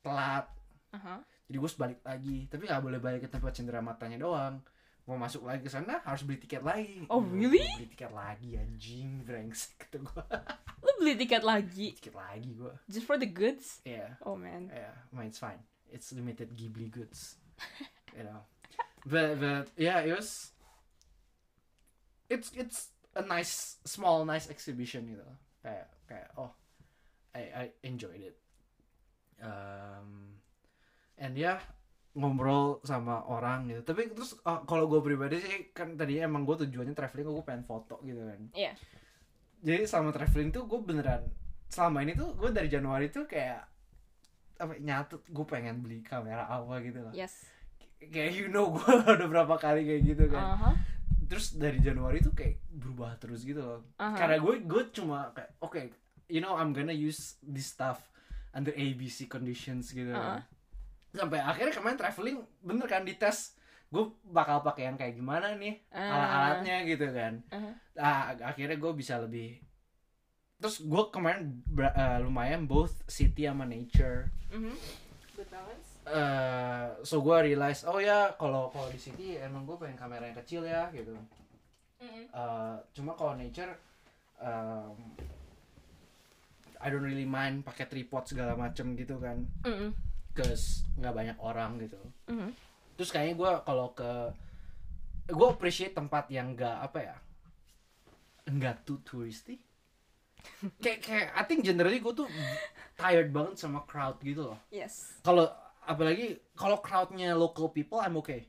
telat 0.00 0.46
Aha. 0.94 1.18
Jadi 1.48 1.56
gue 1.56 1.70
balik 1.74 2.00
lagi. 2.04 2.38
Tapi 2.46 2.62
nggak 2.68 2.82
boleh 2.84 3.00
balik 3.00 3.20
ke 3.24 3.28
tempat 3.28 3.56
cindera 3.56 3.80
matanya 3.80 4.20
doang. 4.20 4.60
Mau 5.08 5.16
masuk 5.16 5.48
lagi 5.48 5.64
ke 5.64 5.72
sana 5.72 6.04
harus 6.04 6.20
beli 6.20 6.36
tiket 6.36 6.60
lagi. 6.60 7.00
Oh, 7.08 7.24
Gua 7.24 7.32
really? 7.32 7.64
beli 7.64 7.88
tiket 7.88 8.12
lagi 8.12 8.60
anjing. 8.60 9.24
Brengsek 9.24 9.88
kata 9.88 10.04
gue 10.04 10.22
Lu 10.84 10.90
beli 11.00 11.16
tiket 11.16 11.40
lagi? 11.40 11.96
Tiket 11.96 12.12
lagi 12.12 12.52
gue 12.52 12.74
just 12.86 13.08
for 13.08 13.16
the 13.16 13.24
goods? 13.24 13.80
ya 13.88 14.20
Oh 14.20 14.36
man. 14.36 14.68
yeah 14.68 14.92
well, 15.08 15.24
it's 15.24 15.40
fine. 15.40 15.58
It's 15.88 16.12
limited 16.12 16.52
Ghibli 16.52 16.92
goods. 16.92 17.40
You 18.12 18.28
know. 18.28 18.44
But 19.08 19.40
but 19.40 19.72
yeah 19.80 20.04
it 20.04 20.12
was 20.12 20.52
it's 22.28 22.52
it's 22.52 22.92
a 23.16 23.24
nice 23.24 23.80
small 23.88 24.28
nice 24.28 24.52
exhibition 24.52 25.08
gitu 25.08 25.24
kayak 25.64 25.88
kayak 26.04 26.28
oh 26.36 26.52
I 27.32 27.42
I 27.48 27.64
enjoyed 27.80 28.20
it. 28.20 28.36
Um 29.40 30.37
and 31.18 31.34
ya 31.34 31.58
ngobrol 32.14 32.82
sama 32.82 33.22
orang 33.24 33.68
gitu 33.68 33.82
tapi 33.84 34.10
terus 34.10 34.34
uh, 34.42 34.64
kalau 34.64 34.86
gue 34.86 34.98
pribadi 34.98 35.38
sih 35.38 35.70
kan 35.70 35.94
tadinya 35.94 36.26
emang 36.26 36.42
gue 36.42 36.66
tujuannya 36.66 36.90
traveling 36.90 37.26
gue 37.28 37.44
pengen 37.44 37.62
foto 37.62 38.00
gitu 38.02 38.18
kan 38.18 38.40
Iya. 38.54 38.72
jadi 39.60 39.84
selama 39.84 40.10
traveling 40.10 40.50
tuh 40.50 40.64
gue 40.64 40.80
beneran 40.80 41.22
selama 41.68 42.02
ini 42.02 42.14
tuh 42.14 42.34
gue 42.34 42.50
dari 42.50 42.66
Januari 42.66 43.06
tuh 43.08 43.26
kayak 43.26 43.62
apa 44.58 44.74
nyatut 44.78 45.22
gue 45.22 45.46
pengen 45.46 45.78
beli 45.78 46.02
kamera 46.02 46.48
apa 46.48 46.82
gitu 46.82 46.98
loh 46.98 47.12
Yes. 47.14 47.46
kayak 48.00 48.34
you 48.34 48.48
know 48.48 48.72
gue 48.72 48.82
udah 49.14 49.28
berapa 49.28 49.54
kali 49.54 49.86
kayak 49.86 50.02
gitu 50.04 50.24
kan 50.26 50.44
Aha. 50.58 50.70
terus 51.28 51.54
dari 51.54 51.78
Januari 51.78 52.18
tuh 52.18 52.34
kayak 52.34 52.58
berubah 52.72 53.14
terus 53.18 53.46
gitu 53.46 53.62
loh 53.62 53.80
Aha. 53.96 54.16
karena 54.16 54.36
gue 54.38 54.54
gue 54.66 54.82
cuma 54.90 55.30
kayak 55.30 55.54
oke 55.60 55.78
you 56.26 56.42
know 56.42 56.58
I'm 56.58 56.74
gonna 56.74 56.90
use 56.90 57.38
this 57.40 57.70
stuff 57.70 58.02
under 58.50 58.72
ABC 58.72 59.28
conditions 59.28 59.92
gitu 59.92 60.10
kan. 60.10 60.42
Sampai 61.10 61.38
akhirnya 61.38 61.72
kemarin 61.72 61.96
traveling 61.96 62.36
bener 62.60 62.86
kan 62.86 63.02
dites 63.02 63.56
gue 63.88 64.04
bakal 64.22 64.60
pakai 64.60 64.84
yang 64.84 64.94
kayak 64.94 65.14
gimana 65.14 65.54
nih 65.54 65.80
Ah. 65.88 66.12
alat-alatnya 66.12 66.76
gitu 66.84 67.08
kan 67.08 67.40
Uh-huh. 67.48 67.72
ah, 67.96 68.36
akhirnya 68.42 68.76
gue 68.76 68.92
bisa 68.92 69.16
lebih 69.16 69.56
terus 70.56 70.82
gue 70.82 71.02
kemarin 71.08 71.56
eh, 71.72 72.18
lumayan 72.18 72.64
both 72.64 73.00
city 73.06 73.46
sama 73.46 73.64
nature. 73.64 74.28
Good 75.32 75.48
balance. 75.48 75.88
eh 76.04 76.84
so 77.02 77.20
gue 77.20 77.36
realize 77.46 77.84
oh 77.84 77.96
ya 77.96 78.32
kalau 78.34 78.68
kalau 78.68 78.88
di 78.88 78.96
city 78.96 79.36
emang 79.36 79.64
gue 79.64 79.76
pengen 79.76 79.94
kamera 79.94 80.24
yang 80.24 80.36
kecil 80.36 80.62
ya 80.62 80.88
gitu 80.90 81.16
Mhm. 81.98 82.28
Eh, 82.28 82.76
cuma 82.92 83.12
kalau 83.12 83.32
nature 83.34 83.72
um, 84.36 84.94
I 86.78 86.86
don't 86.88 87.02
really 87.02 87.24
mind 87.24 87.62
pakai 87.62 87.86
tripod 87.86 88.24
segala 88.24 88.52
macem 88.52 88.92
gitu 88.94 89.16
kan 89.16 89.48
Mhm. 89.62 89.90
Cause 90.32 90.86
nggak 90.94 91.14
banyak 91.14 91.36
orang 91.38 91.78
gitu 91.78 91.98
Mhm. 92.26 92.50
terus 92.94 93.10
kayaknya 93.10 93.34
gue 93.36 93.50
kalau 93.62 93.92
ke 93.92 94.10
gue 95.28 95.48
appreciate 95.48 95.92
tempat 95.92 96.26
yang 96.28 96.52
nggak 96.52 96.76
apa 96.82 96.98
ya 97.04 97.16
nggak 98.48 98.82
too 98.82 98.98
touristy 99.02 99.60
kayak 100.82 101.00
kayak 101.02 101.26
I 101.34 101.42
think 101.44 101.60
generally 101.62 101.98
gue 101.98 102.14
tuh 102.14 102.28
tired 102.94 103.28
banget 103.28 103.58
sama 103.58 103.84
crowd 103.84 104.16
gitu 104.20 104.54
loh 104.54 104.58
Yes. 104.70 105.18
kalau 105.20 105.46
apalagi 105.84 106.40
kalau 106.52 106.80
crowdnya 106.80 107.32
local 107.32 107.68
people 107.68 107.98
I'm 107.98 108.16
okay 108.18 108.48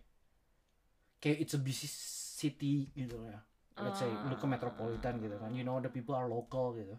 kayak 1.20 1.44
it's 1.44 1.54
a 1.54 1.62
busy 1.62 1.88
city 1.90 2.88
gitu 2.94 3.20
ya 3.22 3.40
let's 3.80 4.00
say 4.00 4.08
lu 4.08 4.36
ke 4.36 4.44
Ah. 4.44 4.50
metropolitan 4.50 5.20
gitu 5.20 5.36
kan 5.36 5.52
you 5.52 5.64
know 5.64 5.80
the 5.80 5.88
people 5.88 6.16
are 6.16 6.28
local 6.28 6.72
gitu 6.74 6.96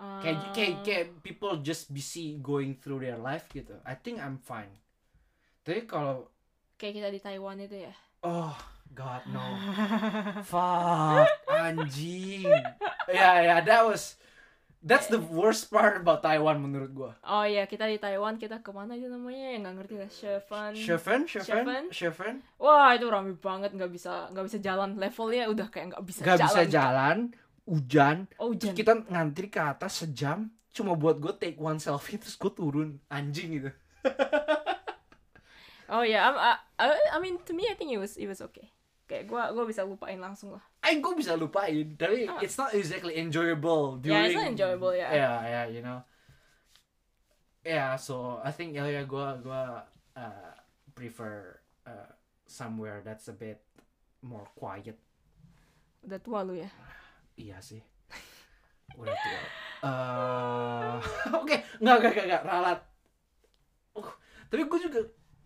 Ah. 0.00 0.24
kayak 0.24 0.38
kayak 0.56 0.74
kayak 0.80 1.04
people 1.20 1.60
just 1.60 1.92
busy 1.92 2.40
going 2.40 2.72
through 2.72 3.04
their 3.04 3.20
life 3.20 3.44
gitu 3.52 3.76
I 3.84 3.92
think 3.92 4.16
I'm 4.16 4.40
fine 4.40 4.72
tapi 5.60 5.84
kalau 5.84 6.32
kayak 6.74 6.94
kita 6.96 7.08
di 7.12 7.20
Taiwan 7.20 7.60
itu 7.60 7.84
ya. 7.84 7.92
oh 8.24 8.56
God 8.90 9.22
no 9.28 9.44
fuck 10.50 11.28
anjing 11.46 12.48
ya 13.06 13.30
ya 13.44 13.56
that 13.60 13.84
was 13.84 14.16
that's 14.80 15.12
the 15.12 15.20
worst 15.20 15.68
part 15.68 16.00
about 16.00 16.24
Taiwan 16.24 16.56
menurut 16.64 16.90
gua 16.90 17.12
Oh 17.20 17.44
iya, 17.44 17.68
kita 17.68 17.84
di 17.84 18.00
Taiwan, 18.00 18.40
kita 18.40 18.64
ke 18.64 18.72
mana 18.72 18.96
itu 18.96 19.06
namanya? 19.06 19.52
Yang 19.52 19.60
nggak 19.60 19.74
ngerti 19.76 19.94
lah. 20.00 20.10
Cheven, 20.10 20.72
Cheven, 20.74 21.20
Cheven? 21.28 21.84
Cheven, 21.92 22.34
Wah, 22.56 22.96
itu 22.96 23.04
rame 23.06 23.36
banget, 23.36 23.76
nggak 23.76 23.92
bisa 23.92 24.32
nggak 24.32 24.44
bisa 24.48 24.58
jalan. 24.58 24.96
Levelnya 24.96 25.52
udah 25.52 25.68
kayak 25.68 25.92
nggak 25.92 26.04
bisa 26.08 26.20
gak 26.24 26.40
jalan. 26.40 26.48
bisa 26.48 26.62
jalan, 26.64 27.16
hujan, 27.70 28.26
Oh, 28.36 28.50
terus 28.50 28.74
hujan. 28.74 28.76
kita 28.76 28.92
ngantri 29.06 29.46
ke 29.46 29.62
atas 29.62 30.02
sejam, 30.02 30.50
cuma 30.70 30.98
buat 30.98 31.22
gue 31.22 31.30
take 31.38 31.54
one 31.56 31.78
selfie 31.78 32.18
terus 32.18 32.34
gue 32.34 32.50
turun, 32.50 32.98
anjing 33.06 33.62
gitu. 33.62 33.70
Oh 35.90 36.06
iya, 36.06 36.22
I'm- 36.22 36.38
I, 36.38 36.50
I, 36.78 36.86
I 37.14 37.18
mean 37.18 37.42
to 37.42 37.50
me 37.50 37.66
I 37.66 37.74
think 37.74 37.90
it 37.90 37.98
was 37.98 38.14
it 38.14 38.30
was 38.30 38.38
okay. 38.38 38.70
Kayak 39.10 39.26
gua 39.26 39.50
gua 39.50 39.66
bisa 39.66 39.82
lupain 39.82 40.22
langsung 40.22 40.54
lah. 40.54 40.62
Eh, 40.86 41.02
gue 41.02 41.12
bisa 41.18 41.34
lupain, 41.34 41.98
tapi 41.98 42.30
Ah. 42.30 42.38
it's 42.38 42.54
not 42.54 42.70
exactly 42.70 43.18
enjoyable 43.18 43.98
Yeah, 43.98 44.22
during. 44.22 44.30
it's 44.30 44.38
not 44.38 44.46
enjoyable, 44.46 44.94
yeah. 44.94 45.10
Yeah, 45.10 45.36
yeah, 45.42 45.64
you 45.66 45.82
know. 45.82 46.06
Yeah, 47.66 47.98
so 47.98 48.38
I 48.40 48.54
think 48.54 48.78
ya 48.78 48.86
ya 48.86 49.02
gue 49.02 49.26
gue 49.42 49.62
uh, 50.14 50.52
prefer 50.94 51.58
uh, 51.90 52.14
somewhere 52.46 53.02
that's 53.02 53.26
a 53.26 53.34
bit 53.34 53.58
more 54.22 54.46
quiet. 54.54 54.94
Udah 56.06 56.22
tua 56.22 56.46
lu 56.46 56.54
ya. 56.54 56.70
Iya 57.36 57.58
sih. 57.60 57.80
Udah 58.98 59.14
tua. 59.14 59.40
Eh, 59.80 60.96
Oke, 61.40 61.56
nggak 61.78 61.96
nggak 62.00 62.12
nggak 62.12 62.26
nggak 62.26 62.42
ralat. 62.44 62.80
Oh, 63.96 64.08
tapi 64.50 64.62
gue 64.66 64.80
juga 64.86 65.00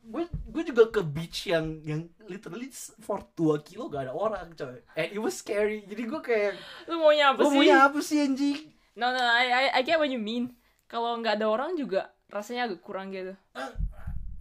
gue 0.04 0.24
gue 0.28 0.62
juga 0.68 0.84
ke 0.92 1.00
beach 1.00 1.48
yang 1.48 1.80
yang 1.80 2.04
literally 2.28 2.68
for 3.00 3.24
2 3.32 3.56
kilo 3.64 3.88
gak 3.88 4.04
ada 4.08 4.12
orang 4.12 4.52
coy. 4.52 4.80
And 4.96 5.08
it 5.12 5.20
was 5.20 5.40
scary. 5.40 5.84
Jadi 5.88 6.02
gue 6.04 6.20
kayak 6.20 6.52
Lu 6.92 7.00
maunya 7.00 7.32
apa 7.32 7.40
gue 7.40 7.48
sih? 7.48 7.56
maunya 7.56 7.76
apa 7.88 7.98
sih 8.04 8.18
anjing? 8.20 8.58
No 8.94 9.10
no, 9.10 9.22
I, 9.22 9.48
I 9.48 9.64
I 9.76 9.82
get 9.82 9.96
what 9.96 10.12
you 10.12 10.20
mean. 10.20 10.52
Kalau 10.86 11.16
nggak 11.18 11.40
ada 11.40 11.46
orang 11.48 11.74
juga 11.74 12.12
rasanya 12.28 12.68
agak 12.68 12.84
kurang 12.84 13.10
gitu. 13.10 13.32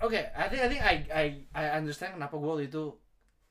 Oke, 0.03 0.19
I 0.35 0.45
think 0.51 0.61
I 0.61 0.67
think 0.67 0.81
I 0.83 0.95
I 1.07 1.25
I 1.55 1.63
understand 1.79 2.19
kenapa 2.19 2.35
gue 2.35 2.49
waktu 2.49 2.67
itu 2.67 2.91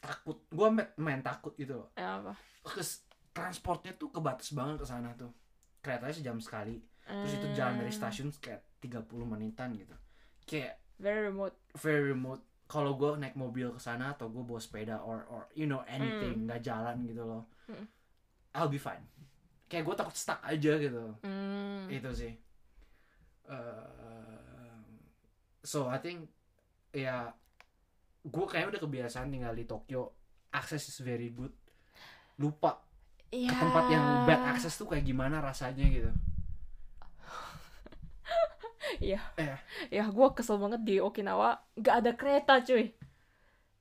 takut. 0.04 0.44
Gue 0.52 0.68
main, 0.68 0.88
main 1.00 1.20
takut 1.24 1.56
gitu 1.56 1.80
loh. 1.80 1.88
Eh, 1.96 2.04
apa? 2.04 2.36
Terus 2.76 3.08
transportnya 3.32 3.96
tuh 3.96 4.08
kebatas 4.08 4.52
banget 4.52 4.80
ke 4.80 4.86
sana 4.86 5.12
tuh. 5.16 5.32
Keretanya 5.80 6.14
sejam 6.14 6.38
sekali. 6.38 6.78
Terus 7.02 7.34
itu 7.34 7.48
jalan 7.52 7.82
dari 7.82 7.90
Eh, 7.90 7.96
stasiun 7.96 8.30
kayak 8.38 8.62
30 8.78 9.26
menitan 9.26 9.74
gitu. 9.74 9.96
Kayak 10.46 10.78
Very 10.96 11.26
remote. 11.26 11.56
very 11.74 12.14
remote. 12.14 12.40
Kalau 12.70 12.94
gue 12.94 13.18
naik 13.18 13.34
mobil 13.34 13.68
ke 13.68 13.80
sana 13.82 14.14
atau 14.14 14.30
gue 14.30 14.40
bawa 14.40 14.56
sepeda 14.56 15.02
or 15.02 15.26
or 15.26 15.50
you 15.52 15.66
know 15.66 15.82
anything 15.84 16.46
nggak 16.46 16.62
jalan 16.62 17.02
gitu 17.04 17.20
loh. 17.20 17.44
Hmm. 17.66 17.84
I'll 18.54 18.70
be 18.70 18.78
fine. 18.78 19.02
Kayak 19.66 19.88
gue 19.88 19.94
takut 19.98 20.14
stuck 20.14 20.40
aja 20.40 20.72
gitu. 20.78 21.16
Hmm. 21.20 21.90
Itu 21.90 22.12
sih. 22.14 22.32
Uh, 23.42 24.80
so 25.60 25.90
I 25.90 25.98
think 25.98 26.30
ya 26.94 27.34
gue 28.22 28.44
kayaknya 28.46 28.78
udah 28.78 28.82
kebiasaan 28.82 29.28
tinggal 29.28 29.52
di 29.52 29.66
Tokyo. 29.66 30.14
Akses 30.52 30.86
is 30.86 31.00
very 31.02 31.34
good. 31.34 31.50
Lupa 32.38 32.78
Iya. 33.32 33.48
ke 33.48 33.56
tempat 33.64 33.84
yang 33.88 34.04
bad 34.28 34.42
access 34.52 34.76
tuh 34.76 34.84
kayak 34.84 35.08
gimana 35.08 35.40
rasanya 35.40 35.88
gitu. 35.88 36.10
Iya. 39.00 39.24
Eh. 39.40 39.56
Ya, 39.88 40.04
gua 40.12 40.36
kesel 40.36 40.60
banget 40.60 40.84
di 40.84 41.00
Okinawa 41.00 41.64
nggak 41.74 41.96
ada 42.04 42.12
kereta, 42.12 42.60
cuy. 42.60 42.92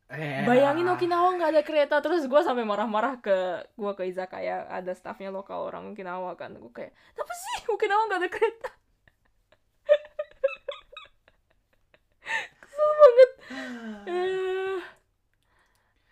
Eh, 0.07 0.43
Bayangin 0.43 0.87
Okinawa 0.87 1.35
nggak 1.35 1.51
ada 1.55 1.63
kereta 1.63 1.95
terus 2.03 2.27
gua 2.27 2.43
sampai 2.43 2.67
marah-marah 2.67 3.19
ke 3.19 3.63
gua 3.75 3.95
ke 3.95 4.07
izakaya 4.07 4.67
ada 4.67 4.91
staffnya 4.91 5.31
lokal 5.31 5.67
orang 5.67 5.95
Okinawa 5.95 6.35
kan 6.35 6.51
gue 6.51 6.67
kayak 6.71 6.91
apa 7.15 7.31
sih 7.31 7.57
Okinawa 7.71 8.11
nggak 8.11 8.19
ada 8.19 8.27
kereta 8.27 8.69
kesel 12.59 12.89
banget 12.99 13.31
Eh. 14.11 14.79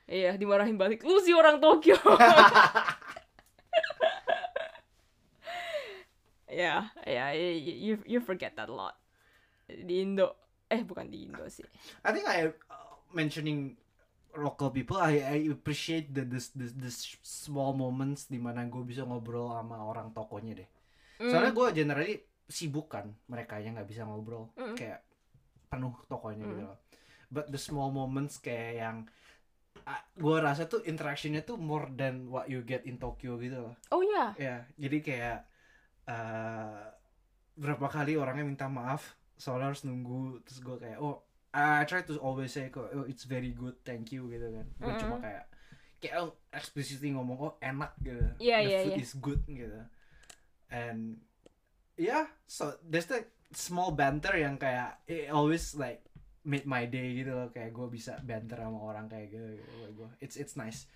iya 0.07 0.31
dimarahin 0.39 0.79
balik 0.79 1.03
lu 1.03 1.19
sih 1.19 1.35
orang 1.35 1.59
Tokyo 1.59 1.99
ya 6.59 6.75
ya 7.07 7.31
you 7.31 7.95
you 8.03 8.19
forget 8.19 8.51
that 8.53 8.67
a 8.67 8.75
lot 8.75 8.99
di 9.63 10.03
Indo 10.03 10.35
eh 10.67 10.83
bukan 10.83 11.07
di 11.07 11.23
Indo 11.23 11.47
sih 11.47 11.63
I 12.03 12.09
think 12.11 12.27
I 12.27 12.51
uh, 12.51 12.53
mentioning 13.15 13.79
local 14.35 14.69
people 14.69 14.99
I 14.99 15.23
I 15.23 15.37
appreciate 15.47 16.11
the 16.11 16.21
this 16.21 16.51
this, 16.51 16.75
this 16.75 16.97
small 17.23 17.71
moments 17.71 18.27
di 18.27 18.37
mana 18.37 18.67
gue 18.67 18.83
bisa 18.83 19.01
ngobrol 19.01 19.49
sama 19.49 19.81
orang 19.81 20.13
tokonya 20.13 20.61
deh. 20.61 20.69
Soalnya 21.17 21.49
gue 21.49 21.67
generally 21.73 22.15
sibuk 22.45 22.91
kan 22.91 23.09
mereka 23.25 23.57
yang 23.57 23.73
nggak 23.73 23.89
bisa 23.89 24.05
ngobrol 24.05 24.53
Mm. 24.53 24.77
kayak 24.77 25.01
penuh 25.67 25.97
tokonya 26.05 26.45
gitu 26.45 26.61
Mm. 26.61 26.69
loh. 26.69 26.77
But 27.29 27.49
the 27.49 27.57
small 27.57 27.89
moments 27.89 28.37
kayak 28.37 28.73
yang 28.77 28.97
gue 30.13 30.37
rasa 30.37 30.69
tuh 30.69 30.85
interactionnya 30.85 31.41
tuh 31.41 31.57
more 31.57 31.89
than 31.89 32.29
what 32.29 32.45
you 32.45 32.61
get 32.61 32.85
in 32.85 33.01
Tokyo 33.01 33.41
gitu 33.41 33.57
loh. 33.65 33.73
oh 33.89 34.05
ya 34.05 34.37
Ya, 34.37 34.55
jadi 34.77 34.97
kayak 35.01 35.37
eh 36.09 36.81
berapa 37.59 37.85
kali 37.91 38.17
orangnya 38.17 38.47
minta 38.47 38.65
maaf 38.65 39.13
soalnya 39.37 39.69
harus 39.69 39.85
nunggu 39.85 40.41
terus 40.47 40.59
gue 40.63 40.77
kayak 40.79 40.97
oh 40.97 41.21
I 41.53 41.85
try 41.85 42.05
to 42.05 42.17
always 42.21 42.55
say 42.55 42.73
kok 42.73 42.89
oh, 42.93 43.05
it's 43.05 43.27
very 43.29 43.53
good 43.53 43.77
thank 43.85 44.09
you 44.15 44.25
gitu 44.31 44.47
kan 44.49 44.67
gue 44.79 44.93
cuma 44.97 45.15
Mm-mm. 45.19 45.25
kayak 45.27 45.45
kayak 45.99 46.15
oh, 46.23 46.31
explicitly 46.55 47.11
ngomong 47.11 47.37
oh 47.37 47.53
enak 47.59 47.93
gitu 47.99 48.23
Iya, 48.39 48.57
the 48.63 48.69
iya, 48.71 48.79
food 48.87 48.95
iya. 48.95 49.03
is 49.03 49.13
good 49.19 49.41
gitu 49.45 49.81
and 50.71 51.19
yeah 51.99 52.31
so 52.47 52.73
there's 52.87 53.11
that 53.11 53.27
small 53.51 53.91
banter 53.91 54.31
yang 54.39 54.55
kayak 54.55 55.03
it 55.05 55.27
always 55.29 55.75
like 55.75 55.99
made 56.47 56.63
my 56.63 56.87
day 56.87 57.19
gitu 57.19 57.35
loh 57.35 57.51
kayak 57.51 57.75
gue 57.75 57.87
bisa 57.91 58.15
banter 58.23 58.55
sama 58.55 58.79
orang 58.79 59.11
kayak 59.11 59.35
gitu, 59.35 59.59
gitu 59.59 59.87
gua. 59.99 60.09
it's 60.23 60.39
it's 60.39 60.55
nice 60.55 60.87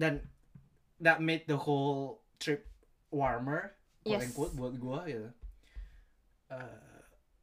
dan 0.00 0.24
that 0.96 1.20
made 1.20 1.44
the 1.44 1.60
whole 1.60 2.24
trip 2.40 2.64
warmer 3.12 3.75
quote 4.06 4.14
Yes. 4.14 4.22
unquote 4.24 4.54
buat 4.54 4.74
gue 4.74 4.98
gitu 5.10 5.28
uh, 6.50 6.98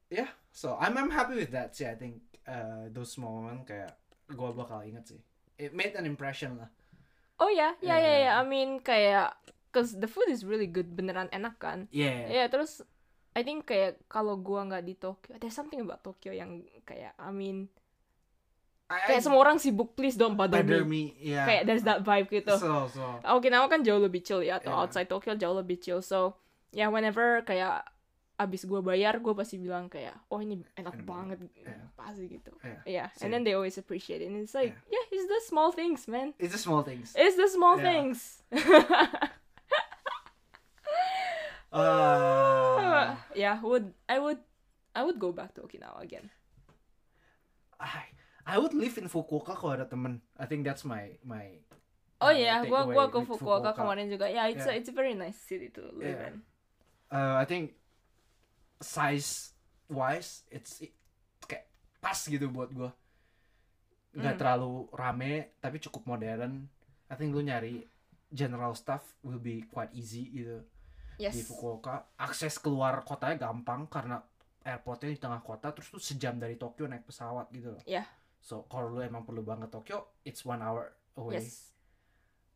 yeah 0.10 0.31
so 0.49 0.77
I'm 0.80 0.95
I'm 0.95 1.11
happy 1.11 1.35
with 1.35 1.52
that 1.52 1.76
sih 1.76 1.84
I 1.84 1.95
think 1.95 2.23
uh, 2.45 2.88
those 2.90 3.11
small 3.11 3.41
moment 3.41 3.68
kayak 3.68 3.98
gue 4.30 4.49
bakal 4.53 4.81
inget 4.81 5.06
sih 5.07 5.19
it 5.57 5.72
made 5.72 5.94
an 5.94 6.07
impression 6.07 6.57
lah 6.57 6.72
Oh 7.35 7.49
ya, 7.49 7.76
ya 7.81 7.98
ya 7.98 8.14
ya. 8.23 8.31
I 8.40 8.45
mean 8.45 8.77
kayak, 8.80 9.34
cause 9.73 9.98
the 9.98 10.06
food 10.07 10.30
is 10.30 10.45
really 10.45 10.69
good, 10.69 10.94
beneran 10.94 11.27
enak 11.27 11.57
kan. 11.57 11.90
yeah 11.90 12.30
Ya 12.30 12.45
terus, 12.48 12.85
I 13.34 13.41
think 13.41 13.65
kayak 13.65 13.99
kalau 14.06 14.38
gua 14.38 14.64
nggak 14.64 14.85
di 14.85 14.94
Tokyo, 14.95 15.35
there's 15.41 15.52
something 15.52 15.81
about 15.81 16.06
Tokyo 16.06 16.30
yang 16.31 16.61
kayak, 16.85 17.18
I 17.18 17.34
mean, 17.34 17.68
I, 18.88 19.02
kayak 19.11 19.26
semua 19.26 19.41
orang 19.41 19.57
sibuk, 19.57 19.98
please 19.98 20.14
don't 20.14 20.38
bother, 20.38 20.61
bother 20.61 20.85
me. 20.85 21.11
me 21.18 21.34
yeah 21.34 21.44
Kayak 21.44 21.64
there's 21.68 21.84
that 21.84 22.06
vibe 22.06 22.30
gitu. 22.31 22.53
so 22.53 22.85
so 22.88 23.02
Okinawa 23.26 23.65
kan 23.65 23.81
jauh 23.81 23.99
lebih 23.99 24.22
chill 24.22 24.45
ya, 24.45 24.61
atau 24.61 24.69
Iya. 24.72 24.80
outside 24.85 25.10
Tokyo 25.10 25.34
jauh 25.34 25.57
lebih 25.57 25.81
chill. 25.81 25.99
So, 25.99 26.38
ya 26.74 26.90
whenever 26.90 27.45
kayak 27.45 27.86
abis 28.34 28.66
gua 28.66 28.82
bayar, 28.82 29.22
gua 29.22 29.38
pasti 29.38 29.62
bilang 29.62 29.86
kayak, 29.88 30.18
oh 30.28 30.41
ini 30.41 30.58
enak 30.74 30.98
Enak 30.98 31.06
banget, 31.06 31.38
Iya. 31.54 31.78
pasti 31.94 32.26
gitu. 32.28 32.50
Iya, 32.66 32.82
Yeah, 32.84 33.08
same. 33.14 33.30
and 33.30 33.30
then 33.30 33.41
they 33.45 33.54
always 33.54 33.78
appreciate 33.78 34.20
it. 34.20 34.28
And 34.28 34.41
it's 34.41 34.58
like, 34.58 34.74
yeah, 34.90 35.06
it's 35.14 35.30
the 35.30 35.38
small 35.45 35.70
things, 35.70 36.10
man. 36.10 36.34
it's 36.41 36.52
the 36.52 36.60
small 36.60 36.82
things 36.82 37.14
It's 37.14 37.38
the 37.38 37.45
small 37.48 37.78
Yeah. 37.80 37.86
things. 37.86 38.41
uh, 41.72 43.16
yeah, 43.36 43.62
would 43.62 43.94
I 44.10 44.18
would 44.20 44.41
I 44.94 45.02
would 45.06 45.18
go 45.20 45.32
back 45.32 45.54
to 45.56 45.62
Okinawa 45.66 46.02
again. 46.02 46.30
I 47.80 48.10
I 48.45 48.58
would 48.58 48.74
live 48.74 48.98
in 48.98 49.08
Fukuoka 49.10 49.56
kalau 49.56 49.78
ada 49.78 49.86
temen 49.88 50.22
I 50.38 50.45
think 50.45 50.66
that's 50.66 50.86
my 50.86 51.18
my 51.22 51.62
Oh 52.24 52.32
uh, 52.32 52.36
iya, 52.36 52.64
gua 52.64 52.88
gua 52.88 53.12
ke 53.12 53.20
with 53.20 53.36
Fukuoka, 53.36 53.76
kemarin 53.76 54.08
juga. 54.08 54.32
Ya, 54.32 54.48
it's 54.48 54.64
a, 54.64 54.72
Yeah. 54.72 54.80
it's 54.80 54.88
a 54.88 54.95
very 54.95 55.12
nice 55.12 55.36
city 55.36 55.68
to 55.76 55.91
live 55.91 56.16
Yeah. 56.16 56.28
in. 56.32 56.36
Uh, 57.08 57.38
I 57.38 57.46
think 57.46 57.74
size 58.80 59.54
wise 59.88 60.44
it's 60.50 60.82
it- 60.82 60.96
kayak 61.44 61.68
pas 62.00 62.18
gitu 62.18 62.50
buat 62.50 62.70
gua 62.70 62.92
nggak 64.14 64.36
Mm. 64.36 64.40
terlalu 64.40 64.74
rame 64.92 65.34
tapi 65.58 65.78
cukup 65.80 66.06
modern 66.06 66.68
I 67.08 67.16
think 67.16 67.32
lu 67.32 67.42
nyari 67.42 67.86
general 68.30 68.74
stuff 68.74 69.02
will 69.22 69.38
be 69.38 69.66
quite 69.68 69.94
easy 69.94 70.30
gitu 70.30 70.62
Yes. 71.16 71.38
di 71.38 71.42
Fukuoka 71.42 72.18
akses 72.18 72.58
keluar 72.58 73.02
kotanya 73.02 73.38
gampang 73.40 73.86
karena 73.86 74.18
airportnya 74.62 75.14
di 75.14 75.20
tengah 75.20 75.40
kota 75.40 75.70
terus 75.70 75.90
tuh 75.90 76.02
sejam 76.02 76.36
dari 76.36 76.58
Tokyo 76.58 76.90
naik 76.90 77.06
pesawat 77.06 77.54
gitu 77.54 77.78
loh 77.78 77.82
Iya. 77.86 78.04
so 78.42 78.66
kalau 78.66 78.90
lu 78.90 79.00
emang 79.00 79.22
perlu 79.22 79.46
banget 79.46 79.70
Tokyo 79.70 80.18
it's 80.26 80.42
one 80.42 80.60
hour 80.60 80.90
away 81.16 81.38
Yes. 81.38 81.70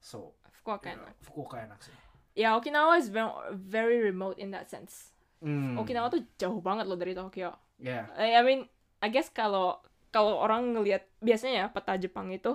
so 0.02 0.34
Fukuoka 0.58 0.90
you 0.90 0.98
know, 0.98 1.06
enak. 1.06 1.14
Fukuoka 1.22 1.58
enak 1.62 1.80
sih 1.80 1.94
Ya 2.38 2.54
Okinawa 2.54 3.02
is 3.02 3.10
very, 3.10 3.34
very 3.58 3.98
remote 3.98 4.38
in 4.38 4.54
that 4.54 4.70
sense. 4.70 5.10
Hmm, 5.42 5.74
Okinawa 5.74 6.14
tuh 6.14 6.22
jauh 6.38 6.62
banget 6.62 6.86
loh 6.86 6.98
dari 6.98 7.18
Tokyo. 7.18 7.58
yeah 7.78 8.06
I 8.14 8.38
I 8.38 8.42
mean, 8.46 8.70
I 9.02 9.10
guess 9.10 9.30
kalau 9.34 9.82
kalau 10.14 10.38
orang 10.38 10.74
ngelihat 10.78 11.06
biasanya 11.22 11.66
ya 11.66 11.68
peta 11.74 11.98
Jepang 11.98 12.30
itu 12.30 12.54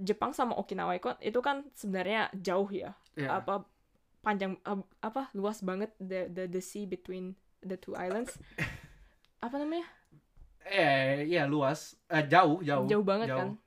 Jepang 0.00 0.32
sama 0.32 0.56
Okinawa 0.58 0.96
itu, 0.96 1.12
itu 1.22 1.38
kan 1.44 1.68
sebenarnya 1.76 2.32
jauh 2.34 2.66
ya. 2.72 2.96
yeah 3.14 3.40
Apa 3.40 3.68
panjang 4.24 4.56
apa 5.04 5.28
luas 5.36 5.60
banget 5.60 5.92
the 6.00 6.32
the 6.32 6.48
the 6.48 6.60
sea 6.64 6.88
between 6.88 7.36
the 7.60 7.76
two 7.76 7.92
islands. 7.92 8.40
apa 9.44 9.60
namanya? 9.60 9.84
eh 10.64 11.28
iya 11.28 11.44
luas 11.44 11.92
Eh, 12.08 12.24
jauh 12.24 12.64
jauh 12.64 12.88
Jauh 12.88 13.04
banget 13.04 13.28
kan. 13.36 13.60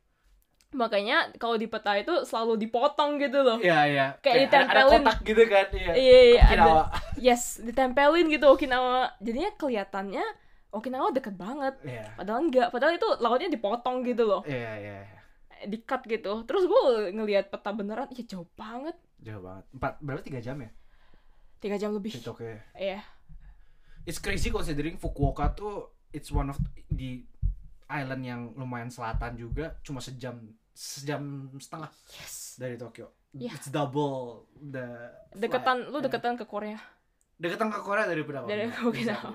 Makanya 0.76 1.32
kalau 1.40 1.56
di 1.56 1.66
peta 1.66 1.96
itu 1.96 2.12
selalu 2.24 2.60
dipotong 2.60 3.16
gitu 3.18 3.40
loh. 3.40 3.58
Iya 3.58 3.80
iya. 3.88 4.06
Kayak 4.20 4.36
ada- 4.36 4.42
ada 4.42 4.48
ditempelin. 4.68 5.00
kotak 5.00 5.18
gitu 5.24 5.44
kan. 5.48 5.66
Iya. 5.72 5.92
Iya, 5.94 6.20
iya, 6.20 6.42
ada. 6.42 6.48
Okinawa. 6.52 6.84
Yes, 7.18 7.44
ditempelin 7.62 8.26
gitu 8.28 8.46
Okinawa. 8.46 9.16
Jadinya 9.18 9.52
kelihatannya 9.56 10.26
Okinawa 10.68 11.08
deket 11.10 11.36
banget. 11.36 11.76
Iya. 11.82 12.04
Padahal 12.14 12.40
enggak, 12.44 12.68
padahal 12.70 12.94
itu 12.94 13.08
lautnya 13.18 13.48
dipotong 13.48 14.04
gitu 14.04 14.24
loh. 14.24 14.42
Iya 14.44 14.72
iya. 14.78 14.98
iya. 15.04 15.16
di 15.58 15.82
cut 15.82 16.06
gitu 16.06 16.46
terus 16.46 16.70
gue 16.70 16.82
ngelihat 17.10 17.50
peta 17.50 17.74
beneran 17.74 18.06
ya 18.14 18.22
jauh 18.28 18.46
banget 18.54 18.94
Jauh 19.18 19.42
banget. 19.42 19.66
Empat 19.74 19.98
berarti 19.98 20.30
tiga 20.30 20.38
jam 20.38 20.62
ya 20.62 20.70
tiga 21.58 21.76
jam 21.76 21.90
lebih 21.90 22.14
di 22.14 22.22
Tokyo. 22.22 22.62
Iya 22.78 23.02
It's 24.06 24.22
crazy 24.22 24.48
considering 24.48 24.96
Fukuoka 24.96 25.50
tuh 25.52 25.74
it's 26.10 26.30
one 26.30 26.48
of 26.48 26.62
di 26.88 27.26
island 27.88 28.24
yang 28.24 28.42
lumayan 28.56 28.92
selatan 28.92 29.36
juga 29.40 29.76
cuma 29.84 30.04
sejam 30.04 30.36
sejam 30.78 31.50
setengah 31.58 31.90
yes 32.20 32.56
dari 32.62 32.78
Tokyo. 32.78 33.10
Iya. 33.38 33.54
It's 33.54 33.70
double 33.70 34.46
the 34.58 34.86
deketan 35.36 35.90
lu 35.90 35.98
flight. 36.00 36.06
deketan 36.10 36.34
ke 36.38 36.46
Korea 36.46 36.80
deketan 37.38 37.70
ke 37.70 37.80
Korea 37.82 38.06
daripada 38.10 38.46
Dari 38.46 38.66
Okinawa. 38.70 38.90
Okinawa. 38.90 39.32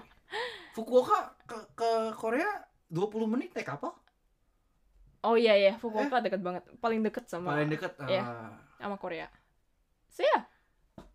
Fukuoka 0.74 1.18
ke, 1.46 1.56
ke 1.76 1.90
Korea 2.16 2.48
20 2.90 3.32
menit 3.32 3.50
naik 3.54 3.68
kapal. 3.68 3.94
oh 5.22 5.38
iya 5.38 5.54
iya 5.54 5.72
Fukuoka 5.78 6.18
deket 6.18 6.42
banget 6.42 6.66
paling 6.82 6.98
deket 7.04 7.30
sama 7.30 7.54
Paling 7.54 7.70
deket. 7.70 7.94
Iya. 8.10 8.22
ah, 8.26 8.52
sama 8.82 8.98
Korea 8.98 9.30
so 10.10 10.26
yeah 10.26 10.44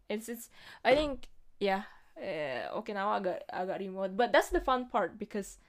it's 0.08 0.32
it's 0.32 0.48
I 0.82 0.96
think 0.96 1.28
ya 1.60 1.84
yeah, 2.16 2.72
Okinawa 2.72 3.20
agak 3.20 3.44
agak 3.52 3.78
remote 3.84 4.16
but 4.16 4.32
that's 4.32 4.50
the 4.50 4.64
fun 4.64 4.88
part 4.88 5.20
because 5.20 5.60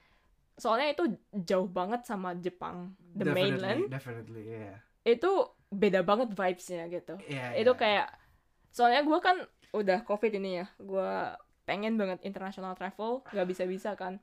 soalnya 0.58 0.90
itu 0.90 1.04
jauh 1.46 1.70
banget 1.70 2.02
sama 2.04 2.34
Jepang 2.36 2.92
the 3.14 3.24
definitely, 3.24 3.34
mainland. 3.38 3.82
Definitely, 3.88 4.42
yeah. 4.50 4.76
itu 5.06 5.30
beda 5.70 6.02
banget 6.02 6.34
vibesnya 6.34 6.90
gitu. 6.90 7.14
Iya, 7.30 7.54
itu 7.56 7.72
kayak 7.78 8.10
soalnya 8.74 9.06
gue 9.06 9.18
kan 9.22 9.36
udah 9.72 10.02
covid 10.04 10.32
ini 10.34 10.64
ya 10.64 10.66
gue 10.80 11.10
pengen 11.68 12.00
banget 12.00 12.24
international 12.24 12.72
travel 12.72 13.20
nggak 13.28 13.48
bisa 13.48 13.64
bisa 13.68 13.90
kan. 13.94 14.18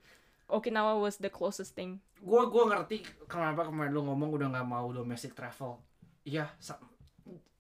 Okinawa 0.46 1.02
was 1.02 1.18
the 1.18 1.30
closest 1.30 1.74
thing. 1.74 1.98
Gua 2.22 2.46
gua 2.46 2.70
ngerti 2.70 3.02
kenapa 3.26 3.66
kemarin 3.66 3.90
lu 3.90 4.06
ngomong 4.06 4.30
udah 4.30 4.48
nggak 4.54 4.68
mau 4.70 4.86
domestic 4.94 5.34
travel. 5.34 5.82
Iya 6.22 6.46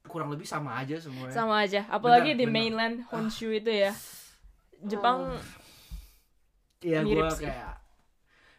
kurang 0.06 0.30
lebih 0.30 0.45
sama 0.45 0.77
aja 0.77 1.02
semuanya. 1.02 1.34
Sama 1.34 1.65
aja 1.65 1.81
apalagi 1.89 2.38
Benar, 2.38 2.41
di 2.41 2.45
benar. 2.45 2.53
mainland 2.53 2.95
Honshu 3.10 3.49
itu 3.49 3.73
ya. 3.73 3.93
Jepang 4.85 5.34
iya 6.85 7.02
mirip 7.02 7.26
gua 7.26 7.34
sih. 7.34 7.49
kayak 7.49 7.73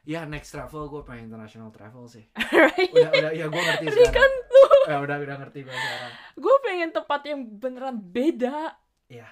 ya 0.07 0.23
next 0.23 0.49
travel 0.49 0.87
gua 0.87 1.03
pengen 1.03 1.27
international 1.27 1.69
travel 1.69 2.07
sih. 2.07 2.23
Right? 2.55 2.89
Udah 2.95 3.11
udah 3.11 3.31
ya 3.35 3.47
gua 3.47 3.61
ngerti 3.61 3.85
sekarang. 3.91 4.15
kan 4.15 4.31
lu. 4.47 4.62
Ya 4.87 4.97
udah 5.03 5.16
udah 5.19 5.37
ngerti 5.43 5.59
gua 5.61 5.74
sekarang. 5.74 6.12
Gue 6.37 6.55
pengen 6.62 6.89
tempat 6.91 7.20
yang 7.27 7.41
beneran 7.59 7.97
beda. 7.99 8.59
Iya 9.07 9.27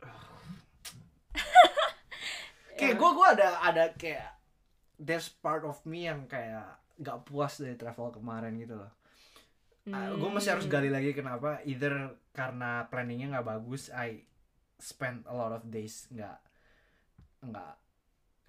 kayak 2.78 2.94
gua 2.96 3.10
gua 3.12 3.26
ada 3.36 3.48
ada 3.60 3.84
kayak 3.92 4.30
there's 4.96 5.28
part 5.28 5.62
of 5.62 5.76
me 5.84 6.06
yang 6.06 6.24
kayak 6.24 6.64
gak 6.96 7.20
puas 7.24 7.56
dari 7.56 7.74
travel 7.74 8.10
kemarin 8.10 8.56
gitu 8.56 8.76
loh. 8.76 8.90
Gue 9.90 10.30
masih 10.30 10.54
harus 10.54 10.64
Hmm. 10.68 10.72
gali 10.72 10.88
lagi 10.92 11.10
kenapa. 11.12 11.58
Either 11.64 12.14
karena 12.30 12.84
planningnya 12.86 13.32
nggak 13.32 13.48
bagus 13.48 13.88
I 13.90 14.22
spend 14.76 15.24
a 15.26 15.32
lot 15.32 15.50
of 15.50 15.66
days 15.66 16.04
nggak 16.08 16.36
nggak 17.42 17.72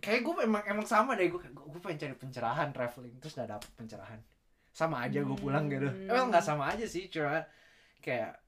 kayak 0.01 0.21
gue 0.25 0.33
emang 0.43 0.63
emang 0.65 0.87
sama 0.89 1.13
deh 1.13 1.29
gue 1.29 1.39
gue 1.45 1.81
pengen 1.81 1.99
cari 2.01 2.15
pencerahan 2.17 2.73
traveling 2.73 3.15
terus 3.21 3.37
gak 3.37 3.47
dapet 3.53 3.69
pencerahan. 3.77 4.19
Sama 4.73 5.05
aja 5.05 5.21
gue 5.21 5.37
pulang 5.37 5.69
gitu. 5.69 5.87
Hmm. 5.87 6.09
emang 6.09 6.33
nggak 6.33 6.43
sama 6.43 6.73
aja 6.73 6.83
sih 6.89 7.05
cuma 7.07 7.45
kayak 8.01 8.41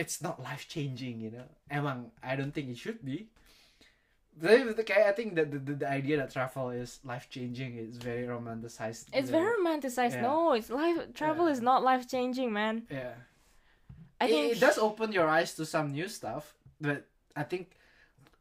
it's 0.00 0.24
not 0.24 0.40
life 0.40 0.64
changing 0.66 1.20
you 1.20 1.30
know? 1.30 1.44
Emang 1.68 2.08
I 2.24 2.34
don't 2.34 2.56
think 2.56 2.72
it 2.72 2.80
should 2.80 3.04
be. 3.04 3.28
Tapi 4.38 4.70
kayak 4.86 5.04
I 5.10 5.14
think 5.18 5.34
that 5.34 5.50
the, 5.50 5.58
the, 5.58 5.74
the 5.82 5.88
idea 5.90 6.14
that 6.22 6.30
travel 6.30 6.70
is 6.70 7.02
life 7.02 7.26
changing 7.26 7.74
is 7.74 7.98
very 7.98 8.22
romanticized. 8.22 9.10
It's 9.10 9.34
very 9.34 9.50
romanticized. 9.50 10.22
Yeah. 10.22 10.30
no 10.30 10.54
it's 10.54 10.70
life 10.70 11.10
travel 11.12 11.50
Yeah. 11.50 11.58
is 11.58 11.60
not 11.60 11.82
life 11.82 12.06
changing 12.06 12.54
man. 12.54 12.86
Yeah. 12.88 13.18
I 14.22 14.26
it, 14.26 14.30
think 14.30 14.44
it 14.56 14.60
does 14.62 14.78
open 14.78 15.12
your 15.12 15.26
eyes 15.26 15.54
to 15.58 15.66
some 15.66 15.90
new 15.90 16.06
stuff, 16.06 16.54
but 16.80 17.06
I 17.34 17.42
think 17.42 17.77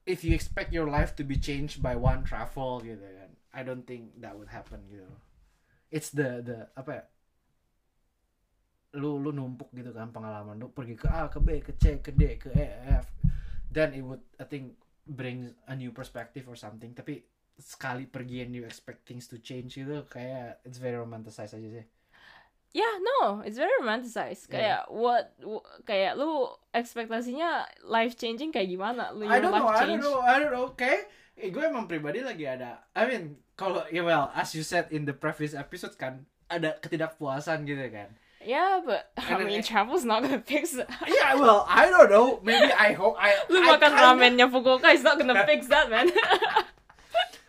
if 0.08 0.24
you 0.24 0.32
expect 0.32 0.72
your 0.72 0.88
life 0.88 1.14
to 1.20 1.28
be 1.28 1.36
changed 1.36 1.84
by 1.84 1.94
one 2.00 2.24
travel 2.24 2.80
gitu 2.80 3.04
kan, 3.04 3.32
I 3.52 3.62
don't 3.68 3.84
think 3.84 4.16
that 4.24 4.40
would 4.40 4.48
happen 4.48 4.88
gitu. 4.88 5.04
It's 5.92 6.16
the 6.16 6.42
the 6.42 6.58
apa 6.80 6.92
ya? 6.96 7.04
Lu 8.96 9.20
lu 9.20 9.36
numpuk 9.36 9.68
gitu 9.76 9.92
kan 9.92 10.16
pengalaman 10.16 10.56
lu 10.56 10.72
pergi 10.72 10.96
ke 10.96 11.12
A 11.12 11.28
ke 11.28 11.44
B 11.44 11.60
ke 11.60 11.76
C 11.76 12.00
ke 12.00 12.16
D 12.16 12.40
ke 12.40 12.50
E 12.56 12.66
F, 13.04 13.12
then 13.68 13.92
it 13.92 14.02
would 14.02 14.24
I 14.40 14.48
think 14.48 14.80
bring 15.04 15.52
a 15.68 15.76
new 15.76 15.92
perspective 15.92 16.48
or 16.48 16.56
something. 16.56 16.96
Tapi 16.96 17.28
sekali 17.60 18.08
pergi 18.08 18.48
and 18.48 18.56
you 18.56 18.64
expect 18.64 19.04
things 19.04 19.28
to 19.28 19.44
change 19.44 19.76
gitu 19.76 20.08
kayak 20.08 20.64
it's 20.64 20.80
very 20.80 20.96
romanticized 20.96 21.52
aja 21.52 21.84
sih. 21.84 21.86
Yeah, 22.76 22.94
no, 23.02 23.42
it's 23.42 23.58
very 23.58 23.72
romanticized. 23.82 24.52
Yeah. 24.52 24.54
Kayak 24.54 24.82
what, 24.92 25.34
w- 25.40 25.66
kayak 25.88 26.14
lu 26.20 26.52
ekspektasinya 26.76 27.66
life 27.88 28.14
changing 28.20 28.52
kayak 28.54 28.70
gimana? 28.70 29.10
Lu 29.16 29.26
I 29.26 29.40
don't 29.40 29.56
know, 29.56 29.66
I 29.72 29.86
don't 29.88 30.04
know, 30.04 30.18
I 30.22 30.36
don't 30.38 30.54
know. 30.54 30.68
Kayak 30.78 31.10
eh, 31.40 31.50
gue 31.50 31.64
emang 31.64 31.88
pribadi 31.90 32.22
lagi 32.22 32.46
ada. 32.46 32.86
I 32.94 33.08
mean, 33.10 33.24
kalau 33.58 33.82
ya 33.90 34.04
well, 34.06 34.30
as 34.38 34.54
you 34.54 34.62
said 34.62 34.92
in 34.94 35.08
the 35.08 35.16
previous 35.16 35.58
episode 35.58 35.98
kan, 35.98 36.28
ada 36.52 36.78
ketidakpuasan 36.78 37.66
gitu 37.66 37.82
kan. 37.90 38.14
Yeah, 38.46 38.80
but 38.86 39.10
I 39.18 39.42
mean, 39.42 39.64
travel's 39.66 40.06
not 40.06 40.22
gonna 40.22 40.44
fix 40.46 40.78
it. 40.78 40.86
Yeah, 41.10 41.34
well, 41.36 41.66
I 41.66 41.90
don't 41.90 42.12
know. 42.14 42.40
Maybe 42.46 42.70
I 42.70 42.94
hope 42.94 43.18
I. 43.18 43.34
Lu 43.50 43.58
I 43.64 43.74
makan 43.74 43.90
kinda- 43.90 44.04
ramennya 44.06 44.46
Fukuoka 44.54 44.94
is 44.94 45.02
not 45.02 45.18
gonna 45.18 45.42
fix 45.50 45.66
that, 45.74 45.90
man. 45.90 46.08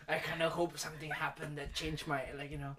I 0.09 0.17
kind 0.17 0.41
of 0.41 0.51
hope 0.57 0.73
something 0.79 1.11
happened 1.13 1.57
that 1.61 1.77
changed 1.77 2.09
my 2.09 2.25
like 2.33 2.49
you 2.49 2.57
know. 2.57 2.73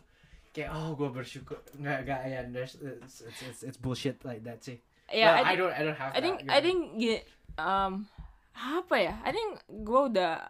Kayak 0.51 0.70
oh 0.74 0.98
gue 0.98 1.09
bersyukur 1.14 1.62
nggak 1.78 1.98
nggak 2.06 2.20
ya 2.27 2.40
there's 2.51 2.74
it's, 2.82 3.22
it's 3.22 3.40
it's 3.47 3.60
it's 3.62 3.78
bullshit 3.78 4.18
like 4.27 4.43
that 4.43 4.59
sih. 4.66 4.82
yeah, 5.10 5.39
Well, 5.39 5.47
I, 5.47 5.51
I, 5.51 5.55
don't 5.55 5.74
I 5.74 5.82
don't 5.86 5.98
have. 5.98 6.10
I 6.14 6.20
think 6.20 6.36
that, 6.47 6.51
I 6.51 6.59
think 6.62 6.78
gini, 6.98 7.18
um 7.55 8.10
apa 8.55 8.97
ya? 8.98 9.14
I 9.22 9.31
think 9.31 9.62
gue 9.70 10.01
udah 10.10 10.43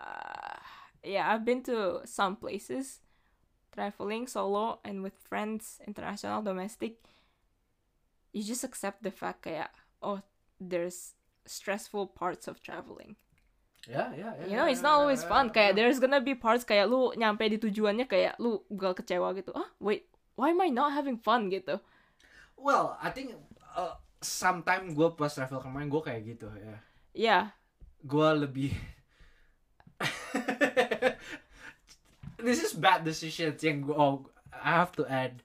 yeah 1.04 1.28
I've 1.28 1.44
been 1.44 1.60
to 1.68 2.04
some 2.08 2.36
places 2.36 3.04
traveling 3.72 4.26
solo 4.26 4.80
and 4.84 5.04
with 5.04 5.16
friends 5.20 5.80
international 5.84 6.40
domestic. 6.40 7.00
You 8.32 8.40
just 8.40 8.64
accept 8.64 9.04
the 9.04 9.12
fact 9.12 9.44
kayak 9.44 9.72
oh 10.00 10.24
there's 10.56 11.12
stressful 11.44 12.12
parts 12.16 12.48
of 12.48 12.64
traveling. 12.64 13.16
Ya 13.88 14.12
ya 14.12 14.36
ya. 14.36 14.44
You 14.44 14.56
know, 14.60 14.68
it's 14.68 14.84
not 14.84 15.00
always 15.00 15.24
fun. 15.24 15.48
Kayak 15.48 15.76
there's 15.76 15.96
gonna 15.96 16.20
be 16.20 16.36
parts 16.36 16.68
kayak 16.68 16.88
lu 16.88 17.16
nyampe 17.16 17.48
di 17.48 17.56
tujuannya 17.56 18.04
kayak 18.04 18.36
lu 18.36 18.60
gak 18.76 19.00
kecewa 19.00 19.32
gitu. 19.32 19.56
Ah, 19.56 19.68
wait, 19.80 20.04
why 20.36 20.52
am 20.52 20.60
I 20.60 20.68
not 20.68 20.92
having 20.92 21.16
fun 21.16 21.48
gitu? 21.48 21.80
Well, 22.60 23.00
I 23.00 23.08
think 23.08 23.32
uh, 23.72 23.96
sometime 24.20 24.92
gue 24.92 25.08
pas 25.16 25.32
travel 25.32 25.64
kemarin 25.64 25.88
gue 25.88 26.02
kayak 26.04 26.22
gitu 26.28 26.52
ya. 26.52 26.76
Yeah, 27.16 27.44
gue 28.04 28.28
lebih 28.46 28.72
this 32.40 32.64
is 32.64 32.72
bad 32.72 33.04
decisions 33.04 33.60
yang 33.60 33.84
gue 33.84 33.92
oh, 33.92 34.24
I 34.52 34.80
have 34.80 34.96
to 34.96 35.04
add 35.04 35.44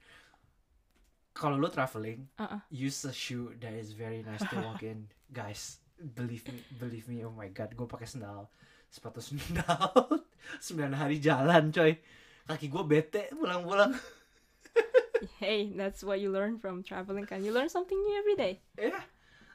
kalau 1.36 1.60
lu 1.60 1.68
traveling 1.68 2.32
Uh-uh. 2.40 2.64
use 2.72 3.04
a 3.04 3.12
shoe 3.12 3.52
that 3.60 3.76
is 3.76 3.92
very 3.92 4.24
nice 4.24 4.40
to 4.48 4.56
walk 4.64 4.84
in 4.88 5.12
guys 5.36 5.84
believe 5.98 6.44
me 6.48 6.60
believe 6.76 7.06
me 7.08 7.24
oh 7.24 7.32
my 7.32 7.48
god 7.50 7.72
gue 7.72 7.88
pakai 7.88 8.04
sandal 8.04 8.52
sepatu 8.88 9.20
sandal 9.20 10.22
9 10.60 10.92
hari 11.02 11.18
jalan 11.20 11.72
coy. 11.72 11.96
Kaki 12.46 12.68
gue 12.68 12.84
bete 12.86 13.32
pulang-pulang. 13.34 13.92
Hey, 15.40 15.72
that's 15.72 16.04
what 16.04 16.20
you 16.20 16.30
learn 16.30 16.60
from 16.60 16.84
traveling. 16.84 17.24
Can 17.26 17.42
you 17.42 17.50
learn 17.50 17.72
something 17.72 17.96
new 17.96 18.16
every 18.20 18.36
day? 18.36 18.54
yeah. 18.78 19.02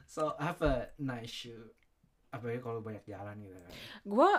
So 0.03 0.35
have 0.35 0.59
a 0.65 0.89
nice 0.99 1.31
shoe. 1.31 1.71
Apalagi 2.33 2.59
kalau 2.59 2.81
banyak 2.83 3.05
jalan 3.05 3.39
gitu 3.39 3.55
kan? 3.55 3.71
Gue 4.03 4.29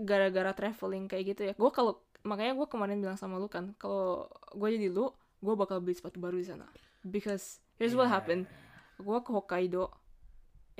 gara-gara 0.00 0.50
traveling 0.50 1.06
kayak 1.06 1.24
gitu 1.36 1.42
ya 1.44 1.52
gue 1.52 1.70
kalau 1.70 2.00
makanya 2.24 2.56
gue 2.56 2.66
kemarin 2.66 2.98
bilang 2.98 3.20
sama 3.20 3.36
lu 3.36 3.46
kan? 3.46 3.76
Kalau 3.76 4.26
gue 4.56 4.68
jadi 4.74 4.88
lu 4.90 5.12
gue 5.38 5.54
bakal 5.54 5.78
beli 5.78 5.94
sepatu 5.94 6.18
baru 6.18 6.40
di 6.40 6.48
sana. 6.48 6.66
Because 7.04 7.60
here's 7.76 7.94
what 7.94 8.08
Iya. 8.08 8.14
happened. 8.18 8.44
Gue 8.96 9.18
ke 9.22 9.30
Hokkaido 9.30 9.92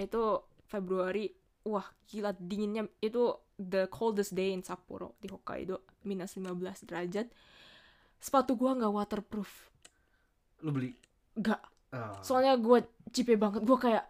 itu 0.00 0.40
Februari. 0.64 1.28
Wah 1.68 1.84
gila 2.08 2.32
dinginnya 2.32 2.88
itu 3.04 3.36
the 3.60 3.84
coldest 3.92 4.32
day 4.32 4.56
in 4.56 4.64
Sapporo 4.64 5.20
di 5.20 5.28
Hokkaido. 5.28 5.84
Minus 6.08 6.40
15 6.40 6.88
derajat. 6.88 7.28
Sepatu 8.16 8.56
gue 8.56 8.70
nggak 8.72 8.92
waterproof. 8.92 9.68
Lu 10.64 10.72
beli? 10.72 10.96
Nggak. 11.36 11.62
Oh. 11.90 12.22
soalnya 12.22 12.54
gue 12.56 12.86
cipe 13.10 13.34
banget. 13.36 13.66
Gue 13.66 13.76
kayak 13.76 14.06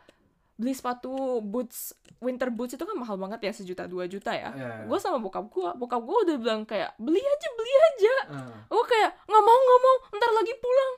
beli 0.61 0.77
sepatu 0.77 1.41
boots 1.41 1.97
winter 2.21 2.53
boots 2.53 2.77
itu 2.77 2.85
kan 2.85 2.93
mahal 2.93 3.17
banget 3.17 3.49
ya 3.49 3.53
sejuta 3.57 3.89
dua 3.89 4.05
juta 4.05 4.37
ya. 4.37 4.53
Iya. 4.53 4.73
gue 4.85 4.99
sama 5.01 5.17
bokap 5.17 5.49
gue 5.49 5.69
bokap 5.81 6.05
gue 6.05 6.17
udah 6.29 6.37
bilang 6.37 6.63
kayak 6.69 6.93
beli 7.01 7.19
aja 7.19 7.49
beli 7.57 7.75
aja. 7.75 8.15
Ah. 8.29 8.61
gue 8.69 8.85
kayak 8.85 9.11
nggak 9.25 9.43
mau 9.43 9.59
nggak 9.59 9.81
mau 9.81 9.97
ntar 10.21 10.31
lagi 10.37 10.55
pulang. 10.61 10.95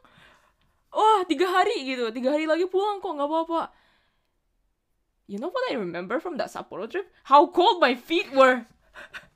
Wah 0.92 1.20
tiga 1.24 1.46
hari 1.48 1.76
gitu 1.86 2.04
tiga 2.10 2.34
hari 2.34 2.44
lagi 2.44 2.66
pulang 2.66 2.98
kok 2.98 3.14
nggak 3.14 3.30
apa-apa 3.30 3.62
you 5.32 5.40
know 5.40 5.48
what 5.48 5.64
I 5.72 5.74
remember 5.74 6.20
from 6.20 6.36
that 6.36 6.52
Sapporo 6.52 6.84
trip? 6.84 7.08
How 7.24 7.48
cold 7.48 7.80
my 7.80 7.96
feet 7.96 8.28
were. 8.30 8.68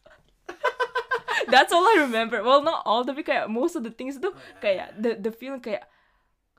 That's 1.49 1.73
all 1.73 1.85
I 1.85 2.05
remember. 2.05 2.43
Well 2.43 2.63
not 2.63 2.83
all 2.85 3.05
tapi 3.05 3.25
kayak 3.25 3.49
most 3.49 3.77
of 3.77 3.85
the 3.85 3.93
things 3.93 4.17
itu 4.21 4.29
kayak 4.61 4.97
the 5.01 5.17
the 5.17 5.33
feeling 5.33 5.61
kayak 5.61 5.85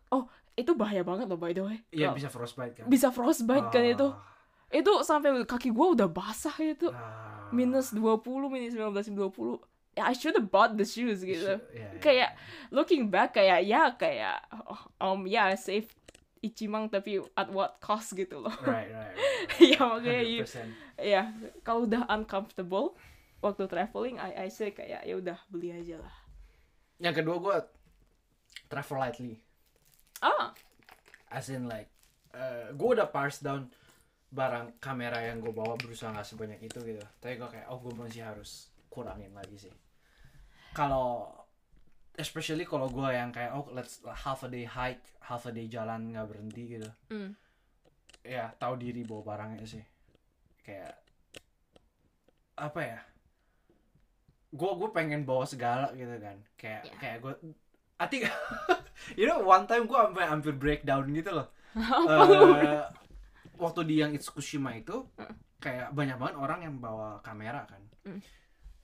oh 0.09 0.29
itu 0.53 0.73
bahaya 0.73 1.05
banget 1.05 1.29
loh 1.29 1.37
by 1.37 1.53
the 1.53 1.61
way. 1.65 1.77
Iya 1.93 2.09
Kalau- 2.09 2.17
bisa 2.17 2.29
frostbite 2.33 2.73
kan? 2.73 2.85
bisa 2.89 3.07
frostbite 3.13 3.67
kan 3.69 3.83
itu. 3.85 4.07
Ah. 4.09 4.17
itu 4.67 4.91
sampai 4.99 5.31
kaki 5.47 5.71
gue 5.71 5.87
udah 5.95 6.11
basah 6.11 6.51
itu 6.59 6.91
Ah. 6.91 7.47
minus 7.55 7.95
20 7.95 8.51
minus 8.51 8.75
19 8.75 9.15
20 9.15 9.63
ya 9.95 10.11
I 10.11 10.13
should 10.13 10.35
have 10.35 10.51
bought 10.51 10.75
the 10.75 10.83
shoes 10.83 11.23
gitu. 11.23 11.55
iya. 11.71 11.95
kayak 12.03 12.35
looking 12.69 13.07
back 13.07 13.31
kayak 13.33 13.63
ya 13.63 13.95
kayak 13.95 14.43
oh, 14.67 14.81
um 14.99 15.23
ya 15.23 15.55
save 15.55 15.87
Ichimang 16.41 16.89
tapi 16.91 17.21
at 17.35 17.49
what 17.49 17.79
cost 17.81 18.13
gitu 18.13 18.41
loh. 18.43 18.53
Right 18.63 18.89
right, 18.89 19.13
right, 19.15 19.69
ya 19.73 19.79
makanya 19.83 20.23
you, 20.23 20.41
100%. 20.43 20.69
ya 21.01 21.23
kalau 21.61 21.85
udah 21.89 22.03
uncomfortable 22.09 22.95
waktu 23.41 23.69
traveling 23.69 24.17
I 24.17 24.45
I 24.45 24.49
say 24.49 24.73
kayak 24.73 25.05
ya 25.05 25.15
udah 25.17 25.37
beli 25.49 25.73
aja 25.73 26.01
lah. 26.01 26.15
Yang 26.97 27.23
kedua 27.23 27.35
gue 27.41 27.55
travel 28.69 28.97
lightly. 28.97 29.33
Ah. 30.21 30.53
As 31.29 31.49
in 31.53 31.69
like 31.69 31.89
gue 32.73 32.89
udah 32.93 33.09
parse 33.09 33.41
down 33.41 33.69
barang 34.27 34.77
kamera 34.83 35.23
yang 35.23 35.39
gue 35.39 35.55
bawa 35.55 35.79
berusaha 35.79 36.11
nggak 36.13 36.27
sebanyak 36.27 36.59
itu 36.61 36.79
gitu. 36.83 37.03
Tapi 37.21 37.39
gue 37.39 37.49
kayak 37.49 37.67
oh 37.71 37.79
gue 37.81 37.93
masih 37.95 38.25
harus 38.25 38.69
kurangin 38.91 39.33
lagi 39.33 39.57
sih. 39.57 39.73
Kalau 40.73 41.33
especially 42.17 42.65
kalau 42.65 42.89
gue 42.89 43.09
yang 43.09 43.29
kayak 43.29 43.53
oh 43.53 43.69
let's 43.71 44.01
half 44.03 44.41
a 44.41 44.49
day 44.49 44.65
hike 44.65 45.01
half 45.21 45.45
a 45.45 45.53
day 45.53 45.69
jalan 45.69 46.09
nggak 46.11 46.27
berhenti 46.27 46.63
gitu. 46.75 46.89
Mm. 47.13 47.31
ya 48.27 48.51
tahu 48.59 48.75
diri 48.75 49.07
bawa 49.07 49.23
barangnya 49.23 49.63
sih. 49.63 49.83
Kayak 50.59 50.99
apa 52.57 52.79
ya? 52.81 52.99
Gue 54.51 54.71
gue 54.75 54.89
pengen 54.91 55.23
bawa 55.23 55.47
segala 55.47 55.93
gitu 55.93 56.11
kan. 56.19 56.35
Kayak 56.59 56.81
Ya. 56.89 56.93
kayak 56.99 57.17
gue 57.21 57.33
I 57.97 58.05
think 58.05 58.27
you 59.19 59.25
know 59.25 59.39
one 59.41 59.63
time 59.63 59.85
gue 59.85 59.95
sampai 59.95 60.25
hampir 60.27 60.53
breakdown 60.53 61.07
gitu 61.13 61.31
loh. 61.31 61.47
Eh, 61.77 62.83
waktu 63.57 63.81
di 63.85 64.01
yang 64.01 64.11
Itsukushima 64.11 64.73
itu 64.73 65.05
kayak 65.57 65.93
banyak 65.93 66.17
banget 66.17 66.35
orang 66.37 66.59
yang 66.61 66.75
bawa 66.77 67.21
kamera 67.21 67.63
kan. 67.69 67.81
Mm. 68.03 68.19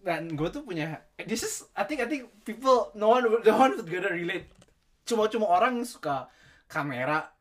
Dan 0.03 0.35
gue 0.35 0.49
tuh 0.51 0.67
punya 0.67 0.99
this 1.23 1.47
is 1.47 1.63
I 1.73 1.87
think 1.87 2.03
I 2.03 2.07
think 2.11 2.27
people 2.43 2.91
no 2.99 3.15
one 3.15 3.23
no 3.23 3.55
one 3.55 3.79
would 3.79 3.87
gonna 3.87 4.11
relate. 4.11 4.51
Cuma 5.07 5.31
cuma 5.31 5.47
orang 5.47 5.79
yang 5.79 5.87
suka 5.87 6.27
kamera 6.67 7.31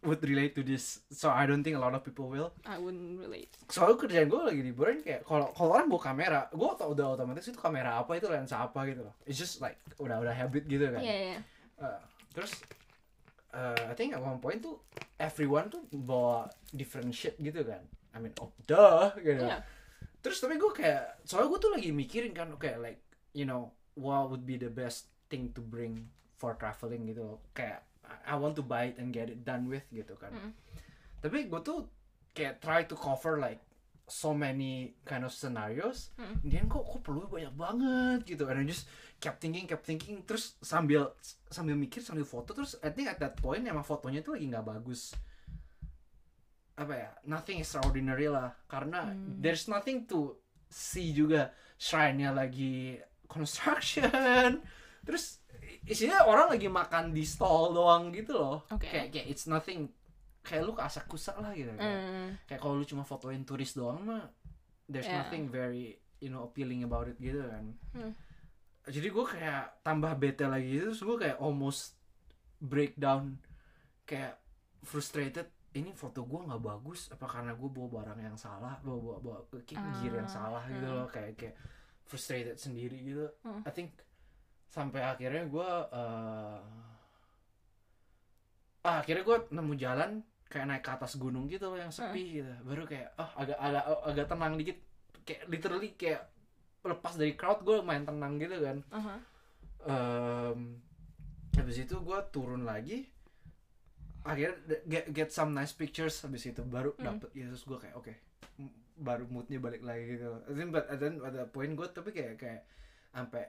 would 0.00 0.22
relate 0.24 0.54
to 0.54 0.62
this 0.64 1.02
so 1.10 1.28
I 1.28 1.44
don't 1.44 1.60
think 1.60 1.76
a 1.76 1.82
lot 1.82 1.92
of 1.92 2.00
people 2.00 2.32
will. 2.32 2.56
I 2.64 2.80
wouldn't 2.80 3.20
relate. 3.20 3.52
Soalnya 3.68 4.00
kerjaan 4.00 4.26
gue 4.32 4.40
lagi 4.40 4.62
liburan 4.64 5.04
kayak 5.04 5.28
kalau 5.28 5.52
kalau 5.52 5.76
orang 5.76 5.92
bawa 5.92 6.02
kamera 6.02 6.40
gue 6.48 6.68
tau 6.80 6.96
udah 6.96 7.06
otomatis 7.12 7.44
itu 7.44 7.60
kamera 7.60 8.00
apa 8.00 8.16
itu 8.16 8.26
lensa 8.30 8.64
apa 8.64 8.88
gitu 8.88 9.04
loh. 9.04 9.14
It's 9.28 9.36
just 9.36 9.60
like 9.60 9.76
udah 10.00 10.16
udah 10.24 10.32
habit 10.32 10.64
gitu 10.64 10.88
kan. 10.88 11.04
Iya 11.04 11.16
iya. 11.36 11.38
Uh, 11.76 12.00
terus 12.32 12.56
uh, 13.52 13.90
I 13.90 13.94
think 13.98 14.16
at 14.16 14.22
one 14.24 14.40
point 14.40 14.64
tuh 14.64 14.80
everyone 15.20 15.68
tuh 15.68 15.84
bawa 15.92 16.48
different 16.72 17.12
shit 17.12 17.36
gitu 17.36 17.66
kan. 17.68 17.84
I 18.16 18.22
mean 18.22 18.32
oh 18.40 18.48
duh 18.64 19.12
gitu. 19.20 19.44
Iya. 19.44 19.60
Terus 20.18 20.38
tapi 20.38 20.56
gue 20.56 20.72
kayak 20.72 21.22
soalnya 21.22 21.48
gue 21.48 21.60
tuh 21.60 21.72
lagi 21.72 21.90
mikirin 21.90 22.32
kan 22.32 22.50
kayak 22.54 22.78
like 22.78 23.00
you 23.32 23.42
know 23.42 23.70
what 23.94 24.26
would 24.26 24.42
be 24.42 24.54
the 24.54 24.68
best 24.68 25.06
thing 25.26 25.50
to 25.50 25.60
bring 25.60 26.06
for 26.34 26.54
traveling 26.54 27.04
gitu 27.04 27.22
loh. 27.24 27.38
kayak 27.52 27.82
I 28.02 28.32
I 28.32 28.36
want 28.36 28.54
to 28.54 28.62
buy 28.62 28.88
it 28.88 28.96
and 28.96 29.10
get 29.10 29.28
it 29.28 29.42
done 29.42 29.66
with 29.66 29.84
gitu 29.88 30.14
kan 30.14 30.30
Mm. 30.30 30.52
tapi 31.18 31.46
gue 31.46 31.60
tuh 31.60 31.86
kayak 32.30 32.58
try 32.58 32.82
to 32.82 32.94
cover 32.94 33.36
like 33.36 33.58
so 34.08 34.32
many 34.32 34.96
kind 35.02 35.20
of 35.20 35.30
scenarios 35.30 36.10
Mm. 36.16 36.36
dan 36.42 36.64
kok 36.66 36.82
kok 36.82 37.00
perlu 37.02 37.26
banyak 37.26 37.52
banget 37.52 38.18
gitu 38.24 38.46
and 38.46 38.58
I 38.58 38.64
just 38.64 38.88
kept 39.18 39.38
thinking 39.38 39.66
kept 39.66 39.84
thinking 39.84 40.22
terus 40.22 40.54
sambil 40.58 41.12
sambil 41.46 41.74
mikir 41.74 42.00
sambil 42.00 42.22
foto 42.22 42.54
terus 42.54 42.78
I 42.80 42.88
think 42.88 43.06
at 43.06 43.18
that 43.18 43.34
point 43.34 43.62
emang 43.62 43.82
fotonya 43.82 44.22
tuh 44.22 44.34
lagi 44.34 44.46
nggak 44.46 44.64
bagus 44.64 45.12
apa 46.78 46.94
ya 46.94 47.10
nothing 47.24 47.58
extraordinary 47.58 48.30
lah 48.30 48.54
karena 48.64 49.10
Hmm. 49.10 49.42
there's 49.42 49.66
nothing 49.66 50.06
to 50.06 50.38
see 50.70 51.10
juga 51.10 51.50
shrine-nya 51.74 52.30
lagi 52.30 52.94
construction 53.26 54.06
terus 55.02 55.42
isinya 55.84 56.22
orang 56.24 56.52
lagi 56.52 56.68
makan 56.68 57.10
di 57.10 57.24
stall 57.24 57.72
doang 57.72 58.10
gitu 58.10 58.36
loh 58.36 58.62
Oke. 58.68 58.86
kayak 58.86 59.10
kayak 59.10 59.26
it's 59.26 59.44
nothing 59.44 59.90
kayak 60.40 60.62
lu 60.62 60.72
kasak 60.72 61.04
kusak 61.06 61.34
lah 61.36 61.50
gitu 61.52 61.68
kayak, 61.72 61.82
Mm. 61.82 62.28
kayak 62.46 62.60
kalau 62.60 62.74
lu 62.76 62.84
cuma 62.84 63.02
fotoin 63.02 63.42
turis 63.42 63.74
doang 63.74 64.04
mah 64.04 64.30
there's 64.86 65.04
Yeah. 65.04 65.20
nothing 65.20 65.48
very 65.48 65.98
you 66.18 66.28
know 66.28 66.46
appealing 66.46 66.82
about 66.82 67.06
it 67.06 67.18
gitu 67.18 67.42
kan 67.42 67.74
Hmm. 67.92 68.12
jadi 68.86 69.08
gue 69.08 69.26
kayak 69.26 69.82
tambah 69.82 70.14
bete 70.14 70.44
lagi 70.44 70.78
terus 70.78 71.00
gue 71.00 71.16
kayak 71.16 71.38
almost 71.38 71.98
breakdown 72.58 73.38
kayak 74.04 74.38
frustrated 74.80 75.46
ini 75.78 75.90
foto 75.94 76.26
gue 76.26 76.40
nggak 76.44 76.62
bagus 76.62 77.08
apa 77.14 77.26
karena 77.30 77.52
gue 77.54 77.70
bawa 77.70 77.88
barang 78.02 78.20
yang 78.20 78.38
salah 78.38 78.74
bawa 78.82 78.98
bawa, 78.98 79.16
bawa 79.22 79.38
kayak 79.62 79.82
gear 80.02 80.14
yang 80.18 80.30
Ah, 80.30 80.34
salah 80.34 80.62
gitu 80.66 80.86
hmm. 80.86 80.96
loh 80.98 81.08
kayak 81.08 81.32
kayak 81.38 81.54
frustrated 82.04 82.56
sendiri 82.58 82.98
gitu 83.00 83.26
Hmm. 83.46 83.62
I 83.62 83.70
think 83.70 83.94
sampai 84.68 85.00
akhirnya 85.00 85.48
gue 85.48 85.70
uh, 85.94 86.60
ah, 88.84 88.96
akhirnya 89.00 89.24
gue 89.24 89.38
nemu 89.54 89.72
jalan 89.80 90.10
kayak 90.48 90.66
naik 90.68 90.82
ke 90.84 90.90
atas 90.92 91.20
gunung 91.20 91.44
gitu 91.48 91.68
loh 91.68 91.76
yang 91.76 91.92
sepi 91.92 92.40
gitu 92.40 92.52
baru 92.64 92.88
kayak 92.88 93.12
oh 93.20 93.30
agak 93.36 93.58
agak 93.60 93.84
agak 94.08 94.26
tenang 94.32 94.54
dikit 94.56 94.78
kayak 95.28 95.42
literally 95.48 95.92
kayak 95.92 96.22
lepas 96.80 97.20
dari 97.20 97.36
crowd 97.36 97.60
gue 97.64 97.84
main 97.84 98.04
tenang 98.08 98.40
gitu 98.40 98.56
kan 98.64 98.78
Aha. 98.96 99.14
Em, 99.88 100.80
habis 101.52 101.76
itu 101.84 101.94
gue 102.00 102.18
turun 102.32 102.64
lagi 102.64 103.04
akhirnya 104.28 104.54
get, 104.84 105.04
get 105.08 105.28
some 105.30 105.50
nice 105.50 105.72
pictures 105.72 106.20
habis 106.20 106.44
itu 106.44 106.60
baru 106.60 106.92
Hmm. 106.94 107.16
dapet 107.16 107.32
ya 107.32 107.48
terus 107.48 107.64
gue 107.64 107.78
kayak 107.78 107.96
oke 107.96 108.12
m- 108.58 108.74
baru 108.94 109.24
moodnya 109.26 109.56
balik 109.56 109.80
lagi 109.80 110.14
gitu. 110.14 110.28
I 110.44 110.52
think 110.52 110.68
but 110.68 110.84
then 110.92 111.22
ada 111.22 111.46
poin 111.46 111.72
gue 111.72 111.86
tapi 111.88 112.12
kayak 112.12 112.36
kayak 112.36 112.62
sampai 113.08 113.48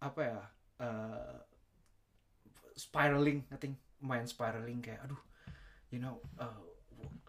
apa 0.00 0.20
ya 0.20 0.38
eh, 0.80 1.36
spiraling 2.74 3.46
I 3.48 3.56
think 3.56 3.76
main 4.00 4.24
spiraling 4.24 4.78
kayak 4.78 5.02
aduh 5.02 5.18
you 5.90 5.98
know 5.98 6.18
uh, 6.36 6.62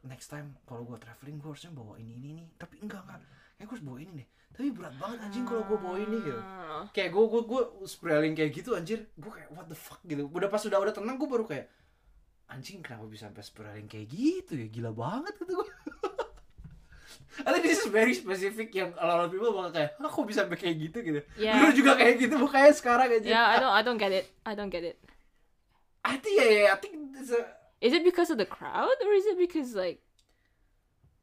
next 0.03 0.29
time 0.29 0.57
kalau 0.63 0.81
gue 0.83 0.97
traveling 0.97 1.37
gue 1.37 1.49
harusnya 1.49 1.69
bawa 1.69 1.97
ini 1.97 2.17
ini 2.17 2.29
nih 2.35 2.47
tapi 2.55 2.79
enggak 2.79 3.05
enggak. 3.05 3.21
Kayak 3.55 3.65
gue 3.65 3.75
harus 3.75 3.85
bawa 3.85 3.97
ini 3.99 4.11
deh. 4.15 4.27
Tapi 4.49 4.67
berat 4.71 4.95
banget 4.95 5.17
anjing 5.21 5.45
kalau 5.45 5.63
gue 5.63 5.77
bawa 5.77 5.97
ini 5.99 6.17
gitu. 6.19 6.41
Kayak 6.89 7.09
gue 7.11 7.23
gue 7.27 7.41
gue 7.45 7.61
spiraling 7.85 8.33
kayak 8.33 8.51
gitu 8.51 8.69
anjir. 8.71 8.99
Gue 9.13 9.29
kayak 9.29 9.49
what 9.51 9.67
the 9.67 9.75
fuck 9.75 9.99
gitu. 10.03 10.25
Udah 10.25 10.47
pas 10.47 10.63
udah 10.63 10.79
udah 10.79 10.93
tenang 10.95 11.15
gue 11.15 11.27
baru 11.27 11.45
kayak 11.45 11.67
anjing 12.49 12.81
kenapa 12.81 13.05
bisa 13.05 13.29
sampai 13.29 13.45
spiraling 13.45 13.87
kayak 13.87 14.09
gitu 14.09 14.53
ya? 14.57 14.67
Gila 14.67 14.91
banget 14.91 15.33
gitu 15.39 15.53
gue 15.53 15.69
I 17.47 17.55
think 17.55 17.63
this 17.71 17.79
is 17.79 17.87
very 17.87 18.11
specific 18.11 18.73
yang 18.75 18.91
a 18.99 19.05
lot 19.07 19.23
of 19.23 19.31
people 19.31 19.55
bakal 19.55 19.71
kayak 19.71 19.95
ah 19.95 20.11
kok 20.11 20.25
bisa 20.27 20.43
sampai 20.43 20.59
kayak 20.59 20.75
gitu? 20.89 20.97
Gitu. 20.99 21.19
Yeah. 21.39 21.55
dulu 21.55 21.71
juga 21.71 21.91
kayak 21.95 22.15
gitu 22.19 22.35
bukannya 22.35 22.73
sekarang 22.75 23.07
aja. 23.07 23.27
Yeah, 23.27 23.45
I 23.47 23.55
don't 23.61 23.73
I 23.73 23.81
don't 23.85 23.99
get 24.01 24.11
it. 24.11 24.25
I 24.43 24.53
don't 24.57 24.71
get 24.73 24.83
it. 24.83 24.97
I 26.03 26.19
think 26.19 26.35
yeah, 26.35 26.49
yeah, 26.49 26.67
I 26.75 26.77
think 26.81 26.93
it's 27.15 27.31
a, 27.31 27.41
Is 27.79 27.95
it 27.95 28.03
because 28.03 28.27
of 28.27 28.35
the 28.35 28.49
crowd 28.49 28.97
or 28.99 29.11
is 29.15 29.23
it 29.23 29.39
because 29.39 29.71
like 29.71 30.03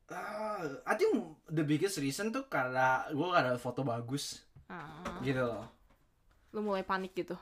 uh, 0.08 0.80
I 0.88 0.94
think 0.96 1.36
the 1.52 1.66
biggest 1.66 2.00
reason 2.00 2.32
tuh 2.32 2.48
karena 2.48 3.04
gue 3.12 3.26
gak 3.28 3.44
ada 3.44 3.60
foto 3.60 3.84
bagus. 3.84 4.40
Ah, 4.72 5.20
gitu 5.20 5.44
loh. 5.44 5.68
Lu 6.56 6.64
mulai 6.64 6.80
panik 6.80 7.12
gitu? 7.12 7.36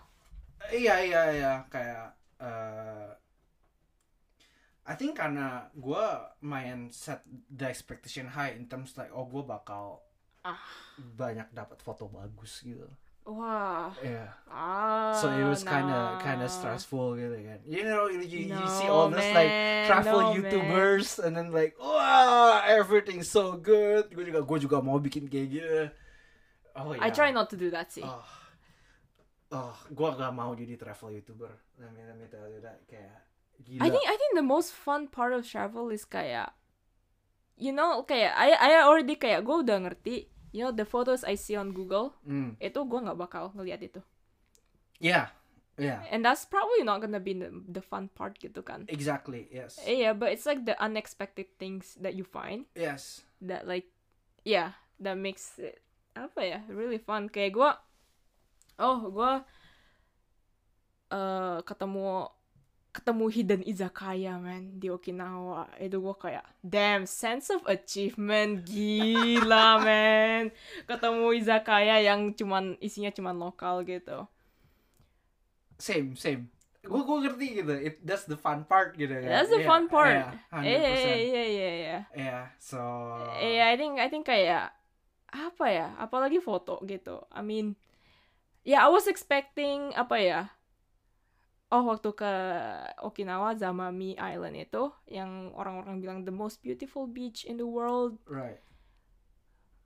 Iya 0.73 0.99
iya 1.05 1.23
iya. 1.31 1.53
Kayak 1.71 2.19
eh 2.43 3.07
I 4.85 4.95
think 4.95 5.17
karena 5.17 5.73
gue 5.73 6.07
main 6.45 6.93
set 6.93 7.25
the 7.49 7.65
expectation 7.65 8.29
high 8.29 8.53
in 8.53 8.69
terms 8.69 9.01
like 9.01 9.09
oh 9.13 9.25
gue 9.25 9.41
bakal 9.41 10.05
Ah. 10.45 10.61
banyak 11.01 11.49
dapat 11.57 11.81
foto 11.81 12.05
bagus 12.05 12.61
gitu. 12.61 12.85
Wah. 13.25 13.89
Yeah. 14.05 14.29
Ah. 14.45 15.17
So 15.17 15.33
it 15.33 15.49
was 15.49 15.65
kind 15.65 15.89
of 15.89 16.21
nah. 16.21 16.21
kind 16.21 16.45
of 16.45 16.53
stressful 16.53 17.17
gitu 17.17 17.33
kan. 17.41 17.65
You 17.65 17.89
know 17.89 18.13
you, 18.13 18.21
you, 18.21 18.53
you 18.53 18.67
see 18.69 18.85
No, 18.85 18.93
all 18.93 19.07
those 19.09 19.25
like 19.33 19.49
man. 19.49 19.89
travel 19.89 20.21
No, 20.21 20.37
YouTubers 20.37 21.17
and 21.17 21.33
then 21.33 21.49
like 21.49 21.81
wow 21.81 22.61
everything's 22.69 23.33
so 23.33 23.57
good. 23.57 24.13
Gue 24.13 24.29
juga 24.29 24.45
gue 24.45 24.59
juga 24.61 24.85
mau 24.85 25.01
bikin 25.01 25.33
kayak 25.33 25.49
gitu. 25.49 25.81
Oh 26.77 26.93
I 26.93 27.09
yeah. 27.09 27.17
try 27.17 27.33
not 27.33 27.49
to 27.49 27.57
do 27.57 27.73
that 27.73 27.89
sih. 27.89 28.05
Oh, 28.05 28.21
oh 29.57 29.73
gue 29.89 30.09
gak 30.21 30.33
mau 30.37 30.53
jadi 30.53 30.77
travel 30.77 31.17
YouTuber. 31.17 31.81
Let 31.81 31.89
me 31.97 32.05
let 32.05 32.21
me 32.21 32.29
tell 32.29 32.45
you 32.53 32.61
that 32.61 32.85
kayak 32.85 33.25
gila. 33.63 33.83
I 33.83 33.89
think 33.89 34.05
I 34.05 34.17
think 34.17 34.33
the 34.35 34.43
most 34.43 34.75
fun 34.75 35.07
part 35.07 35.31
of 35.31 35.47
travel 35.47 35.89
is 35.89 36.03
kayak 36.03 36.51
you 37.55 37.71
know 37.71 38.03
kayak 38.03 38.35
I 38.35 38.51
I 38.51 38.83
already 38.83 39.15
kayak 39.15 39.47
gue 39.47 39.63
udah 39.63 39.79
ngerti 39.87 40.27
you 40.51 40.63
know 40.63 40.75
the 40.75 40.83
photos 40.83 41.23
I 41.23 41.39
see 41.39 41.55
on 41.55 41.71
Google 41.71 42.19
Mm. 42.27 42.59
itu 42.59 42.81
gue 42.83 43.01
nggak 43.01 43.19
bakal 43.19 43.55
ngeliat 43.55 43.83
itu 43.83 44.03
Yeah, 45.03 45.35
yeah, 45.77 46.07
and 46.09 46.23
that's 46.23 46.47
probably 46.47 46.87
not 46.87 47.03
gonna 47.03 47.19
be 47.19 47.35
the, 47.35 47.51
the 47.67 47.83
fun 47.83 48.09
part 48.09 48.39
gitu 48.39 48.63
kan 48.63 48.87
exactly. 48.87 49.51
Yes, 49.51 49.77
Eh, 49.83 50.07
yeah 50.07 50.15
but 50.15 50.31
it's 50.31 50.47
like 50.47 50.63
the 50.65 50.79
unexpected 50.79 51.51
things 51.59 51.99
that 51.99 52.15
you 52.15 52.23
find 52.23 52.65
yes. 52.79 53.27
that 53.43 53.67
like 53.67 53.91
yeah 54.47 54.79
that 55.03 55.19
makes 55.19 55.59
it 55.59 55.83
apa 56.15 56.41
ya 56.41 56.59
really 56.71 56.97
fun 56.97 57.27
kayak 57.27 57.59
gue 57.59 57.71
oh 58.79 58.99
gue 59.11 59.33
eh 61.11 61.59
ketemu 61.63 62.31
ketemu 62.95 63.25
hidden 63.37 63.63
izakaya 63.73 64.33
man 64.47 64.63
di 64.81 64.87
Okinawa 64.97 65.67
itu 65.83 65.97
gue 66.05 66.15
kayak 66.25 66.47
damn 66.75 67.05
sense 67.23 67.47
of 67.57 67.61
achievement 67.77 68.53
gila 68.71 69.67
man 69.87 70.43
ketemu 70.91 71.27
izakaya 71.41 71.97
yang 72.09 72.21
cuman 72.39 72.65
isinya 72.87 73.11
cuman 73.17 73.37
lokal 73.45 73.77
gitu 73.93 74.19
Same, 75.79 76.15
same. 76.17 76.49
Gue 76.85 77.01
gue 77.03 77.17
ngerti 77.25 77.47
gitu. 77.65 77.73
It 77.81 77.95
that's 78.05 78.29
the 78.29 78.37
fun 78.37 78.65
part 78.69 78.95
gitu 79.01 79.11
kan. 79.17 79.25
that's 79.25 79.51
the 79.51 79.61
Yeah, 79.61 79.67
fun 79.67 79.89
part 79.89 80.15
Yeah, 80.15 80.31
eh 80.63 80.69
hundred 80.69 80.85
percent. 80.87 81.21
iya 81.33 81.43
iya 81.49 81.71
iya 81.83 81.99
Yeah, 82.15 82.47
so. 82.61 82.79
Eh, 83.41 83.61
I 83.63 83.77
think 83.79 83.99
I 84.03 84.09
think 84.11 84.27
kayak 84.27 84.75
apa 85.33 85.67
ya? 85.71 85.89
Apalagi 86.01 86.39
foto 86.43 86.81
gitu. 86.87 87.23
I 87.33 87.43
mean, 87.45 87.75
ya 88.67 88.87
I 88.87 88.91
was 88.93 89.07
expecting 89.11 89.93
apa 89.97 90.17
ya? 90.21 90.41
Oh, 91.75 91.83
waktu 91.91 92.15
ke 92.15 92.33
Okinawa 93.03 93.59
Zamami 93.59 94.15
Island 94.15 94.55
itu 94.55 94.95
yang 95.11 95.51
orang-orang 95.59 95.99
bilang 95.99 96.19
the 96.23 96.31
most 96.31 96.63
beautiful 96.63 97.11
beach 97.11 97.43
in 97.43 97.59
the 97.59 97.67
world. 97.67 98.15
Right. 98.31 98.63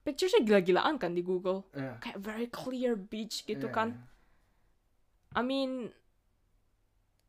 Picturesnya 0.05 0.45
gila-gilaan 0.45 1.01
kan 1.01 1.17
di 1.17 1.25
Google. 1.25 1.65
Yeah. 1.73 1.97
Kayak 2.05 2.21
very 2.21 2.49
clear 2.53 2.93
beach 2.93 3.49
gitu 3.49 3.73
yeah. 3.73 3.77
kan. 3.77 3.89
I 5.33 5.41
mean, 5.41 5.97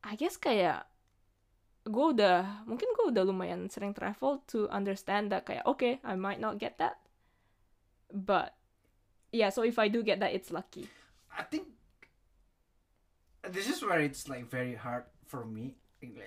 I 0.03 0.19
guess 0.19 0.35
kayak 0.35 0.83
gue 1.87 2.05
udah 2.19 2.67
mungkin 2.67 2.91
gue 2.91 3.05
udah 3.15 3.23
lumayan 3.23 3.71
sering 3.71 3.95
travel 3.95 4.43
to 4.45 4.67
understand 4.69 5.31
that 5.31 5.47
kayak 5.47 5.63
okay 5.63 6.03
I 6.03 6.19
might 6.19 6.37
not 6.37 6.59
get 6.59 6.75
that 6.77 7.01
but 8.11 8.53
yeah 9.31 9.49
so 9.49 9.63
if 9.63 9.79
I 9.79 9.87
do 9.87 10.03
get 10.03 10.19
that 10.19 10.35
it's 10.35 10.51
lucky 10.51 10.85
I 11.33 11.47
think 11.47 11.78
this 13.51 13.67
is 13.67 13.81
where 13.83 13.99
it's 13.99 14.29
like 14.29 14.47
very 14.47 14.77
hard 14.77 15.03
for 15.25 15.45
me. 15.45 15.75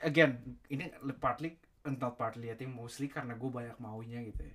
Again, 0.03 0.59
ini 0.69 0.93
partly 1.16 1.57
not 1.86 2.15
partly 2.15 2.53
I 2.53 2.55
think 2.55 2.77
mostly 2.77 3.11
karena 3.11 3.35
gue 3.35 3.51
banyak 3.51 3.78
maunya 3.82 4.23
gitu 4.23 4.47
ya. 4.47 4.55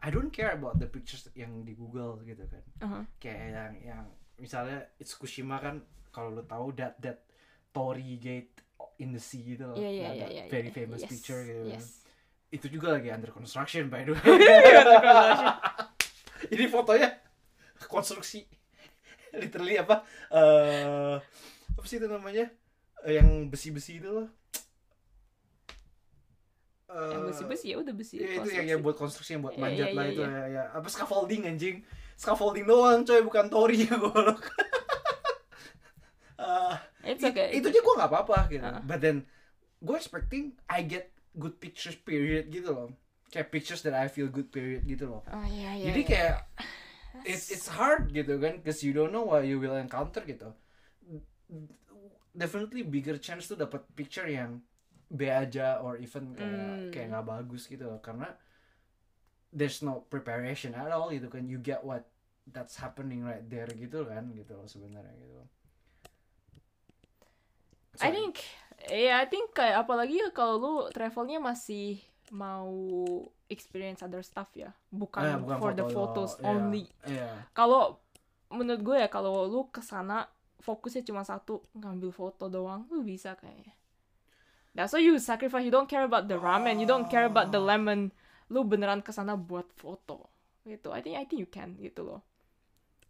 I 0.00 0.08
don't 0.08 0.32
care 0.32 0.56
about 0.56 0.80
the 0.80 0.88
pictures 0.88 1.28
yang 1.36 1.60
di 1.64 1.76
Google 1.76 2.20
gitu 2.24 2.44
kan. 2.48 2.64
uh-huh. 2.80 3.02
Kayak 3.20 3.40
yang 3.52 3.72
yang 3.84 4.04
misalnya 4.40 4.88
Tsukushima 4.96 5.60
kan 5.60 5.84
kalau 6.08 6.32
lo 6.32 6.42
tahu 6.44 6.72
that 6.76 6.96
that 7.04 7.20
Torii 7.72 8.16
Gate 8.16 8.64
in 9.00 9.12
the 9.12 9.20
sea 9.20 9.56
gitu 9.56 9.72
loh. 9.72 9.76
yeah 9.76 9.92
yeah 9.92 10.12
that- 10.16 10.32
yeah 10.32 10.44
yeah 10.44 10.46
very 10.48 10.72
yeah. 10.72 10.76
famous 10.76 11.00
yes. 11.04 11.10
picture 11.10 11.40
gitu 11.44 11.62
kan. 11.68 11.80
yes 11.80 12.00
Itu 12.50 12.66
juga 12.66 12.98
lagi 12.98 13.14
under 13.14 13.30
construction 13.30 13.86
by 13.86 14.02
the 14.02 14.16
way. 14.16 14.26
Ini 16.54 16.64
fotonya 16.66 17.14
konstruksi. 17.86 18.42
Literally 19.36 19.78
apa? 19.78 20.02
eh 20.34 21.14
apa 21.80 21.86
sih 21.88 21.96
itu 21.96 22.06
namanya? 22.06 22.46
Eh, 23.08 23.16
yang 23.16 23.48
besi-besi 23.48 23.98
itu 24.00 24.08
loh. 24.12 24.28
Eh, 26.90 27.10
yang 27.14 27.22
besi-besi 27.30 27.66
ya 27.70 27.76
udah 27.78 27.94
besi 27.94 28.14
Iya 28.18 28.42
itu 28.42 28.48
yang, 28.50 28.66
yang 28.76 28.80
buat 28.82 28.98
konstruksi 28.98 29.38
yang 29.38 29.42
buat 29.46 29.54
Iya, 29.54 29.62
manjat 29.62 29.88
iya, 29.88 29.96
lah 29.96 30.04
iya, 30.04 30.12
itu 30.12 30.22
iya. 30.26 30.30
ya, 30.34 30.44
ya. 30.50 30.62
Apa 30.74 30.88
scaffolding 30.90 31.42
anjing? 31.46 31.76
Scaffolding 32.18 32.66
doang 32.66 33.06
coy 33.06 33.20
bukan 33.22 33.46
tori 33.48 33.78
goblok. 33.88 34.42
Eh, 36.40 36.74
it's 37.12 37.22
it- 37.22 37.30
okay 37.30 37.52
itu 37.52 37.66
aja 37.68 37.80
gue 37.80 37.94
nggak 38.00 38.10
apa-apa 38.10 38.38
gitu. 38.50 38.64
Ah. 38.64 38.80
But 38.82 39.00
then 39.04 39.28
gue 39.80 39.96
expecting 39.96 40.56
I 40.66 40.82
get 40.82 41.12
good 41.36 41.60
pictures 41.62 41.94
period 41.96 42.50
gitu 42.50 42.72
loh. 42.74 42.88
Kayak 43.30 43.54
pictures 43.54 43.86
that 43.86 43.94
I 43.94 44.10
feel 44.10 44.26
good 44.26 44.50
period 44.50 44.82
gitu 44.82 45.06
loh. 45.06 45.22
oh 45.30 45.46
iya 45.46 45.78
iya 45.78 45.84
Jadi 45.92 46.00
iya. 46.02 46.10
kayak 46.10 46.36
it's 47.22 47.54
it's 47.54 47.68
hard 47.70 48.10
gitu 48.10 48.40
kan, 48.42 48.58
cause 48.66 48.82
you 48.82 48.90
don't 48.90 49.14
know 49.14 49.22
what 49.22 49.46
you 49.46 49.62
will 49.62 49.78
encounter 49.78 50.22
gitu. 50.26 50.50
Definitely 52.30 52.86
bigger 52.86 53.18
chance 53.18 53.50
tuh 53.50 53.58
dapat 53.58 53.82
picture 53.98 54.26
yang 54.30 54.62
B 55.10 55.26
aja 55.26 55.82
or 55.82 55.98
even 55.98 56.30
kayak 56.38 56.86
Hmm. 56.86 56.94
kayak 56.94 57.10
nggak 57.10 57.26
bagus 57.26 57.66
gitu 57.66 57.90
loh. 57.90 57.98
karena 57.98 58.30
there's 59.52 59.82
no 59.82 60.00
preparation 60.10 60.74
at 60.74 60.90
all 60.90 61.10
gitu 61.10 61.26
kan. 61.30 61.46
You 61.48 61.58
get 61.58 61.82
what 61.84 62.06
that's 62.50 62.76
happening 62.78 63.22
right 63.26 63.42
there 63.50 63.70
gitu 63.70 64.06
kan 64.06 64.30
gitu 64.34 64.52
loh 64.58 64.66
sebenarnya 64.66 65.14
gitu. 65.18 65.42
I 68.00 68.08
So, 68.08 68.10
think 68.10 68.40
ya 68.88 69.20
I 69.20 69.26
think 69.28 69.52
kayak 69.52 69.84
apalagi 69.84 70.16
ya 70.24 70.28
kalau 70.32 70.54
lu 70.56 70.74
travelnya 70.94 71.36
masih 71.42 72.00
mau 72.32 72.70
experience 73.50 74.00
other 74.06 74.22
stuff 74.24 74.48
ya 74.54 74.70
bukan, 74.88 75.26
eh, 75.26 75.36
bukan 75.42 75.58
for 75.58 75.74
the 75.76 75.84
photos 75.84 76.30
doang. 76.30 76.40
Iya, 76.46 76.64
only 76.64 76.88
Iya. 77.04 77.26
kalau 77.52 77.98
menurut 78.50 78.82
gue 78.82 78.96
ya 79.04 79.08
kalau 79.10 79.46
lu 79.46 79.68
ke 79.70 79.82
sana 79.82 80.26
fokusnya 80.60 81.02
cuma 81.04 81.24
satu 81.24 81.64
ngambil 81.74 82.12
foto 82.12 82.46
doang 82.46 82.86
lu 82.92 83.02
bisa 83.02 83.34
kayaknya. 83.36 83.74
That's 84.70 84.94
why 84.94 85.02
you 85.02 85.18
sacrifice 85.18 85.66
you 85.66 85.74
don't 85.74 85.90
care 85.90 86.06
about 86.06 86.30
the 86.30 86.38
ramen 86.38 86.78
you 86.78 86.86
don't 86.86 87.10
care 87.10 87.26
about 87.26 87.50
the 87.50 87.58
lemon. 87.58 88.14
Lu 88.50 88.62
beneran 88.62 89.02
ke 89.02 89.10
sana 89.10 89.34
buat 89.34 89.66
foto. 89.74 90.30
Gitu 90.62 90.92
I 90.94 91.00
think 91.02 91.16
I 91.18 91.24
think 91.26 91.40
you 91.42 91.50
can 91.50 91.74
gitu 91.80 92.06
loh. 92.06 92.20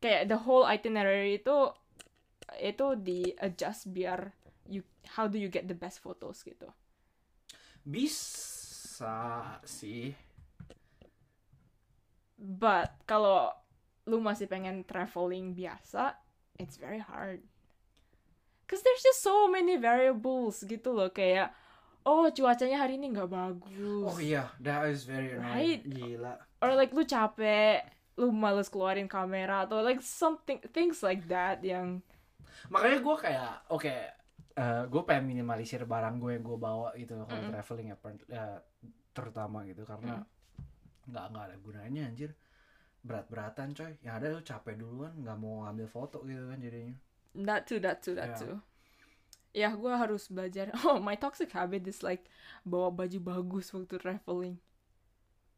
Kayak 0.00 0.32
the 0.32 0.38
whole 0.40 0.64
itinerary 0.64 1.36
itu 1.42 1.74
itu 2.56 2.86
di 2.96 3.20
adjust 3.38 3.92
biar 3.92 4.32
you 4.66 4.80
how 5.14 5.28
do 5.28 5.36
you 5.36 5.52
get 5.52 5.68
the 5.68 5.76
best 5.76 6.00
photos 6.00 6.40
gitu. 6.42 6.70
Bisa 7.84 9.60
sih. 9.66 10.16
but 12.40 12.88
kalau 13.04 13.52
lu 14.08 14.16
masih 14.24 14.48
pengen 14.48 14.80
traveling 14.88 15.52
biasa 15.52 16.16
it's 16.60 16.76
very 16.76 17.00
hard 17.00 17.40
cause 18.68 18.84
there's 18.84 19.02
just 19.02 19.20
so 19.20 19.48
many 19.48 19.74
variables 19.74 20.62
gitu 20.62 20.94
loh 20.94 21.10
kayak 21.10 21.50
oh 22.06 22.30
cuacanya 22.30 22.78
hari 22.78 22.96
ini 22.96 23.10
nggak 23.10 23.28
bagus 23.28 24.06
Oh 24.06 24.16
iya, 24.16 24.48
that 24.62 24.86
is 24.86 25.02
very 25.04 25.34
Right. 25.34 25.82
annoying. 25.82 26.16
Gila. 26.16 26.34
or 26.62 26.76
like 26.76 26.92
lu 26.92 27.02
capek 27.02 27.82
lu 28.20 28.28
males 28.30 28.68
keluarin 28.68 29.08
kamera 29.08 29.64
atau 29.64 29.80
like 29.80 29.98
something 30.00 30.60
things 30.70 31.00
like 31.00 31.24
that 31.26 31.64
yang 31.64 32.04
makanya 32.68 33.00
gue 33.00 33.16
kayak 33.16 33.52
oke 33.68 33.94
gue 34.60 35.02
pengen 35.08 35.24
minimalisir 35.26 35.88
barang 35.88 36.20
gue 36.20 36.36
yang 36.36 36.44
gue 36.44 36.58
bawa 36.60 36.92
gitu 36.94 37.16
kalau 37.24 37.40
Mm-mm. 37.40 37.48
traveling 37.50 37.88
ya, 37.90 37.96
ya, 38.28 38.44
terutama 39.10 39.64
gitu 39.64 39.88
karena 39.88 40.20
nggak 41.08 41.24
nggak 41.32 41.44
ada 41.48 41.56
gunanya 41.58 42.02
anjir 42.06 42.30
berat-beratan 43.00 43.72
coy. 43.72 43.92
Yang 44.04 44.14
ada 44.16 44.26
lu 44.32 44.40
capek 44.42 44.74
duluan 44.76 45.12
nggak 45.16 45.36
mau 45.40 45.64
ngambil 45.64 45.88
foto 45.88 46.20
gitu 46.24 46.44
kan 46.46 46.58
jadinya. 46.60 46.94
That 47.36 47.62
too 47.64 47.78
that 47.80 48.02
too 48.02 48.14
that 48.18 48.34
Yeah. 48.34 48.40
too. 48.40 48.54
Ya 49.50 49.68
gue 49.74 49.90
harus 49.90 50.30
belajar. 50.30 50.70
Oh 50.86 51.02
my 51.02 51.16
toxic 51.16 51.50
habit 51.50 51.82
is 51.86 52.02
like 52.02 52.28
bawa 52.62 52.90
baju 52.90 53.18
bagus 53.18 53.72
waktu 53.72 53.98
traveling. 53.98 54.60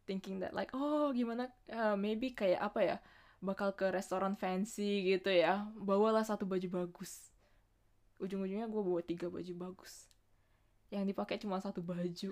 Thinking 0.02 0.43
that 0.43 0.51
like 0.52 0.74
oh 0.74 1.14
gimana 1.14 1.51
uh, 1.70 1.94
maybe 1.94 2.35
kayak 2.35 2.59
apa 2.59 2.81
ya 2.82 2.97
bakal 3.43 3.74
ke 3.74 3.90
restoran 3.90 4.39
fancy 4.39 5.02
gitu 5.06 5.31
ya. 5.31 5.66
Bawalah 5.74 6.23
satu 6.23 6.47
baju 6.47 6.86
bagus. 6.86 7.31
Ujung-ujungnya 8.23 8.70
gue 8.70 8.82
bawa 8.82 9.02
tiga 9.02 9.27
baju 9.27 9.52
bagus. 9.59 10.06
Yang 10.94 11.10
dipakai 11.14 11.36
cuma 11.43 11.59
satu 11.59 11.82
baju. 11.82 12.31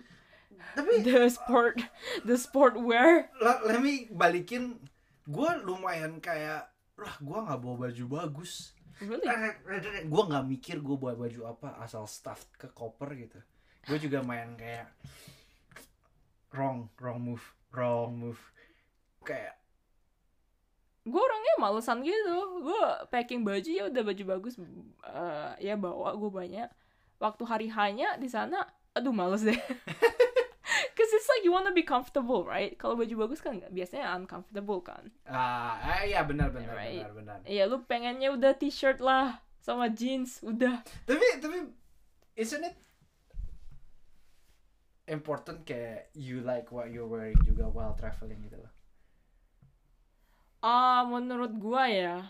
Tapi 0.50 0.94
the 1.06 1.30
sport 1.30 1.78
the 2.26 2.34
sport 2.34 2.74
wear. 2.74 3.30
Let 3.38 3.78
me 3.78 4.10
balikin 4.10 4.82
gue 5.30 5.50
lumayan 5.62 6.18
kayak 6.18 6.66
lah 7.00 7.14
gue 7.22 7.38
nggak 7.38 7.60
bawa 7.62 7.76
baju 7.88 8.04
bagus. 8.10 8.74
Really? 9.00 9.24
Gue 10.04 10.22
nggak 10.28 10.44
mikir 10.44 10.76
gue 10.84 10.96
bawa 10.98 11.16
baju 11.16 11.40
apa 11.56 11.80
asal 11.80 12.04
stuff 12.04 12.44
ke 12.58 12.68
koper 12.68 13.16
gitu. 13.16 13.38
Gue 13.88 13.96
juga 13.96 14.20
main 14.20 14.52
kayak 14.58 14.90
wrong 16.52 16.90
wrong 17.00 17.20
move 17.22 17.46
wrong 17.72 18.12
move. 18.18 18.42
Kayak 19.24 19.56
gue 21.08 21.20
orangnya 21.22 21.54
malesan 21.56 22.04
gitu. 22.04 22.36
Gue 22.66 22.84
packing 23.08 23.40
baju 23.46 23.70
ya 23.70 23.88
udah 23.88 24.02
baju 24.04 24.22
bagus 24.36 24.60
eh, 24.60 25.52
ya 25.64 25.74
bawa 25.78 26.12
gue 26.18 26.30
banyak. 26.30 26.68
Waktu 27.16 27.42
hari 27.48 27.68
hanya 27.72 28.20
di 28.20 28.28
sana 28.28 28.68
aduh 28.90 29.14
males 29.14 29.46
deh 29.46 29.54
like 31.30 31.42
you 31.42 31.50
wanna 31.50 31.70
be 31.70 31.82
comfortable, 31.82 32.42
right? 32.42 32.74
Kalau 32.74 32.94
baju 32.94 33.14
bagus 33.24 33.38
kan 33.38 33.56
nggak- 33.56 33.70
biasanya 33.70 34.12
uncomfortable 34.12 34.80
kan. 34.80 35.08
ah 35.24 35.78
eh, 35.98 36.10
iya 36.10 36.22
benar 36.22 36.50
benar 36.50 36.74
Right. 36.74 37.00
benar 37.00 37.12
benar 37.14 37.38
Iya, 37.44 37.64
lu 37.64 37.82
pengennya 37.84 38.30
udah 38.30 38.52
t-shirt 38.52 38.98
lah 38.98 39.38
sama 39.58 39.86
jeans, 39.88 40.42
udah. 40.42 40.82
tapi 41.04 41.22
tapi 41.38 41.70
isn't 42.34 42.62
it 42.62 42.74
important 45.06 45.62
kayak 45.64 46.08
you 46.14 46.40
like 46.40 46.70
what 46.70 46.88
you're 46.88 47.06
wearing 47.06 47.34
juga 47.42 47.66
while 47.66 47.94
traveling 47.94 48.38
gitu 48.42 48.58
loh 48.58 48.72
Ah, 50.60 51.02
menurut 51.02 51.56
gua 51.56 51.88
ya, 51.88 52.28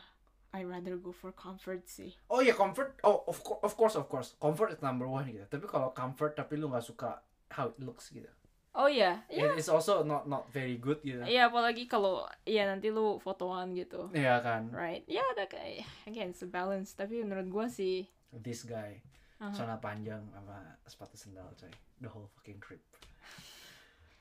I 0.54 0.62
rather 0.62 0.94
go 0.96 1.10
for 1.10 1.30
comfort 1.30 1.86
sih. 1.86 2.14
oh 2.26 2.38
ya 2.38 2.54
comfort 2.54 2.94
oh 3.02 3.26
of 3.26 3.42
course 3.42 3.62
of 3.62 3.72
course 3.76 3.94
of 3.96 4.06
course 4.06 4.28
comfort 4.36 4.70
is 4.70 4.80
number 4.80 5.04
one 5.04 5.26
gitu 5.26 5.46
tapi 5.46 5.66
kalau 5.66 5.90
comfort 5.90 6.34
tapi 6.34 6.54
lu 6.54 6.66
nggak 6.66 6.82
suka 6.82 7.22
how 7.50 7.68
it 7.68 7.78
looks 7.78 8.10
gitu 8.10 8.26
Oh 8.70 8.86
iya, 8.86 9.26
iya. 9.26 9.50
It- 9.50 9.58
it's 9.58 9.66
also 9.66 10.06
not 10.06 10.30
not 10.30 10.46
very 10.48 10.78
good 10.78 11.02
gitu 11.02 11.18
Iya, 11.26 11.50
apalagi 11.50 11.90
kalau 11.90 12.22
iya 12.46 12.70
nanti 12.70 12.94
lu 12.94 13.18
fotoan 13.18 13.74
gitu. 13.74 14.06
Iya 14.14 14.38
kan? 14.40 14.70
Right? 14.70 15.02
Ya, 15.10 15.26
ada 15.26 15.50
kayak 15.50 15.82
again 16.06 16.30
it's 16.30 16.40
a 16.40 16.48
balance, 16.48 16.94
tapi 16.94 17.18
menurut 17.18 17.50
gua 17.50 17.66
sih 17.66 18.06
this 18.30 18.62
guy 18.62 19.02
Aha. 19.42 19.50
celana 19.50 19.82
panjang 19.82 20.22
sama 20.30 20.54
sepatu 20.86 21.18
sendal 21.18 21.50
coy. 21.58 21.66
The 21.98 22.06
whole 22.06 22.30
fucking 22.30 22.62
trip. 22.62 22.78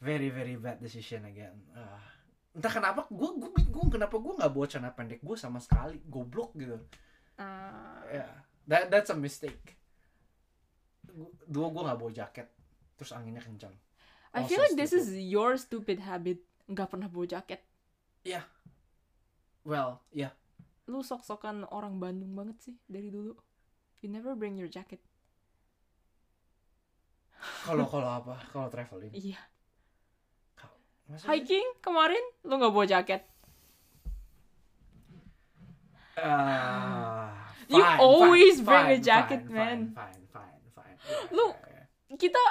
Very 0.01 0.33
very 0.33 0.57
bad 0.57 0.81
decision 0.81 1.29
again. 1.29 1.53
Ah. 1.73 2.01
entah 2.49 2.73
kenapa 2.73 3.05
gue 3.13 3.29
gue 3.37 3.51
bingung 3.53 3.93
kenapa 3.93 4.17
gue 4.17 4.33
nggak 4.33 4.49
bawa 4.49 4.65
celana 4.65 4.89
pendek 4.89 5.21
gue 5.21 5.37
sama 5.37 5.61
sekali. 5.61 6.01
Goblok 6.09 6.57
gitu. 6.57 6.81
Ah, 7.37 8.01
ya. 8.09 8.25
That 8.65 8.89
that's 8.89 9.13
a 9.13 9.15
mistake. 9.15 9.77
Dua 11.45 11.69
gue 11.69 11.81
nggak 11.85 11.99
bawa 11.99 12.09
jaket 12.09 12.49
terus 12.97 13.13
anginnya 13.13 13.39
kencang 13.39 13.71
I 14.29 14.45
feel 14.45 14.61
like 14.61 14.77
this 14.77 14.93
stupid. 14.93 15.09
is 15.09 15.17
your 15.17 15.57
stupid 15.57 15.97
habit. 15.99 16.39
Nggak 16.69 16.87
pernah 16.93 17.09
bawa 17.09 17.25
jaket. 17.25 17.65
well 19.65 20.01
ya 20.09 20.31
Lu 20.89 21.01
sok-sokan 21.01 21.65
orang 21.69 21.97
Bandung 22.01 22.33
banget 22.33 22.57
sih 22.61 22.75
dari 22.85 23.09
dulu. 23.09 23.33
You 24.01 24.09
never 24.09 24.33
bring 24.33 24.57
your 24.57 24.69
jacket. 24.69 25.01
kalau 27.63 27.87
kalau 27.87 28.09
apa 28.19 28.35
kalau 28.51 28.67
traveling 28.67 29.13
Iya. 29.15 29.39
Sih? 31.15 31.25
Hiking 31.25 31.65
kemarin 31.81 32.21
lu 32.45 32.53
nggak 32.57 32.73
bawa 32.73 32.85
jaket. 32.85 33.21
You 37.69 37.79
fine, 37.85 37.99
always 38.01 38.55
fine, 38.59 38.65
bring 38.65 38.85
a 38.85 38.89
fine, 38.97 39.03
jacket, 39.03 39.41
fine, 39.45 39.53
man. 39.53 39.79
Fine, 39.93 40.21
fine, 40.33 40.61
fine. 40.73 40.95
Yeah, 41.05 41.21
Lu- 41.31 41.53
yeah, 41.53 41.85
yeah. 41.85 42.17
Kita 42.17 42.41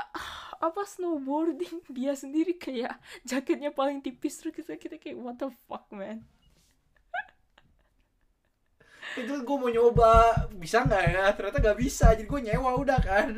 apa 0.58 0.82
snowboarding 0.84 1.86
dia 1.96 2.12
sendiri 2.18 2.58
kayak 2.58 2.98
jaketnya 3.22 3.70
paling 3.70 4.02
tipis 4.02 4.38
terus 4.38 4.54
kita 4.54 4.74
kita 4.76 4.96
kayak 4.98 5.18
what 5.18 5.38
the 5.38 5.48
fuck 5.70 5.86
man. 5.94 6.26
itu 9.18 9.34
gue 9.34 9.56
mau 9.56 9.72
nyoba 9.72 10.46
bisa 10.54 10.84
nggak 10.84 11.02
ya 11.10 11.24
ternyata 11.32 11.58
nggak 11.58 11.80
bisa 11.80 12.12
jadi 12.14 12.28
gue 12.28 12.40
nyewa 12.44 12.70
udah 12.76 13.00
kan 13.00 13.28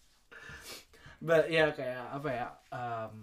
but 1.26 1.44
ya 1.48 1.70
kayak 1.72 2.04
apa 2.10 2.28
ya 2.28 2.46
um, 2.72 3.14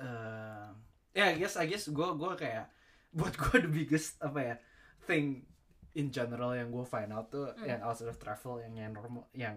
uh, 0.00 0.68
ya 1.12 1.32
I 1.32 1.36
guess 1.40 1.56
I 1.56 1.66
guess 1.66 1.88
gue 1.88 2.08
gue 2.14 2.32
kayak 2.36 2.68
buat 3.16 3.34
gue 3.34 3.64
the 3.64 3.70
biggest 3.72 4.20
apa 4.20 4.40
ya 4.40 4.54
thing 5.08 5.48
in 5.96 6.12
general 6.12 6.52
yang 6.52 6.68
gue 6.68 6.84
find 6.84 7.10
out 7.10 7.32
tuh 7.32 7.48
Hmm. 7.56 7.64
yang 7.64 7.80
outside 7.80 8.12
of 8.12 8.20
travel 8.20 8.60
yang 8.60 8.76
yang 8.76 8.92
normal 8.92 9.24
yang 9.32 9.56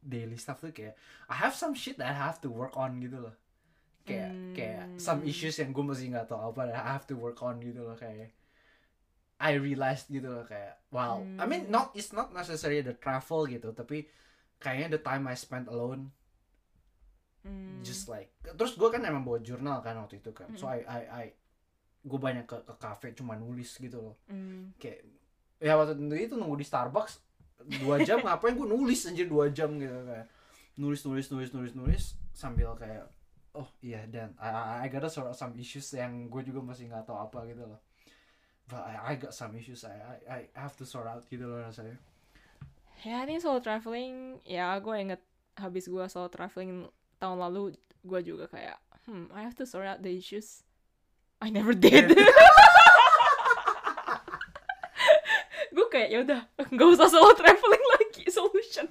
daily 0.00 0.36
stuff 0.36 0.60
tuh 0.60 0.70
kayak 0.70 0.94
I 1.26 1.36
have 1.36 1.52
some 1.52 1.72
shit 1.72 1.96
that 1.96 2.10
I 2.10 2.16
have 2.16 2.38
to 2.42 2.48
work 2.48 2.76
on 2.76 2.98
gitu 2.98 3.20
loh 3.20 3.34
kayak 4.02 4.32
kayak 4.56 4.84
some 4.96 5.22
Hmm. 5.22 5.30
issues 5.30 5.60
yang 5.60 5.70
gue 5.70 5.84
masih 5.84 6.10
nggak 6.10 6.26
tahu 6.26 6.40
apa 6.50 6.68
that 6.68 6.80
I 6.82 6.92
have 6.94 7.06
to 7.08 7.14
work 7.14 7.38
on 7.40 7.60
gitu 7.60 7.84
loh 7.84 7.94
kayak 7.94 8.32
I 9.40 9.56
realized 9.56 10.12
gitu 10.12 10.28
loh 10.28 10.44
kayak 10.44 10.80
wow 10.90 11.20
I 11.36 11.44
mean 11.44 11.68
Hmm. 11.68 11.72
not 11.72 11.86
it's 11.94 12.10
not 12.10 12.32
necessarily 12.32 12.80
the 12.80 12.96
travel 12.96 13.44
gitu 13.46 13.70
tapi 13.70 14.08
kayaknya 14.58 14.96
the 14.96 15.02
time 15.02 15.24
I 15.24 15.34
spent 15.34 15.68
alone 15.68 16.12
Hmm. 17.40 17.80
just 17.80 18.04
like 18.04 18.28
terus 18.44 18.76
gue 18.76 18.88
kan 18.92 19.00
emang 19.00 19.24
bawa 19.24 19.40
jurnal 19.40 19.80
kan 19.80 19.96
waktu 19.96 20.20
itu 20.20 20.28
kan 20.36 20.52
so 20.52 20.68
Mm. 20.68 20.76
I 20.76 20.78
I 20.84 21.00
I 21.08 21.24
gue 22.04 22.20
banyak 22.20 22.44
ke 22.44 22.56
ke 22.68 22.74
cafe 22.76 23.16
cuma 23.16 23.32
nulis 23.32 23.80
gitu 23.80 23.96
loh 23.96 24.16
Hmm. 24.28 24.76
kayak 24.76 25.08
ya 25.56 25.72
waktu 25.76 25.96
itu 26.20 26.36
nunggu 26.36 26.60
di 26.60 26.68
Starbucks 26.68 27.24
dua 27.80 28.00
jam 28.00 28.20
ngapain 28.24 28.56
gue 28.56 28.68
nulis 28.68 29.04
anjir 29.08 29.26
dua 29.28 29.52
jam 29.52 29.76
gitu 29.76 29.92
kayak 30.06 30.26
nulis 30.80 31.00
nulis 31.04 31.26
nulis 31.28 31.50
nulis 31.52 31.72
nulis 31.76 32.04
sambil 32.32 32.72
kayak 32.78 33.06
oh 33.52 33.68
iya 33.84 34.06
dan 34.08 34.32
I, 34.40 34.48
I, 34.48 34.62
I 34.84 34.86
gotta 34.88 35.10
sort 35.10 35.28
out 35.28 35.36
some 35.36 35.52
issues 35.58 35.90
yang 35.92 36.30
gue 36.32 36.42
juga 36.46 36.64
masih 36.64 36.88
nggak 36.88 37.04
tahu 37.04 37.18
apa 37.20 37.44
gitu 37.50 37.68
loh 37.68 37.80
but 38.70 38.80
I, 38.80 39.12
I 39.12 39.20
got 39.20 39.36
some 39.36 39.52
issues 39.58 39.84
I, 39.84 39.98
I 40.24 40.38
I 40.48 40.58
have 40.58 40.78
to 40.80 40.86
sort 40.88 41.04
out 41.10 41.26
gitu 41.28 41.44
loh 41.44 41.60
rasanya 41.60 42.00
Ya 43.00 43.24
ini 43.24 43.40
soal 43.40 43.64
traveling, 43.64 44.44
ya 44.44 44.76
gue 44.76 44.92
inget 44.92 45.24
habis 45.56 45.88
gue 45.88 46.04
soal 46.04 46.28
traveling 46.28 46.84
tahun 47.16 47.40
lalu, 47.40 47.72
gue 48.04 48.20
juga 48.20 48.44
kayak, 48.52 48.76
hmm, 49.08 49.32
I 49.32 49.40
have 49.40 49.56
to 49.56 49.64
sort 49.64 49.88
out 49.88 50.04
the 50.04 50.12
issues. 50.12 50.60
I 51.40 51.48
never 51.48 51.72
did. 51.72 52.12
gue 52.12 52.20
kayak 56.00 56.16
ya 56.16 56.24
udah, 56.24 56.40
nggak 56.72 56.88
usah 56.96 57.12
soal 57.12 57.36
traveling 57.36 57.84
lagi 58.00 58.24
solution. 58.32 58.88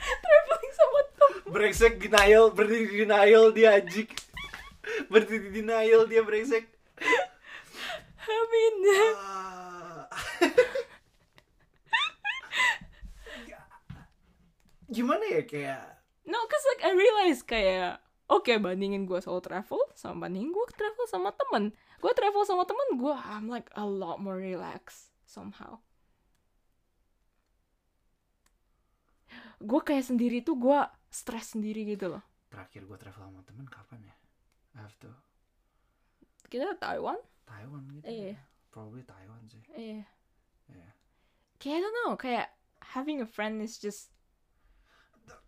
traveling 0.24 0.72
sama 0.72 1.00
temen. 1.12 1.52
brengsek 1.52 2.00
denial 2.00 2.48
berdiri 2.48 2.88
di 2.88 2.96
denial 3.04 3.52
dia 3.52 3.76
anjing 3.76 4.08
berdiri 5.12 5.52
di 5.52 5.60
denial 5.60 6.08
dia 6.08 6.24
brengsek 6.24 6.64
mean, 8.52 8.76
Ah. 9.20 10.08
gimana 14.96 15.24
ya 15.28 15.44
kayak 15.44 16.00
no, 16.24 16.38
cause 16.48 16.64
like 16.72 16.84
I 16.88 16.92
realize 16.96 17.44
kayak, 17.44 18.00
oke 18.32 18.52
bandingin 18.62 19.04
gue 19.04 19.20
soal 19.20 19.44
travel 19.44 19.80
sama 19.92 20.24
bandingin 20.28 20.52
gue 20.54 20.64
travel 20.72 21.04
sama 21.10 21.36
temen. 21.36 21.76
Gue 22.02 22.12
travel 22.12 22.42
sama 22.42 22.66
temen, 22.66 22.98
gue 22.98 23.14
I'm 23.14 23.46
like 23.46 23.70
a 23.72 23.86
lot 23.86 24.18
more 24.18 24.34
relaxed 24.34 25.14
somehow. 25.22 25.78
Gue 29.62 29.80
kayak 29.80 30.02
sendiri 30.04 30.42
tuh 30.42 30.58
gue 30.58 30.80
stres 31.08 31.54
sendiri 31.54 31.86
gitu 31.86 32.10
loh. 32.10 32.24
terakhir 32.52 32.84
gue 32.84 32.98
travel 33.00 33.24
sama 33.24 33.40
temen 33.48 33.64
kapan 33.64 34.04
ya 34.04 34.14
I 34.76 34.84
have 34.84 34.92
to 35.00 35.08
Kita 36.44 36.76
Taiwan? 36.76 37.16
Taiwan 37.48 37.80
gitu 37.96 38.04
Iya. 38.04 38.36
ya. 38.36 38.38
probably 38.68 39.00
Taiwan 39.08 39.40
sih 39.48 39.62
Iya. 39.72 40.04
Iya. 40.68 40.90
Kayak 41.56 41.76
I 41.76 41.80
don't 41.80 41.96
know, 41.96 42.12
kayak 42.12 42.52
having 42.92 43.24
a 43.24 43.28
friend 43.28 43.64
is 43.64 43.80
just 43.80 44.12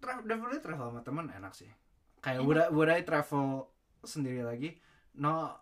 Tra- 0.00 0.24
definitely 0.24 0.64
travel 0.64 0.88
sama 0.88 1.04
temen 1.04 1.28
enak 1.28 1.52
sih 1.52 1.68
kayak 2.22 2.40
would 2.40 2.56
I, 2.56 2.72
would 2.72 2.88
I 2.88 3.04
travel 3.04 3.68
sendiri 4.00 4.40
lagi 4.40 4.80
no 5.20 5.60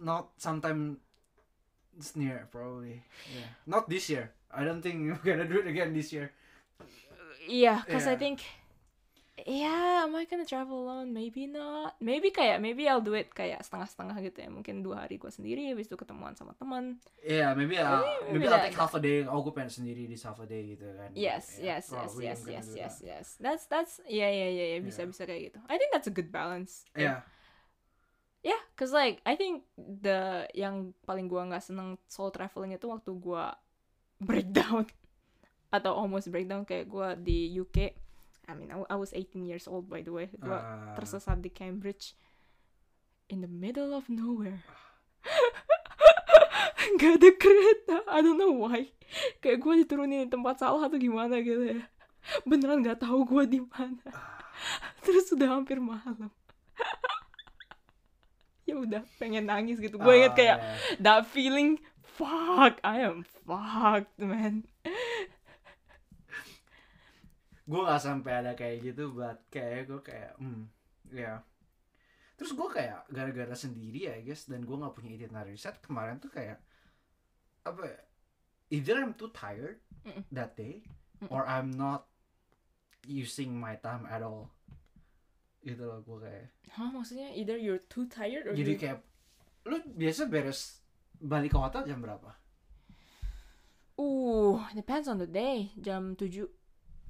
not 0.00 0.32
sometime 0.38 0.96
this 1.96 2.16
near 2.16 2.48
probably 2.48 3.04
yeah 3.28 3.52
not 3.68 3.88
this 3.88 4.08
year 4.08 4.32
I 4.48 4.64
don't 4.64 4.80
think 4.80 5.04
we're 5.12 5.24
gonna 5.36 5.48
do 5.48 5.60
it 5.60 5.68
again 5.68 5.92
this 5.92 6.12
year 6.12 6.32
Iya, 7.42 7.82
cause 7.90 8.06
I 8.06 8.14
Yeah. 8.14 8.22
think 8.22 8.38
Yeah, 9.42 10.04
am 10.06 10.14
I 10.14 10.28
gonna 10.28 10.46
travel 10.46 10.86
alone? 10.86 11.10
Maybe 11.10 11.48
not. 11.50 11.96
Maybe 11.98 12.30
kayak, 12.30 12.60
maybe 12.62 12.86
I'll 12.86 13.02
do 13.02 13.16
it 13.16 13.32
kayak 13.34 13.64
setengah-setengah 13.64 14.20
gitu 14.28 14.38
ya. 14.44 14.48
Mungkin 14.52 14.84
dua 14.84 15.02
hari 15.08 15.18
gue 15.18 15.32
sendiri, 15.32 15.72
habis 15.72 15.88
itu 15.90 15.96
ketemuan 15.98 16.36
sama 16.38 16.52
teman. 16.54 17.00
yeah 17.24 17.50
maybe 17.56 17.74
uh, 17.80 18.04
Maybe 18.28 18.44
maybe 18.44 18.46
I'll 18.46 18.60
take 18.62 18.76
half 18.76 18.94
a 18.94 19.00
day 19.02 19.24
oh 19.26 19.40
gue 19.42 19.50
pengen 19.56 19.72
sendiri 19.72 20.04
di 20.06 20.14
half 20.20 20.38
a 20.38 20.46
day 20.46 20.76
gitu 20.76 20.84
kan 20.94 21.10
Yes, 21.16 21.58
Yeah, 21.58 21.80
yes, 21.80 21.90
yes, 21.90 22.12
yes, 22.20 22.40
yes, 22.46 22.66
yes, 22.76 22.94
that. 23.00 23.02
yes. 23.02 23.26
That's 23.42 23.64
that's 23.66 23.94
yeah, 24.06 24.30
yeah, 24.30 24.50
yeah, 24.52 24.68
yeah. 24.76 24.80
Bisa 24.84 25.02
Yeah. 25.02 25.10
bisa 25.10 25.22
kayak 25.26 25.42
gitu. 25.50 25.58
I 25.66 25.74
think 25.80 25.90
that's 25.96 26.06
a 26.06 26.14
good 26.14 26.30
balance. 26.30 26.84
yeah 26.94 27.00
Yeah, 27.02 27.18
cause 28.74 28.90
like 28.90 29.22
I 29.22 29.38
think 29.38 29.62
the 29.78 30.50
yang 30.52 30.90
paling 31.06 31.30
gua 31.30 31.46
nggak 31.46 31.62
seneng 31.62 31.94
soul 32.10 32.34
traveling 32.34 32.74
itu 32.74 32.90
waktu 32.90 33.14
gua 33.14 33.54
breakdown 34.18 34.86
atau 35.76 35.94
almost 35.94 36.28
breakdown 36.28 36.66
kayak 36.66 36.90
gua 36.90 37.14
di 37.14 37.54
UK. 37.54 37.94
I 38.50 38.58
mean, 38.58 38.74
I, 38.74 38.82
I 38.90 38.96
was 38.98 39.14
18 39.14 39.46
years 39.46 39.70
old 39.70 39.86
by 39.86 40.02
the 40.02 40.10
way. 40.10 40.28
Gua 40.34 40.58
Uh, 40.58 40.94
tersesat 40.98 41.38
di 41.38 41.48
Cambridge 41.48 42.18
in 43.30 43.40
the 43.40 43.50
middle 43.50 43.94
of 43.94 44.10
nowhere. 44.10 44.66
Gak 46.98 47.22
ada 47.22 47.30
kereta, 47.38 48.02
I 48.10 48.20
don't 48.20 48.36
know 48.36 48.66
why. 48.66 48.90
Kayak 49.38 49.62
gue 49.62 49.74
diturunin 49.86 50.26
di 50.26 50.30
tempat 50.30 50.58
salah 50.58 50.90
atau 50.90 50.98
gimana 50.98 51.38
gitu 51.38 51.78
ya. 51.78 51.82
beneran 52.46 52.82
nggak 52.82 53.02
tahu 53.02 53.26
gue 53.26 53.58
di 53.58 53.60
mana 53.62 54.10
terus 55.04 55.30
udah 55.34 55.58
hampir 55.58 55.82
malam 55.82 56.30
ya 58.68 58.74
udah 58.78 59.02
pengen 59.18 59.50
nangis 59.50 59.82
gitu. 59.82 59.98
Gue 59.98 60.22
inget 60.22 60.34
kayak 60.38 60.58
ya. 60.58 60.74
that 61.02 61.22
feeling 61.26 61.78
fuck 62.02 62.78
I 62.86 63.06
am 63.06 63.26
fucked 63.46 64.18
man. 64.22 64.66
Gue 67.62 67.80
gak 67.86 68.02
sampai 68.02 68.42
ada 68.44 68.52
kayak 68.58 68.92
gitu 68.92 69.14
but 69.14 69.42
kayak 69.48 69.88
gue 69.88 70.00
kayak 70.02 70.34
hmm 70.38 70.66
ya. 71.12 71.42
Terus 72.38 72.58
gue 72.58 72.68
kayak 72.74 73.06
gara-gara 73.12 73.54
sendiri 73.54 74.10
ya 74.10 74.18
guys 74.18 74.50
dan 74.50 74.66
gue 74.66 74.74
nggak 74.74 74.94
punya 74.98 75.14
itinerary 75.14 75.54
set 75.54 75.78
kemarin 75.78 76.18
tuh 76.18 76.32
kayak 76.32 76.58
apa 77.62 77.82
ya, 77.86 78.00
either 78.74 78.98
I'm 78.98 79.14
too 79.14 79.30
tired 79.30 79.78
Mm-mm. 80.02 80.26
that 80.34 80.58
day 80.58 80.82
or 81.30 81.46
I'm 81.46 81.70
not 81.70 82.10
using 83.06 83.54
my 83.54 83.78
time 83.78 84.02
at 84.10 84.26
all 84.26 84.50
gitu 85.62 85.82
loh 85.82 86.02
gue 86.02 86.18
kayak 86.20 86.46
Hah 86.72 86.88
maksudnya 86.90 87.30
either 87.32 87.54
you're 87.54 87.82
too 87.86 88.04
tired 88.06 88.46
or 88.46 88.52
jadi 88.52 88.72
you- 88.74 88.80
kayak 88.80 88.98
lu 89.64 89.78
biasa 89.94 90.26
beres 90.26 90.82
balik 91.16 91.54
ke 91.54 91.58
hotel 91.58 91.86
jam 91.86 92.02
berapa 92.02 92.34
Uh, 93.92 94.56
depends 94.74 95.06
on 95.06 95.20
the 95.20 95.28
day. 95.28 95.70
Jam 95.78 96.16
7 96.16 96.48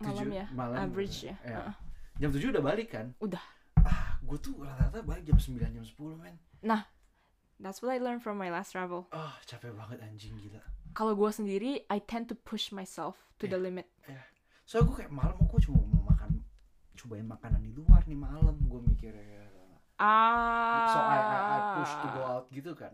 malam 0.02 0.18
Tujuh 0.18 0.28
ya. 0.34 0.46
malam, 0.50 0.76
Average 0.76 1.16
ya. 1.30 1.36
ya. 1.46 1.62
Heeh. 1.62 1.72
jam 2.18 2.30
7 2.34 2.50
udah 2.52 2.60
balik 2.60 2.88
kan 2.90 3.14
Udah. 3.22 3.40
ah 3.78 4.18
gue 4.18 4.34
tuh 4.36 4.58
rata-rata 4.58 4.98
balik 5.00 5.22
jam 5.24 5.38
9 5.38 5.62
jam 5.62 5.84
10 5.86 6.18
men 6.18 6.36
That's 7.62 7.78
what 7.78 7.94
I 7.94 8.02
learned 8.02 8.26
from 8.26 8.34
my 8.34 8.50
last 8.50 8.74
travel. 8.74 9.06
ah 9.14 9.38
capek 9.46 9.70
banget 9.72 10.02
anjing 10.02 10.34
gila 10.36 10.58
Kalau 10.92 11.14
gue 11.14 11.30
sendiri, 11.30 11.86
I 11.88 12.02
tend 12.02 12.26
to 12.28 12.36
push 12.36 12.74
myself 12.74 13.30
to 13.38 13.46
the 13.46 13.56
limit. 13.56 13.86
soalnya 14.66 14.90
gue 14.90 14.96
kayak 15.06 15.12
malam 15.14 15.38
gue 15.38 15.60
cuma 15.62 15.78
cobain 16.96 17.26
makanan 17.26 17.60
di 17.64 17.72
luar 17.72 18.04
nih 18.04 18.18
malam 18.18 18.56
gue 18.56 18.80
mikirnya. 18.84 19.48
Ah. 20.02 20.90
so 20.90 20.98
I, 20.98 21.18
I, 21.20 21.38
I 21.38 21.58
push 21.78 21.92
to 21.94 22.08
go 22.10 22.22
out 22.26 22.46
gitu 22.50 22.72
kan. 22.74 22.92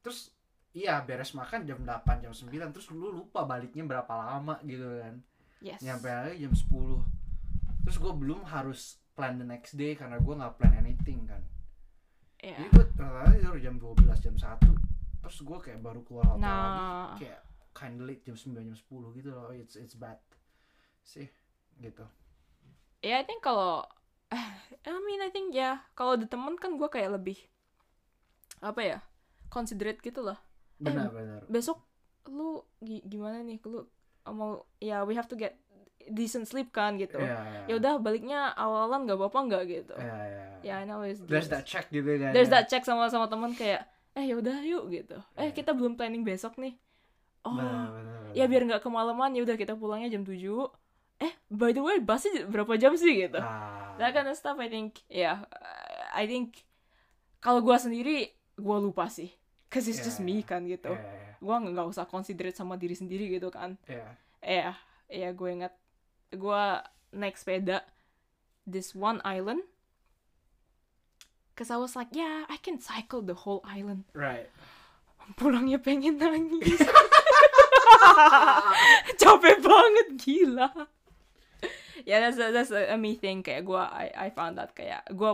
Terus 0.00 0.30
iya 0.76 1.00
beres 1.02 1.32
makan 1.32 1.64
jam 1.66 1.80
8 1.82 2.22
jam 2.22 2.32
9 2.32 2.74
terus 2.76 2.86
lu 2.92 3.10
lupa 3.10 3.42
baliknya 3.48 3.82
berapa 3.82 4.12
lama 4.12 4.60
gitu 4.64 5.00
kan. 5.00 5.20
Yes. 5.56 5.80
nyampe 5.80 6.04
lagi 6.04 6.44
jam 6.44 6.52
10 6.52 7.88
terus 7.88 7.96
gue 7.96 8.12
belum 8.12 8.44
harus 8.44 9.00
plan 9.16 9.40
the 9.40 9.46
next 9.48 9.72
day 9.72 9.96
karena 9.96 10.20
gue 10.20 10.34
nggak 10.36 10.54
plan 10.60 10.74
anything 10.76 11.24
kan. 11.26 11.42
Yeah. 12.44 12.60
jadi 12.60 12.68
gue 12.70 12.84
tidur 12.92 13.56
jam 13.58 13.74
12 13.80 14.24
jam 14.24 14.36
1 14.36 15.24
terus 15.24 15.38
gue 15.42 15.58
kayak 15.58 15.80
baru 15.82 16.04
keluar 16.06 16.36
hotel 16.36 16.46
lagi. 16.46 16.78
Nah, 16.78 17.08
kayak 17.18 17.40
kind 17.74 17.98
late 18.04 18.22
jam 18.22 18.36
9 18.36 18.54
jam 18.54 18.76
10 18.76 19.18
gitu 19.18 19.30
loh. 19.32 19.50
It's 19.50 19.74
it's 19.74 19.96
bad. 19.98 20.20
Sih 21.02 21.26
gitu 21.80 22.06
ya 23.00 23.18
I 23.18 23.24
think 23.24 23.40
kalau 23.40 23.84
I 24.86 24.98
mean 25.02 25.20
I 25.20 25.30
think 25.30 25.52
ya 25.52 25.82
kalau 25.92 26.14
ada 26.14 26.24
temen 26.24 26.56
kan 26.56 26.74
gue 26.74 26.86
kayak 26.86 27.14
lebih 27.14 27.38
apa 28.58 28.80
ya 28.80 28.98
considerate 29.48 30.00
gitu 30.00 30.20
lah 30.20 30.38
benar 30.76 31.08
benar 31.08 31.40
besok 31.46 31.80
lu 32.26 32.60
gi- 32.78 33.04
gimana 33.04 33.40
nih 33.40 33.60
lu 33.62 33.86
mau 34.26 34.64
ya 34.76 35.02
we 35.02 35.14
have 35.14 35.26
to 35.26 35.36
get 35.36 35.54
decent 36.06 36.46
sleep 36.46 36.70
kan 36.70 36.94
gitu 36.96 37.18
Iya, 37.18 37.66
ya 37.66 37.74
udah 37.76 37.98
baliknya 37.98 38.50
awalan 38.52 39.06
nggak 39.06 39.18
apa-apa 39.18 39.38
nggak 39.44 39.62
gitu 39.66 39.94
Iya, 39.96 40.16
iya. 40.22 40.44
ya 40.62 40.74
I 40.82 40.84
know 40.84 41.02
it's 41.02 41.22
There's 41.22 41.46
that 41.48 41.64
check 41.64 41.90
gitu 41.90 42.06
kan. 42.16 42.30
there's 42.30 42.46
ya. 42.46 42.58
that 42.58 42.66
check 42.66 42.82
sama 42.82 43.06
sama 43.06 43.26
teman 43.26 43.52
kayak 43.52 43.86
eh 44.14 44.24
yaudah 44.24 44.62
yuk 44.62 44.86
gitu 44.88 45.18
eh 45.34 45.50
Iya. 45.50 45.52
kita 45.52 45.70
belum 45.72 45.94
planning 45.94 46.22
besok 46.22 46.58
nih 46.58 46.74
oh 47.42 47.54
Benar, 47.54 47.90
benar, 47.90 48.18
benar. 48.22 48.34
ya 48.34 48.44
biar 48.46 48.62
nggak 48.66 48.82
kemalaman 48.82 49.30
ya 49.34 49.42
udah 49.42 49.56
kita 49.56 49.74
pulangnya 49.74 50.08
jam 50.08 50.22
7 50.22 50.36
eh 51.16 51.32
by 51.48 51.72
the 51.72 51.80
way 51.80 51.96
busnya 51.98 52.44
berapa 52.44 52.76
jam 52.76 52.92
sih 52.96 53.28
gitu? 53.28 53.40
Ah, 53.40 53.96
that 53.96 54.12
kind 54.12 54.28
of 54.28 54.36
stuff 54.36 54.60
I 54.60 54.68
think 54.68 55.00
ya 55.08 55.44
I 56.12 56.28
think 56.28 56.60
kalau 57.40 57.64
gua 57.64 57.80
sendiri 57.80 58.32
gua 58.56 58.80
lupa 58.80 59.08
sih. 59.08 59.32
Cause 59.66 59.90
it's 59.90 59.98
Yeah, 59.98 60.06
just 60.08 60.20
me 60.22 60.40
kan 60.46 60.62
gitu. 60.64 60.94
Iya, 60.94 61.36
gua 61.42 61.58
nggak 61.58 61.88
usah 61.90 62.06
considerate 62.06 62.54
sama 62.54 62.78
diri 62.78 62.94
sendiri 62.94 63.26
gitu 63.32 63.50
kan. 63.50 63.74
Iya. 63.88 64.06
eh 64.46 64.70
ya 65.10 65.30
gue 65.34 65.50
ingat 65.50 65.74
gue 66.30 66.62
naik 67.14 67.34
sepeda 67.34 67.82
this 68.62 68.94
one 68.94 69.18
island. 69.26 69.62
Cause 71.58 71.72
I 71.72 71.78
was 71.80 71.98
like 71.98 72.12
yeah 72.14 72.46
I 72.46 72.60
can 72.62 72.78
cycle 72.78 73.24
the 73.26 73.34
whole 73.46 73.64
island. 73.66 74.06
Right. 74.14 74.46
pulangnya 75.34 75.82
pengen 75.82 76.22
nangis. 76.22 76.78
Capek 79.20 79.58
banget 79.62 80.08
gila 80.22 80.70
yeah, 82.06 82.22
that's 82.22 82.38
a, 82.38 82.54
that's 82.54 82.70
a, 82.70 82.94
a 82.94 82.96
me 82.96 83.18
thing 83.18 83.42
kayak 83.42 83.66
gue 83.66 83.76
I 83.76 84.14
I 84.14 84.28
found 84.30 84.56
that 84.56 84.72
kayak 84.72 85.10
gue 85.10 85.32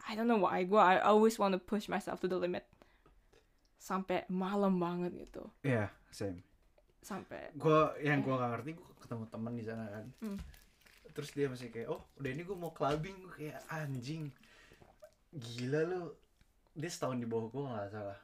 I 0.00 0.16
don't 0.16 0.30
know 0.30 0.40
why 0.40 0.62
gue 0.64 0.78
I 0.78 1.02
always 1.02 1.36
want 1.36 1.52
to 1.52 1.60
push 1.60 1.90
myself 1.90 2.22
to 2.22 2.30
the 2.30 2.38
limit 2.38 2.64
sampai 3.76 4.24
malam 4.30 4.78
banget 4.78 5.12
gitu 5.16 5.44
Iya, 5.60 5.90
same. 6.08 6.40
sampai 7.00 7.50
Gue 7.56 7.80
yang 8.04 8.20
gue 8.20 8.32
gak 8.32 8.50
ngerti 8.56 8.70
gue 8.76 8.88
ketemu 9.00 9.24
teman 9.28 9.52
di 9.56 9.64
sana 9.64 9.88
kan. 9.88 10.06
Hmm. 10.20 10.38
Terus 11.10 11.32
dia 11.32 11.48
masih 11.48 11.72
kayak, 11.72 11.88
oh 11.90 12.06
udah 12.20 12.30
ini 12.30 12.44
gue 12.44 12.54
mau 12.54 12.70
clubbing 12.70 13.16
gue 13.24 13.32
kayak 13.34 13.58
anjing. 13.72 14.28
Gila 15.32 15.80
lu. 15.88 16.12
Dia 16.76 16.92
setahun 16.92 17.16
di 17.18 17.26
bawah 17.26 17.48
gue 17.48 17.64
gak 17.66 17.90
salah. 17.90 18.20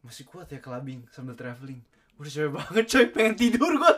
Masih 0.00 0.24
kuat 0.24 0.48
ya 0.48 0.64
clubbing 0.64 1.04
sambil 1.12 1.36
traveling. 1.36 1.84
Udah 2.16 2.32
capek 2.32 2.52
banget 2.56 2.84
coy, 2.88 3.06
pengen 3.12 3.34
tidur 3.36 3.72
gue. 3.76 3.94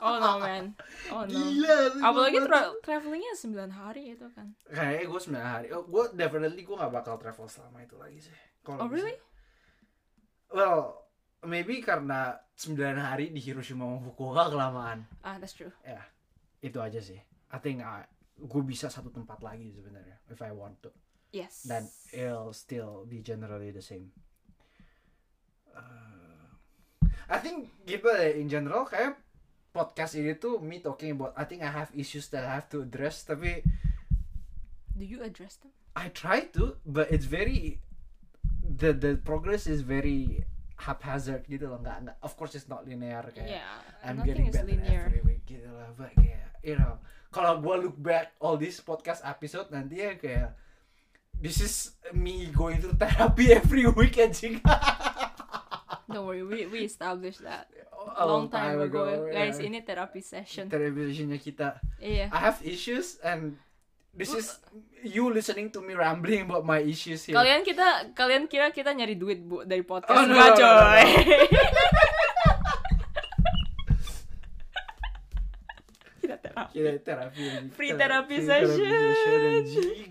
Oh 0.00 0.16
no 0.16 0.32
man 0.38 0.64
oh 1.10 1.22
no 1.22 1.30
Gila. 1.30 1.78
Apalagi 2.00 2.38
tra 2.42 2.60
travelingnya 2.80 3.34
9 3.34 3.68
hari 3.70 4.02
itu 4.14 4.26
kan. 4.32 4.52
Kayaknya 4.66 5.04
gue 5.06 5.20
9 5.20 5.36
hari. 5.38 5.66
Oh, 5.72 5.84
gue 5.84 6.04
definitely 6.14 6.62
gue 6.62 6.76
gak 6.76 6.92
bakal 6.92 7.16
travel 7.16 7.46
selama 7.46 7.82
itu 7.82 7.96
lagi 7.96 8.18
sih. 8.22 8.34
Kalau 8.62 8.84
Oh 8.84 8.88
bisa. 8.88 9.04
really? 9.04 9.16
Well, 10.48 10.80
maybe 11.44 11.80
karena 11.80 12.40
9 12.56 12.78
hari 12.96 13.28
di 13.30 13.40
Hiroshima 13.40 13.84
sama 13.84 14.00
Fukuoka 14.00 14.48
kelamaan. 14.48 15.04
Ah, 15.20 15.36
that's 15.36 15.52
true. 15.52 15.72
Ya, 15.84 16.00
itu 16.60 16.80
aja 16.80 16.98
sih. 16.98 17.20
I 17.48 17.58
think 17.60 17.84
I, 17.84 18.04
gue 18.36 18.62
bisa 18.64 18.88
satu 18.88 19.12
tempat 19.12 19.44
lagi 19.44 19.68
sebenarnya 19.72 20.16
if 20.28 20.40
I 20.40 20.52
want 20.52 20.80
to. 20.84 20.90
Yes. 21.28 21.68
Dan 21.68 21.84
it'll 22.08 22.56
still 22.56 23.04
be 23.04 23.20
generally 23.20 23.68
the 23.68 23.84
same. 23.84 24.08
Uh, 25.68 26.07
I 27.28 27.38
think 27.38 27.68
gitu 27.84 28.08
deh 28.08 28.40
in 28.40 28.48
general 28.48 28.88
kayak 28.88 29.20
podcast 29.70 30.16
ini 30.16 30.32
tuh 30.40 30.58
me 30.64 30.80
talking 30.80 31.12
about 31.12 31.36
I 31.36 31.44
think 31.44 31.60
I 31.60 31.68
have 31.68 31.92
issues 31.92 32.32
that 32.32 32.42
I 32.42 32.56
have 32.56 32.72
to 32.72 32.82
address 32.82 33.22
tapi 33.28 33.60
do 34.98 35.04
you 35.04 35.22
address 35.22 35.60
them? 35.62 35.70
I 35.94 36.08
try 36.10 36.50
to, 36.58 36.76
but 36.86 37.10
it's 37.10 37.26
very 37.26 37.78
the 38.62 38.92
the 38.92 39.18
progress 39.18 39.66
is 39.66 39.82
very 39.82 40.42
haphazard 40.78 41.46
gitu 41.46 41.70
loh. 41.70 41.78
Nggak, 41.78 41.96
nggak 42.06 42.16
of 42.22 42.32
course 42.34 42.54
it's 42.58 42.66
not 42.66 42.86
linear 42.86 43.22
kayak 43.30 43.62
yeah, 43.62 43.78
I'm 44.02 44.18
nothing 44.18 44.34
getting 44.34 44.46
is 44.50 44.54
better 44.58 44.70
linear. 44.74 45.04
every 45.06 45.22
week 45.22 45.42
gitu 45.46 45.70
lah. 45.70 45.90
But 45.94 46.14
kayak 46.18 46.58
you 46.62 46.78
know, 46.78 46.98
kalau 47.30 47.62
gua 47.62 47.78
look 47.78 47.98
back 47.98 48.34
all 48.42 48.58
these 48.58 48.78
podcast 48.82 49.22
episode 49.22 49.70
nanti 49.70 50.02
ya 50.02 50.18
kayak 50.18 50.54
this 51.38 51.62
is 51.62 51.94
me 52.10 52.50
going 52.50 52.82
through 52.82 52.98
therapy 52.98 53.54
every 53.58 53.86
week 53.86 54.18
anjing. 54.18 54.58
Don't 56.08 56.24
worry, 56.24 56.40
we 56.40 56.64
we 56.66 56.80
established 56.82 57.44
that 57.44 57.68
A 58.16 58.24
long 58.24 58.48
time 58.48 58.80
ago. 58.80 59.04
yeah. 59.04 59.44
Guys, 59.44 59.60
ini 59.60 59.84
therapy 59.84 60.24
session. 60.24 60.66
Therapy 60.66 61.12
sessionnya 61.12 61.36
kita. 61.36 61.76
Iya. 62.00 62.32
I 62.32 62.38
have 62.40 62.64
issues 62.64 63.20
and 63.20 63.60
this 64.10 64.32
is 64.32 64.56
you 65.04 65.28
listening 65.28 65.68
to 65.68 65.84
me 65.84 65.92
rambling 65.92 66.48
about 66.48 66.64
my 66.64 66.80
issues 66.80 67.28
here. 67.28 67.36
Kalian 67.36 67.60
kita 67.60 68.16
kalian 68.16 68.48
kira 68.48 68.72
kita 68.72 68.96
nyari 68.96 69.14
duit 69.14 69.44
bu 69.44 69.62
dari 69.62 69.84
podcast? 69.84 70.16
Oh, 70.16 70.24
no, 70.24 70.32
Enggak, 70.32 70.56
no, 70.56 70.56
no, 70.56 70.64
no, 70.64 70.80
coy. 70.88 71.04
kita 76.22 76.36
terapi. 76.40 76.72
Kita 76.74 76.90
terapi. 77.04 77.42
Free 77.72 77.92
Tera- 77.92 77.98
therapy 78.24 78.36
free 78.36 78.46
therapy 78.48 78.76
session. 78.80 79.62
session. 79.64 80.10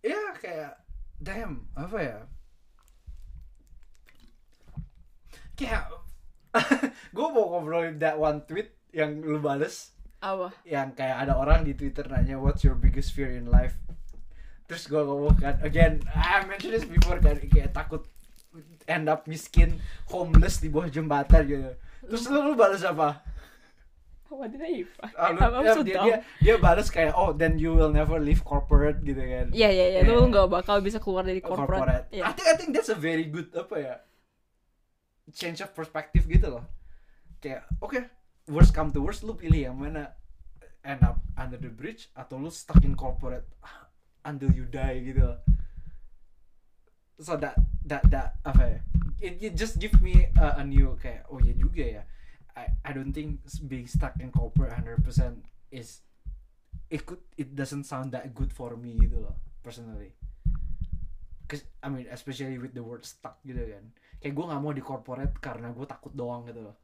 Ya 0.00 0.22
kayak 0.38 0.72
damn 1.18 1.66
apa 1.74 1.98
ya? 1.98 2.18
Kayak 5.56 5.88
gue 7.12 7.26
mau 7.26 7.50
ngobrolin 7.50 7.96
that 7.96 8.16
one 8.16 8.40
tweet 8.42 8.72
yang 8.90 9.18
lu 9.18 9.36
bales 9.38 9.92
Apa? 10.18 10.48
yang 10.62 10.92
kayak 10.92 11.20
ada 11.22 11.34
orang 11.34 11.60
di 11.62 11.72
Twitter 11.72 12.04
nanya 12.06 12.36
what's 12.36 12.60
your 12.60 12.72
biggest 12.74 13.12
fear 13.12 13.28
in 13.30 13.44
life 13.46 13.76
terus 14.64 14.84
gue 14.84 14.98
ngomong 14.98 15.36
kan 15.36 15.60
again 15.60 16.00
I 16.06 16.42
mentioned 16.42 16.72
this 16.72 16.84
before 16.84 17.16
kan 17.18 17.36
kayak 17.38 17.70
takut 17.70 18.08
end 18.86 19.06
up 19.06 19.24
miskin 19.24 19.76
homeless 20.06 20.58
di 20.58 20.66
bawah 20.66 20.88
jembatan 20.88 21.44
gitu 21.44 21.70
terus 22.02 22.24
lu, 22.26 22.40
lu 22.42 22.54
balas 22.54 22.80
apa 22.82 23.20
What 24.26 24.50
did 24.50 24.58
I 24.58 24.82
even? 24.82 24.90
Ah, 25.14 25.30
lu- 25.30 25.38
I'm 25.38 25.62
ya, 25.62 25.70
so 25.70 25.80
dia, 25.80 25.94
dumb. 25.94 26.04
dia 26.04 26.16
dia 26.42 26.54
balas 26.58 26.90
kayak 26.90 27.14
oh 27.14 27.30
then 27.30 27.56
you 27.56 27.70
will 27.70 27.88
never 27.88 28.18
leave 28.18 28.42
corporate 28.42 28.98
gitu 29.00 29.20
kan 29.20 29.54
Iya 29.54 29.68
iya 29.70 29.86
iya, 29.86 30.00
Yeah. 30.02 30.10
lu 30.10 30.26
nggak 30.26 30.50
bakal 30.50 30.80
bisa 30.80 30.98
keluar 30.98 31.22
dari 31.22 31.38
corporate. 31.38 31.68
corporate 31.70 32.06
Iya. 32.10 32.24
I 32.26 32.32
think 32.32 32.46
I 32.48 32.54
think 32.56 32.70
that's 32.72 32.88
a 32.88 32.98
very 32.98 33.28
good 33.28 33.52
apa 33.52 33.76
ya 33.76 33.94
change 35.34 35.62
of 35.64 35.74
perspective 35.74 36.26
gitu 36.28 36.58
loh. 36.58 36.64
Kayak 37.42 37.66
oke 37.82 37.98
worst 38.46 38.70
come 38.70 38.94
to 38.94 39.02
worst 39.02 39.26
lu 39.26 39.34
pilih 39.34 39.70
yang 39.70 39.76
mana 39.78 40.14
end 40.86 41.02
up 41.02 41.18
under 41.34 41.58
the 41.58 41.70
bridge 41.70 42.10
atau 42.14 42.38
lu 42.38 42.50
stuck 42.50 42.78
in 42.86 42.94
corporate 42.94 43.46
until 44.28 44.50
you 44.54 44.66
die 44.66 45.02
gitu 45.02 45.26
loh. 45.26 45.38
so 47.20 47.36
that 47.36 47.56
that 47.84 48.04
that 48.10 48.36
apa 48.44 48.62
ya? 48.62 48.78
It, 49.16 49.34
it 49.40 49.52
just 49.56 49.80
give 49.80 49.96
me 50.04 50.28
a, 50.36 50.60
a 50.60 50.64
new 50.64 51.00
kayak 51.00 51.24
oh 51.32 51.40
ya 51.40 51.56
juga 51.56 51.84
ya. 51.84 52.02
I 52.56 52.68
I 52.84 52.90
don't 52.92 53.12
think 53.12 53.40
being 53.68 53.88
stuck 53.88 54.16
in 54.20 54.32
corporate 54.32 54.72
100% 54.72 55.04
is 55.72 56.04
it 56.92 57.04
could 57.08 57.20
it 57.36 57.56
doesn't 57.56 57.84
sound 57.88 58.12
that 58.12 58.32
good 58.36 58.52
for 58.52 58.76
me 58.76 58.96
gitu 59.00 59.20
loh 59.20 59.36
personally. 59.64 60.12
Cause 61.48 61.64
I 61.80 61.88
mean 61.88 62.10
especially 62.12 62.60
with 62.60 62.76
the 62.76 62.84
word 62.84 63.08
stuck 63.08 63.40
gitu 63.46 63.64
kan 63.64 63.96
kayak 64.26 64.34
gue 64.34 64.44
nggak 64.44 64.58
mau 64.58 64.70
di 64.70 64.82
corporate 64.82 65.34
karena 65.38 65.70
gue 65.70 65.86
takut 65.86 66.10
doang 66.10 66.42
gitu 66.44 66.66
loh 66.66 66.74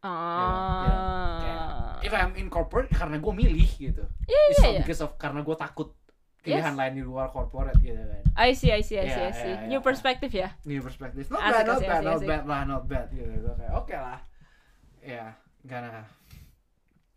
Ah. 0.00 2.00
if 2.00 2.08
I'm 2.10 2.32
in 2.34 2.48
corporate 2.48 2.88
karena 2.88 3.20
gue 3.20 3.32
milih 3.36 3.68
gitu 3.68 4.00
Yeah, 4.24 4.44
it's 4.48 4.56
yeah, 4.56 4.64
not 4.64 4.72
yeah. 4.72 4.80
because 4.80 5.00
of 5.00 5.12
karena 5.14 5.44
gue 5.44 5.54
takut 5.54 5.92
pilihan 6.40 6.72
Yes. 6.72 6.78
lain 6.80 6.92
di 6.96 7.02
luar 7.04 7.28
corporate 7.28 7.76
gitu 7.78 8.00
kan 8.00 8.22
I 8.32 8.56
see, 8.56 8.72
I 8.72 8.80
see, 8.80 8.96
I 8.96 9.04
see, 9.04 9.12
Yeah, 9.12 9.28
I 9.28 9.32
see. 9.36 9.52
yeah, 9.52 9.68
New 9.68 9.76
yeah. 9.76 9.84
perspective 9.84 10.32
ya. 10.32 10.48
new 10.64 10.80
perspective 10.80 11.28
not 11.28 11.40
Asik, 11.42 11.52
bad 11.52 11.62
not 11.62 11.76
asik, 11.76 11.84
bad 11.84 11.92
asik, 11.92 12.02
not 12.02 12.16
asik. 12.16 12.28
bad 12.32 12.42
lah 12.48 12.60
not 12.64 12.82
bad 12.88 13.06
gitu 13.12 13.28
gue 13.28 13.54
kayak 13.54 13.72
oke 13.76 13.92
lah 13.92 14.18
ya 15.00 15.24
gonna 15.62 16.02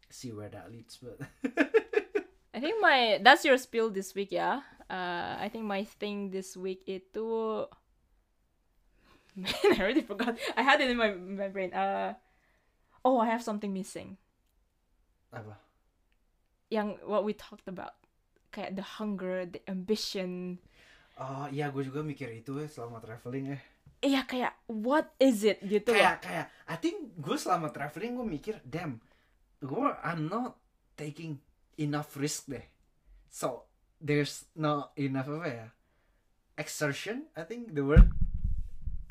see 0.09 0.29
where 0.29 0.47
that 0.47 0.67
leads 0.67 0.99
but 0.99 1.15
I 2.51 2.59
think 2.59 2.77
my 2.77 3.17
that's 3.19 3.41
your 3.41 3.57
spill 3.57 3.89
this 3.89 4.13
week 4.13 4.29
ya. 4.29 4.61
Uh, 4.85 5.33
I 5.41 5.49
think 5.49 5.65
my 5.65 5.81
thing 5.89 6.29
this 6.29 6.53
week 6.53 6.85
itu 6.85 7.25
man 9.39 9.49
I 9.73 9.77
already 9.79 10.05
forgot. 10.05 10.37
I 10.55 10.61
had 10.61 10.81
it 10.81 10.89
in 10.89 10.97
my 10.97 11.11
my 11.13 11.49
brain. 11.49 11.73
Uh, 11.73 12.13
oh 13.01 13.17
I 13.17 13.27
have 13.29 13.41
something 13.41 13.73
missing. 13.73 14.17
apa 15.33 15.57
Yang 16.69 17.01
what 17.05 17.25
we 17.25 17.33
talked 17.33 17.65
about, 17.65 17.97
kayak 18.49 18.77
the 18.77 18.85
hunger, 19.01 19.45
the 19.45 19.61
ambition. 19.65 20.61
oh 21.13 21.45
iya 21.49 21.69
gue 21.69 21.85
juga 21.85 22.01
mikir 22.01 22.25
itu 22.33 22.57
ya 22.57 22.65
selama 22.65 22.97
traveling 22.97 23.53
ya 23.53 23.59
Iya 24.01 24.21
kayak 24.25 24.53
what 24.65 25.13
is 25.21 25.45
it 25.45 25.61
gitu 25.61 25.93
loh. 25.93 26.01
kayak 26.01 26.25
kayak 26.25 26.45
I 26.65 26.75
think 26.75 27.13
gue 27.21 27.37
selama 27.37 27.69
traveling 27.69 28.17
gue 28.17 28.25
mikir 28.25 28.55
damn 28.65 28.97
gue 29.61 29.89
I'm 30.01 30.25
not 30.25 30.57
taking 30.97 31.37
enough 31.77 32.17
risk 32.17 32.49
deh 32.49 32.65
so 33.29 33.69
there's 34.01 34.49
not 34.57 34.89
enough 34.97 35.29
apa 35.29 35.47
ya 35.49 35.67
exertion 36.57 37.29
I 37.37 37.45
think 37.45 37.73
the 37.77 37.85
word 37.85 38.12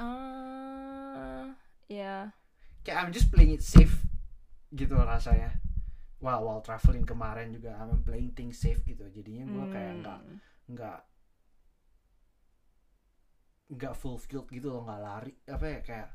Uh, 0.00 1.52
yeah. 1.86 2.30
kayak 2.82 2.98
I'm 3.00 3.12
just 3.12 3.30
playing 3.30 3.54
it 3.54 3.62
safe 3.62 3.94
gitu 4.70 4.96
rasanya 4.96 5.60
wow 6.18 6.40
while 6.40 6.62
traveling 6.62 7.04
kemarin 7.04 7.52
juga 7.52 7.76
I'm 7.76 8.02
playing 8.02 8.32
things 8.32 8.58
safe 8.58 8.80
gitu 8.82 9.04
jadinya 9.08 9.44
gue 9.44 9.66
kayak 9.68 9.92
nggak 10.00 10.18
Hmm. 10.22 10.38
nggak 10.72 10.98
nggak 13.72 13.94
fulfilled 13.96 14.48
gitu 14.48 14.68
loh 14.68 14.84
nggak 14.84 15.00
lari 15.00 15.32
apa 15.48 15.64
ya 15.66 15.78
kayak 15.80 16.08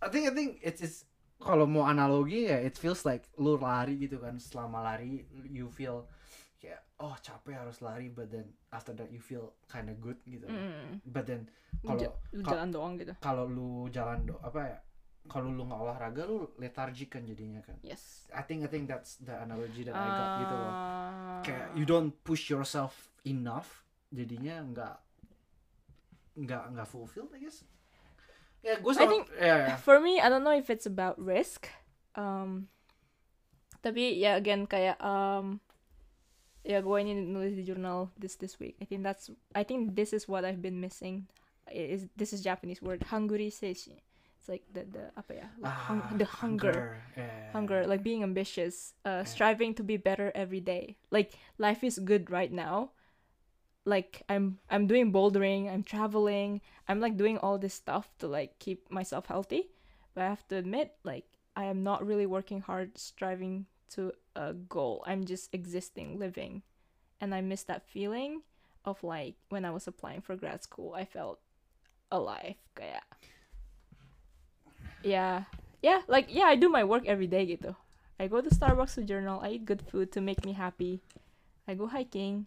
I 0.00 0.08
think 0.08 0.24
I 0.30 0.32
think 0.32 0.50
it's, 0.62 0.80
it's 0.80 0.98
kalau 1.40 1.64
mau 1.64 1.84
analogi 1.84 2.46
ya 2.46 2.60
it 2.60 2.76
feels 2.76 3.02
like 3.02 3.26
lu 3.36 3.56
lari 3.56 3.96
gitu 3.96 4.20
kan 4.20 4.36
selama 4.36 4.84
lari 4.84 5.24
you 5.48 5.68
feel 5.68 6.04
kayak 6.60 6.84
oh 6.98 7.16
capek 7.16 7.56
harus 7.56 7.80
lari 7.80 8.06
but 8.06 8.28
then 8.28 8.44
after 8.68 8.92
that 8.92 9.08
you 9.08 9.18
feel 9.18 9.56
kinda 9.64 9.96
good 9.96 10.20
gitu 10.22 10.44
Mm. 10.44 11.00
but 11.02 11.24
then 11.24 11.48
kalau 11.80 12.12
jalan 12.36 12.68
doang 12.68 12.94
gitu. 12.94 13.12
kalau 13.18 13.48
lu 13.48 13.88
jalan 13.88 14.22
do 14.22 14.36
apa 14.40 14.60
ya 14.60 14.78
kalau 15.24 15.48
lu 15.48 15.64
nggak 15.64 15.80
olahraga 15.80 16.22
lu 16.24 16.52
lethargic 16.56 17.08
kan 17.08 17.24
jadinya 17.24 17.60
kan 17.60 17.80
Yes. 17.80 18.28
I 18.30 18.44
think 18.44 18.60
I 18.60 18.68
think 18.68 18.84
that's 18.86 19.16
the 19.18 19.32
analogy 19.34 19.84
that 19.84 19.92
I 19.92 20.04
got 20.06 20.30
gitu 20.38 20.54
loh 20.54 20.70
Ah. 20.70 21.40
kayak 21.40 21.66
you 21.74 21.84
don't 21.84 22.12
push 22.20 22.48
yourself 22.48 23.08
enough 23.24 23.84
jadinya 24.10 24.60
nggak 24.62 24.94
nggak 26.36 26.62
nggak 26.72 26.88
fulfilled 26.88 27.32
I 27.32 27.40
guess 27.40 27.64
ya 28.60 28.76
gue 28.76 28.92
I 28.92 29.06
think- 29.08 29.28
ya 29.34 29.80
For 29.80 29.96
me, 29.98 30.20
I 30.20 30.28
don't 30.28 30.44
know 30.44 30.52
if 30.52 30.68
it's 30.68 30.84
about 30.84 31.16
risk. 31.16 31.72
Um, 32.12 32.68
tapi 33.80 34.20
ya 34.20 34.36
again 34.36 34.68
kayak 34.68 35.00
um, 35.00 35.64
gue 36.64 36.96
ini 37.00 37.16
nulis 37.16 37.56
di 37.56 37.64
jurnal 37.64 38.10
this 38.20 38.36
this 38.36 38.60
week. 38.60 38.76
I 38.80 38.84
think 38.84 39.02
that's 39.02 39.30
I 39.56 39.64
think 39.64 39.96
this 39.96 40.12
is 40.12 40.28
what 40.28 40.44
I've 40.44 40.60
been 40.60 40.80
missing. 40.80 41.26
It 41.70 41.90
Is 41.90 42.02
this 42.16 42.32
is 42.32 42.42
Japanese 42.42 42.82
word 42.82 43.00
hanguri 43.08 43.48
seishi. 43.48 44.02
It's 44.40 44.48
like 44.48 44.64
the 44.72 44.84
the 44.88 45.04
apa 45.20 45.32
ya 45.36 45.46
like 45.60 45.76
hung- 45.88 46.00
Ah, 46.04 46.16
the 46.16 46.24
hunger. 46.24 46.96
yeah. 47.16 47.52
hunger 47.52 47.84
like 47.84 48.00
being 48.00 48.24
ambitious 48.24 48.96
uh 49.04 49.20
striving 49.24 49.76
to 49.76 49.84
be 49.84 50.00
better 50.00 50.32
every 50.32 50.64
day 50.64 50.96
like 51.12 51.36
life 51.60 51.84
is 51.84 52.00
good 52.00 52.32
right 52.32 52.48
now 52.48 52.96
like 53.84 54.24
i'm 54.32 54.56
i'm 54.72 54.88
doing 54.88 55.12
bouldering 55.12 55.68
i'm 55.68 55.84
traveling 55.84 56.60
i'm 56.88 57.00
like 57.04 57.16
doing 57.20 57.36
all 57.44 57.60
this 57.60 57.76
stuff 57.76 58.08
to 58.16 58.24
like 58.28 58.56
keep 58.56 58.88
myself 58.88 59.26
healthy 59.28 59.68
but 60.16 60.24
i 60.24 60.28
have 60.28 60.44
to 60.48 60.56
admit 60.56 60.96
like 61.04 61.24
i 61.56 61.64
am 61.68 61.84
not 61.84 62.00
really 62.00 62.24
working 62.26 62.60
hard 62.64 62.96
striving 62.96 63.68
to 63.96 64.12
a 64.36 64.52
goal. 64.54 65.02
I'm 65.06 65.24
just 65.24 65.52
existing 65.54 66.18
living. 66.18 66.62
And 67.20 67.34
i 67.34 67.40
miss 67.40 67.62
that 67.64 67.84
feeling 67.84 68.42
of 68.84 69.02
like 69.04 69.36
when 69.50 69.64
i 69.64 69.70
was 69.70 69.86
applying 69.86 70.22
for 70.24 70.36
grad 70.36 70.62
school 70.62 70.94
i 70.96 71.04
felt 71.04 71.38
alive. 72.10 72.56
Kayak 72.74 73.04
yeah. 75.02 75.44
Yeah 75.82 76.02
like 76.08 76.28
yeah 76.28 76.44
i 76.44 76.56
do 76.56 76.68
my 76.68 76.84
work 76.84 77.04
every 77.06 77.26
day 77.26 77.46
gitu. 77.46 77.74
I 78.20 78.28
go 78.28 78.40
to 78.44 78.50
starbucks 78.52 78.94
to 78.96 79.02
journal 79.04 79.40
i 79.40 79.56
eat 79.56 79.64
good 79.64 79.80
food 79.82 80.12
to 80.12 80.20
make 80.20 80.44
me 80.44 80.52
happy. 80.52 81.00
I 81.68 81.74
go 81.74 81.86
hiking 81.88 82.46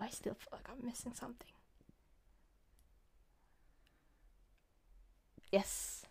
i 0.00 0.08
still 0.10 0.34
feel 0.34 0.58
like 0.58 0.66
i'm 0.70 0.82
missing 0.84 1.14
something. 1.14 1.50
Yes. 5.52 6.02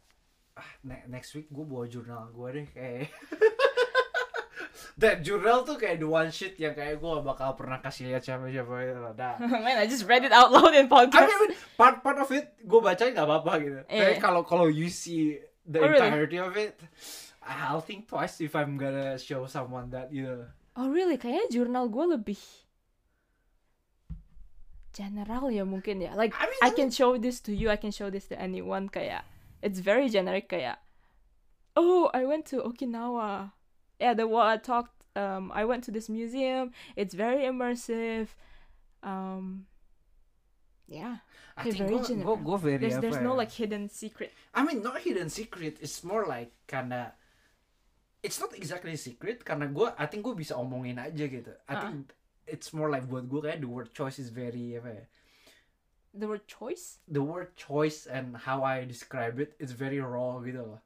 Ah, 0.55 0.69
ne- 0.83 1.03
next 1.09 1.33
week 1.35 1.49
gue 1.49 1.65
bawa 1.65 1.89
jurnal 1.89 2.29
gue 2.29 2.49
deh 2.53 2.67
kayak 2.71 3.09
that 4.97 5.21
journal 5.21 5.61
tuh 5.61 5.75
kayak 5.75 5.97
the 5.97 6.07
one 6.07 6.29
shit 6.29 6.57
yang 6.57 6.73
kayak 6.73 6.97
gue 6.97 7.09
gak 7.09 7.25
bakal 7.25 7.53
pernah 7.53 7.77
kasih 7.77 8.09
lihat 8.09 8.21
siapa-siapa 8.21 8.73
gitu 8.83 8.99
loh. 8.99 9.13
Nah, 9.13 9.35
man 9.63 9.77
i 9.77 9.85
just 9.85 10.05
read 10.05 10.21
it 10.21 10.33
out 10.33 10.49
loud 10.49 10.73
in 10.73 10.85
I 10.85 10.91
podcast 10.91 11.29
mean, 11.29 11.53
part 11.77 12.01
part 12.01 12.17
of 12.17 12.29
it 12.29 12.57
gue 12.59 12.79
bacain 12.79 13.13
gak 13.13 13.25
apa-apa 13.25 13.51
gitu. 13.61 13.79
Tapi 13.85 14.17
Iya. 14.17 14.21
kalau 14.21 14.41
kalau 14.41 14.65
you 14.65 14.89
see 14.89 15.37
the 15.63 15.77
Oh, 15.77 15.87
really? 15.87 16.01
entirety 16.03 16.37
of 16.37 16.53
it, 16.55 16.75
I'll 17.39 17.79
think 17.79 18.07
twice 18.07 18.41
if 18.41 18.51
I'm 18.53 18.75
gonna 18.75 19.15
show 19.15 19.45
someone 19.45 19.93
that 19.93 20.09
you 20.09 20.25
know. 20.25 20.49
oh 20.73 20.89
really 20.89 21.15
kayaknya 21.15 21.53
jurnal 21.53 21.85
gue 21.85 22.17
lebih 22.17 22.41
general 24.93 25.49
ya 25.49 25.65
mungkin 25.65 26.01
ya 26.01 26.13
like 26.13 26.33
I 26.37 26.45
mean, 26.45 26.61
I 26.61 26.69
can 26.69 26.93
show 26.93 27.17
this 27.17 27.41
to 27.45 27.51
you, 27.53 27.69
I 27.73 27.77
can 27.77 27.89
show 27.89 28.13
this 28.13 28.29
to 28.29 28.35
anyone 28.37 28.89
kayak 28.89 29.25
it's 29.65 29.81
very 29.81 30.05
generic 30.05 30.49
kayak 30.49 30.77
oh 31.73 32.13
I 32.13 32.25
went 32.29 32.45
to 32.53 32.61
Okinawa. 32.61 33.53
Yeah, 34.03 34.11
the 34.11 34.27
what 34.27 34.51
I 34.51 34.59
talked 34.59 34.91
um 35.15 35.47
I 35.55 35.63
went 35.63 35.87
to 35.87 35.91
this 35.95 36.11
museum. 36.11 36.75
It's 36.99 37.15
very 37.15 37.47
immersive. 37.47 38.35
Um 38.99 39.63
yeah. 40.91 41.23
I 41.55 41.63
think 41.63 41.87
very 41.87 41.95
gue 41.95 42.03
general. 42.03 42.35
gue 42.35 42.57
very 42.59 42.77
There's 42.83 42.99
there's 42.99 43.23
no 43.23 43.31
like 43.31 43.55
hidden 43.55 43.87
secret. 43.87 44.35
I 44.51 44.67
mean 44.67 44.83
not 44.83 44.99
hidden 45.07 45.31
secret. 45.31 45.79
It's 45.79 46.03
more 46.03 46.27
like 46.27 46.51
kinda 46.67 47.15
It's 48.23 48.39
not 48.43 48.51
exactly 48.55 48.95
secret 48.99 49.47
karena 49.47 49.71
gue 49.71 49.87
I 49.95 50.03
think 50.11 50.27
gue 50.27 50.35
bisa 50.35 50.59
omongin 50.59 50.99
aja 50.99 51.23
gitu. 51.27 51.55
I 51.67 51.73
Ah. 51.75 51.81
think 51.87 52.11
it's 52.43 52.75
more 52.75 52.91
like 52.91 53.07
buat 53.07 53.31
gue 53.31 53.39
kayak 53.39 53.63
the 53.63 53.71
word 53.71 53.95
choice 53.95 54.19
is 54.19 54.27
very 54.31 54.75
apa 54.75 54.89
ya? 54.99 55.05
The 56.13 56.27
word 56.27 56.43
choice? 56.47 56.99
The 57.07 57.23
word 57.23 57.55
choice 57.55 58.03
and 58.07 58.35
how 58.47 58.63
I 58.67 58.83
describe 58.83 59.39
it 59.39 59.55
is 59.63 59.71
very 59.71 59.99
raw 60.03 60.39
gitu 60.43 60.59
loh. 60.75 60.79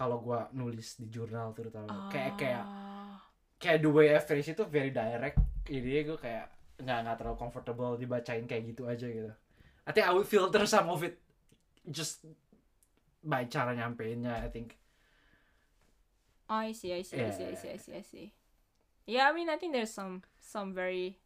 Kalau 0.00 0.16
gue 0.24 0.40
nulis 0.56 0.96
di 0.96 1.12
jurnal 1.12 1.52
terutama 1.52 2.08
kayak 2.08 2.40
kayak 2.40 2.64
Ah. 2.64 3.20
kayak 3.60 3.84
the 3.84 3.90
way 3.92 4.08
I 4.08 4.20
phrase 4.24 4.48
itu 4.48 4.64
very 4.64 4.88
direct 4.88 5.36
jadi 5.68 6.08
gue 6.08 6.16
kayak 6.16 6.48
nggak 6.80 6.98
nggak 7.04 7.16
terlalu 7.20 7.36
comfortable 7.36 7.92
dibacain 8.00 8.48
kayak 8.48 8.72
gitu 8.72 8.88
aja 8.88 9.04
gitu 9.04 9.28
I 9.84 9.92
think 9.92 10.08
I 10.08 10.12
will 10.16 10.24
filter 10.24 10.64
some 10.64 10.88
of 10.88 11.04
it 11.04 11.20
just 11.84 12.24
by 13.20 13.44
cara 13.44 13.76
nyampeinnya 13.76 14.40
I 14.40 14.48
think 14.48 14.80
I 16.48 16.72
see, 16.72 16.90
I 16.90 17.04
see, 17.04 17.20
I 17.20 17.30
see, 17.30 17.44
I 17.46 17.54
Yeah. 17.54 17.60
see, 17.60 17.70
I 17.70 17.78
see, 17.78 17.94
I 17.94 18.02
see. 18.02 18.26
Yeah, 19.06 19.30
I 19.30 19.32
mean, 19.36 19.46
I 19.46 19.54
think 19.54 19.70
there's 19.70 19.94
some 19.94 20.24
some 20.40 20.74
very 20.74 21.20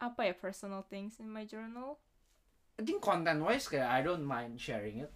apa 0.00 0.26
ya 0.26 0.34
personal 0.34 0.82
things 0.82 1.20
in 1.20 1.30
my 1.30 1.46
journal. 1.46 2.00
I 2.74 2.82
think 2.82 2.98
content 2.98 3.44
wise 3.46 3.70
kayak 3.70 3.86
I 3.86 4.00
don't 4.02 4.26
mind 4.26 4.58
sharing 4.58 5.04
it 5.04 5.12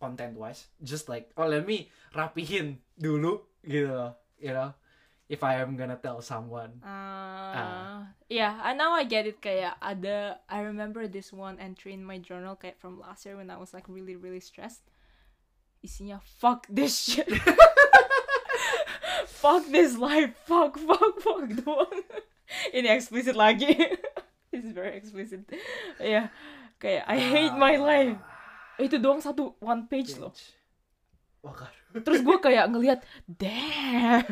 content 0.00 0.34
wise 0.34 0.72
just 0.80 1.06
like 1.12 1.28
oh 1.36 1.46
let 1.46 1.68
me 1.68 1.92
rapihin 2.16 2.80
dulu 2.96 3.44
gitu 3.62 3.92
loh 3.92 4.16
you 4.40 4.50
know 4.50 4.72
if 5.30 5.44
I 5.46 5.62
am 5.62 5.76
gonna 5.76 5.94
tell 5.94 6.20
someone. 6.20 6.82
Uh, 6.82 8.02
yeah, 8.28 8.58
and 8.66 8.76
now 8.76 8.90
I 8.92 9.06
get 9.06 9.30
it 9.30 9.38
kayak 9.38 9.78
ada 9.78 10.42
I 10.50 10.66
remember 10.66 11.06
this 11.06 11.30
one 11.30 11.62
entry 11.62 11.94
in 11.94 12.02
my 12.02 12.18
journal 12.18 12.58
kayak 12.58 12.82
from 12.82 12.98
last 12.98 13.22
year 13.22 13.38
when 13.38 13.46
I 13.46 13.56
was 13.56 13.70
like 13.70 13.86
really 13.86 14.18
really 14.18 14.42
stressed. 14.42 14.82
Isinya 15.86 16.18
fuck 16.42 16.66
this 16.66 16.98
shit. 16.98 17.30
fuck 19.40 19.70
this 19.70 19.94
life. 19.94 20.34
Fuck 20.50 20.82
fuck 20.82 21.22
fuck. 21.22 21.46
Doang 21.62 22.02
ini 22.76 22.90
explicit 22.90 23.38
lagi. 23.38 23.70
This 24.50 24.66
is 24.66 24.74
very 24.74 24.98
explicit. 24.98 25.46
Yeah, 26.02 26.34
kayak 26.82 27.06
I 27.06 27.22
hate 27.22 27.54
my 27.54 27.78
life 27.78 28.18
itu 28.78 28.96
doang 29.00 29.18
satu 29.18 29.58
one 29.58 29.90
page 29.90 30.14
loh. 30.20 30.30
Wah, 31.40 31.56
kan. 31.56 31.72
terus 32.04 32.20
gue 32.20 32.36
kayak 32.36 32.68
ngelihat 32.68 33.00
damn. 33.24 34.22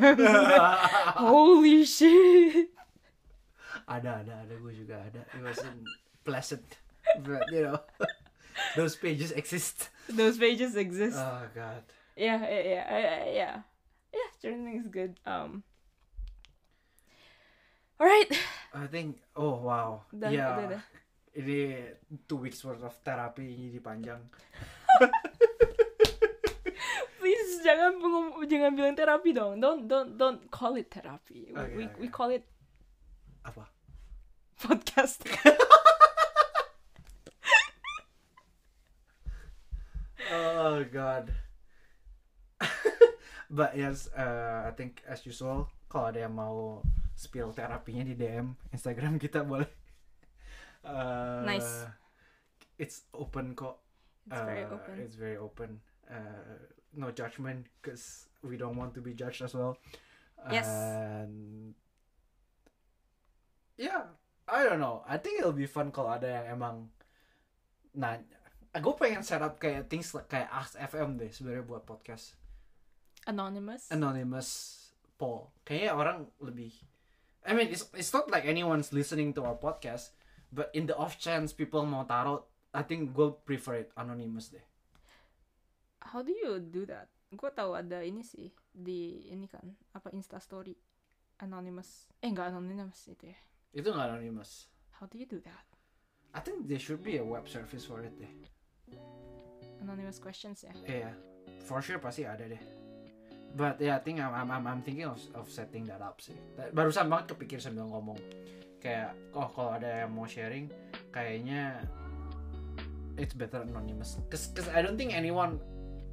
Holy 1.33 1.83
shit. 1.89 2.69
Ada 3.89 4.21
ada 4.23 4.35
ada 4.45 4.55
gue 4.55 4.73
juga 4.77 5.01
ada. 5.01 5.25
It 5.33 5.41
wasn't 5.41 5.89
pleasant 6.23 6.69
but 7.25 7.49
you 7.49 7.65
know 7.65 7.81
those 8.77 8.97
pages 8.97 9.33
exist. 9.33 9.89
Those 10.09 10.37
pages 10.37 10.77
exist. 10.77 11.17
Oh 11.17 11.49
god. 11.57 11.83
Yeah 12.17 12.45
yeah 12.45 12.65
yeah 12.65 12.87
yeah 12.87 13.25
yeah 13.25 13.55
yeah. 14.13 14.29
Journaling 14.45 14.85
is 14.85 14.89
good. 14.93 15.17
Um 15.25 15.65
alright 17.97 18.29
I 18.77 18.87
think 18.87 19.25
oh 19.33 19.57
wow. 19.65 20.05
Udah, 20.13 20.29
ya 20.29 20.47
udah, 20.55 20.67
udah. 20.77 20.83
Ini 21.39 21.87
two 22.27 22.43
weeks 22.43 22.61
worth 22.67 22.83
of 22.83 22.95
terapi 23.07 23.47
ini 23.71 23.79
panjang 23.79 24.19
please 27.19 27.63
jangan 27.63 27.93
jangan 28.49 28.73
bilang 28.73 28.97
terapi 28.97 29.31
dong. 29.37 29.61
Don't 29.61 29.85
don't 29.85 30.17
don't 30.17 30.41
call 30.49 30.75
it 30.81 30.89
therapy. 30.89 31.53
Okay, 31.53 31.77
we 31.77 31.85
we 32.01 32.09
okay. 32.09 32.15
call 32.15 32.31
it 32.33 32.45
apa? 33.45 33.69
podcast. 34.59 35.23
Oh 40.29 40.85
god. 40.85 41.33
But 43.49 43.81
yes 43.81 44.13
uh, 44.13 44.69
I 44.69 44.77
think 44.77 45.01
as 45.09 45.25
usual 45.25 45.73
kalau 45.89 46.13
ada 46.13 46.29
yang 46.29 46.37
mau 46.37 46.85
spill 47.17 47.49
terapinya 47.57 48.05
di 48.05 48.13
DM 48.13 48.53
Instagram 48.69 49.17
kita 49.17 49.41
boleh 49.41 49.73
Uh, 50.85 51.43
Nice. 51.45 51.85
it's 52.79 53.03
open 53.13 53.53
kok 53.53 53.83
it's 54.31 54.41
very 54.41 54.65
Uh, 54.65 54.75
open 54.77 54.95
It's 55.03 55.17
very 55.17 55.37
open. 55.37 55.71
Uh, 56.09 56.63
no 56.95 57.11
judgment 57.13 57.67
because 57.81 58.29
we 58.41 58.57
don't 58.57 58.77
want 58.77 58.95
to 58.97 59.01
be 59.01 59.13
judged 59.13 59.43
as 59.43 59.53
well. 59.53 59.77
Yes. 60.49 60.69
And 60.69 61.75
yeah, 63.77 64.09
I 64.47 64.65
don't 64.65 64.81
know. 64.81 65.05
I 65.07 65.19
think 65.19 65.41
it'll 65.41 65.57
be 65.57 65.67
fun 65.69 65.91
kalau 65.93 66.17
ada 66.17 66.29
yang 66.29 66.47
emang 66.59 66.77
nanya. 67.95 68.39
Gue 68.79 68.95
pengen 68.95 69.25
set 69.27 69.43
up 69.43 69.59
kayak 69.59 69.91
things 69.91 70.13
like 70.15 70.31
kayak 70.31 70.47
Ask 70.53 70.79
FM 70.79 71.19
deh 71.19 71.33
sebenarnya 71.33 71.65
buat 71.67 71.83
podcast 71.83 72.39
anonymous 73.27 73.91
anonymous 73.91 74.49
poll. 75.19 75.51
Kayaknya 75.67 75.93
orang 75.93 76.19
lebih. 76.39 76.73
I 77.45 77.57
mean, 77.57 77.73
it's 77.73 77.89
it's 77.97 78.13
not 78.13 78.29
like 78.31 78.45
anyone's 78.45 78.93
listening 78.93 79.33
to 79.35 79.43
our 79.45 79.57
podcast, 79.57 80.13
but 80.51 80.69
in 80.73 80.87
the 80.87 80.97
off 80.97 81.17
chance 81.17 81.53
people 81.53 81.85
mau 81.85 82.05
taruh, 82.05 82.43
I 82.73 82.83
think 82.83 83.13
gue 83.13 83.33
prefer 83.45 83.83
it 83.83 83.91
anonymous 83.97 84.49
deh. 84.51 84.65
how 86.09 86.23
do 86.23 86.33
you 86.33 86.57
do 86.63 86.87
that 86.89 87.09
gue 87.29 87.51
tahu 87.53 87.77
ada 87.77 88.01
ini 88.01 88.25
sih 88.25 88.49
di 88.73 89.29
ini 89.29 89.45
kan 89.45 89.61
apa 89.93 90.09
insta 90.17 90.41
story 90.41 90.73
anonymous 91.39 92.09
eh 92.25 92.33
enggak 92.33 92.49
anonymous 92.49 93.05
itu 93.07 93.29
ya 93.29 93.39
Itu 93.77 93.93
nggak 93.93 94.17
anonymous. 94.17 94.65
how 94.97 95.05
do 95.05 95.21
you 95.21 95.29
do 95.29 95.37
that 95.45 95.67
I 96.33 96.41
think 96.41 96.65
there 96.65 96.81
should 96.81 97.05
be 97.05 97.21
a 97.21 97.25
web 97.27 97.45
service 97.45 97.85
for 97.85 98.01
it 98.01 98.17
deh. 98.17 98.33
anonymous 99.85 100.17
questions 100.17 100.65
ya 100.65 100.73
Iya, 100.89 101.13
for 101.69 101.85
sure 101.85 102.01
pasti 102.01 102.25
ada 102.25 102.49
deh. 102.49 102.63
But 103.57 103.81
yeah, 103.81 103.97
I 103.97 104.03
think 104.05 104.21
I'm 104.21 104.35
I'm, 104.35 104.67
I'm, 104.67 104.83
thinking 104.85 105.09
of, 105.09 105.19
of 105.35 105.49
setting 105.49 105.89
that 105.89 106.05
up 106.05 106.21
sih. 106.21 106.37
Barusan 106.75 107.09
banget 107.09 107.33
kepikir 107.33 107.59
sambil 107.59 107.89
ngomong. 107.89 108.21
Kayak, 108.79 109.17
oh 109.35 109.49
kalau 109.51 109.75
ada 109.75 110.07
yang 110.07 110.15
mau 110.15 110.29
sharing, 110.29 110.71
kayaknya 111.11 111.83
it's 113.19 113.35
better 113.35 113.65
anonymous. 113.65 114.21
Cause, 114.31 114.53
cause 114.55 114.71
I 114.71 114.85
don't 114.85 114.95
think 114.95 115.11
anyone, 115.17 115.59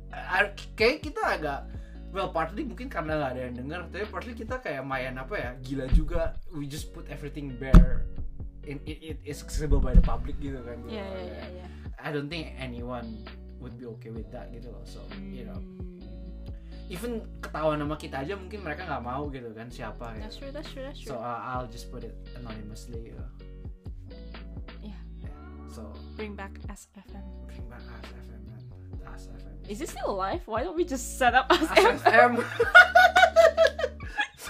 I, 0.09 0.55
kayak 0.73 1.05
kita 1.05 1.21
agak 1.21 1.69
Well, 2.15 2.31
partly 2.31 2.63
mungkin 2.63 2.87
karena 2.87 3.19
nggak 3.19 3.31
ada 3.35 3.41
yang 3.43 3.55
denger, 3.59 3.79
tapi 3.91 4.05
partly 4.07 4.31
kita 4.39 4.63
kayak 4.63 4.87
main 4.87 5.19
apa 5.19 5.35
ya, 5.35 5.51
gila 5.59 5.85
juga. 5.91 6.39
We 6.47 6.63
just 6.63 6.95
put 6.95 7.11
everything 7.11 7.59
bare, 7.59 8.07
in 8.63 8.79
it, 8.87 9.03
it 9.03 9.19
is 9.27 9.43
accessible 9.43 9.83
by 9.83 9.91
the 9.91 9.99
public 9.99 10.39
gitu 10.39 10.63
kan. 10.63 10.79
gitu. 10.87 10.95
Iya 10.95 11.07
iya 11.11 11.43
iya. 11.59 11.67
I 11.99 12.15
don't 12.15 12.31
think 12.31 12.55
anyone 12.55 13.27
would 13.59 13.75
be 13.75 13.83
okay 13.99 14.15
with 14.15 14.31
that 14.31 14.47
gitu 14.55 14.71
loh. 14.71 14.79
So, 14.87 15.03
you 15.19 15.43
know. 15.43 15.59
Even 16.87 17.25
ketahuan 17.41 17.81
nama 17.81 17.97
kita 17.97 18.21
aja 18.21 18.37
mungkin 18.37 18.61
mereka 18.61 18.85
nggak 18.85 19.01
mau 19.01 19.25
gitu 19.33 19.49
kan 19.57 19.67
siapa 19.73 20.13
That's 20.21 20.37
gitu. 20.37 20.47
true, 20.47 20.51
that's 20.53 20.69
true, 20.69 20.83
that's 20.85 21.01
So 21.01 21.17
true. 21.17 21.21
uh, 21.21 21.39
I'll 21.41 21.65
just 21.69 21.89
put 21.89 22.05
it 22.05 22.13
anonymously. 22.37 23.09
Uh, 23.11 23.25
Yeah. 24.85 25.01
So 25.65 25.89
Bring 26.13 26.37
back 26.37 26.53
SFM. 26.69 27.25
bring 27.49 27.65
back 27.67 27.81
Ask 27.89 28.13
FM 28.13 28.41
and 28.53 28.65
Ask 29.03 29.25
FM. 29.33 29.53
Is 29.65 29.81
it 29.81 29.89
still 29.89 30.13
alive? 30.13 30.45
Why 30.45 30.61
don't 30.61 30.77
we 30.77 30.85
just 30.85 31.17
set 31.17 31.33
up 31.33 31.49
SFM? 31.73 32.39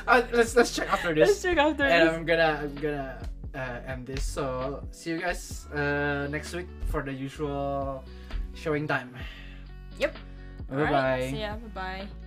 Uh, 0.05 0.21
let's 0.37 0.53
let's 0.53 0.69
check 0.69 0.85
after 0.93 1.17
Let's 1.17 1.33
this. 1.33 1.41
check 1.41 1.57
after 1.57 1.81
And 1.81 2.05
this. 2.05 2.13
I'm 2.13 2.25
gonna 2.29 2.61
I'm 2.61 2.75
gonna 2.77 3.17
uh, 3.57 3.89
end 3.89 4.05
this. 4.05 4.21
So 4.21 4.85
see 4.93 5.09
you 5.09 5.17
guys 5.17 5.65
uh, 5.73 6.29
next 6.29 6.53
week 6.53 6.69
for 6.93 7.01
the 7.01 7.09
usual 7.09 8.05
showing 8.53 8.85
time. 8.85 9.09
Yep. 9.97 10.13
Bye 10.69 10.91
bye. 10.93 11.25
See 11.33 11.41
ya. 11.41 11.57
Bye 11.57 12.05
bye. 12.05 12.24